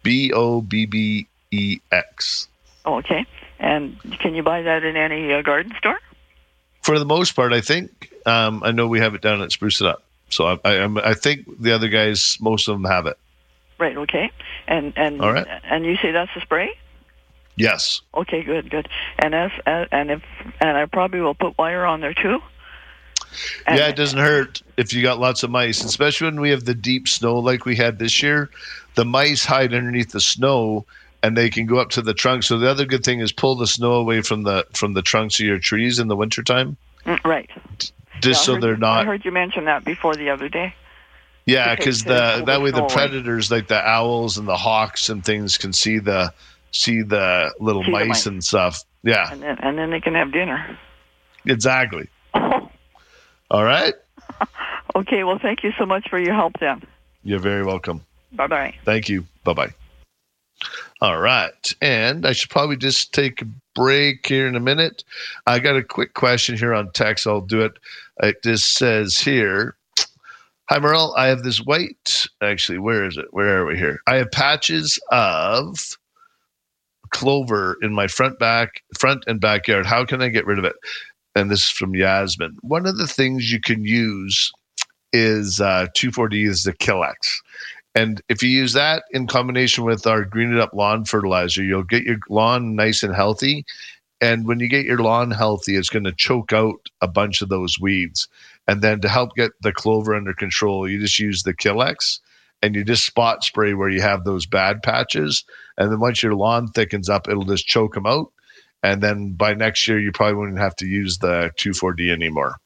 B 0.02 0.32
O 0.32 0.60
B 0.60 0.84
B 0.86 1.26
E 1.52 1.78
X. 1.92 2.48
Oh, 2.84 2.96
okay. 2.96 3.24
And 3.58 3.98
can 4.20 4.34
you 4.34 4.42
buy 4.42 4.62
that 4.62 4.84
in 4.84 4.96
any 4.96 5.32
uh, 5.32 5.42
garden 5.42 5.72
store? 5.78 5.98
For 6.82 6.98
the 6.98 7.04
most 7.06 7.32
part, 7.34 7.52
I 7.52 7.60
think 7.60 8.12
um, 8.26 8.62
I 8.62 8.70
know 8.70 8.86
we 8.86 9.00
have 9.00 9.14
it 9.14 9.22
down 9.22 9.40
at 9.42 9.50
Spruce 9.50 9.80
It 9.80 9.86
Up. 9.86 10.02
So 10.30 10.46
I, 10.46 10.58
I, 10.64 10.76
I'm- 10.78 10.98
think 11.14 11.46
the 11.60 11.72
other 11.72 11.88
guys, 11.88 12.36
most 12.40 12.68
of 12.68 12.74
them 12.74 12.84
have 12.90 13.06
it. 13.06 13.18
Right. 13.78 13.96
Okay. 13.96 14.30
And 14.66 14.92
and 14.96 15.20
All 15.20 15.32
right. 15.32 15.46
and 15.64 15.84
you 15.84 15.96
say 15.96 16.10
that's 16.10 16.30
a 16.34 16.40
spray? 16.40 16.70
Yes. 17.56 18.00
Okay. 18.14 18.42
Good. 18.42 18.70
Good. 18.70 18.88
And 19.18 19.34
if 19.34 19.52
and 19.66 20.10
if 20.10 20.22
and 20.60 20.76
I 20.78 20.86
probably 20.86 21.20
will 21.20 21.34
put 21.34 21.58
wire 21.58 21.84
on 21.84 22.00
there 22.00 22.14
too. 22.14 22.40
yeah, 23.68 23.88
it 23.88 23.96
doesn't 23.96 24.18
hurt 24.18 24.62
if 24.78 24.94
you 24.94 25.02
got 25.02 25.18
lots 25.18 25.42
of 25.42 25.50
mice, 25.50 25.84
especially 25.84 26.26
when 26.28 26.40
we 26.40 26.50
have 26.50 26.64
the 26.64 26.74
deep 26.74 27.06
snow 27.06 27.38
like 27.38 27.66
we 27.66 27.76
had 27.76 27.98
this 27.98 28.22
year. 28.22 28.48
The 28.94 29.04
mice 29.04 29.44
hide 29.44 29.74
underneath 29.74 30.12
the 30.12 30.20
snow 30.20 30.86
and 31.22 31.36
they 31.36 31.50
can 31.50 31.66
go 31.66 31.78
up 31.78 31.90
to 31.90 32.02
the 32.02 32.14
trunk. 32.14 32.44
So 32.44 32.58
the 32.58 32.70
other 32.70 32.86
good 32.86 33.04
thing 33.04 33.20
is 33.20 33.32
pull 33.32 33.56
the 33.56 33.66
snow 33.66 33.92
away 33.92 34.22
from 34.22 34.44
the 34.44 34.66
from 34.72 34.94
the 34.94 35.02
trunks 35.02 35.38
of 35.38 35.44
your 35.46 35.58
trees 35.58 35.98
in 35.98 36.08
the 36.08 36.16
wintertime. 36.16 36.76
Mm, 37.04 37.22
right. 37.24 37.50
Just 38.20 38.40
Yeah, 38.42 38.44
so 38.44 38.52
heard 38.54 38.62
they're 38.62 38.76
not 38.76 39.00
I 39.00 39.04
heard 39.04 39.24
you 39.24 39.32
mention 39.32 39.64
that 39.66 39.84
before 39.84 40.14
the 40.16 40.30
other 40.30 40.48
day. 40.48 40.74
Yeah, 41.46 41.74
because 41.76 42.02
the- 42.04 42.42
that 42.46 42.60
way 42.60 42.70
the 42.72 42.84
predators 42.86 43.50
like 43.50 43.68
the 43.68 43.80
owls 43.86 44.36
and 44.38 44.48
the 44.48 44.56
hawks 44.56 45.08
and 45.08 45.24
things 45.24 45.56
can 45.58 45.72
see 45.72 45.98
the 45.98 46.32
see 46.72 47.02
the 47.02 47.54
little 47.60 47.82
See 47.82 47.86
the 47.86 47.92
mice, 47.92 48.08
mice. 48.08 48.26
and 48.26 48.44
stuff. 48.44 48.82
Yeah, 49.02 49.30
And 49.32 49.42
then 49.42 49.56
and 49.60 49.78
then 49.78 49.90
they 49.90 50.00
can 50.00 50.14
have 50.14 50.32
dinner. 50.32 50.76
exactly. 51.46 52.08
All 52.34 53.64
right, 53.64 53.94
Okay. 54.96 55.22
Well, 55.24 55.38
thank 55.40 55.62
you 55.62 55.72
so 55.78 55.86
much 55.86 56.08
for 56.08 56.18
your 56.18 56.34
help 56.34 56.54
then. 56.58 56.82
you're 57.22 57.38
very 57.38 57.62
welcome. 57.64 58.04
Bye 58.32 58.46
bye. 58.48 58.74
Thank 58.84 59.08
you. 59.08 59.24
Bye 59.44 59.52
bye. 59.52 59.70
All 61.00 61.18
right, 61.20 61.52
and 61.80 62.26
I 62.26 62.32
should 62.32 62.50
probably 62.50 62.76
just 62.76 63.12
take 63.14 63.42
a 63.42 63.46
break 63.76 64.26
here 64.26 64.48
in 64.48 64.56
a 64.56 64.60
minute. 64.60 65.04
I 65.46 65.60
got 65.60 65.76
a 65.76 65.84
quick 65.84 66.14
question 66.14 66.56
here 66.56 66.74
on 66.74 66.90
text. 66.92 67.26
I'll 67.26 67.40
do 67.40 67.60
it. 67.60 67.78
It 68.22 68.42
just 68.42 68.74
says 68.74 69.18
here. 69.18 69.76
Hi, 70.68 70.80
Merle. 70.80 71.14
I 71.16 71.26
have 71.26 71.44
this 71.44 71.58
white. 71.58 72.26
Actually, 72.42 72.78
where 72.78 73.04
is 73.04 73.16
it? 73.16 73.26
Where 73.30 73.60
are 73.60 73.66
we 73.66 73.76
here? 73.76 74.00
I 74.08 74.16
have 74.16 74.32
patches 74.32 74.98
of 75.12 75.76
clover 77.10 77.76
in 77.82 77.94
my 77.94 78.08
front 78.08 78.38
back, 78.40 78.82
front 78.98 79.22
and 79.28 79.40
backyard. 79.40 79.86
How 79.86 80.04
can 80.04 80.20
I 80.20 80.28
get 80.28 80.46
rid 80.46 80.58
of 80.58 80.64
it? 80.64 80.74
And 81.36 81.50
this 81.50 81.60
is 81.60 81.70
from 81.70 81.94
Yasmin. 81.94 82.56
One 82.62 82.86
of 82.86 82.96
the 82.96 83.06
things 83.06 83.52
you 83.52 83.60
can 83.60 83.84
use 83.84 84.50
is 85.12 85.60
uh, 85.60 85.86
2,4-D 85.96 86.44
is 86.44 86.64
the 86.64 86.72
Killex. 86.72 87.14
And 87.96 88.20
if 88.28 88.42
you 88.42 88.50
use 88.50 88.74
that 88.74 89.04
in 89.10 89.26
combination 89.26 89.84
with 89.84 90.06
our 90.06 90.22
Green 90.22 90.52
It 90.52 90.60
Up 90.60 90.74
lawn 90.74 91.06
fertilizer, 91.06 91.64
you'll 91.64 91.82
get 91.82 92.04
your 92.04 92.18
lawn 92.28 92.76
nice 92.76 93.02
and 93.02 93.14
healthy. 93.14 93.64
And 94.20 94.46
when 94.46 94.60
you 94.60 94.68
get 94.68 94.84
your 94.84 94.98
lawn 94.98 95.30
healthy, 95.30 95.76
it's 95.76 95.88
going 95.88 96.04
to 96.04 96.12
choke 96.12 96.52
out 96.52 96.90
a 97.00 97.08
bunch 97.08 97.40
of 97.40 97.48
those 97.48 97.80
weeds. 97.80 98.28
And 98.68 98.82
then 98.82 99.00
to 99.00 99.08
help 99.08 99.34
get 99.34 99.52
the 99.62 99.72
clover 99.72 100.14
under 100.14 100.34
control, 100.34 100.86
you 100.86 101.00
just 101.00 101.18
use 101.18 101.42
the 101.42 101.54
Killex 101.54 102.20
and 102.60 102.74
you 102.74 102.84
just 102.84 103.06
spot 103.06 103.44
spray 103.44 103.72
where 103.72 103.88
you 103.88 104.02
have 104.02 104.24
those 104.24 104.44
bad 104.44 104.82
patches. 104.82 105.42
And 105.78 105.90
then 105.90 105.98
once 105.98 106.22
your 106.22 106.34
lawn 106.34 106.68
thickens 106.68 107.08
up, 107.08 107.28
it'll 107.28 107.44
just 107.44 107.66
choke 107.66 107.94
them 107.94 108.06
out. 108.06 108.30
And 108.82 109.02
then 109.02 109.32
by 109.32 109.54
next 109.54 109.88
year, 109.88 109.98
you 109.98 110.12
probably 110.12 110.34
wouldn't 110.34 110.58
have 110.58 110.76
to 110.76 110.86
use 110.86 111.16
the 111.16 111.50
2,4-D 111.58 112.10
anymore. 112.10 112.56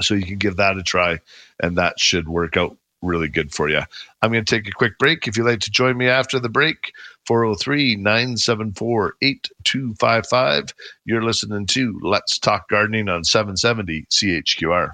So 0.00 0.14
you 0.14 0.26
can 0.26 0.38
give 0.38 0.56
that 0.56 0.76
a 0.76 0.82
try, 0.82 1.20
and 1.60 1.78
that 1.78 2.00
should 2.00 2.28
work 2.28 2.56
out 2.56 2.76
really 3.02 3.28
good 3.28 3.52
for 3.52 3.68
you. 3.68 3.80
I'm 4.22 4.32
going 4.32 4.44
to 4.44 4.56
take 4.56 4.68
a 4.68 4.72
quick 4.72 4.98
break. 4.98 5.26
If 5.26 5.36
you'd 5.36 5.46
like 5.46 5.60
to 5.60 5.70
join 5.70 5.96
me 5.96 6.08
after 6.08 6.38
the 6.38 6.48
break, 6.48 6.92
403 7.26 7.96
974 7.96 9.14
8255. 9.22 10.74
You're 11.04 11.22
listening 11.22 11.66
to 11.66 11.98
Let's 12.02 12.38
Talk 12.38 12.68
Gardening 12.68 13.08
on 13.08 13.24
770 13.24 14.06
CHQR. 14.10 14.92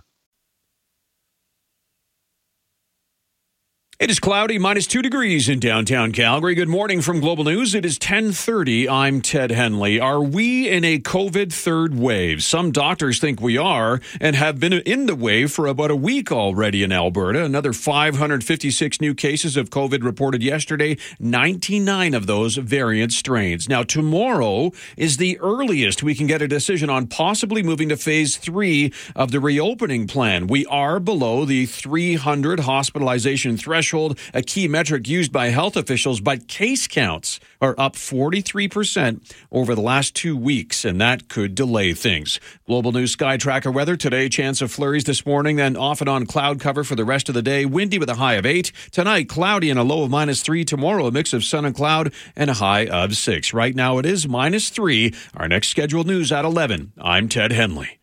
It 4.00 4.10
is 4.10 4.18
cloudy, 4.18 4.58
minus 4.58 4.88
two 4.88 5.02
degrees 5.02 5.48
in 5.48 5.60
downtown 5.60 6.10
Calgary. 6.10 6.56
Good 6.56 6.68
morning 6.68 7.00
from 7.00 7.20
Global 7.20 7.44
News. 7.44 7.76
It 7.76 7.84
is 7.84 7.94
1030. 7.94 8.88
I'm 8.88 9.20
Ted 9.20 9.52
Henley. 9.52 10.00
Are 10.00 10.20
we 10.20 10.68
in 10.68 10.82
a 10.82 10.98
COVID 10.98 11.52
third 11.52 11.94
wave? 11.94 12.42
Some 12.42 12.72
doctors 12.72 13.20
think 13.20 13.40
we 13.40 13.56
are 13.56 14.00
and 14.20 14.34
have 14.34 14.58
been 14.58 14.72
in 14.72 15.06
the 15.06 15.14
wave 15.14 15.52
for 15.52 15.68
about 15.68 15.92
a 15.92 15.96
week 15.96 16.32
already 16.32 16.82
in 16.82 16.90
Alberta. 16.90 17.44
Another 17.44 17.72
556 17.72 19.00
new 19.00 19.14
cases 19.14 19.56
of 19.56 19.70
COVID 19.70 20.02
reported 20.02 20.42
yesterday, 20.42 20.96
99 21.20 22.14
of 22.14 22.26
those 22.26 22.56
variant 22.56 23.12
strains. 23.12 23.68
Now, 23.68 23.84
tomorrow 23.84 24.72
is 24.96 25.18
the 25.18 25.38
earliest 25.38 26.02
we 26.02 26.16
can 26.16 26.26
get 26.26 26.42
a 26.42 26.48
decision 26.48 26.90
on 26.90 27.06
possibly 27.06 27.62
moving 27.62 27.90
to 27.90 27.96
phase 27.96 28.38
three 28.38 28.92
of 29.14 29.30
the 29.30 29.38
reopening 29.38 30.08
plan. 30.08 30.48
We 30.48 30.66
are 30.66 30.98
below 30.98 31.44
the 31.44 31.66
300 31.66 32.60
hospitalization 32.60 33.56
threshold, 33.56 33.84
a 34.32 34.43
key 34.43 34.69
metric 34.69 35.09
used 35.09 35.32
by 35.32 35.48
health 35.48 35.77
officials, 35.77 36.20
but 36.20 36.48
case 36.48 36.86
counts 36.86 37.40
are 37.61 37.74
up 37.78 37.94
43% 37.94 39.32
over 39.51 39.74
the 39.74 39.81
last 39.81 40.15
two 40.15 40.36
weeks, 40.36 40.85
and 40.85 41.01
that 41.01 41.28
could 41.28 41.55
delay 41.55 41.93
things. 41.94 42.40
Global 42.66 42.93
News 42.93 43.12
Sky 43.12 43.36
Tracker 43.36 43.70
weather 43.70 43.97
today, 43.97 44.28
chance 44.28 44.61
of 44.62 44.70
flurries 44.70 45.05
this 45.05 45.27
morning, 45.27 45.56
then 45.56 45.77
off 45.77 46.01
and 46.01 46.09
on 46.09 46.27
cloud 46.27 46.61
cover 46.61 46.85
for 46.85 46.94
the 46.94 47.05
rest 47.05 47.28
of 47.28 47.35
the 47.35 47.43
day, 47.43 47.65
windy 47.65 47.98
with 47.98 48.09
a 48.09 48.15
high 48.15 48.35
of 48.35 48.47
8. 48.47 48.73
Tonight, 48.90 49.28
cloudy 49.28 49.70
and 49.70 49.78
a 49.78 49.82
low 49.82 50.05
of 50.05 50.11
minus 50.11 50.43
3. 50.43 50.65
Tomorrow, 50.65 51.06
a 51.06 51.12
mix 51.12 51.32
of 51.32 51.44
sun 51.44 51.65
and 51.65 51.74
cloud 51.74 52.12
and 52.36 52.51
a 52.51 52.55
high 52.55 52.86
of 52.86 53.16
6. 53.16 53.52
Right 53.52 53.74
now, 53.74 53.98
it 53.98 54.06
is 54.06 54.28
minus 54.28 54.70
3. 54.70 55.15
Our 55.36 55.48
next 55.48 55.69
scheduled 55.69 56.06
news 56.06 56.32
at 56.32 56.44
11. 56.44 56.93
I'm 56.98 57.28
Ted 57.28 57.52
Henley. 57.52 58.01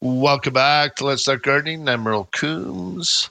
Welcome 0.00 0.52
back 0.52 0.94
to 0.96 1.06
Let's 1.06 1.22
Start 1.22 1.42
Gardening. 1.42 1.88
I'm 1.88 2.02
Merle 2.02 2.28
Coombs. 2.30 3.30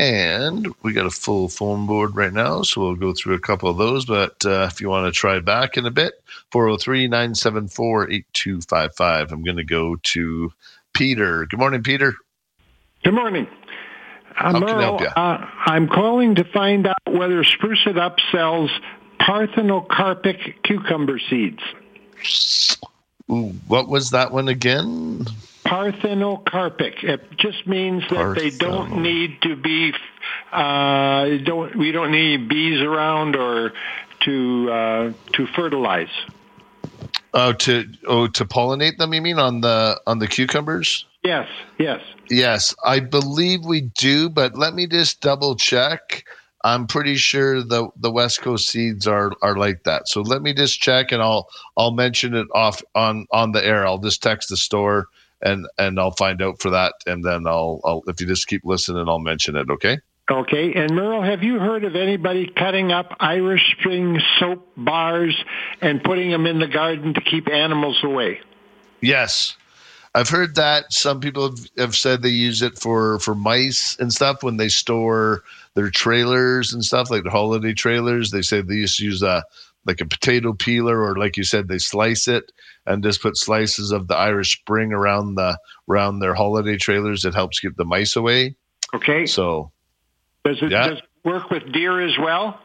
And 0.00 0.66
we 0.82 0.92
got 0.92 1.06
a 1.06 1.10
full 1.10 1.48
phone 1.48 1.86
board 1.86 2.16
right 2.16 2.32
now, 2.32 2.62
so 2.62 2.80
we'll 2.80 2.96
go 2.96 3.12
through 3.12 3.34
a 3.34 3.40
couple 3.40 3.70
of 3.70 3.76
those. 3.76 4.06
But 4.06 4.44
uh, 4.44 4.68
if 4.68 4.80
you 4.80 4.88
want 4.88 5.06
to 5.06 5.16
try 5.16 5.38
back 5.38 5.76
in 5.76 5.86
a 5.86 5.90
bit, 5.92 6.14
403 6.50 7.06
974 7.06 8.10
8255. 8.10 9.30
I'm 9.30 9.44
going 9.44 9.58
to 9.58 9.64
go 9.64 9.96
to 10.02 10.52
Peter. 10.94 11.46
Good 11.46 11.60
morning, 11.60 11.84
Peter. 11.84 12.14
Good 13.04 13.14
morning. 13.14 13.46
How 14.34 14.52
can 14.52 14.80
help 14.80 15.02
you? 15.02 15.06
uh, 15.06 15.46
I'm 15.66 15.86
calling 15.86 16.34
to 16.36 16.44
find 16.44 16.88
out 16.88 16.96
whether 17.06 17.44
Spruce 17.44 17.86
It 17.86 17.98
Up 17.98 18.16
sells 18.32 18.70
parthenocarpic 19.20 20.62
cucumber 20.64 21.20
seeds. 21.20 21.62
Ooh, 23.30 23.54
what 23.68 23.88
was 23.88 24.10
that 24.10 24.32
one 24.32 24.48
again? 24.48 25.26
Parthenocarpic. 25.64 27.04
It 27.04 27.36
just 27.36 27.66
means 27.66 28.02
that 28.10 28.34
they 28.34 28.50
don't 28.50 29.02
need 29.02 29.42
to 29.42 29.56
be. 29.56 29.92
Uh, 30.52 31.38
don't 31.44 31.76
we 31.76 31.92
don't 31.92 32.10
need 32.10 32.48
bees 32.48 32.80
around 32.80 33.36
or 33.36 33.72
to 34.20 34.70
uh, 34.70 35.12
to 35.34 35.46
fertilize. 35.48 36.08
Oh, 37.32 37.52
to 37.52 37.86
oh 38.06 38.26
to 38.28 38.44
pollinate 38.44 38.96
them. 38.96 39.14
You 39.14 39.22
mean 39.22 39.38
on 39.38 39.60
the 39.60 40.00
on 40.06 40.18
the 40.18 40.26
cucumbers? 40.26 41.06
Yes, 41.22 41.48
yes, 41.78 42.00
yes. 42.30 42.74
I 42.84 43.00
believe 43.00 43.64
we 43.64 43.82
do, 43.82 44.28
but 44.30 44.56
let 44.56 44.74
me 44.74 44.86
just 44.86 45.20
double 45.20 45.56
check. 45.56 46.24
I'm 46.64 46.86
pretty 46.86 47.16
sure 47.16 47.62
the 47.62 47.88
the 47.96 48.10
West 48.10 48.40
Coast 48.40 48.68
seeds 48.68 49.06
are 49.06 49.32
are 49.42 49.56
like 49.56 49.84
that. 49.84 50.08
So 50.08 50.22
let 50.22 50.42
me 50.42 50.52
just 50.52 50.80
check, 50.80 51.12
and 51.12 51.22
I'll 51.22 51.48
I'll 51.76 51.92
mention 51.92 52.34
it 52.34 52.48
off 52.54 52.82
on 52.94 53.26
on 53.30 53.52
the 53.52 53.64
air. 53.64 53.86
I'll 53.86 53.98
just 53.98 54.22
text 54.22 54.48
the 54.48 54.56
store 54.56 55.06
and 55.42 55.66
and 55.78 55.98
I'll 55.98 56.12
find 56.12 56.42
out 56.42 56.60
for 56.60 56.70
that, 56.70 56.94
and 57.06 57.24
then 57.24 57.46
I'll 57.46 57.80
I'll 57.84 58.02
if 58.06 58.20
you 58.20 58.26
just 58.26 58.46
keep 58.46 58.64
listening, 58.64 59.08
I'll 59.08 59.18
mention 59.18 59.56
it. 59.56 59.70
Okay. 59.70 59.98
Okay, 60.30 60.72
and 60.74 60.94
Merle, 60.94 61.22
have 61.22 61.42
you 61.42 61.58
heard 61.58 61.82
of 61.82 61.96
anybody 61.96 62.46
cutting 62.46 62.92
up 62.92 63.16
Irish 63.18 63.74
Spring 63.76 64.20
soap 64.38 64.64
bars 64.76 65.36
and 65.80 66.04
putting 66.04 66.30
them 66.30 66.46
in 66.46 66.60
the 66.60 66.68
garden 66.68 67.14
to 67.14 67.20
keep 67.20 67.48
animals 67.48 67.98
away? 68.04 68.38
Yes, 69.00 69.56
I've 70.14 70.28
heard 70.28 70.54
that. 70.54 70.92
Some 70.92 71.18
people 71.18 71.50
have, 71.50 71.58
have 71.78 71.96
said 71.96 72.22
they 72.22 72.28
use 72.28 72.62
it 72.62 72.78
for 72.78 73.18
for 73.18 73.34
mice 73.34 73.96
and 73.98 74.12
stuff 74.12 74.44
when 74.44 74.56
they 74.56 74.68
store 74.68 75.42
their 75.74 75.90
trailers 75.90 76.72
and 76.72 76.84
stuff, 76.84 77.10
like 77.10 77.24
the 77.24 77.30
holiday 77.30 77.74
trailers. 77.74 78.30
They 78.30 78.42
say 78.42 78.60
they 78.60 78.74
used 78.74 78.98
to 78.98 79.04
use 79.04 79.22
a 79.22 79.44
like 79.90 80.00
a 80.00 80.06
potato 80.06 80.52
peeler, 80.52 81.02
or 81.02 81.16
like 81.16 81.36
you 81.36 81.42
said, 81.42 81.66
they 81.66 81.78
slice 81.78 82.28
it 82.28 82.52
and 82.86 83.02
just 83.02 83.20
put 83.20 83.36
slices 83.36 83.90
of 83.90 84.06
the 84.06 84.16
Irish 84.16 84.56
Spring 84.56 84.92
around 84.92 85.34
the 85.34 85.58
around 85.88 86.20
their 86.20 86.34
holiday 86.34 86.76
trailers. 86.76 87.24
It 87.24 87.34
helps 87.34 87.58
keep 87.58 87.76
the 87.76 87.84
mice 87.84 88.14
away. 88.14 88.54
Okay. 88.94 89.26
So 89.26 89.72
does 90.44 90.62
it, 90.62 90.70
yeah. 90.70 90.86
does 90.86 90.98
it 90.98 91.04
work 91.24 91.50
with 91.50 91.72
deer 91.72 92.00
as 92.00 92.16
well? 92.18 92.60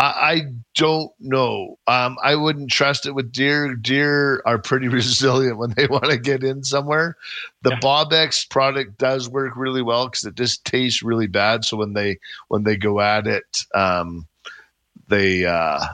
I, 0.00 0.04
I 0.04 0.40
don't 0.74 1.12
know. 1.20 1.78
Um, 1.86 2.16
I 2.20 2.34
wouldn't 2.34 2.72
trust 2.72 3.06
it 3.06 3.14
with 3.14 3.30
deer. 3.30 3.76
Deer 3.76 4.42
are 4.44 4.58
pretty 4.58 4.88
resilient 5.00 5.56
when 5.56 5.70
they 5.76 5.86
want 5.86 6.06
to 6.06 6.18
get 6.18 6.42
in 6.42 6.64
somewhere. 6.64 7.16
The 7.62 7.70
yeah. 7.70 7.80
Bobbex 7.80 8.50
product 8.50 8.98
does 8.98 9.28
work 9.28 9.52
really 9.54 9.82
well 9.82 10.06
because 10.06 10.24
it 10.24 10.34
just 10.34 10.64
tastes 10.64 11.00
really 11.00 11.28
bad. 11.28 11.64
So 11.64 11.76
when 11.76 11.92
they 11.92 12.18
when 12.48 12.64
they 12.64 12.76
go 12.76 12.98
at 13.00 13.28
it, 13.28 13.64
um, 13.72 14.26
they 15.06 15.44
uh, 15.44 15.86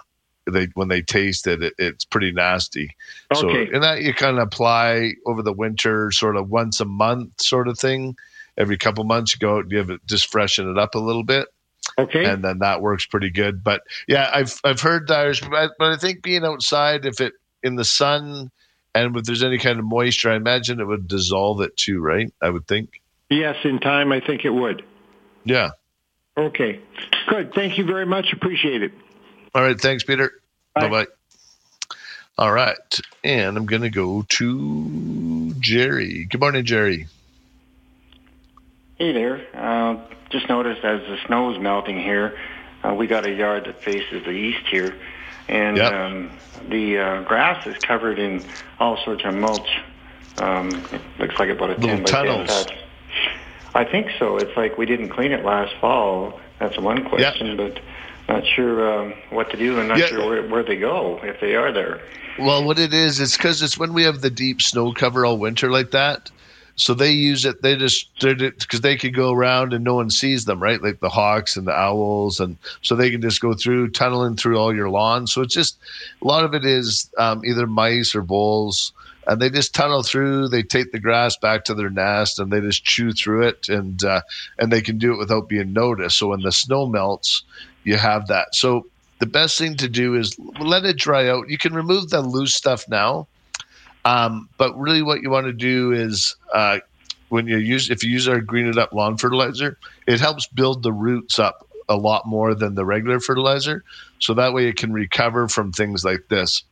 they 0.46 0.68
when 0.74 0.88
they 0.88 1.02
taste 1.02 1.46
it, 1.46 1.62
it 1.62 1.74
it's 1.78 2.04
pretty 2.04 2.32
nasty. 2.32 2.96
Okay. 3.34 3.66
So 3.66 3.74
and 3.74 3.82
that 3.82 4.02
you 4.02 4.14
kind 4.14 4.38
of 4.38 4.44
apply 4.44 5.12
over 5.26 5.42
the 5.42 5.52
winter, 5.52 6.10
sort 6.10 6.36
of 6.36 6.48
once 6.48 6.80
a 6.80 6.84
month, 6.84 7.40
sort 7.40 7.68
of 7.68 7.78
thing 7.78 8.16
every 8.56 8.78
couple 8.78 9.04
months 9.04 9.34
you 9.34 9.38
go 9.38 9.56
out 9.56 9.62
and 9.62 9.70
give 9.70 9.90
it 9.90 10.00
just 10.06 10.30
freshen 10.30 10.70
it 10.70 10.78
up 10.78 10.94
a 10.94 10.98
little 10.98 11.24
bit. 11.24 11.48
Okay. 11.98 12.24
And 12.24 12.42
then 12.42 12.58
that 12.60 12.80
works 12.80 13.06
pretty 13.06 13.30
good. 13.30 13.62
But 13.62 13.82
yeah, 14.08 14.30
I've 14.32 14.58
I've 14.64 14.80
heard 14.80 15.10
Irish, 15.10 15.40
but, 15.40 15.72
but 15.78 15.92
I 15.92 15.96
think 15.96 16.22
being 16.22 16.44
outside, 16.44 17.06
if 17.06 17.20
it 17.20 17.34
in 17.62 17.76
the 17.76 17.84
sun 17.84 18.50
and 18.94 19.16
if 19.16 19.24
there's 19.24 19.42
any 19.42 19.58
kind 19.58 19.78
of 19.78 19.84
moisture, 19.84 20.30
I 20.30 20.36
imagine 20.36 20.80
it 20.80 20.86
would 20.86 21.08
dissolve 21.08 21.60
it 21.60 21.76
too, 21.76 22.00
right? 22.00 22.32
I 22.40 22.50
would 22.50 22.66
think. 22.66 23.00
Yes, 23.28 23.56
in 23.64 23.78
time, 23.78 24.12
I 24.12 24.20
think 24.20 24.44
it 24.44 24.50
would. 24.50 24.84
Yeah. 25.44 25.70
Okay. 26.36 26.80
Good. 27.28 27.52
Thank 27.54 27.78
you 27.78 27.84
very 27.84 28.06
much. 28.06 28.32
Appreciate 28.32 28.82
it. 28.82 28.92
All 29.56 29.62
right. 29.62 29.80
Thanks, 29.80 30.04
Peter. 30.04 30.34
Bye 30.74 30.90
bye. 30.90 31.06
All 32.36 32.52
right. 32.52 33.00
And 33.24 33.56
I'm 33.56 33.64
going 33.64 33.80
to 33.80 33.88
go 33.88 34.20
to 34.28 35.54
Jerry. 35.60 36.26
Good 36.26 36.42
morning, 36.42 36.62
Jerry. 36.66 37.06
Hey 38.98 39.12
there. 39.12 39.46
Uh, 39.54 39.96
just 40.28 40.50
noticed 40.50 40.84
as 40.84 41.00
the 41.08 41.16
snow 41.26 41.54
is 41.54 41.58
melting 41.58 41.98
here, 41.98 42.38
uh, 42.84 42.92
we 42.92 43.06
got 43.06 43.26
a 43.26 43.32
yard 43.32 43.64
that 43.64 43.82
faces 43.82 44.24
the 44.24 44.30
east 44.30 44.66
here, 44.70 44.94
and 45.48 45.78
yep. 45.78 45.90
um, 45.90 46.30
the 46.68 46.98
uh, 46.98 47.22
grass 47.22 47.66
is 47.66 47.78
covered 47.78 48.18
in 48.18 48.44
all 48.78 49.02
sorts 49.04 49.24
of 49.24 49.34
mulch. 49.34 49.80
Um, 50.36 50.68
it 50.92 51.00
looks 51.18 51.38
like 51.38 51.48
about 51.48 51.70
a 51.70 51.80
Little 51.80 51.88
10 51.88 52.02
by 52.02 52.10
tunnels. 52.10 52.66
10 52.66 52.66
patch. 52.66 52.78
I 53.74 53.84
think 53.84 54.10
so. 54.18 54.36
It's 54.36 54.54
like 54.54 54.76
we 54.76 54.84
didn't 54.84 55.08
clean 55.08 55.32
it 55.32 55.46
last 55.46 55.74
fall. 55.80 56.40
That's 56.58 56.78
one 56.78 57.08
question, 57.08 57.46
yep. 57.46 57.56
but 57.56 57.82
not 58.28 58.44
sure 58.54 59.02
um, 59.02 59.14
what 59.30 59.50
to 59.50 59.56
do 59.56 59.78
and 59.78 59.88
not 59.88 59.98
yeah. 59.98 60.06
sure 60.06 60.26
where, 60.26 60.48
where 60.48 60.64
they 60.64 60.76
go 60.76 61.20
if 61.22 61.40
they 61.40 61.54
are 61.54 61.72
there. 61.72 62.00
Well, 62.38 62.64
what 62.64 62.78
it 62.78 62.92
is, 62.92 63.18
it's 63.20 63.36
because 63.36 63.62
it's 63.62 63.78
when 63.78 63.94
we 63.94 64.02
have 64.02 64.20
the 64.20 64.30
deep 64.30 64.60
snow 64.60 64.92
cover 64.92 65.24
all 65.24 65.38
winter 65.38 65.70
like 65.70 65.92
that 65.92 66.30
so 66.76 66.92
they 66.92 67.10
use 67.10 67.44
it. 67.46 67.62
They 67.62 67.74
just 67.76 68.10
because 68.20 68.82
they 68.82 68.96
could 68.96 69.14
go 69.14 69.32
around 69.32 69.72
and 69.72 69.82
no 69.82 69.94
one 69.94 70.10
sees 70.10 70.44
them, 70.44 70.62
right? 70.62 70.80
Like 70.80 71.00
the 71.00 71.08
hawks 71.08 71.56
and 71.56 71.66
the 71.66 71.72
owls, 71.72 72.38
and 72.38 72.58
so 72.82 72.94
they 72.94 73.10
can 73.10 73.22
just 73.22 73.40
go 73.40 73.54
through 73.54 73.90
tunneling 73.90 74.36
through 74.36 74.58
all 74.58 74.74
your 74.74 74.90
lawn. 74.90 75.26
So 75.26 75.40
it's 75.40 75.54
just 75.54 75.78
a 76.20 76.26
lot 76.26 76.44
of 76.44 76.54
it 76.54 76.66
is 76.66 77.10
um, 77.16 77.42
either 77.46 77.66
mice 77.66 78.14
or 78.14 78.20
voles, 78.20 78.92
and 79.26 79.40
they 79.40 79.48
just 79.48 79.74
tunnel 79.74 80.02
through. 80.02 80.48
They 80.48 80.62
take 80.62 80.92
the 80.92 81.00
grass 81.00 81.38
back 81.38 81.64
to 81.64 81.74
their 81.74 81.90
nest, 81.90 82.38
and 82.38 82.52
they 82.52 82.60
just 82.60 82.84
chew 82.84 83.12
through 83.12 83.48
it, 83.48 83.70
and 83.70 84.04
uh, 84.04 84.20
and 84.58 84.70
they 84.70 84.82
can 84.82 84.98
do 84.98 85.14
it 85.14 85.18
without 85.18 85.48
being 85.48 85.72
noticed. 85.72 86.18
So 86.18 86.28
when 86.28 86.42
the 86.42 86.52
snow 86.52 86.86
melts, 86.86 87.42
you 87.86 87.96
have 87.96 88.26
that. 88.26 88.54
So 88.54 88.86
the 89.18 89.26
best 89.26 89.58
thing 89.58 89.76
to 89.76 89.88
do 89.88 90.14
is 90.14 90.38
let 90.60 90.84
it 90.84 90.98
dry 90.98 91.28
out. 91.28 91.48
You 91.48 91.56
can 91.56 91.72
remove 91.72 92.10
the 92.10 92.20
loose 92.20 92.54
stuff 92.54 92.86
now 92.88 93.26
um, 94.06 94.48
but 94.56 94.78
really, 94.78 95.02
what 95.02 95.20
you 95.20 95.30
want 95.30 95.48
to 95.48 95.52
do 95.52 95.90
is 95.90 96.36
uh, 96.54 96.78
when 97.28 97.48
you 97.48 97.56
use 97.56 97.90
if 97.90 98.04
you 98.04 98.10
use 98.10 98.28
our 98.28 98.40
green 98.40 98.68
it 98.68 98.78
up 98.78 98.92
lawn 98.92 99.18
fertilizer, 99.18 99.76
it 100.06 100.20
helps 100.20 100.46
build 100.46 100.84
the 100.84 100.92
roots 100.92 101.40
up 101.40 101.66
a 101.88 101.96
lot 101.96 102.24
more 102.24 102.54
than 102.54 102.76
the 102.76 102.84
regular 102.84 103.18
fertilizer. 103.18 103.82
So 104.20 104.32
that 104.34 104.54
way, 104.54 104.68
it 104.68 104.76
can 104.76 104.92
recover 104.92 105.48
from 105.48 105.72
things 105.72 106.04
like 106.04 106.28
this. 106.28 106.62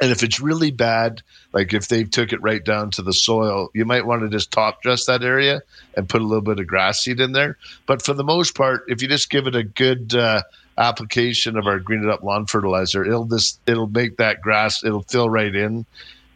And 0.00 0.10
if 0.10 0.22
it's 0.22 0.40
really 0.40 0.70
bad, 0.70 1.22
like 1.52 1.72
if 1.72 1.88
they 1.88 2.04
took 2.04 2.32
it 2.32 2.42
right 2.42 2.64
down 2.64 2.90
to 2.92 3.02
the 3.02 3.12
soil, 3.12 3.70
you 3.74 3.84
might 3.84 4.06
want 4.06 4.22
to 4.22 4.28
just 4.28 4.50
top 4.50 4.82
dress 4.82 5.06
that 5.06 5.22
area 5.22 5.62
and 5.96 6.08
put 6.08 6.20
a 6.20 6.24
little 6.24 6.42
bit 6.42 6.58
of 6.58 6.66
grass 6.66 7.00
seed 7.02 7.20
in 7.20 7.32
there. 7.32 7.56
But 7.86 8.02
for 8.02 8.12
the 8.12 8.24
most 8.24 8.56
part, 8.56 8.84
if 8.88 9.02
you 9.02 9.08
just 9.08 9.30
give 9.30 9.46
it 9.46 9.54
a 9.54 9.62
good 9.62 10.14
uh, 10.14 10.42
application 10.78 11.56
of 11.56 11.66
our 11.66 11.78
green 11.78 12.02
it 12.02 12.10
up 12.10 12.22
lawn 12.22 12.46
fertilizer, 12.46 13.04
it'll 13.04 13.26
just 13.26 13.60
it'll 13.66 13.86
make 13.86 14.16
that 14.16 14.40
grass 14.40 14.82
it'll 14.84 15.02
fill 15.02 15.30
right 15.30 15.54
in, 15.54 15.86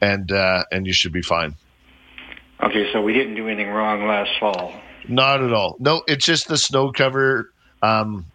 and 0.00 0.30
uh, 0.30 0.64
and 0.70 0.86
you 0.86 0.92
should 0.92 1.12
be 1.12 1.22
fine. 1.22 1.54
Okay, 2.62 2.92
so 2.92 3.00
we 3.00 3.12
didn't 3.12 3.34
do 3.34 3.46
anything 3.48 3.70
wrong 3.70 4.06
last 4.06 4.30
fall. 4.38 4.72
Not 5.08 5.42
at 5.42 5.52
all. 5.52 5.76
No, 5.78 6.02
it's 6.06 6.24
just 6.24 6.48
the 6.48 6.56
snow 6.56 6.92
cover, 6.92 7.52
um, 7.82 8.26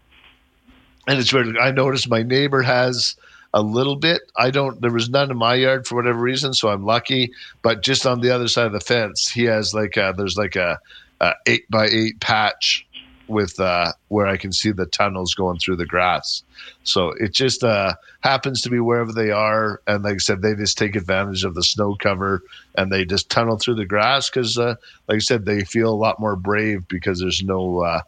and 1.08 1.20
it's 1.20 1.32
weird. 1.32 1.58
I 1.58 1.72
noticed 1.72 2.10
my 2.10 2.24
neighbor 2.24 2.62
has 2.62 3.16
a 3.54 3.62
little 3.62 3.96
bit. 3.96 4.22
I 4.36 4.50
don't. 4.50 4.82
There 4.82 4.92
was 4.92 5.10
none 5.10 5.30
in 5.30 5.38
my 5.38 5.56
yard 5.56 5.88
for 5.88 5.96
whatever 5.96 6.20
reason, 6.20 6.54
so 6.54 6.70
I'm 6.70 6.86
lucky. 6.86 7.32
But 7.62 7.84
just 7.84 8.06
on 8.06 8.22
the 8.22 8.32
other 8.32 8.48
side 8.48 8.66
of 8.66 8.74
the 8.74 8.80
fence, 8.80 9.30
he 9.30 9.44
has 9.44 9.74
like 9.74 9.96
a, 9.98 10.14
there's 10.18 10.38
like 10.38 10.56
a, 10.56 10.80
a 11.22 11.34
eight 11.46 11.70
by 11.70 11.88
eight 11.88 12.20
patch 12.20 12.86
with 13.28 13.60
uh, 13.60 13.92
where 14.10 14.28
I 14.28 14.38
can 14.38 14.52
see 14.52 14.72
the 14.72 14.86
tunnels 14.86 15.34
going 15.34 15.60
through 15.60 15.78
the 15.78 15.86
grass. 15.86 16.44
So 16.84 17.10
it 17.10 17.34
just 17.34 17.64
uh, 17.64 17.94
happens 18.22 18.62
to 18.62 18.70
be 18.70 18.80
wherever 18.80 19.12
they 19.12 19.32
are, 19.32 19.82
and 19.88 20.04
like 20.04 20.16
I 20.16 20.18
said, 20.18 20.42
they 20.42 20.56
just 20.56 20.78
take 20.78 20.96
advantage 20.96 21.44
of 21.44 21.56
the 21.56 21.64
snow 21.64 21.96
cover 21.96 22.42
and 22.76 22.92
they 22.92 23.06
just 23.06 23.30
tunnel 23.30 23.58
through 23.58 23.76
the 23.76 23.86
grass 23.86 24.30
because, 24.30 24.58
uh, 24.58 24.76
like 25.08 25.18
I 25.18 25.20
said, 25.20 25.46
they 25.46 25.64
feel 25.64 25.90
a 25.90 25.96
lot 25.96 26.20
more 26.20 26.36
brave 26.36 26.88
because 26.88 27.20
there's 27.20 27.44
no 27.44 27.82
uh, 27.82 28.02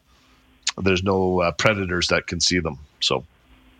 there's 0.81 1.03
no 1.03 1.41
uh, 1.41 1.51
predators 1.51 2.07
that 2.07 2.27
can 2.27 2.39
see 2.41 2.59
them. 2.59 2.79
So. 2.99 3.25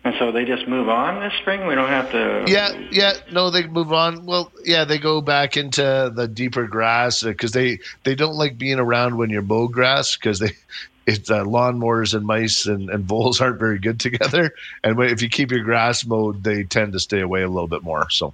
And 0.06 0.14
so 0.20 0.30
they 0.30 0.44
just 0.44 0.68
move 0.68 0.88
on 0.88 1.18
this 1.18 1.32
spring. 1.40 1.66
We 1.66 1.74
don't 1.74 1.88
have 1.88 2.12
to. 2.12 2.44
Yeah, 2.46 2.80
yeah. 2.92 3.14
No, 3.32 3.50
they 3.50 3.66
move 3.66 3.92
on. 3.92 4.24
Well, 4.24 4.52
yeah, 4.64 4.84
they 4.84 4.98
go 4.98 5.20
back 5.20 5.56
into 5.56 6.12
the 6.14 6.28
deeper 6.28 6.68
grass 6.68 7.24
because 7.24 7.50
they 7.50 7.80
they 8.04 8.14
don't 8.14 8.36
like 8.36 8.56
being 8.56 8.78
around 8.78 9.16
when 9.16 9.30
you're 9.30 9.42
mow 9.42 9.66
grass 9.66 10.16
because 10.16 10.38
they 10.38 10.52
it's 11.08 11.28
uh, 11.28 11.42
lawnmowers 11.42 12.14
and 12.14 12.24
mice 12.24 12.66
and, 12.66 12.88
and 12.88 13.04
voles 13.04 13.40
aren't 13.40 13.58
very 13.58 13.80
good 13.80 13.98
together. 13.98 14.54
And 14.84 14.96
if 15.00 15.22
you 15.22 15.28
keep 15.28 15.50
your 15.50 15.64
grass 15.64 16.06
mowed, 16.06 16.44
they 16.44 16.62
tend 16.62 16.92
to 16.92 17.00
stay 17.00 17.20
away 17.20 17.42
a 17.42 17.48
little 17.48 17.66
bit 17.66 17.82
more. 17.82 18.08
So. 18.08 18.32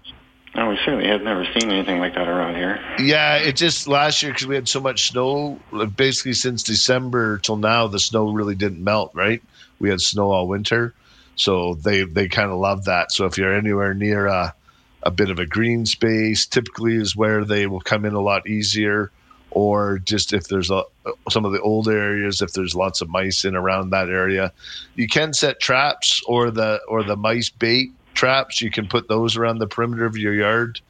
Oh, 0.54 0.68
we 0.68 0.76
certainly 0.84 1.08
have 1.08 1.22
never 1.22 1.46
seen 1.58 1.70
anything 1.70 2.00
like 2.00 2.14
that 2.16 2.28
around 2.28 2.56
here. 2.56 2.78
Yeah, 2.98 3.36
it 3.36 3.56
just 3.56 3.88
last 3.88 4.22
year 4.22 4.32
because 4.32 4.46
we 4.46 4.56
had 4.56 4.68
so 4.68 4.80
much 4.80 5.08
snow. 5.08 5.58
Basically, 5.96 6.34
since 6.34 6.62
December 6.62 7.38
till 7.38 7.56
now, 7.56 7.86
the 7.86 7.98
snow 7.98 8.30
really 8.30 8.56
didn't 8.56 8.84
melt. 8.84 9.12
Right, 9.14 9.42
we 9.78 9.88
had 9.88 10.02
snow 10.02 10.30
all 10.30 10.46
winter, 10.46 10.92
so 11.36 11.74
they 11.74 12.04
they 12.04 12.28
kind 12.28 12.50
of 12.50 12.58
love 12.58 12.84
that. 12.84 13.12
So 13.12 13.26
if 13.26 13.38
you're 13.38 13.54
anywhere 13.54 13.94
near 13.94 14.26
a 14.26 14.54
a 15.02 15.10
bit 15.10 15.30
of 15.30 15.38
a 15.38 15.46
green 15.46 15.84
space, 15.84 16.46
typically 16.46 16.94
is 16.94 17.16
where 17.16 17.44
they 17.44 17.66
will 17.66 17.80
come 17.80 18.04
in 18.04 18.14
a 18.14 18.20
lot 18.20 18.48
easier. 18.48 19.10
Or 19.50 19.98
just 19.98 20.32
if 20.32 20.48
there's 20.48 20.70
a, 20.70 20.84
some 21.28 21.44
of 21.44 21.52
the 21.52 21.60
old 21.60 21.86
areas 21.86 22.40
if 22.40 22.54
there's 22.54 22.74
lots 22.74 23.02
of 23.02 23.10
mice 23.10 23.44
in 23.44 23.54
around 23.54 23.90
that 23.90 24.08
area 24.08 24.50
you 24.94 25.06
can 25.06 25.34
set 25.34 25.60
traps 25.60 26.22
or 26.26 26.50
the 26.50 26.80
or 26.88 27.02
the 27.02 27.16
mice 27.16 27.50
bait 27.50 27.92
traps. 28.14 28.62
You 28.62 28.70
can 28.70 28.88
put 28.88 29.08
those 29.08 29.36
around 29.36 29.58
the 29.58 29.66
perimeter 29.66 30.06
of 30.06 30.16
your 30.16 30.32
yard. 30.32 30.80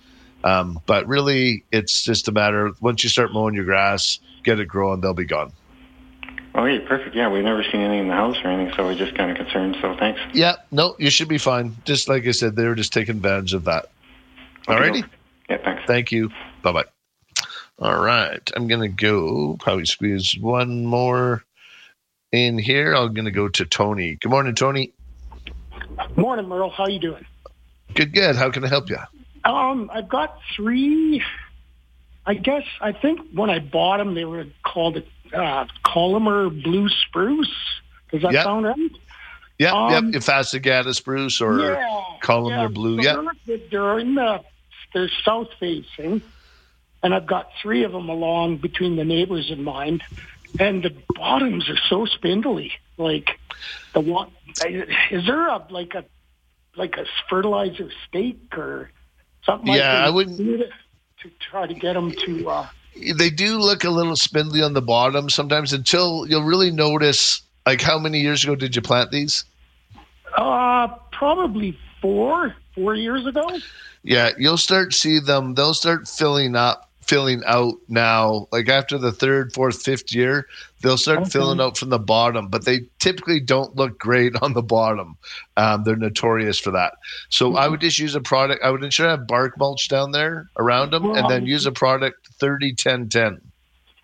Um, 0.45 0.81
but 0.87 1.09
really 1.09 1.65
it's 1.73 2.05
just 2.05 2.29
a 2.29 2.33
matter 2.33 2.71
once 2.81 3.03
you 3.03 3.11
start 3.11 3.33
mowing 3.33 3.55
your 3.55 3.65
grass 3.65 4.19
get 4.43 4.59
it 4.59 4.67
growing 4.67 5.01
they'll 5.01 5.15
be 5.15 5.25
gone 5.25 5.53
Oh, 6.55 6.67
yeah, 6.67 6.81
perfect. 6.87 7.17
Yeah, 7.17 7.31
we've 7.31 7.45
never 7.45 7.63
seen 7.65 7.81
anything 7.81 8.01
in 8.01 8.09
the 8.09 8.15
house 8.15 8.37
or 8.45 8.51
anything, 8.51 8.75
so 8.77 8.85
we're 8.85 8.95
just 8.95 9.15
kind 9.15 9.31
of 9.31 9.39
concerned. 9.39 9.77
So 9.81 9.97
thanks. 9.99 10.21
Yeah, 10.35 10.57
no, 10.71 10.97
you 10.99 11.09
should 11.11 11.29
be 11.29 11.39
fine. 11.39 11.77
Just 11.85 12.09
like 12.09 12.27
I 12.27 12.33
said, 12.33 12.57
they 12.57 12.67
were 12.67 12.75
just 12.75 12.93
taking 12.93 13.17
advantage 13.17 13.55
of 13.55 13.65
that. 13.65 13.91
Alrighty. 14.69 15.09
Yeah, 15.49 15.59
thanks. 15.65 15.83
Thank 15.87 16.13
you. 16.13 16.31
Bye 16.63 16.73
bye. 16.73 16.85
All 17.79 18.01
right. 18.01 18.51
I'm 18.55 18.69
going 18.69 18.83
to 18.83 18.89
go 18.89 19.57
probably 19.59 19.87
squeeze 19.87 20.37
one 20.39 20.85
more 20.85 21.43
in 22.33 22.59
here. 22.59 22.95
I'm 22.95 23.15
going 23.15 23.25
to 23.25 23.31
go 23.31 23.49
to 23.49 23.65
Tony. 23.65 24.17
Good 24.17 24.31
morning, 24.31 24.55
Tony. 24.55 24.93
Morning, 26.17 26.49
Merle. 26.49 26.71
How 26.71 26.87
you 26.87 26.99
doing? 26.99 27.25
Good, 27.95 28.13
good. 28.13 28.37
How 28.37 28.51
can 28.51 28.65
I 28.65 28.69
help 28.69 28.89
you? 28.91 28.99
Um, 29.45 29.91
I've 29.93 30.09
got 30.09 30.39
three. 30.55 31.23
I 32.25 32.35
guess 32.35 32.63
I 32.81 32.93
think 32.93 33.21
when 33.35 33.51
I 33.51 33.59
bought 33.59 33.99
them, 33.99 34.15
they 34.15 34.25
were 34.25 34.47
called 34.65 35.03
uh, 35.35 35.67
Columnar 35.85 36.51
Blue 36.51 36.89
Spruce. 36.89 37.55
Does 38.11 38.23
that 38.23 38.33
Yep. 38.33 38.45
sound 38.45 38.65
right? 38.67 38.77
Yeah, 39.59 39.89
yep, 39.91 39.99
Um, 39.99 40.13
yep. 40.13 40.23
Fastigiata 40.23 40.95
spruce 40.95 41.41
or 41.41 41.61
yeah, 41.61 42.05
columnar 42.21 42.63
yeah. 42.63 42.69
blue. 42.69 43.03
So 43.03 43.23
Yep. 43.23 43.37
They're, 43.47 43.59
they're 43.71 43.99
in 43.99 44.15
the 44.15 44.41
they're 44.93 45.11
south 45.25 45.49
facing, 45.59 46.21
and 47.03 47.15
I've 47.15 47.27
got 47.27 47.51
three 47.63 47.85
of 47.85 47.93
them 47.93 48.09
along 48.09 48.59
between 48.59 48.97
the 48.97 49.05
neighbors 49.05 49.51
and 49.51 49.65
mine, 49.65 50.01
and 50.59 50.83
the 50.83 50.95
bottoms 51.15 51.69
are 51.71 51.79
so 51.89 52.05
spindly. 52.07 52.73
Like 52.99 53.39
the 53.95 54.01
one, 54.01 54.31
is 55.11 55.27
there 55.27 55.49
a 55.49 55.65
like 55.71 55.95
a 55.95 56.05
like 56.77 56.97
a 56.97 57.07
fertilizer 57.31 57.91
stake 58.09 58.57
or 58.57 58.91
something? 59.45 59.73
Yeah, 59.73 59.93
like 60.01 60.07
I 60.07 60.11
wouldn't- 60.11 60.37
to, 60.39 60.59
to 61.23 61.31
try 61.51 61.67
to 61.67 61.75
get 61.75 61.93
them 61.95 62.11
to. 62.27 62.49
Uh, 62.51 62.67
They 62.95 63.31
do 63.31 63.59
look 63.59 63.85
a 63.85 63.91
little 63.91 64.17
spindly 64.17 64.63
on 64.63 64.75
the 64.75 64.83
bottom 64.83 65.31
sometimes 65.31 65.73
until 65.73 66.27
you'll 66.29 66.45
really 66.45 66.71
notice. 66.71 67.43
Like, 67.67 67.81
how 67.81 67.99
many 67.99 68.21
years 68.21 68.43
ago 68.45 68.55
did 68.57 68.75
you 68.77 68.83
plant 68.83 69.11
these? 69.11 69.45
uh, 70.37 70.89
probably 71.13 71.79
four 72.01 72.55
four 72.75 72.95
years 72.95 73.27
ago. 73.27 73.47
Yeah, 74.03 74.31
you'll 74.39 74.57
start 74.57 74.93
see 74.95 75.21
them. 75.21 75.55
They'll 75.55 75.75
start 75.75 76.09
filling 76.09 76.57
up, 76.57 76.91
filling 77.03 77.43
out 77.47 77.75
now. 77.89 78.49
Like 78.51 78.69
after 78.69 78.99
the 78.99 79.13
third, 79.13 79.53
fourth, 79.53 79.81
fifth 79.83 80.13
year, 80.13 80.47
they'll 80.83 80.97
start 80.97 81.21
Okay. 81.21 81.31
filling 81.31 81.61
out 81.61 81.77
from 81.77 81.91
the 81.91 81.99
bottom. 82.01 82.49
But 82.49 82.65
they 82.65 82.81
typically 82.99 83.39
don't 83.41 83.77
look 83.77 83.99
great 83.99 84.35
on 84.43 84.55
the 84.55 84.63
bottom. 84.63 85.17
Um, 85.57 85.85
they're 85.85 85.95
notorious 85.97 86.59
for 86.59 86.71
that. 86.73 86.95
So 87.29 87.55
I 87.57 87.69
would 87.69 87.81
just 87.81 87.99
use 87.99 88.15
a 88.17 88.21
product. 88.21 88.65
I 88.65 88.71
would 88.71 88.83
ensure 88.83 89.07
I 89.07 89.11
have 89.13 89.27
bark 89.29 89.57
mulch 89.59 89.89
down 89.89 90.11
there 90.11 90.49
around 90.57 90.93
them, 90.93 91.05
and 91.05 91.29
then 91.31 91.47
use 91.47 91.67
a 91.67 91.73
product 91.73 92.22
thirty 92.43 92.75
ten 92.75 93.09
ten. 93.09 93.41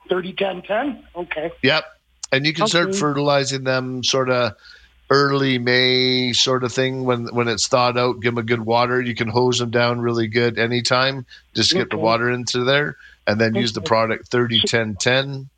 30 0.09 0.33
10 0.33 0.63
10 0.63 1.05
okay 1.17 1.51
Yep. 1.63 1.85
And 2.33 2.47
you 2.47 2.55
can 2.55 2.67
start 2.67 2.95
fertilizing 2.97 3.65
them 3.65 4.03
sort 4.03 4.31
of 4.31 4.53
early 5.11 5.59
May 5.59 6.33
sort 6.33 6.65
of 6.65 6.73
thing 6.73 7.05
when 7.05 7.27
when 7.35 7.47
it's 7.49 7.69
thawed 7.69 7.99
out. 7.99 8.21
Give 8.23 8.35
them 8.35 8.39
a 8.43 8.47
good 8.47 8.65
water. 8.65 9.01
You 9.03 9.15
can 9.15 9.29
hose 9.29 9.59
them 9.59 9.71
down 9.71 10.01
really 10.01 10.27
good 10.29 10.59
anytime. 10.59 11.27
Just 11.55 11.73
get 11.73 11.91
the 11.91 11.99
water 11.99 12.31
into 12.31 12.65
there 12.65 12.97
and 13.27 13.39
then 13.41 13.55
use 13.55 13.73
the 13.75 13.83
product 13.83 14.29
30 14.29 14.61
10 14.63 14.97
10 14.97 15.49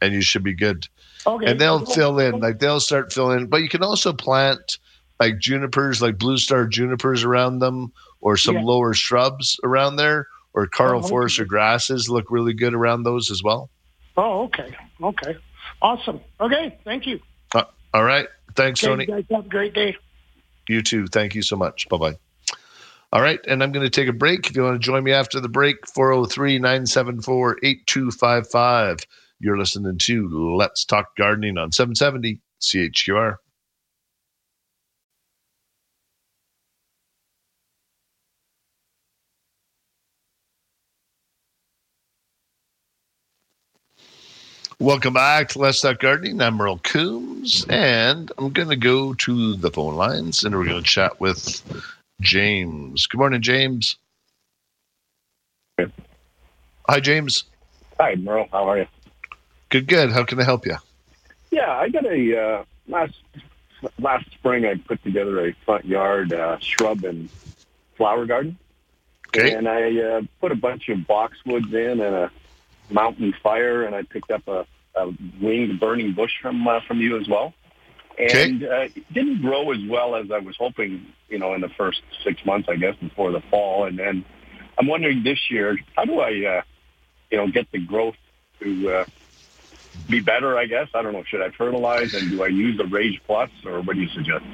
and 0.00 0.14
you 0.14 0.22
should 0.22 0.42
be 0.44 0.54
good. 0.54 0.86
okay 1.26 1.50
And 1.50 1.60
they'll 1.60 1.84
fill 1.84 2.18
in, 2.18 2.40
like 2.40 2.60
they'll 2.60 2.80
start 2.80 3.12
filling. 3.12 3.48
But 3.48 3.58
you 3.62 3.68
can 3.68 3.82
also 3.82 4.12
plant 4.14 4.78
like 5.20 5.38
junipers, 5.38 6.00
like 6.00 6.16
blue 6.16 6.38
star 6.38 6.66
junipers 6.66 7.24
around 7.24 7.58
them, 7.58 7.92
or 8.22 8.36
some 8.38 8.54
Yeah. 8.56 8.62
lower 8.62 8.94
shrubs 8.94 9.58
around 9.64 9.96
there, 9.96 10.28
or 10.58 10.66
Karl 10.66 10.96
Oh, 10.96 10.98
okay. 10.98 11.08
Foerster 11.08 11.44
grasses 11.44 12.08
look 12.10 12.26
really 12.30 12.52
good 12.54 12.74
around 12.74 13.04
those 13.04 13.30
as 13.30 13.42
well. 13.42 13.70
Oh, 14.16 14.42
okay. 14.44 14.74
Okay. 15.00 15.36
Awesome. 15.80 16.20
Okay. 16.40 16.76
Thank 16.84 17.06
you. 17.06 17.20
Uh, 17.54 17.64
all 17.94 18.02
right. 18.02 18.26
Thanks, 18.56 18.82
Okay, 18.82 18.90
Tony. 18.90 19.04
you 19.08 19.14
guys 19.14 19.24
have 19.30 19.46
a 19.46 19.48
great 19.48 19.72
day. 19.74 19.96
You 20.68 20.82
too. 20.82 21.06
Thank 21.06 21.34
you 21.36 21.42
so 21.42 21.54
much. 21.56 21.88
Bye 21.88 21.96
bye. 21.98 22.16
All 23.12 23.22
right. 23.22 23.38
And 23.46 23.62
I'm 23.62 23.70
going 23.72 23.86
to 23.86 23.90
take 23.90 24.08
a 24.08 24.12
break. 24.12 24.50
If 24.50 24.56
you 24.56 24.64
want 24.64 24.74
to 24.74 24.84
join 24.84 25.04
me 25.04 25.12
after 25.12 25.40
the 25.40 25.48
break, 25.48 25.86
403 25.86 26.58
974 26.58 27.58
8255. 27.62 28.98
You're 29.40 29.56
listening 29.56 29.96
to 29.98 30.54
Let's 30.56 30.84
Talk 30.84 31.16
Gardening 31.16 31.56
on 31.56 31.70
770 31.70 32.40
CHQR. 32.60 33.36
Welcome 44.80 45.14
back 45.14 45.48
to 45.48 45.58
Let's 45.58 45.80
Talk 45.80 45.98
Gardening. 45.98 46.40
I'm 46.40 46.54
Merle 46.54 46.78
Coombs, 46.78 47.66
and 47.68 48.30
I'm 48.38 48.50
going 48.50 48.68
to 48.68 48.76
go 48.76 49.12
to 49.12 49.56
the 49.56 49.72
phone 49.72 49.96
lines 49.96 50.44
and 50.44 50.54
we're 50.56 50.66
going 50.66 50.80
to 50.80 50.88
chat 50.88 51.20
with 51.20 51.64
James. 52.20 53.08
Good 53.08 53.18
morning, 53.18 53.42
James. 53.42 53.96
Hi, 56.88 57.00
James. 57.00 57.42
Hi, 57.98 58.14
Merle. 58.14 58.46
How 58.52 58.68
are 58.68 58.78
you? 58.78 58.86
Good, 59.68 59.88
good. 59.88 60.12
How 60.12 60.22
can 60.22 60.38
I 60.38 60.44
help 60.44 60.64
you? 60.64 60.76
Yeah, 61.50 61.72
I 61.72 61.88
got 61.88 62.06
a 62.06 62.40
uh, 62.40 62.64
last 62.86 63.14
last 63.98 64.30
spring. 64.30 64.64
I 64.64 64.76
put 64.76 65.02
together 65.02 65.44
a 65.44 65.52
front 65.64 65.86
yard 65.86 66.32
uh, 66.32 66.56
shrub 66.60 67.02
and 67.02 67.28
flower 67.96 68.26
garden, 68.26 68.56
okay. 69.28 69.54
and 69.54 69.68
I 69.68 70.00
uh, 70.00 70.22
put 70.40 70.52
a 70.52 70.56
bunch 70.56 70.88
of 70.88 70.98
boxwoods 70.98 71.72
in 71.74 72.00
and 72.00 72.14
a 72.14 72.30
mountain 72.90 73.34
fire, 73.42 73.84
and 73.84 73.94
I 73.94 74.02
picked 74.02 74.30
up 74.30 74.46
a, 74.48 74.66
a 74.94 75.12
winged 75.40 75.80
burning 75.80 76.14
bush 76.14 76.32
from 76.40 76.66
uh, 76.66 76.80
from 76.86 77.00
you 77.00 77.18
as 77.18 77.28
well. 77.28 77.54
And 78.18 78.64
uh, 78.64 78.88
it 78.94 79.12
didn't 79.12 79.42
grow 79.42 79.70
as 79.70 79.78
well 79.88 80.16
as 80.16 80.30
I 80.32 80.38
was 80.38 80.56
hoping, 80.56 81.06
you 81.28 81.38
know, 81.38 81.54
in 81.54 81.60
the 81.60 81.68
first 81.68 82.02
six 82.24 82.44
months, 82.44 82.68
I 82.68 82.74
guess, 82.74 82.96
before 82.96 83.30
the 83.30 83.40
fall. 83.42 83.84
And 83.84 83.96
then 83.96 84.24
I'm 84.76 84.88
wondering 84.88 85.22
this 85.22 85.38
year, 85.50 85.78
how 85.94 86.04
do 86.04 86.18
I, 86.18 86.58
uh, 86.58 86.62
you 87.30 87.38
know, 87.38 87.46
get 87.48 87.70
the 87.70 87.78
growth 87.78 88.16
to 88.60 88.90
uh, 88.90 89.04
be 90.10 90.18
better? 90.18 90.58
I 90.58 90.66
guess 90.66 90.88
I 90.94 91.02
don't 91.02 91.12
know. 91.12 91.22
Should 91.22 91.42
I 91.42 91.50
fertilize 91.50 92.12
and 92.14 92.30
do 92.30 92.42
I 92.42 92.48
use 92.48 92.76
the 92.76 92.86
Rage 92.86 93.22
Plus 93.24 93.50
or 93.64 93.82
what 93.82 93.94
do 93.94 94.02
you 94.02 94.08
suggest? 94.08 94.44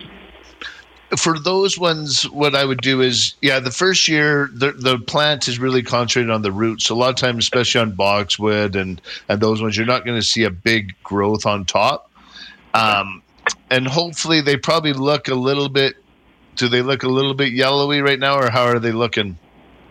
For 1.16 1.38
those 1.38 1.78
ones, 1.78 2.24
what 2.30 2.54
I 2.54 2.64
would 2.64 2.80
do 2.80 3.00
is, 3.00 3.34
yeah, 3.42 3.60
the 3.60 3.70
first 3.70 4.08
year 4.08 4.50
the 4.52 4.72
the 4.72 4.98
plant 4.98 5.48
is 5.48 5.58
really 5.58 5.82
concentrated 5.82 6.30
on 6.30 6.42
the 6.42 6.52
roots. 6.52 6.86
So 6.86 6.94
a 6.94 6.96
lot 6.96 7.10
of 7.10 7.16
times, 7.16 7.44
especially 7.44 7.80
on 7.80 7.92
boxwood 7.92 8.74
and 8.76 9.00
and 9.28 9.40
those 9.40 9.60
ones, 9.62 9.76
you're 9.76 9.86
not 9.86 10.04
going 10.04 10.18
to 10.18 10.26
see 10.26 10.44
a 10.44 10.50
big 10.50 10.94
growth 11.02 11.46
on 11.46 11.64
top. 11.64 12.10
Um, 12.74 13.22
and 13.70 13.86
hopefully, 13.86 14.40
they 14.40 14.56
probably 14.56 14.92
look 14.92 15.28
a 15.28 15.34
little 15.34 15.68
bit. 15.68 15.96
Do 16.56 16.68
they 16.68 16.82
look 16.82 17.02
a 17.02 17.08
little 17.08 17.34
bit 17.34 17.52
yellowy 17.52 18.00
right 18.00 18.18
now, 18.18 18.38
or 18.38 18.50
how 18.50 18.64
are 18.64 18.78
they 18.78 18.92
looking? 18.92 19.36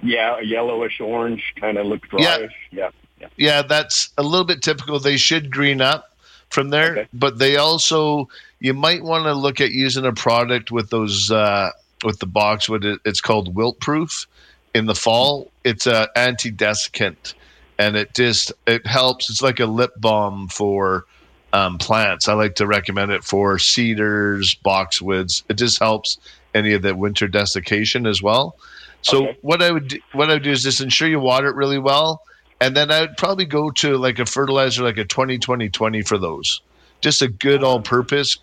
Yeah, 0.01 0.39
a 0.39 0.43
yellowish 0.43 0.99
orange, 0.99 1.53
kind 1.59 1.77
of 1.77 1.85
look 1.85 2.01
Yeah. 2.17 2.39
dryish. 2.39 2.49
Yeah. 2.71 2.89
yeah. 3.19 3.27
Yeah, 3.37 3.61
that's 3.61 4.09
a 4.17 4.23
little 4.23 4.45
bit 4.45 4.61
typical. 4.61 4.99
They 4.99 5.17
should 5.17 5.51
green 5.51 5.79
up 5.81 6.12
from 6.53 6.69
there, 6.69 7.07
but 7.13 7.39
they 7.39 7.57
also 7.57 8.29
you 8.59 8.73
might 8.73 9.03
want 9.03 9.25
to 9.25 9.33
look 9.33 9.59
at 9.59 9.71
using 9.71 10.05
a 10.05 10.13
product 10.13 10.71
with 10.71 10.89
those 10.89 11.31
uh, 11.31 11.71
with 12.03 12.19
the 12.19 12.25
boxwood. 12.27 12.85
It- 12.85 12.99
It's 13.05 13.21
called 13.21 13.53
Wilt-Pruf. 13.55 14.27
In 14.73 14.85
the 14.87 14.95
fall, 14.95 15.51
it's 15.63 15.85
a 15.85 16.07
anti-desiccant, 16.15 17.33
and 17.77 17.95
it 17.95 18.13
just 18.15 18.51
it 18.65 18.85
helps. 18.87 19.29
It's 19.29 19.41
like 19.41 19.59
a 19.59 19.65
lip 19.65 19.91
balm 19.97 20.47
for 20.47 21.05
um, 21.53 21.77
plants. 21.77 22.27
I 22.27 22.33
like 22.33 22.55
to 22.55 22.65
recommend 22.65 23.11
it 23.11 23.23
for 23.23 23.59
cedars, 23.59 24.55
boxwoods. 24.65 25.43
It 25.49 25.55
just 25.55 25.77
helps 25.79 26.17
any 26.55 26.73
of 26.73 26.81
the 26.81 26.95
winter 26.95 27.27
desiccation 27.27 28.07
as 28.07 28.21
well. 28.21 28.55
So 29.01 29.33
what 29.41 29.61
I 29.61 29.71
would 29.71 29.89
do, 29.89 29.99
what 30.13 30.29
I 30.29 30.33
would 30.35 30.43
do 30.43 30.51
is 30.51 30.63
just 30.63 30.81
ensure 30.81 31.07
you 31.09 31.19
water 31.19 31.49
it 31.49 31.55
really 31.55 31.77
well, 31.77 32.21
and 32.63 32.77
then 32.77 32.91
I 32.91 33.01
would 33.01 33.17
probably 33.17 33.43
go 33.43 33.71
to 33.71 33.97
like 33.97 34.19
a 34.19 34.25
fertilizer 34.25 34.83
like 34.83 34.97
a 34.97 35.03
20 35.03 35.37
20 35.37 35.69
20 35.69 36.01
for 36.03 36.17
those. 36.17 36.61
Just 37.01 37.21
a 37.21 37.27
good 37.27 37.61
all 37.61 37.81
purpose 37.81 38.37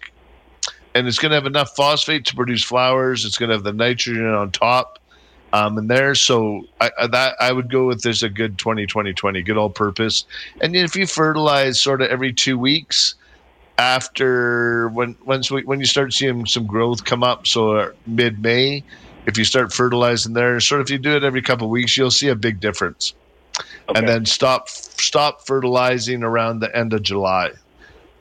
and 0.94 1.08
it's 1.08 1.18
going 1.18 1.30
to 1.30 1.36
have 1.36 1.46
enough 1.46 1.74
phosphate 1.74 2.26
to 2.26 2.36
produce 2.36 2.62
flowers. 2.62 3.24
It's 3.24 3.38
going 3.38 3.48
to 3.48 3.54
have 3.54 3.64
the 3.64 3.72
nitrogen 3.72 4.26
on 4.26 4.50
top 4.50 4.98
um, 5.54 5.78
in 5.78 5.86
there. 5.86 6.14
So 6.14 6.66
I, 6.82 6.90
that 7.06 7.36
I 7.40 7.50
would 7.50 7.70
go 7.70 7.86
with 7.86 8.02
this 8.02 8.22
a 8.22 8.28
good 8.28 8.58
20 8.58 8.84
20 8.86 9.14
20, 9.14 9.42
good 9.42 9.56
all 9.56 9.70
purpose. 9.70 10.26
And 10.60 10.76
if 10.76 10.94
you 10.94 11.06
fertilize 11.06 11.80
sort 11.80 12.02
of 12.02 12.10
every 12.10 12.34
two 12.34 12.58
weeks 12.58 13.14
after 13.78 14.90
when 14.90 15.16
once 15.24 15.50
we, 15.50 15.64
when 15.64 15.80
you 15.80 15.86
start 15.86 16.12
seeing 16.12 16.44
some 16.44 16.66
growth 16.66 17.06
come 17.06 17.24
up, 17.24 17.46
so 17.46 17.90
mid 18.06 18.42
May, 18.42 18.84
if 19.24 19.38
you 19.38 19.44
start 19.44 19.72
fertilizing 19.72 20.34
there, 20.34 20.60
sort 20.60 20.82
of 20.82 20.88
if 20.88 20.90
you 20.90 20.98
do 20.98 21.16
it 21.16 21.24
every 21.24 21.40
couple 21.40 21.68
of 21.68 21.70
weeks, 21.70 21.96
you'll 21.96 22.10
see 22.10 22.28
a 22.28 22.36
big 22.36 22.60
difference. 22.60 23.14
And 23.94 24.06
then 24.08 24.24
stop 24.26 24.68
stop 24.68 25.46
fertilizing 25.46 26.22
around 26.22 26.60
the 26.60 26.74
end 26.76 26.92
of 26.92 27.02
July 27.02 27.50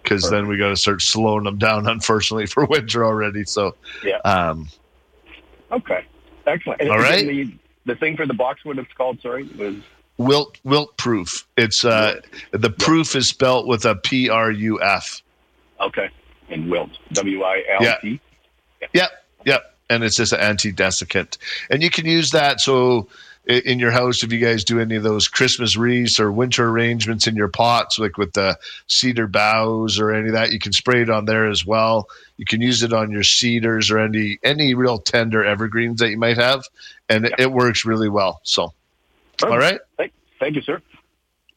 because 0.03 0.30
then 0.30 0.48
we 0.48 0.57
got 0.57 0.70
to 0.70 0.76
start 0.76 1.02
slowing 1.02 1.44
them 1.44 1.57
down, 1.57 1.88
unfortunately, 1.90 2.45
for 2.48 2.66
winter 2.66 3.06
already. 3.06 3.44
So, 3.45 3.76
Yeah. 4.03 4.18
um, 4.26 4.68
Okay. 5.72 6.03
Excellent. 6.48 6.82
And 6.82 6.90
All 6.90 6.98
right. 6.98 7.28
The, 7.28 7.53
the 7.86 7.95
thing 7.95 8.18
for 8.18 8.26
the 8.26 8.34
boxwood, 8.34 8.80
it's 8.80 8.91
called. 8.94 9.22
Sorry, 9.22 9.44
was 9.57 9.76
wilt 10.18 10.57
Wilt-Pruf. 10.64 11.45
It's 11.57 11.86
uh, 11.86 12.22
the 12.52 12.72
proof 12.72 13.16
is 13.16 13.28
spelt 13.28 13.68
with 13.68 13.86
a 13.86 13.95
P 13.95 14.30
R 14.30 14.52
U 14.52 14.82
F. 14.82 15.22
okay. 15.80 16.10
And 16.49 16.72
wilt. 16.72 16.90
W 17.14 17.44
I 17.44 17.64
L 17.80 17.98
T. 18.02 18.20
Yep, 18.94 19.11
yep. 19.45 19.76
And 19.91 20.03
it's 20.03 20.16
just 20.16 20.34
an 20.34 20.40
anti-desiccant, 20.40 21.38
and 21.70 21.82
you 21.84 21.90
can 21.91 22.06
use 22.06 22.32
that. 22.32 22.60
So 22.61 23.07
in 23.49 23.80
your 23.80 23.89
house, 23.91 24.21
if 24.23 24.31
you 24.31 24.39
guys 24.39 24.63
do 24.63 24.80
any 24.80 24.95
of 24.95 25.01
those 25.03 25.27
Christmas 25.27 25.76
wreaths 25.76 26.19
or 26.19 26.31
winter 26.31 26.69
arrangements 26.69 27.26
in 27.26 27.35
your 27.35 27.47
pots, 27.47 27.97
like 27.97 28.17
with 28.17 28.34
the 28.34 28.57
cedar 28.88 29.26
boughs 29.27 29.99
or 29.99 30.11
any 30.11 30.27
of 30.27 30.34
that, 30.34 30.51
you 30.51 30.59
can 30.59 30.71
spray 30.71 31.01
it 31.01 31.09
on 31.09 31.26
there 31.26 31.47
as 31.49 31.65
well. 31.65 32.07
You 32.38 32.45
can 32.45 32.61
use 32.61 32.84
it 32.84 32.93
on 32.93 33.09
your 33.11 33.23
cedars 33.23 33.89
or 33.89 33.97
any 33.99 34.38
any 34.43 34.76
real 34.76 34.99
tender 34.99 35.43
evergreens 35.43 35.99
that 35.99 36.09
you 36.09 36.17
might 36.17 36.38
have, 36.38 36.63
and 37.09 37.26
it, 37.26 37.34
it 37.39 37.51
works 37.51 37.85
really 37.85 38.07
well. 38.09 38.39
So, 38.43 38.71
all 39.43 39.57
right, 39.57 39.80
Thank, 39.97 40.13
thank 40.39 40.55
you, 40.55 40.61
sir. 40.61 40.81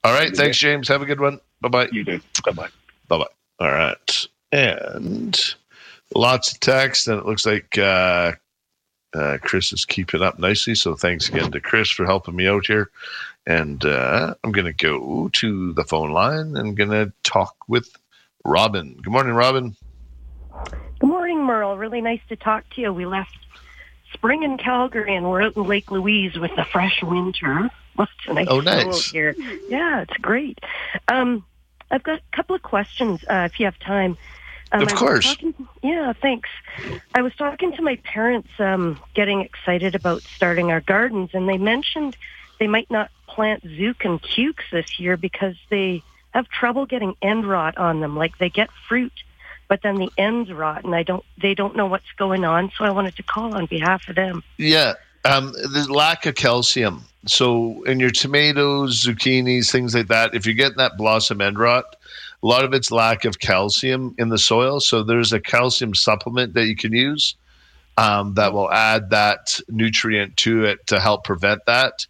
all 0.03 0.13
right. 0.15 0.35
Thanks, 0.35 0.57
James. 0.59 0.89
Have 0.89 1.03
a 1.03 1.07
good 1.07 1.21
one. 1.21 1.41
Bye 1.61 1.69
bye. 1.69 1.89
You 1.93 2.05
too. 2.05 2.21
Bye 2.45 2.53
bye. 2.53 2.69
Bye 3.09 3.19
bye. 3.19 3.27
All 3.61 3.71
right. 3.71 4.27
And 4.51 5.39
lots 6.15 6.53
of 6.53 6.61
text, 6.61 7.07
and 7.09 7.19
it 7.21 7.27
looks 7.27 7.47
like 7.47 7.77
uh, 7.79 8.33
uh, 9.15 9.39
Chris 9.43 9.73
is 9.73 9.85
keeping 9.85 10.23
up 10.23 10.39
nicely. 10.39 10.75
So 10.75 10.95
thanks 10.97 11.29
again 11.29 11.51
to 11.53 11.61
Chris 11.61 11.91
for 11.91 12.05
helping 12.07 12.37
me 12.37 12.47
out 12.47 12.67
here. 12.67 12.91
And 13.47 13.85
uh, 13.85 14.35
I'm 14.45 14.53
going 14.53 14.67
to 14.67 14.73
go 14.73 15.29
to 15.33 15.73
the 15.75 15.85
phone 15.85 16.11
line 16.11 16.57
and 16.57 16.77
going 16.77 16.91
to 16.91 17.13
talk 17.25 17.57
with 17.69 17.95
Robin. 18.45 18.95
Good 19.03 19.11
morning, 19.13 19.35
Robin. 19.35 19.77
Good 21.01 21.07
morning, 21.09 21.43
Merle. 21.45 21.77
Really 21.77 22.01
nice 22.01 22.21
to 22.29 22.37
talk 22.37 22.65
to 22.75 22.81
you. 22.81 22.93
We 22.93 23.07
left 23.07 23.37
spring 24.13 24.43
in 24.43 24.59
Calgary 24.59 25.15
and 25.17 25.29
we're 25.29 25.43
out 25.43 25.57
in 25.57 25.65
Lake 25.65 25.91
Louise 25.91 26.37
with 26.39 26.55
the 26.57 26.65
fresh 26.65 27.03
winter. 27.03 27.71
Of 27.99 28.09
nice 28.29 28.47
Oh, 28.49 28.61
nice. 28.61 29.11
here. 29.11 29.35
Yeah, 29.69 30.01
it's 30.03 30.17
great. 30.19 30.59
Um, 31.09 31.45
I've 31.91 32.03
got 32.03 32.19
a 32.21 32.37
couple 32.37 32.57
of 32.57 32.63
questions 32.63 33.23
uh, 33.29 33.49
if 33.53 33.61
you 33.61 33.67
have 33.67 33.79
time. 33.81 34.17
Um, 34.73 34.83
Of 34.83 34.95
course. 34.95 35.37
yeah, 35.83 36.13
thanks. 36.15 36.49
I 37.15 37.23
was 37.23 37.35
talking 37.35 37.73
to 37.77 37.83
my 37.83 37.97
parents, 37.97 38.49
um, 38.59 38.99
getting 39.15 39.43
excited 39.43 39.95
about 39.95 40.23
starting 40.23 40.71
our 40.71 40.81
gardens, 40.81 41.31
and 41.35 41.49
they 41.49 41.59
mentioned 41.59 42.17
they 42.59 42.67
might 42.67 42.91
not 42.91 43.11
plant 43.27 43.63
zook 43.77 44.05
and 44.05 44.21
cukes 44.23 44.65
this 44.71 44.99
year 44.99 45.17
because 45.17 45.57
they 45.69 46.03
have 46.33 46.49
trouble 46.49 46.87
getting 46.87 47.15
end 47.21 47.47
rot 47.47 47.77
on 47.77 48.01
them. 48.01 48.17
Like 48.17 48.39
they 48.39 48.49
get 48.49 48.71
fruit, 48.89 49.13
but 49.69 49.83
then 49.83 49.97
the 49.97 50.11
ends 50.17 50.51
rot, 50.51 50.85
and 50.85 50.95
I 50.95 51.03
don't. 51.03 51.25
They 51.41 51.55
don't 51.55 51.77
know 51.77 51.87
what's 51.87 52.11
going 52.17 52.45
on. 52.45 52.73
So 52.77 52.85
I 52.85 52.91
wanted 52.91 53.17
to 53.17 53.23
call 53.23 53.55
on 53.55 53.67
behalf 53.67 54.09
of 54.09 54.17
them. 54.17 54.43
Yeah, 54.57 54.95
um, 55.25 55.53
the 55.53 55.87
lack 55.91 56.25
of 56.25 56.35
calcium. 56.35 57.05
So 57.27 57.83
in 57.85 58.01
your 58.01 58.11
tomatoes, 58.11 59.05
zucchinis, 59.05 59.71
things 59.71 59.95
like 59.95 60.09
that, 60.09 60.35
if 60.35 60.47
you're 60.47 60.55
getting 60.55 60.79
that 60.79 60.97
blossom 60.97 61.41
end 61.41 61.59
rot, 61.59 61.97
a 62.43 62.47
lot 62.47 62.65
of 62.65 62.75
it's 62.75 62.91
lack 62.91 63.25
of 63.25 63.39
calcium 63.39 64.15
in 64.19 64.29
the 64.29 64.39
soil. 64.39 64.81
So 64.81 65.03
there's 65.03 65.33
a 65.33 65.41
calcium 65.41 65.95
supplement 65.95 66.55
that 66.55 66.67
you 66.67 66.77
can 66.77 66.93
use 66.93 67.37
um, 67.97 68.35
that 68.35 68.53
will 68.53 68.71
add 68.71 69.11
that 69.11 69.61
nutrient 69.69 70.37
to 70.39 70.65
it 70.65 70.87
to 70.89 70.99
help 70.99 71.25
prevent 71.25 71.65
that. 71.67 72.07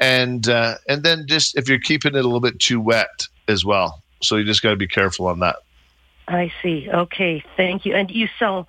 And 0.00 0.48
uh, 0.48 0.76
and 0.88 1.02
then 1.02 1.26
just 1.26 1.56
if 1.56 1.68
you're 1.68 1.78
keeping 1.78 2.14
it 2.14 2.18
a 2.18 2.22
little 2.22 2.40
bit 2.40 2.58
too 2.58 2.80
wet 2.80 3.26
as 3.48 3.64
well, 3.64 4.02
so 4.22 4.36
you 4.36 4.44
just 4.44 4.62
got 4.62 4.70
to 4.70 4.76
be 4.76 4.88
careful 4.88 5.26
on 5.26 5.40
that. 5.40 5.56
I 6.26 6.52
see. 6.62 6.88
Okay, 6.88 7.44
thank 7.56 7.84
you. 7.84 7.94
And 7.94 8.10
you 8.10 8.28
sell 8.38 8.68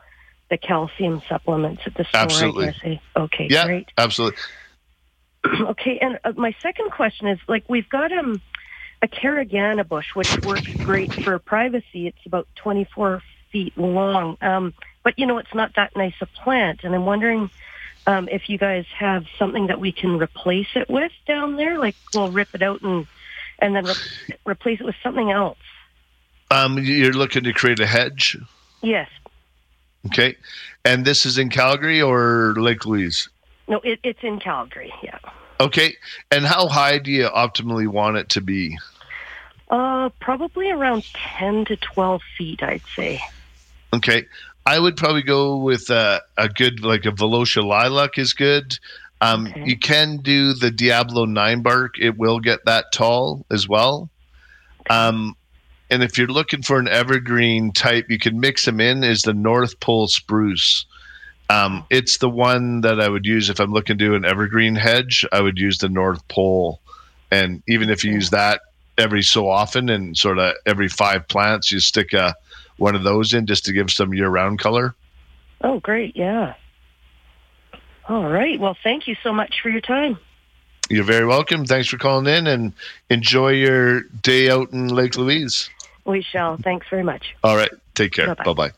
the 0.49 0.57
calcium 0.57 1.21
supplements 1.29 1.83
at 1.85 1.95
the 1.95 2.03
store, 2.03 2.21
Absolutely. 2.21 3.01
Okay, 3.15 3.47
yeah, 3.49 3.65
great. 3.65 3.89
absolutely. 3.97 4.39
okay, 5.61 5.97
and 5.99 6.19
uh, 6.25 6.33
my 6.35 6.53
second 6.61 6.91
question 6.91 7.27
is 7.27 7.39
like 7.47 7.63
we've 7.69 7.87
got 7.87 8.11
um 8.11 8.41
a 9.01 9.07
caragana 9.07 9.87
bush 9.87 10.13
which 10.15 10.39
works 10.45 10.67
great 10.85 11.11
for 11.23 11.37
privacy. 11.39 12.07
It's 12.07 12.25
about 12.25 12.47
24 12.55 13.21
feet 13.51 13.77
long, 13.77 14.37
um, 14.41 14.73
but 15.03 15.17
you 15.17 15.25
know 15.25 15.37
it's 15.37 15.53
not 15.53 15.75
that 15.75 15.95
nice 15.95 16.13
a 16.21 16.25
plant, 16.25 16.83
and 16.83 16.93
I'm 16.95 17.05
wondering 17.05 17.49
um, 18.07 18.27
if 18.29 18.49
you 18.49 18.57
guys 18.57 18.85
have 18.97 19.25
something 19.37 19.67
that 19.67 19.79
we 19.79 19.91
can 19.91 20.17
replace 20.17 20.67
it 20.75 20.89
with 20.89 21.11
down 21.27 21.55
there. 21.57 21.77
Like 21.77 21.95
we'll 22.13 22.31
rip 22.31 22.53
it 22.53 22.61
out 22.61 22.81
and 22.81 23.07
and 23.59 23.75
then 23.75 23.85
re- 23.85 24.35
replace 24.45 24.79
it 24.79 24.85
with 24.85 24.95
something 25.03 25.31
else. 25.31 25.57
Um, 26.49 26.77
you're 26.79 27.13
looking 27.13 27.43
to 27.43 27.53
create 27.53 27.79
a 27.79 27.85
hedge, 27.87 28.37
Yes. 28.81 29.09
okay? 30.07 30.35
And 30.83 31.05
this 31.05 31.25
is 31.25 31.37
in 31.37 31.49
Calgary 31.49 32.01
or 32.01 32.55
Lake 32.57 32.85
Louise? 32.85 33.29
No, 33.69 33.79
it, 33.85 33.99
it's 34.03 34.19
in 34.21 34.39
Calgary. 34.39 34.91
Yeah. 35.01 35.19
Okay. 35.61 35.95
And 36.29 36.45
how 36.45 36.67
high 36.67 36.97
do 36.97 37.09
you 37.11 37.29
optimally 37.29 37.87
want 37.87 38.17
it 38.17 38.27
to 38.29 38.41
be? 38.41 38.77
Uh, 39.71 40.09
probably 40.19 40.69
around 40.69 41.05
10 41.13 41.63
to 41.65 41.77
12 41.77 42.21
feet, 42.37 42.61
I'd 42.61 42.81
say. 42.93 43.21
Okay. 43.93 44.25
I 44.65 44.77
would 44.77 44.97
probably 44.97 45.23
go 45.23 45.57
with 45.57 45.89
a, 45.89 46.21
a 46.37 46.49
good, 46.49 46.83
like 46.83 47.05
a 47.05 47.11
Villosa 47.11 47.63
lilac 47.63 48.17
is 48.17 48.33
good. 48.33 48.77
Um, 49.21 49.47
You 49.65 49.77
can 49.77 50.17
do 50.17 50.53
the 50.53 50.71
Diablo 50.71 51.25
ninebark. 51.25 51.91
It 51.99 52.17
will 52.17 52.39
get 52.39 52.65
that 52.65 52.91
tall 52.91 53.45
as 53.49 53.67
well. 53.67 54.09
Um, 54.89 55.35
and 55.89 56.03
if 56.03 56.17
you're 56.17 56.27
looking 56.27 56.63
for 56.63 56.79
an 56.79 56.87
evergreen 56.87 57.71
type, 57.71 58.09
you 58.09 58.17
can 58.17 58.39
mix 58.39 58.65
them 58.65 58.81
in, 58.81 59.03
is 59.03 59.21
the 59.21 59.33
North 59.33 59.79
Pole 59.79 60.07
spruce. 60.07 60.85
Um, 61.49 61.85
it's 61.89 62.17
the 62.17 62.29
one 62.29 62.81
that 62.81 62.99
I 62.99 63.09
would 63.09 63.25
use 63.25 63.49
if 63.49 63.59
I'm 63.59 63.71
looking 63.71 63.97
to 63.97 64.05
do 64.05 64.15
an 64.15 64.25
evergreen 64.25 64.75
hedge. 64.75 65.25
I 65.31 65.41
would 65.41 65.57
use 65.57 65.77
the 65.77 65.89
North 65.89 66.27
Pole. 66.27 66.81
And 67.29 67.61
even 67.67 67.89
if 67.89 68.03
you 68.03 68.13
use 68.13 68.31
that 68.31 68.61
every 68.97 69.23
so 69.23 69.49
often 69.49 69.89
and 69.89 70.17
sort 70.17 70.37
of 70.37 70.55
every 70.65 70.87
five 70.87 71.27
plants, 71.27 71.71
you 71.71 71.79
stick 71.79 72.13
a, 72.13 72.35
one 72.77 72.95
of 72.95 73.03
those 73.03 73.33
in 73.33 73.45
just 73.45 73.65
to 73.65 73.73
give 73.73 73.91
some 73.91 74.13
year 74.13 74.29
round 74.29 74.59
color. 74.59 74.95
Oh, 75.61 75.79
great. 75.79 76.15
Yeah. 76.15 76.55
All 78.09 78.29
right. 78.29 78.59
Well, 78.59 78.75
thank 78.83 79.07
you 79.07 79.15
so 79.23 79.31
much 79.31 79.61
for 79.61 79.69
your 79.69 79.81
time. 79.81 80.17
You're 80.89 81.03
very 81.03 81.25
welcome. 81.25 81.65
Thanks 81.65 81.87
for 81.87 81.97
calling 81.97 82.27
in 82.27 82.47
and 82.47 82.73
enjoy 83.09 83.51
your 83.51 84.01
day 84.01 84.49
out 84.49 84.71
in 84.73 84.89
Lake 84.89 85.15
Louise. 85.15 85.69
We 86.05 86.21
shall. 86.21 86.57
Thanks 86.57 86.87
very 86.89 87.03
much. 87.03 87.35
All 87.43 87.55
right. 87.55 87.71
Take 87.95 88.13
care. 88.13 88.27
Bye-bye. 88.27 88.43
Bye 88.43 88.53
bye. 88.53 88.71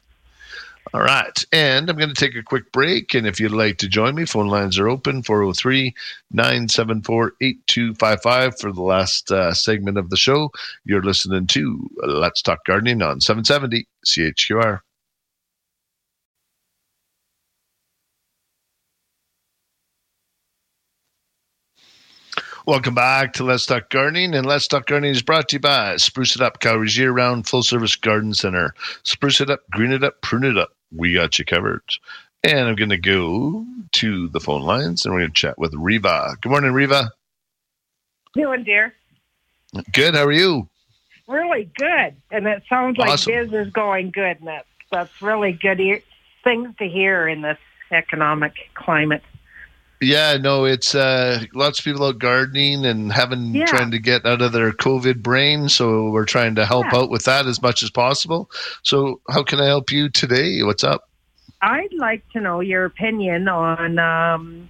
All 0.93 1.01
right. 1.01 1.43
And 1.51 1.89
I'm 1.89 1.97
going 1.97 2.13
to 2.13 2.15
take 2.15 2.35
a 2.35 2.43
quick 2.43 2.71
break. 2.71 3.15
And 3.15 3.25
if 3.25 3.39
you'd 3.39 3.51
like 3.51 3.77
to 3.79 3.87
join 3.87 4.13
me, 4.13 4.25
phone 4.25 4.47
lines 4.47 4.77
are 4.77 4.87
open 4.87 5.23
403 5.23 5.91
974 6.31 7.33
8255 7.41 8.59
for 8.59 8.71
the 8.71 8.83
last 8.83 9.31
uh, 9.31 9.53
segment 9.55 9.97
of 9.97 10.11
the 10.11 10.17
show. 10.17 10.51
You're 10.85 11.01
listening 11.01 11.47
to 11.47 11.89
Let's 12.03 12.43
Talk 12.43 12.63
Gardening 12.65 13.01
on 13.01 13.21
770 13.21 13.87
CHQR. 14.05 14.81
Welcome 22.67 22.93
back 22.93 23.33
to 23.33 23.43
Let's 23.43 23.65
Talk 23.65 23.89
Gardening. 23.89 24.35
And 24.35 24.45
Let's 24.45 24.67
Talk 24.67 24.85
Gardening 24.85 25.11
is 25.11 25.23
brought 25.23 25.49
to 25.49 25.55
you 25.55 25.59
by 25.59 25.97
Spruce 25.97 26.35
It 26.35 26.41
Up, 26.41 26.59
Calgary's 26.59 26.97
year 26.97 27.11
round 27.11 27.47
full 27.47 27.63
service 27.63 27.95
garden 27.95 28.33
center. 28.35 28.75
Spruce 29.01 29.41
it 29.41 29.49
up, 29.49 29.61
green 29.71 29.91
it 29.91 30.03
up, 30.03 30.21
prune 30.21 30.45
it 30.45 30.57
up. 30.57 30.69
We 30.95 31.13
got 31.13 31.39
you 31.39 31.45
covered. 31.45 31.83
And 32.43 32.59
I'm 32.59 32.75
going 32.75 32.89
to 32.89 32.97
go 32.97 33.65
to 33.93 34.27
the 34.29 34.39
phone 34.39 34.63
lines 34.63 35.05
and 35.05 35.13
we're 35.13 35.21
going 35.21 35.31
to 35.31 35.35
chat 35.41 35.57
with 35.57 35.73
Riva. 35.73 36.35
Good 36.41 36.49
morning, 36.49 36.73
Riva. 36.73 37.11
doing, 38.33 38.63
dear? 38.63 38.93
Good. 39.91 40.15
How 40.15 40.25
are 40.25 40.31
you? 40.31 40.67
Really 41.27 41.69
good. 41.77 42.15
And 42.31 42.45
it 42.47 42.63
sounds 42.67 42.97
like 42.97 43.11
Awesome. 43.11 43.33
business 43.33 43.69
going 43.71 44.11
good, 44.11 44.39
and 44.39 44.47
that's, 44.47 44.67
that's 44.91 45.21
really 45.21 45.53
good 45.53 45.79
e- 45.79 46.03
things 46.43 46.75
to 46.77 46.87
hear 46.87 47.27
in 47.27 47.41
this 47.41 47.57
economic 47.91 48.53
climate. 48.73 49.23
Yeah, 50.03 50.37
no, 50.37 50.65
it's 50.65 50.93
uh, 50.95 51.43
lots 51.53 51.79
of 51.79 51.85
people 51.85 52.05
out 52.05 52.19
gardening 52.19 52.85
and 52.85 53.11
having 53.11 53.53
Yeah. 53.55 53.65
trying 53.65 53.91
to 53.91 53.99
get 53.99 54.25
out 54.25 54.41
of 54.41 54.51
their 54.51 54.71
COVID 54.71 55.21
brain. 55.21 55.69
So 55.69 56.09
we're 56.09 56.25
trying 56.25 56.55
to 56.55 56.65
help 56.65 56.85
Yeah. 56.91 56.99
out 56.99 57.09
with 57.09 57.25
that 57.25 57.45
as 57.47 57.61
much 57.61 57.83
as 57.83 57.89
possible. 57.89 58.49
So, 58.83 59.21
how 59.29 59.43
can 59.43 59.59
I 59.59 59.65
help 59.65 59.91
you 59.91 60.09
today? 60.09 60.61
What's 60.63 60.83
up? 60.83 61.09
I'd 61.61 61.93
like 61.93 62.27
to 62.33 62.41
know 62.41 62.59
your 62.59 62.85
opinion 62.85 63.47
on 63.47 63.97
um, 63.97 64.69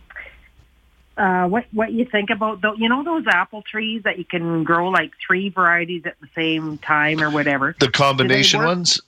uh, 1.18 1.48
what 1.48 1.66
what 1.72 1.92
you 1.92 2.06
think 2.06 2.30
about 2.30 2.62
those. 2.62 2.78
You 2.78 2.90
know 2.90 3.04
those 3.04 3.26
apple 3.28 3.62
trees 3.64 4.04
that 4.04 4.18
you 4.18 4.26
can 4.26 4.64
grow 4.64 4.90
like 4.90 5.12
three 5.26 5.50
varieties 5.50 6.04
at 6.06 6.20
the 6.22 6.28
same 6.36 6.78
time 6.80 7.22
or 7.22 7.30
whatever. 7.30 7.76
The 7.80 7.90
combination 7.90 8.64
ones? 8.64 9.02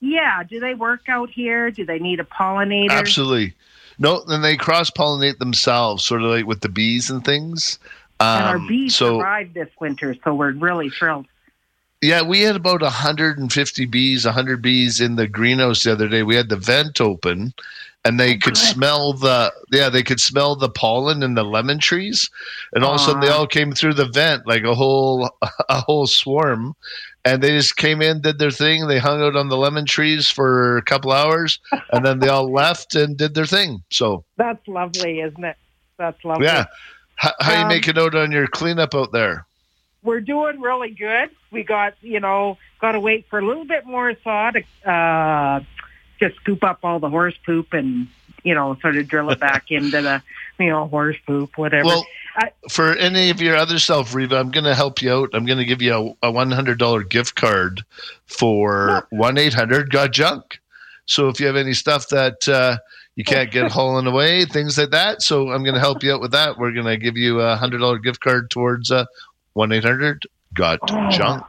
Yeah, 0.00 0.42
do 0.42 0.58
they 0.58 0.74
work 0.74 1.02
out 1.08 1.30
here? 1.30 1.70
Do 1.70 1.84
they 1.86 1.98
need 1.98 2.18
a 2.18 2.24
pollinator? 2.24 2.90
Absolutely. 2.90 3.54
No, 3.98 4.22
then 4.24 4.42
they 4.42 4.56
cross 4.56 4.90
pollinate 4.90 5.38
themselves, 5.38 6.04
sort 6.04 6.22
of 6.22 6.30
like 6.30 6.46
with 6.46 6.60
the 6.60 6.68
bees 6.68 7.10
and 7.10 7.24
things. 7.24 7.78
And 8.20 8.44
our 8.44 8.56
Um, 8.56 8.66
bees 8.68 8.94
so 8.96 9.18
survived 9.18 9.54
this 9.54 9.68
winter, 9.80 10.14
so 10.24 10.34
we're 10.34 10.52
really 10.52 10.90
thrilled. 10.90 11.26
yeah, 12.00 12.22
we 12.22 12.40
had 12.40 12.56
about 12.56 12.82
150 12.82 13.86
bees, 13.86 14.24
100 14.24 14.60
bees 14.62 15.00
in 15.00 15.16
the 15.16 15.26
greenhouse 15.28 15.82
the 15.84 15.92
other 15.92 16.08
day. 16.08 16.22
We 16.22 16.34
had 16.36 16.48
the 16.48 16.56
vent 16.56 17.00
open, 17.00 17.52
and 18.04 18.18
they 18.18 18.36
could 18.36 18.56
smell 18.56 19.12
the 19.12 19.52
yeah 19.70 19.88
they 19.88 20.02
could 20.02 20.20
smell 20.20 20.56
the 20.56 20.68
pollen 20.68 21.22
in 21.22 21.34
the 21.34 21.44
lemon 21.44 21.78
trees, 21.78 22.28
and 22.74 22.84
all 22.84 22.94
of 22.94 23.00
a 23.00 23.04
sudden 23.04 23.20
they 23.20 23.28
all 23.28 23.46
came 23.46 23.72
through 23.72 23.94
the 23.94 24.06
vent 24.06 24.46
like 24.46 24.64
a 24.64 24.74
whole 24.74 25.30
a 25.68 25.80
whole 25.80 26.06
swarm. 26.06 26.74
And 27.24 27.40
they 27.40 27.50
just 27.50 27.76
came 27.76 28.02
in, 28.02 28.20
did 28.20 28.40
their 28.40 28.50
thing. 28.50 28.88
They 28.88 28.98
hung 28.98 29.22
out 29.22 29.36
on 29.36 29.48
the 29.48 29.56
lemon 29.56 29.86
trees 29.86 30.28
for 30.28 30.76
a 30.78 30.82
couple 30.82 31.12
hours, 31.12 31.60
and 31.92 32.04
then 32.04 32.18
they 32.18 32.26
all 32.26 32.50
left 32.52 32.96
and 32.96 33.16
did 33.16 33.34
their 33.34 33.46
thing. 33.46 33.84
So 33.92 34.24
That's 34.36 34.66
lovely, 34.66 35.20
isn't 35.20 35.44
it? 35.44 35.56
That's 35.98 36.24
lovely. 36.24 36.46
yeah, 36.46 36.64
How, 37.14 37.30
how 37.40 37.52
you 37.54 37.62
Um, 37.62 37.68
making 37.68 37.96
out 37.96 38.16
on 38.16 38.32
your 38.32 38.48
cleanup 38.48 38.92
out 38.96 39.12
there? 39.12 39.46
We're 40.02 40.20
doing 40.20 40.60
really 40.60 40.90
good. 40.90 41.30
We 41.52 41.62
got, 41.62 41.94
you 42.00 42.18
know, 42.18 42.58
got 42.80 42.92
to 42.92 43.00
wait 43.00 43.26
for 43.30 43.38
a 43.38 43.46
little 43.46 43.66
bit 43.66 43.86
more 43.86 44.12
thaw 44.14 44.50
to 44.50 44.90
uh, 44.90 45.60
just 46.22 46.36
scoop 46.36 46.62
up 46.62 46.80
all 46.84 47.00
the 47.00 47.08
horse 47.10 47.34
poop 47.44 47.72
and, 47.72 48.06
you 48.44 48.54
know, 48.54 48.76
sort 48.80 48.96
of 48.96 49.08
drill 49.08 49.30
it 49.30 49.40
back 49.48 49.70
into 49.70 50.00
the, 50.02 50.22
you 50.58 50.68
know, 50.70 50.86
horse 50.86 51.16
poop, 51.26 51.56
whatever. 51.58 51.86
Well, 51.86 52.06
I, 52.36 52.50
for 52.70 52.94
any 52.96 53.30
of 53.30 53.40
your 53.42 53.56
other 53.56 53.78
stuff, 53.78 54.14
Reva, 54.14 54.36
I'm 54.36 54.50
going 54.50 54.64
to 54.64 54.74
help 54.74 55.02
you 55.02 55.12
out. 55.12 55.30
I'm 55.34 55.44
going 55.44 55.58
to 55.58 55.64
give 55.64 55.82
you 55.82 55.92
a, 56.22 56.28
a 56.28 56.32
$100 56.32 57.08
gift 57.10 57.34
card 57.34 57.82
for 58.26 59.06
1 59.10 59.38
800 59.38 59.90
Got 59.90 60.12
Junk. 60.12 60.58
So 61.06 61.28
if 61.28 61.40
you 61.40 61.46
have 61.46 61.56
any 61.56 61.74
stuff 61.74 62.08
that 62.08 62.48
uh, 62.48 62.78
you 63.16 63.24
can't 63.24 63.50
get 63.50 63.70
hauling 63.72 64.06
away, 64.06 64.44
things 64.46 64.78
like 64.78 64.90
that. 64.90 65.20
So 65.22 65.50
I'm 65.50 65.62
going 65.62 65.74
to 65.74 65.80
help 65.80 66.02
you 66.02 66.12
out 66.14 66.20
with 66.20 66.30
that. 66.32 66.56
We're 66.58 66.72
going 66.72 66.86
to 66.86 66.96
give 66.96 67.16
you 67.16 67.40
a 67.40 67.56
$100 67.58 68.02
gift 68.02 68.20
card 68.20 68.50
towards 68.50 68.90
uh, 68.90 69.04
1 69.54 69.72
800 69.72 70.22
Got 70.54 70.78
Oh. 70.90 71.10
Junk. 71.10 71.44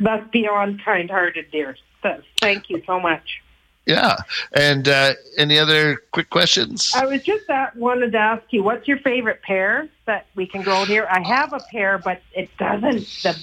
that's 0.00 0.28
beyond 0.30 0.82
kind-hearted, 0.84 1.46
dear. 1.52 1.76
Th- 2.02 2.20
Thank 2.40 2.68
you 2.70 2.82
so 2.86 2.98
much. 3.00 3.40
Yeah. 3.86 4.16
And 4.52 4.86
uh, 4.88 5.14
any 5.36 5.58
other 5.58 5.96
quick 6.12 6.30
questions? 6.30 6.92
I 6.94 7.06
was 7.06 7.22
just 7.22 7.48
at, 7.50 7.74
wanted 7.76 8.12
to 8.12 8.18
ask 8.18 8.42
you, 8.50 8.62
what's 8.62 8.86
your 8.86 8.98
favorite 8.98 9.42
pear 9.42 9.88
that 10.06 10.26
we 10.36 10.46
can 10.46 10.62
grow 10.62 10.84
here? 10.84 11.08
I 11.10 11.20
have 11.26 11.52
a 11.52 11.60
pear, 11.72 11.98
but 11.98 12.20
it 12.32 12.50
doesn't. 12.58 13.06
The 13.22 13.36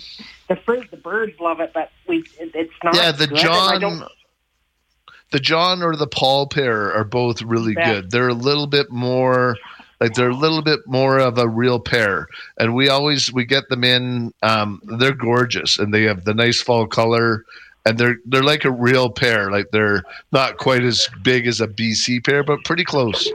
the 0.47 0.55
fruit, 0.55 0.89
the 0.91 0.97
birds 0.97 1.37
love 1.41 1.59
it, 1.59 1.71
but 1.73 1.91
we 2.07 2.19
it, 2.39 2.51
it's 2.55 2.71
not. 2.83 2.95
yeah, 2.95 3.11
the 3.11 3.27
good, 3.27 3.39
and 3.39 3.47
I 3.49 3.77
don't- 3.79 3.99
John, 3.99 4.07
the 5.31 5.39
John 5.39 5.83
or 5.83 5.95
the 5.97 6.07
Paul 6.07 6.47
pear 6.47 6.93
are 6.93 7.03
both 7.03 7.41
really 7.41 7.73
Bet. 7.73 7.85
good. 7.85 8.11
They're 8.11 8.29
a 8.29 8.33
little 8.33 8.67
bit 8.67 8.89
more, 8.89 9.57
like 9.99 10.13
they're 10.13 10.29
a 10.29 10.35
little 10.35 10.61
bit 10.61 10.79
more 10.87 11.17
of 11.19 11.37
a 11.37 11.49
real 11.49 11.81
pear, 11.81 12.27
and 12.57 12.73
we 12.75 12.87
always 12.87 13.33
we 13.33 13.43
get 13.43 13.67
them 13.67 13.83
in. 13.83 14.33
Um, 14.41 14.81
they're 14.99 15.11
gorgeous, 15.13 15.77
and 15.79 15.93
they 15.93 16.03
have 16.03 16.23
the 16.23 16.33
nice 16.33 16.61
fall 16.61 16.87
color, 16.87 17.43
and 17.87 17.97
they're 17.97 18.17
they're 18.25 18.43
like 18.43 18.65
a 18.65 18.71
real 18.71 19.09
pear. 19.09 19.49
Like 19.49 19.67
they're 19.71 20.03
not 20.31 20.57
quite 20.57 20.83
as 20.83 21.07
big 21.23 21.47
as 21.47 21.61
a 21.61 21.67
BC 21.67 22.25
pear, 22.25 22.43
but 22.43 22.63
pretty 22.65 22.83
close. 22.83 23.31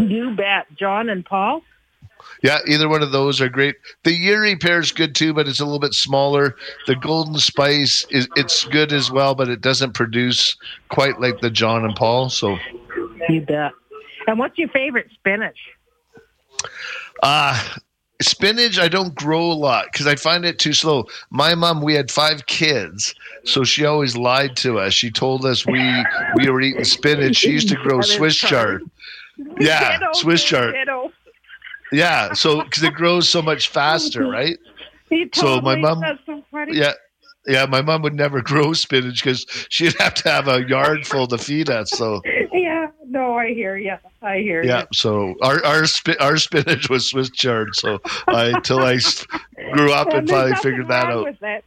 You 0.00 0.34
bet, 0.34 0.66
John 0.76 1.08
and 1.08 1.24
Paul. 1.24 1.62
Yeah, 2.42 2.58
either 2.66 2.88
one 2.88 3.02
of 3.02 3.12
those 3.12 3.40
are 3.40 3.48
great. 3.48 3.76
The 4.02 4.12
Ure 4.12 4.56
pear 4.58 4.80
is 4.80 4.92
good 4.92 5.14
too, 5.14 5.32
but 5.32 5.46
it's 5.46 5.60
a 5.60 5.64
little 5.64 5.78
bit 5.78 5.94
smaller. 5.94 6.56
The 6.86 6.96
Golden 6.96 7.38
Spice 7.38 8.04
is 8.10 8.28
it's 8.36 8.64
good 8.64 8.92
as 8.92 9.10
well, 9.10 9.34
but 9.34 9.48
it 9.48 9.60
doesn't 9.60 9.92
produce 9.94 10.56
quite 10.88 11.20
like 11.20 11.40
the 11.40 11.50
John 11.50 11.84
and 11.84 11.94
Paul. 11.94 12.28
So, 12.30 12.56
You 13.28 13.40
bet. 13.42 13.72
And 14.26 14.38
what's 14.38 14.58
your 14.58 14.68
favorite 14.68 15.08
spinach? 15.14 15.58
uh 17.22 17.62
spinach 18.24 18.78
I 18.78 18.88
don't 18.88 19.14
grow 19.14 19.52
a 19.52 19.54
lot 19.54 19.86
because 19.92 20.06
I 20.06 20.16
find 20.16 20.44
it 20.44 20.58
too 20.58 20.72
slow. 20.72 21.06
My 21.30 21.54
mom, 21.54 21.82
we 21.82 21.94
had 21.94 22.10
five 22.10 22.46
kids, 22.46 23.14
so 23.44 23.64
she 23.64 23.84
always 23.84 24.16
lied 24.16 24.56
to 24.58 24.78
us. 24.78 24.94
She 24.94 25.10
told 25.10 25.44
us 25.44 25.66
we 25.66 26.04
we 26.36 26.50
were 26.50 26.60
eating 26.60 26.84
spinach. 26.84 27.36
She 27.36 27.50
used 27.50 27.68
to 27.68 27.76
grow 27.76 28.00
Swiss 28.00 28.36
chard. 28.36 28.82
Yeah, 29.60 29.98
Swiss 30.12 30.42
chard. 30.42 30.74
Yeah, 31.92 32.32
so 32.32 32.62
because 32.62 32.82
it 32.82 32.94
grows 32.94 33.28
so 33.28 33.42
much 33.42 33.68
faster, 33.78 34.26
right? 34.26 34.58
He 35.10 35.28
So 35.32 35.60
my 35.60 35.76
mom- 35.76 36.02
so. 36.26 36.42
Yeah. 36.68 36.92
Yeah, 37.46 37.66
my 37.66 37.82
mom 37.82 38.02
would 38.02 38.14
never 38.14 38.40
grow 38.42 38.72
spinach 38.72 39.22
because 39.22 39.46
she'd 39.68 39.94
have 39.98 40.14
to 40.14 40.30
have 40.30 40.48
a 40.48 40.66
yard 40.66 41.06
full 41.06 41.26
to 41.28 41.38
feed 41.38 41.70
us. 41.70 41.90
So 41.90 42.22
Yeah. 42.52 42.88
No, 43.06 43.34
I 43.36 43.52
hear 43.52 43.76
you. 43.76 43.94
I 44.22 44.38
hear 44.38 44.62
yeah, 44.64 44.80
you. 44.80 44.86
so 44.92 45.34
our 45.42 45.64
our 45.64 45.86
spi- 45.86 46.16
our 46.18 46.36
spinach 46.38 46.88
was 46.88 47.08
Swiss 47.08 47.30
chard. 47.30 47.76
So 47.76 48.00
I 48.26 48.46
until 48.46 48.80
I 48.80 48.98
grew 49.74 49.92
up 49.92 50.08
and 50.08 50.28
finally 50.28 50.54
figured 50.56 50.88
that 50.88 51.06
out. 51.06 51.24
With 51.24 51.42
it. 51.42 51.64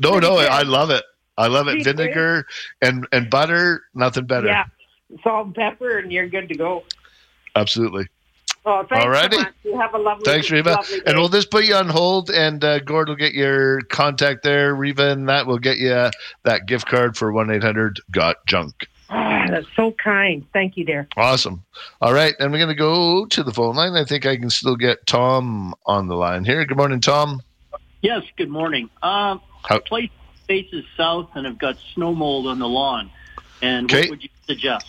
No, 0.00 0.18
no, 0.18 0.36
good. 0.36 0.48
I 0.48 0.62
love 0.62 0.90
it. 0.90 1.04
I 1.36 1.48
love 1.48 1.68
it. 1.68 1.84
Vinegar 1.84 2.46
and 2.80 3.06
and 3.12 3.28
butter, 3.28 3.82
nothing 3.94 4.24
better. 4.26 4.46
Yeah. 4.46 4.64
Salt 5.22 5.46
and 5.46 5.54
pepper, 5.54 5.98
and 5.98 6.10
you're 6.10 6.28
good 6.28 6.48
to 6.48 6.56
go. 6.56 6.82
Absolutely. 7.54 8.06
Oh, 8.68 8.84
thanks 8.88 9.04
Alrighty. 9.06 9.34
so 9.34 9.40
much. 9.42 9.54
You 9.62 9.78
have 9.78 9.94
a 9.94 9.98
lovely 9.98 10.24
Thanks, 10.24 10.50
Reva. 10.50 10.70
lovely 10.70 11.00
And 11.06 11.16
we'll 11.16 11.28
just 11.28 11.52
put 11.52 11.64
you 11.64 11.76
on 11.76 11.88
hold, 11.88 12.30
and 12.30 12.62
uh, 12.64 12.80
Gord 12.80 13.08
will 13.08 13.14
get 13.14 13.32
your 13.32 13.80
contact 13.82 14.42
there, 14.42 14.74
Reva, 14.74 15.10
and 15.10 15.28
that 15.28 15.46
will 15.46 15.58
get 15.60 15.78
you 15.78 15.92
uh, 15.92 16.10
that 16.42 16.66
gift 16.66 16.86
card 16.88 17.16
for 17.16 17.30
one 17.32 17.50
eight 17.50 17.62
hundred 17.62 18.00
got 18.10 18.44
junk. 18.46 18.88
Ah, 19.08 19.46
that's 19.48 19.66
so 19.76 19.92
kind. 20.02 20.44
Thank 20.52 20.76
you, 20.76 20.84
dear. 20.84 21.06
Awesome. 21.16 21.64
All 22.00 22.12
right, 22.12 22.34
and 22.40 22.50
we're 22.50 22.58
going 22.58 22.70
to 22.70 22.74
go 22.74 23.24
to 23.26 23.42
the 23.44 23.52
phone 23.54 23.76
line. 23.76 23.92
I 23.94 24.04
think 24.04 24.26
I 24.26 24.36
can 24.36 24.50
still 24.50 24.74
get 24.74 25.06
Tom 25.06 25.72
on 25.86 26.08
the 26.08 26.16
line 26.16 26.44
here. 26.44 26.64
Good 26.64 26.76
morning, 26.76 27.00
Tom. 27.00 27.40
Yes, 28.02 28.22
good 28.36 28.50
morning. 28.50 28.90
Um, 29.04 29.40
How- 29.64 29.78
place 29.78 30.10
faces 30.48 30.84
south 30.96 31.30
and 31.34 31.46
have 31.46 31.58
got 31.58 31.76
snow 31.94 32.14
mold 32.14 32.46
on 32.48 32.58
the 32.58 32.68
lawn. 32.68 33.10
And 33.62 33.88
Okay. 33.90 34.02
what 34.02 34.10
would 34.10 34.22
you 34.24 34.28
suggest? 34.46 34.86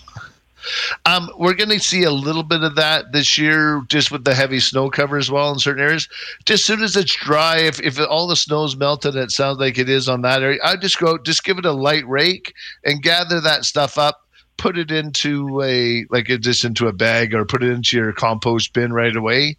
Um, 1.05 1.29
we're 1.37 1.53
going 1.53 1.69
to 1.69 1.79
see 1.79 2.03
a 2.03 2.11
little 2.11 2.43
bit 2.43 2.63
of 2.63 2.75
that 2.75 3.11
this 3.11 3.37
year, 3.37 3.81
just 3.87 4.11
with 4.11 4.23
the 4.23 4.35
heavy 4.35 4.59
snow 4.59 4.89
cover 4.89 5.17
as 5.17 5.31
well 5.31 5.51
in 5.51 5.59
certain 5.59 5.83
areas. 5.83 6.07
Just 6.45 6.61
as 6.61 6.65
soon 6.65 6.83
as 6.83 6.95
it's 6.95 7.15
dry, 7.15 7.57
if, 7.57 7.79
if 7.81 7.99
all 8.09 8.27
the 8.27 8.35
snow's 8.35 8.75
melted, 8.75 9.15
it 9.15 9.31
sounds 9.31 9.59
like 9.59 9.77
it 9.77 9.89
is 9.89 10.09
on 10.09 10.21
that 10.21 10.41
area. 10.41 10.59
I 10.63 10.75
just 10.75 10.99
go, 10.99 11.17
just 11.17 11.43
give 11.43 11.57
it 11.57 11.65
a 11.65 11.71
light 11.71 12.07
rake 12.07 12.53
and 12.83 13.01
gather 13.01 13.39
that 13.41 13.65
stuff 13.65 13.97
up. 13.97 14.23
Put 14.57 14.79
it 14.79 14.89
into 14.89 15.61
a 15.61 16.05
like 16.09 16.25
just 16.41 16.65
into 16.65 16.87
a 16.87 16.91
bag 16.91 17.35
or 17.35 17.45
put 17.45 17.61
it 17.61 17.69
into 17.69 17.95
your 17.95 18.11
compost 18.11 18.73
bin 18.73 18.91
right 18.91 19.15
away, 19.15 19.55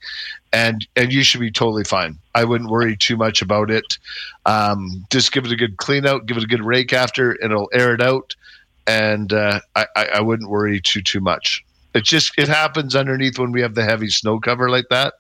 and 0.53 0.85
and 0.97 1.13
you 1.13 1.23
should 1.23 1.41
be 1.41 1.53
totally 1.53 1.85
fine. 1.85 2.19
I 2.35 2.43
wouldn't 2.43 2.69
worry 2.69 2.97
too 2.97 3.17
much 3.17 3.41
about 3.41 3.71
it. 3.71 3.97
Um, 4.45 5.07
just 5.11 5.31
give 5.31 5.45
it 5.45 5.53
a 5.53 5.57
good 5.57 5.77
clean 5.77 6.05
out, 6.05 6.27
give 6.27 6.37
it 6.37 6.43
a 6.43 6.49
good 6.49 6.65
rake 6.65 6.93
after, 6.93 7.31
and 7.31 7.53
it'll 7.53 7.71
air 7.73 7.95
it 7.95 8.03
out 8.03 8.35
and 8.89 9.33
uh, 9.33 9.61
I, 9.77 9.87
I 10.15 10.21
wouldn't 10.21 10.51
worry 10.51 10.81
too 10.81 11.03
too 11.03 11.21
much. 11.21 11.65
It 11.95 12.05
just 12.05 12.33
it 12.39 12.49
happens 12.49 12.97
underneath 12.97 13.39
when 13.39 13.53
we 13.53 13.61
have 13.61 13.75
the 13.75 13.85
heavy 13.85 14.09
snow 14.09 14.41
cover 14.41 14.71
like 14.71 14.87
that. 14.91 15.15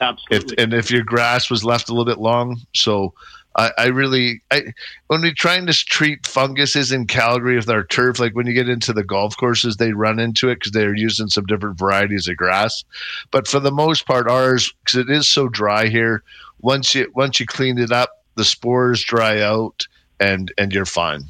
Absolutely. 0.00 0.54
If, 0.56 0.62
and 0.62 0.74
if 0.74 0.90
your 0.90 1.04
grass 1.04 1.48
was 1.48 1.64
left 1.64 1.88
a 1.88 1.92
little 1.92 2.04
bit 2.04 2.18
long, 2.18 2.60
so 2.74 3.14
I, 3.56 3.70
I 3.78 3.86
really 3.86 4.42
I 4.50 4.72
when 5.06 5.22
we're 5.22 5.34
trying 5.34 5.66
to 5.66 5.72
treat 5.72 6.26
funguses 6.26 6.90
in 6.90 7.06
Calgary 7.06 7.56
with 7.56 7.70
our 7.70 7.84
turf, 7.84 8.18
like 8.18 8.34
when 8.34 8.46
you 8.46 8.54
get 8.54 8.68
into 8.68 8.92
the 8.92 9.04
golf 9.04 9.36
courses, 9.36 9.76
they 9.76 9.92
run 9.92 10.18
into 10.18 10.48
it 10.48 10.56
because 10.56 10.72
they're 10.72 10.96
using 10.96 11.28
some 11.28 11.46
different 11.46 11.78
varieties 11.78 12.26
of 12.26 12.36
grass. 12.36 12.84
But 13.30 13.46
for 13.46 13.60
the 13.60 13.72
most 13.72 14.04
part, 14.06 14.28
ours 14.28 14.72
because 14.84 14.98
it 14.98 15.10
is 15.10 15.28
so 15.28 15.48
dry 15.48 15.86
here, 15.86 16.24
once 16.60 16.94
you 16.94 17.10
once 17.14 17.38
you 17.38 17.46
clean 17.46 17.78
it 17.78 17.92
up, 17.92 18.24
the 18.34 18.44
spores 18.44 19.04
dry 19.04 19.40
out 19.40 19.86
and 20.18 20.52
and 20.58 20.72
you're 20.72 20.86
fine. 20.86 21.22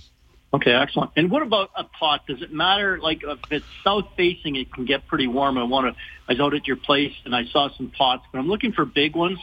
Okay, 0.54 0.72
excellent. 0.72 1.12
And 1.16 1.30
what 1.30 1.42
about 1.42 1.70
a 1.74 1.84
pot? 1.84 2.26
Does 2.26 2.42
it 2.42 2.52
matter? 2.52 2.98
Like 2.98 3.22
if 3.22 3.38
it's 3.50 3.64
south 3.82 4.08
facing, 4.16 4.56
it 4.56 4.72
can 4.72 4.84
get 4.84 5.06
pretty 5.06 5.26
warm. 5.26 5.56
I 5.56 5.62
want 5.64 5.94
to. 5.94 6.00
I 6.28 6.32
was 6.32 6.40
out 6.40 6.54
at 6.54 6.66
your 6.66 6.76
place 6.76 7.14
and 7.24 7.34
I 7.34 7.46
saw 7.46 7.70
some 7.70 7.88
pots, 7.88 8.24
but 8.30 8.38
I'm 8.38 8.48
looking 8.48 8.72
for 8.72 8.84
big 8.84 9.16
ones, 9.16 9.38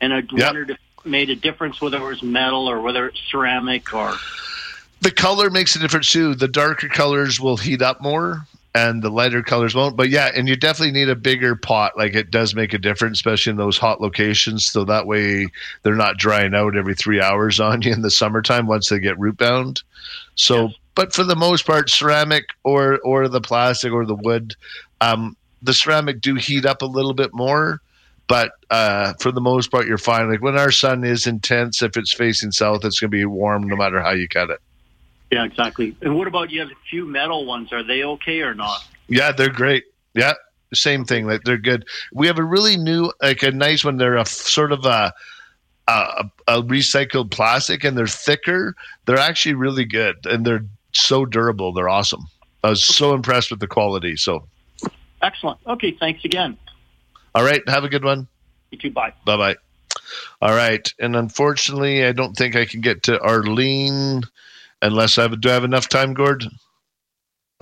and 0.00 0.12
I 0.14 0.22
Yeah. 0.32 0.46
wondered 0.46 0.70
if 0.70 0.76
it 1.04 1.06
made 1.08 1.30
a 1.30 1.36
difference 1.36 1.80
whether 1.80 1.98
it 1.98 2.04
was 2.04 2.22
metal 2.22 2.68
or 2.70 2.80
whether 2.80 3.08
it's 3.08 3.20
ceramic 3.30 3.92
or. 3.92 4.14
the 5.00 5.10
color 5.10 5.50
makes 5.50 5.74
a 5.74 5.80
difference 5.80 6.08
too. 6.12 6.36
The 6.36 6.46
darker 6.46 6.88
colors 6.88 7.40
will 7.40 7.56
heat 7.56 7.82
up 7.82 8.00
more 8.00 8.46
and 8.74 9.02
the 9.02 9.10
lighter 9.10 9.42
colors 9.42 9.74
won't. 9.74 9.96
But 9.96 10.08
yeah, 10.08 10.30
and 10.34 10.48
you 10.48 10.56
definitely 10.56 10.92
need 10.92 11.08
a 11.08 11.16
bigger 11.16 11.54
pot. 11.54 11.96
Like 11.96 12.14
it 12.14 12.30
does 12.30 12.54
make 12.54 12.72
a 12.72 12.78
difference, 12.78 13.18
especially 13.18 13.50
in 13.50 13.56
those 13.56 13.78
hot 13.78 14.00
locations. 14.00 14.66
So 14.66 14.84
that 14.84 15.06
way 15.06 15.46
they're 15.82 15.94
not 15.94 16.16
drying 16.16 16.54
out 16.54 16.76
every 16.76 16.94
three 16.94 17.20
hours 17.20 17.60
on 17.60 17.82
you 17.82 17.92
in 17.92 18.02
the 18.02 18.10
summertime 18.10 18.66
once 18.66 18.88
they 18.88 18.98
get 18.98 19.18
root 19.18 19.36
bound. 19.36 19.82
So, 20.34 20.70
but 20.94 21.12
for 21.12 21.24
the 21.24 21.36
most 21.36 21.66
part, 21.66 21.90
ceramic 21.90 22.44
or 22.64 22.98
or 23.04 23.28
the 23.28 23.40
plastic 23.40 23.92
or 23.92 24.06
the 24.06 24.16
wood, 24.16 24.54
um, 25.00 25.36
the 25.62 25.74
ceramic 25.74 26.20
do 26.20 26.34
heat 26.36 26.64
up 26.64 26.82
a 26.82 26.86
little 26.86 27.14
bit 27.14 27.34
more. 27.34 27.80
But 28.28 28.52
uh, 28.70 29.12
for 29.20 29.32
the 29.32 29.40
most 29.40 29.70
part, 29.70 29.86
you're 29.86 29.98
fine. 29.98 30.30
Like 30.30 30.40
when 30.40 30.56
our 30.56 30.70
sun 30.70 31.04
is 31.04 31.26
intense, 31.26 31.82
if 31.82 31.96
it's 31.98 32.14
facing 32.14 32.52
south, 32.52 32.84
it's 32.84 32.98
going 32.98 33.10
to 33.10 33.16
be 33.16 33.24
warm 33.26 33.66
no 33.66 33.76
matter 33.76 34.00
how 34.00 34.12
you 34.12 34.28
cut 34.28 34.48
it. 34.48 34.60
Yeah, 35.32 35.44
exactly. 35.44 35.96
And 36.02 36.14
what 36.16 36.28
about 36.28 36.50
you 36.50 36.60
have 36.60 36.68
a 36.70 36.74
few 36.90 37.06
metal 37.06 37.46
ones? 37.46 37.72
Are 37.72 37.82
they 37.82 38.04
okay 38.04 38.42
or 38.42 38.54
not? 38.54 38.86
Yeah, 39.08 39.32
they're 39.32 39.48
great. 39.50 39.84
Yeah, 40.14 40.34
same 40.74 41.06
thing. 41.06 41.26
Like 41.26 41.42
they're 41.44 41.56
good. 41.56 41.86
We 42.12 42.26
have 42.26 42.38
a 42.38 42.44
really 42.44 42.76
new, 42.76 43.10
like 43.22 43.42
a 43.42 43.50
nice 43.50 43.82
one. 43.82 43.96
They're 43.96 44.18
a 44.18 44.26
sort 44.26 44.72
of 44.72 44.84
a, 44.84 45.12
a 45.88 46.24
a 46.48 46.62
recycled 46.62 47.30
plastic, 47.30 47.82
and 47.82 47.96
they're 47.96 48.06
thicker. 48.06 48.74
They're 49.06 49.16
actually 49.18 49.54
really 49.54 49.86
good, 49.86 50.16
and 50.26 50.44
they're 50.44 50.66
so 50.92 51.24
durable. 51.24 51.72
They're 51.72 51.88
awesome. 51.88 52.26
I 52.62 52.68
was 52.68 52.84
so 52.84 53.14
impressed 53.14 53.50
with 53.50 53.60
the 53.60 53.66
quality. 53.66 54.16
So, 54.16 54.46
Excellent. 55.22 55.58
Okay, 55.66 55.92
thanks 55.98 56.24
again. 56.26 56.58
all 57.34 57.42
right, 57.44 57.66
have 57.68 57.84
a 57.84 57.88
good 57.88 58.04
one. 58.04 58.28
You 58.70 58.76
too. 58.78 58.90
Bye. 58.90 59.14
Bye 59.24 59.36
bye. 59.38 59.56
All 60.42 60.54
right, 60.54 60.92
and 60.98 61.16
unfortunately, 61.16 62.04
I 62.04 62.12
don't 62.12 62.34
think 62.36 62.54
I 62.54 62.66
can 62.66 62.82
get 62.82 63.02
to 63.04 63.18
Arlene 63.20 64.22
unless 64.82 65.16
I 65.18 65.22
have. 65.22 65.40
Do 65.40 65.50
I 65.50 65.54
have 65.54 65.64
enough 65.64 65.88
time, 65.88 66.14
Gord? 66.14 66.44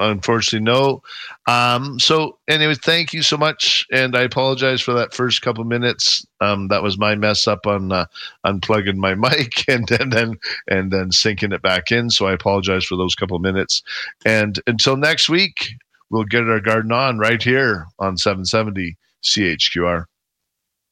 unfortunately, 0.01 0.65
no. 0.65 1.03
Um, 1.47 1.99
so, 1.99 2.39
anyway, 2.49 2.75
thank 2.75 3.13
you 3.13 3.23
so 3.23 3.37
much, 3.37 3.87
and 3.93 4.17
I 4.17 4.23
apologize 4.23 4.81
for 4.81 4.93
that 4.95 5.15
first 5.15 5.43
couple 5.43 5.65
minutes. 5.65 6.27
Um, 6.41 6.69
that 6.69 6.83
was 6.83 6.99
my 6.99 7.15
mess 7.15 7.47
up 7.47 7.67
on 7.67 7.93
uh, 7.93 8.07
unplugging 8.47 8.97
my 8.97 9.15
mic 9.17 9.65
and, 9.69 9.91
and 9.91 10.13
then 10.13 10.39
and 10.69 10.91
then 10.91 11.13
sinking 11.13 11.53
it 11.53 11.63
back 11.63 11.93
in. 11.93 12.11
So 12.11 12.27
I 12.27 12.33
apologize 12.33 12.85
for 12.85 12.97
those 12.97 13.15
couple 13.15 13.39
minutes. 13.39 13.83
And 14.25 14.61
until 14.67 14.97
next 14.97 15.29
week, 15.29 15.75
we'll 16.11 16.25
get 16.25 16.49
our 16.49 16.61
garden 16.61 16.93
on 16.93 17.19
right 17.19 17.43
here 17.43 17.87
on 17.99 18.17
770 18.17 18.97
CHQR. 19.23 20.07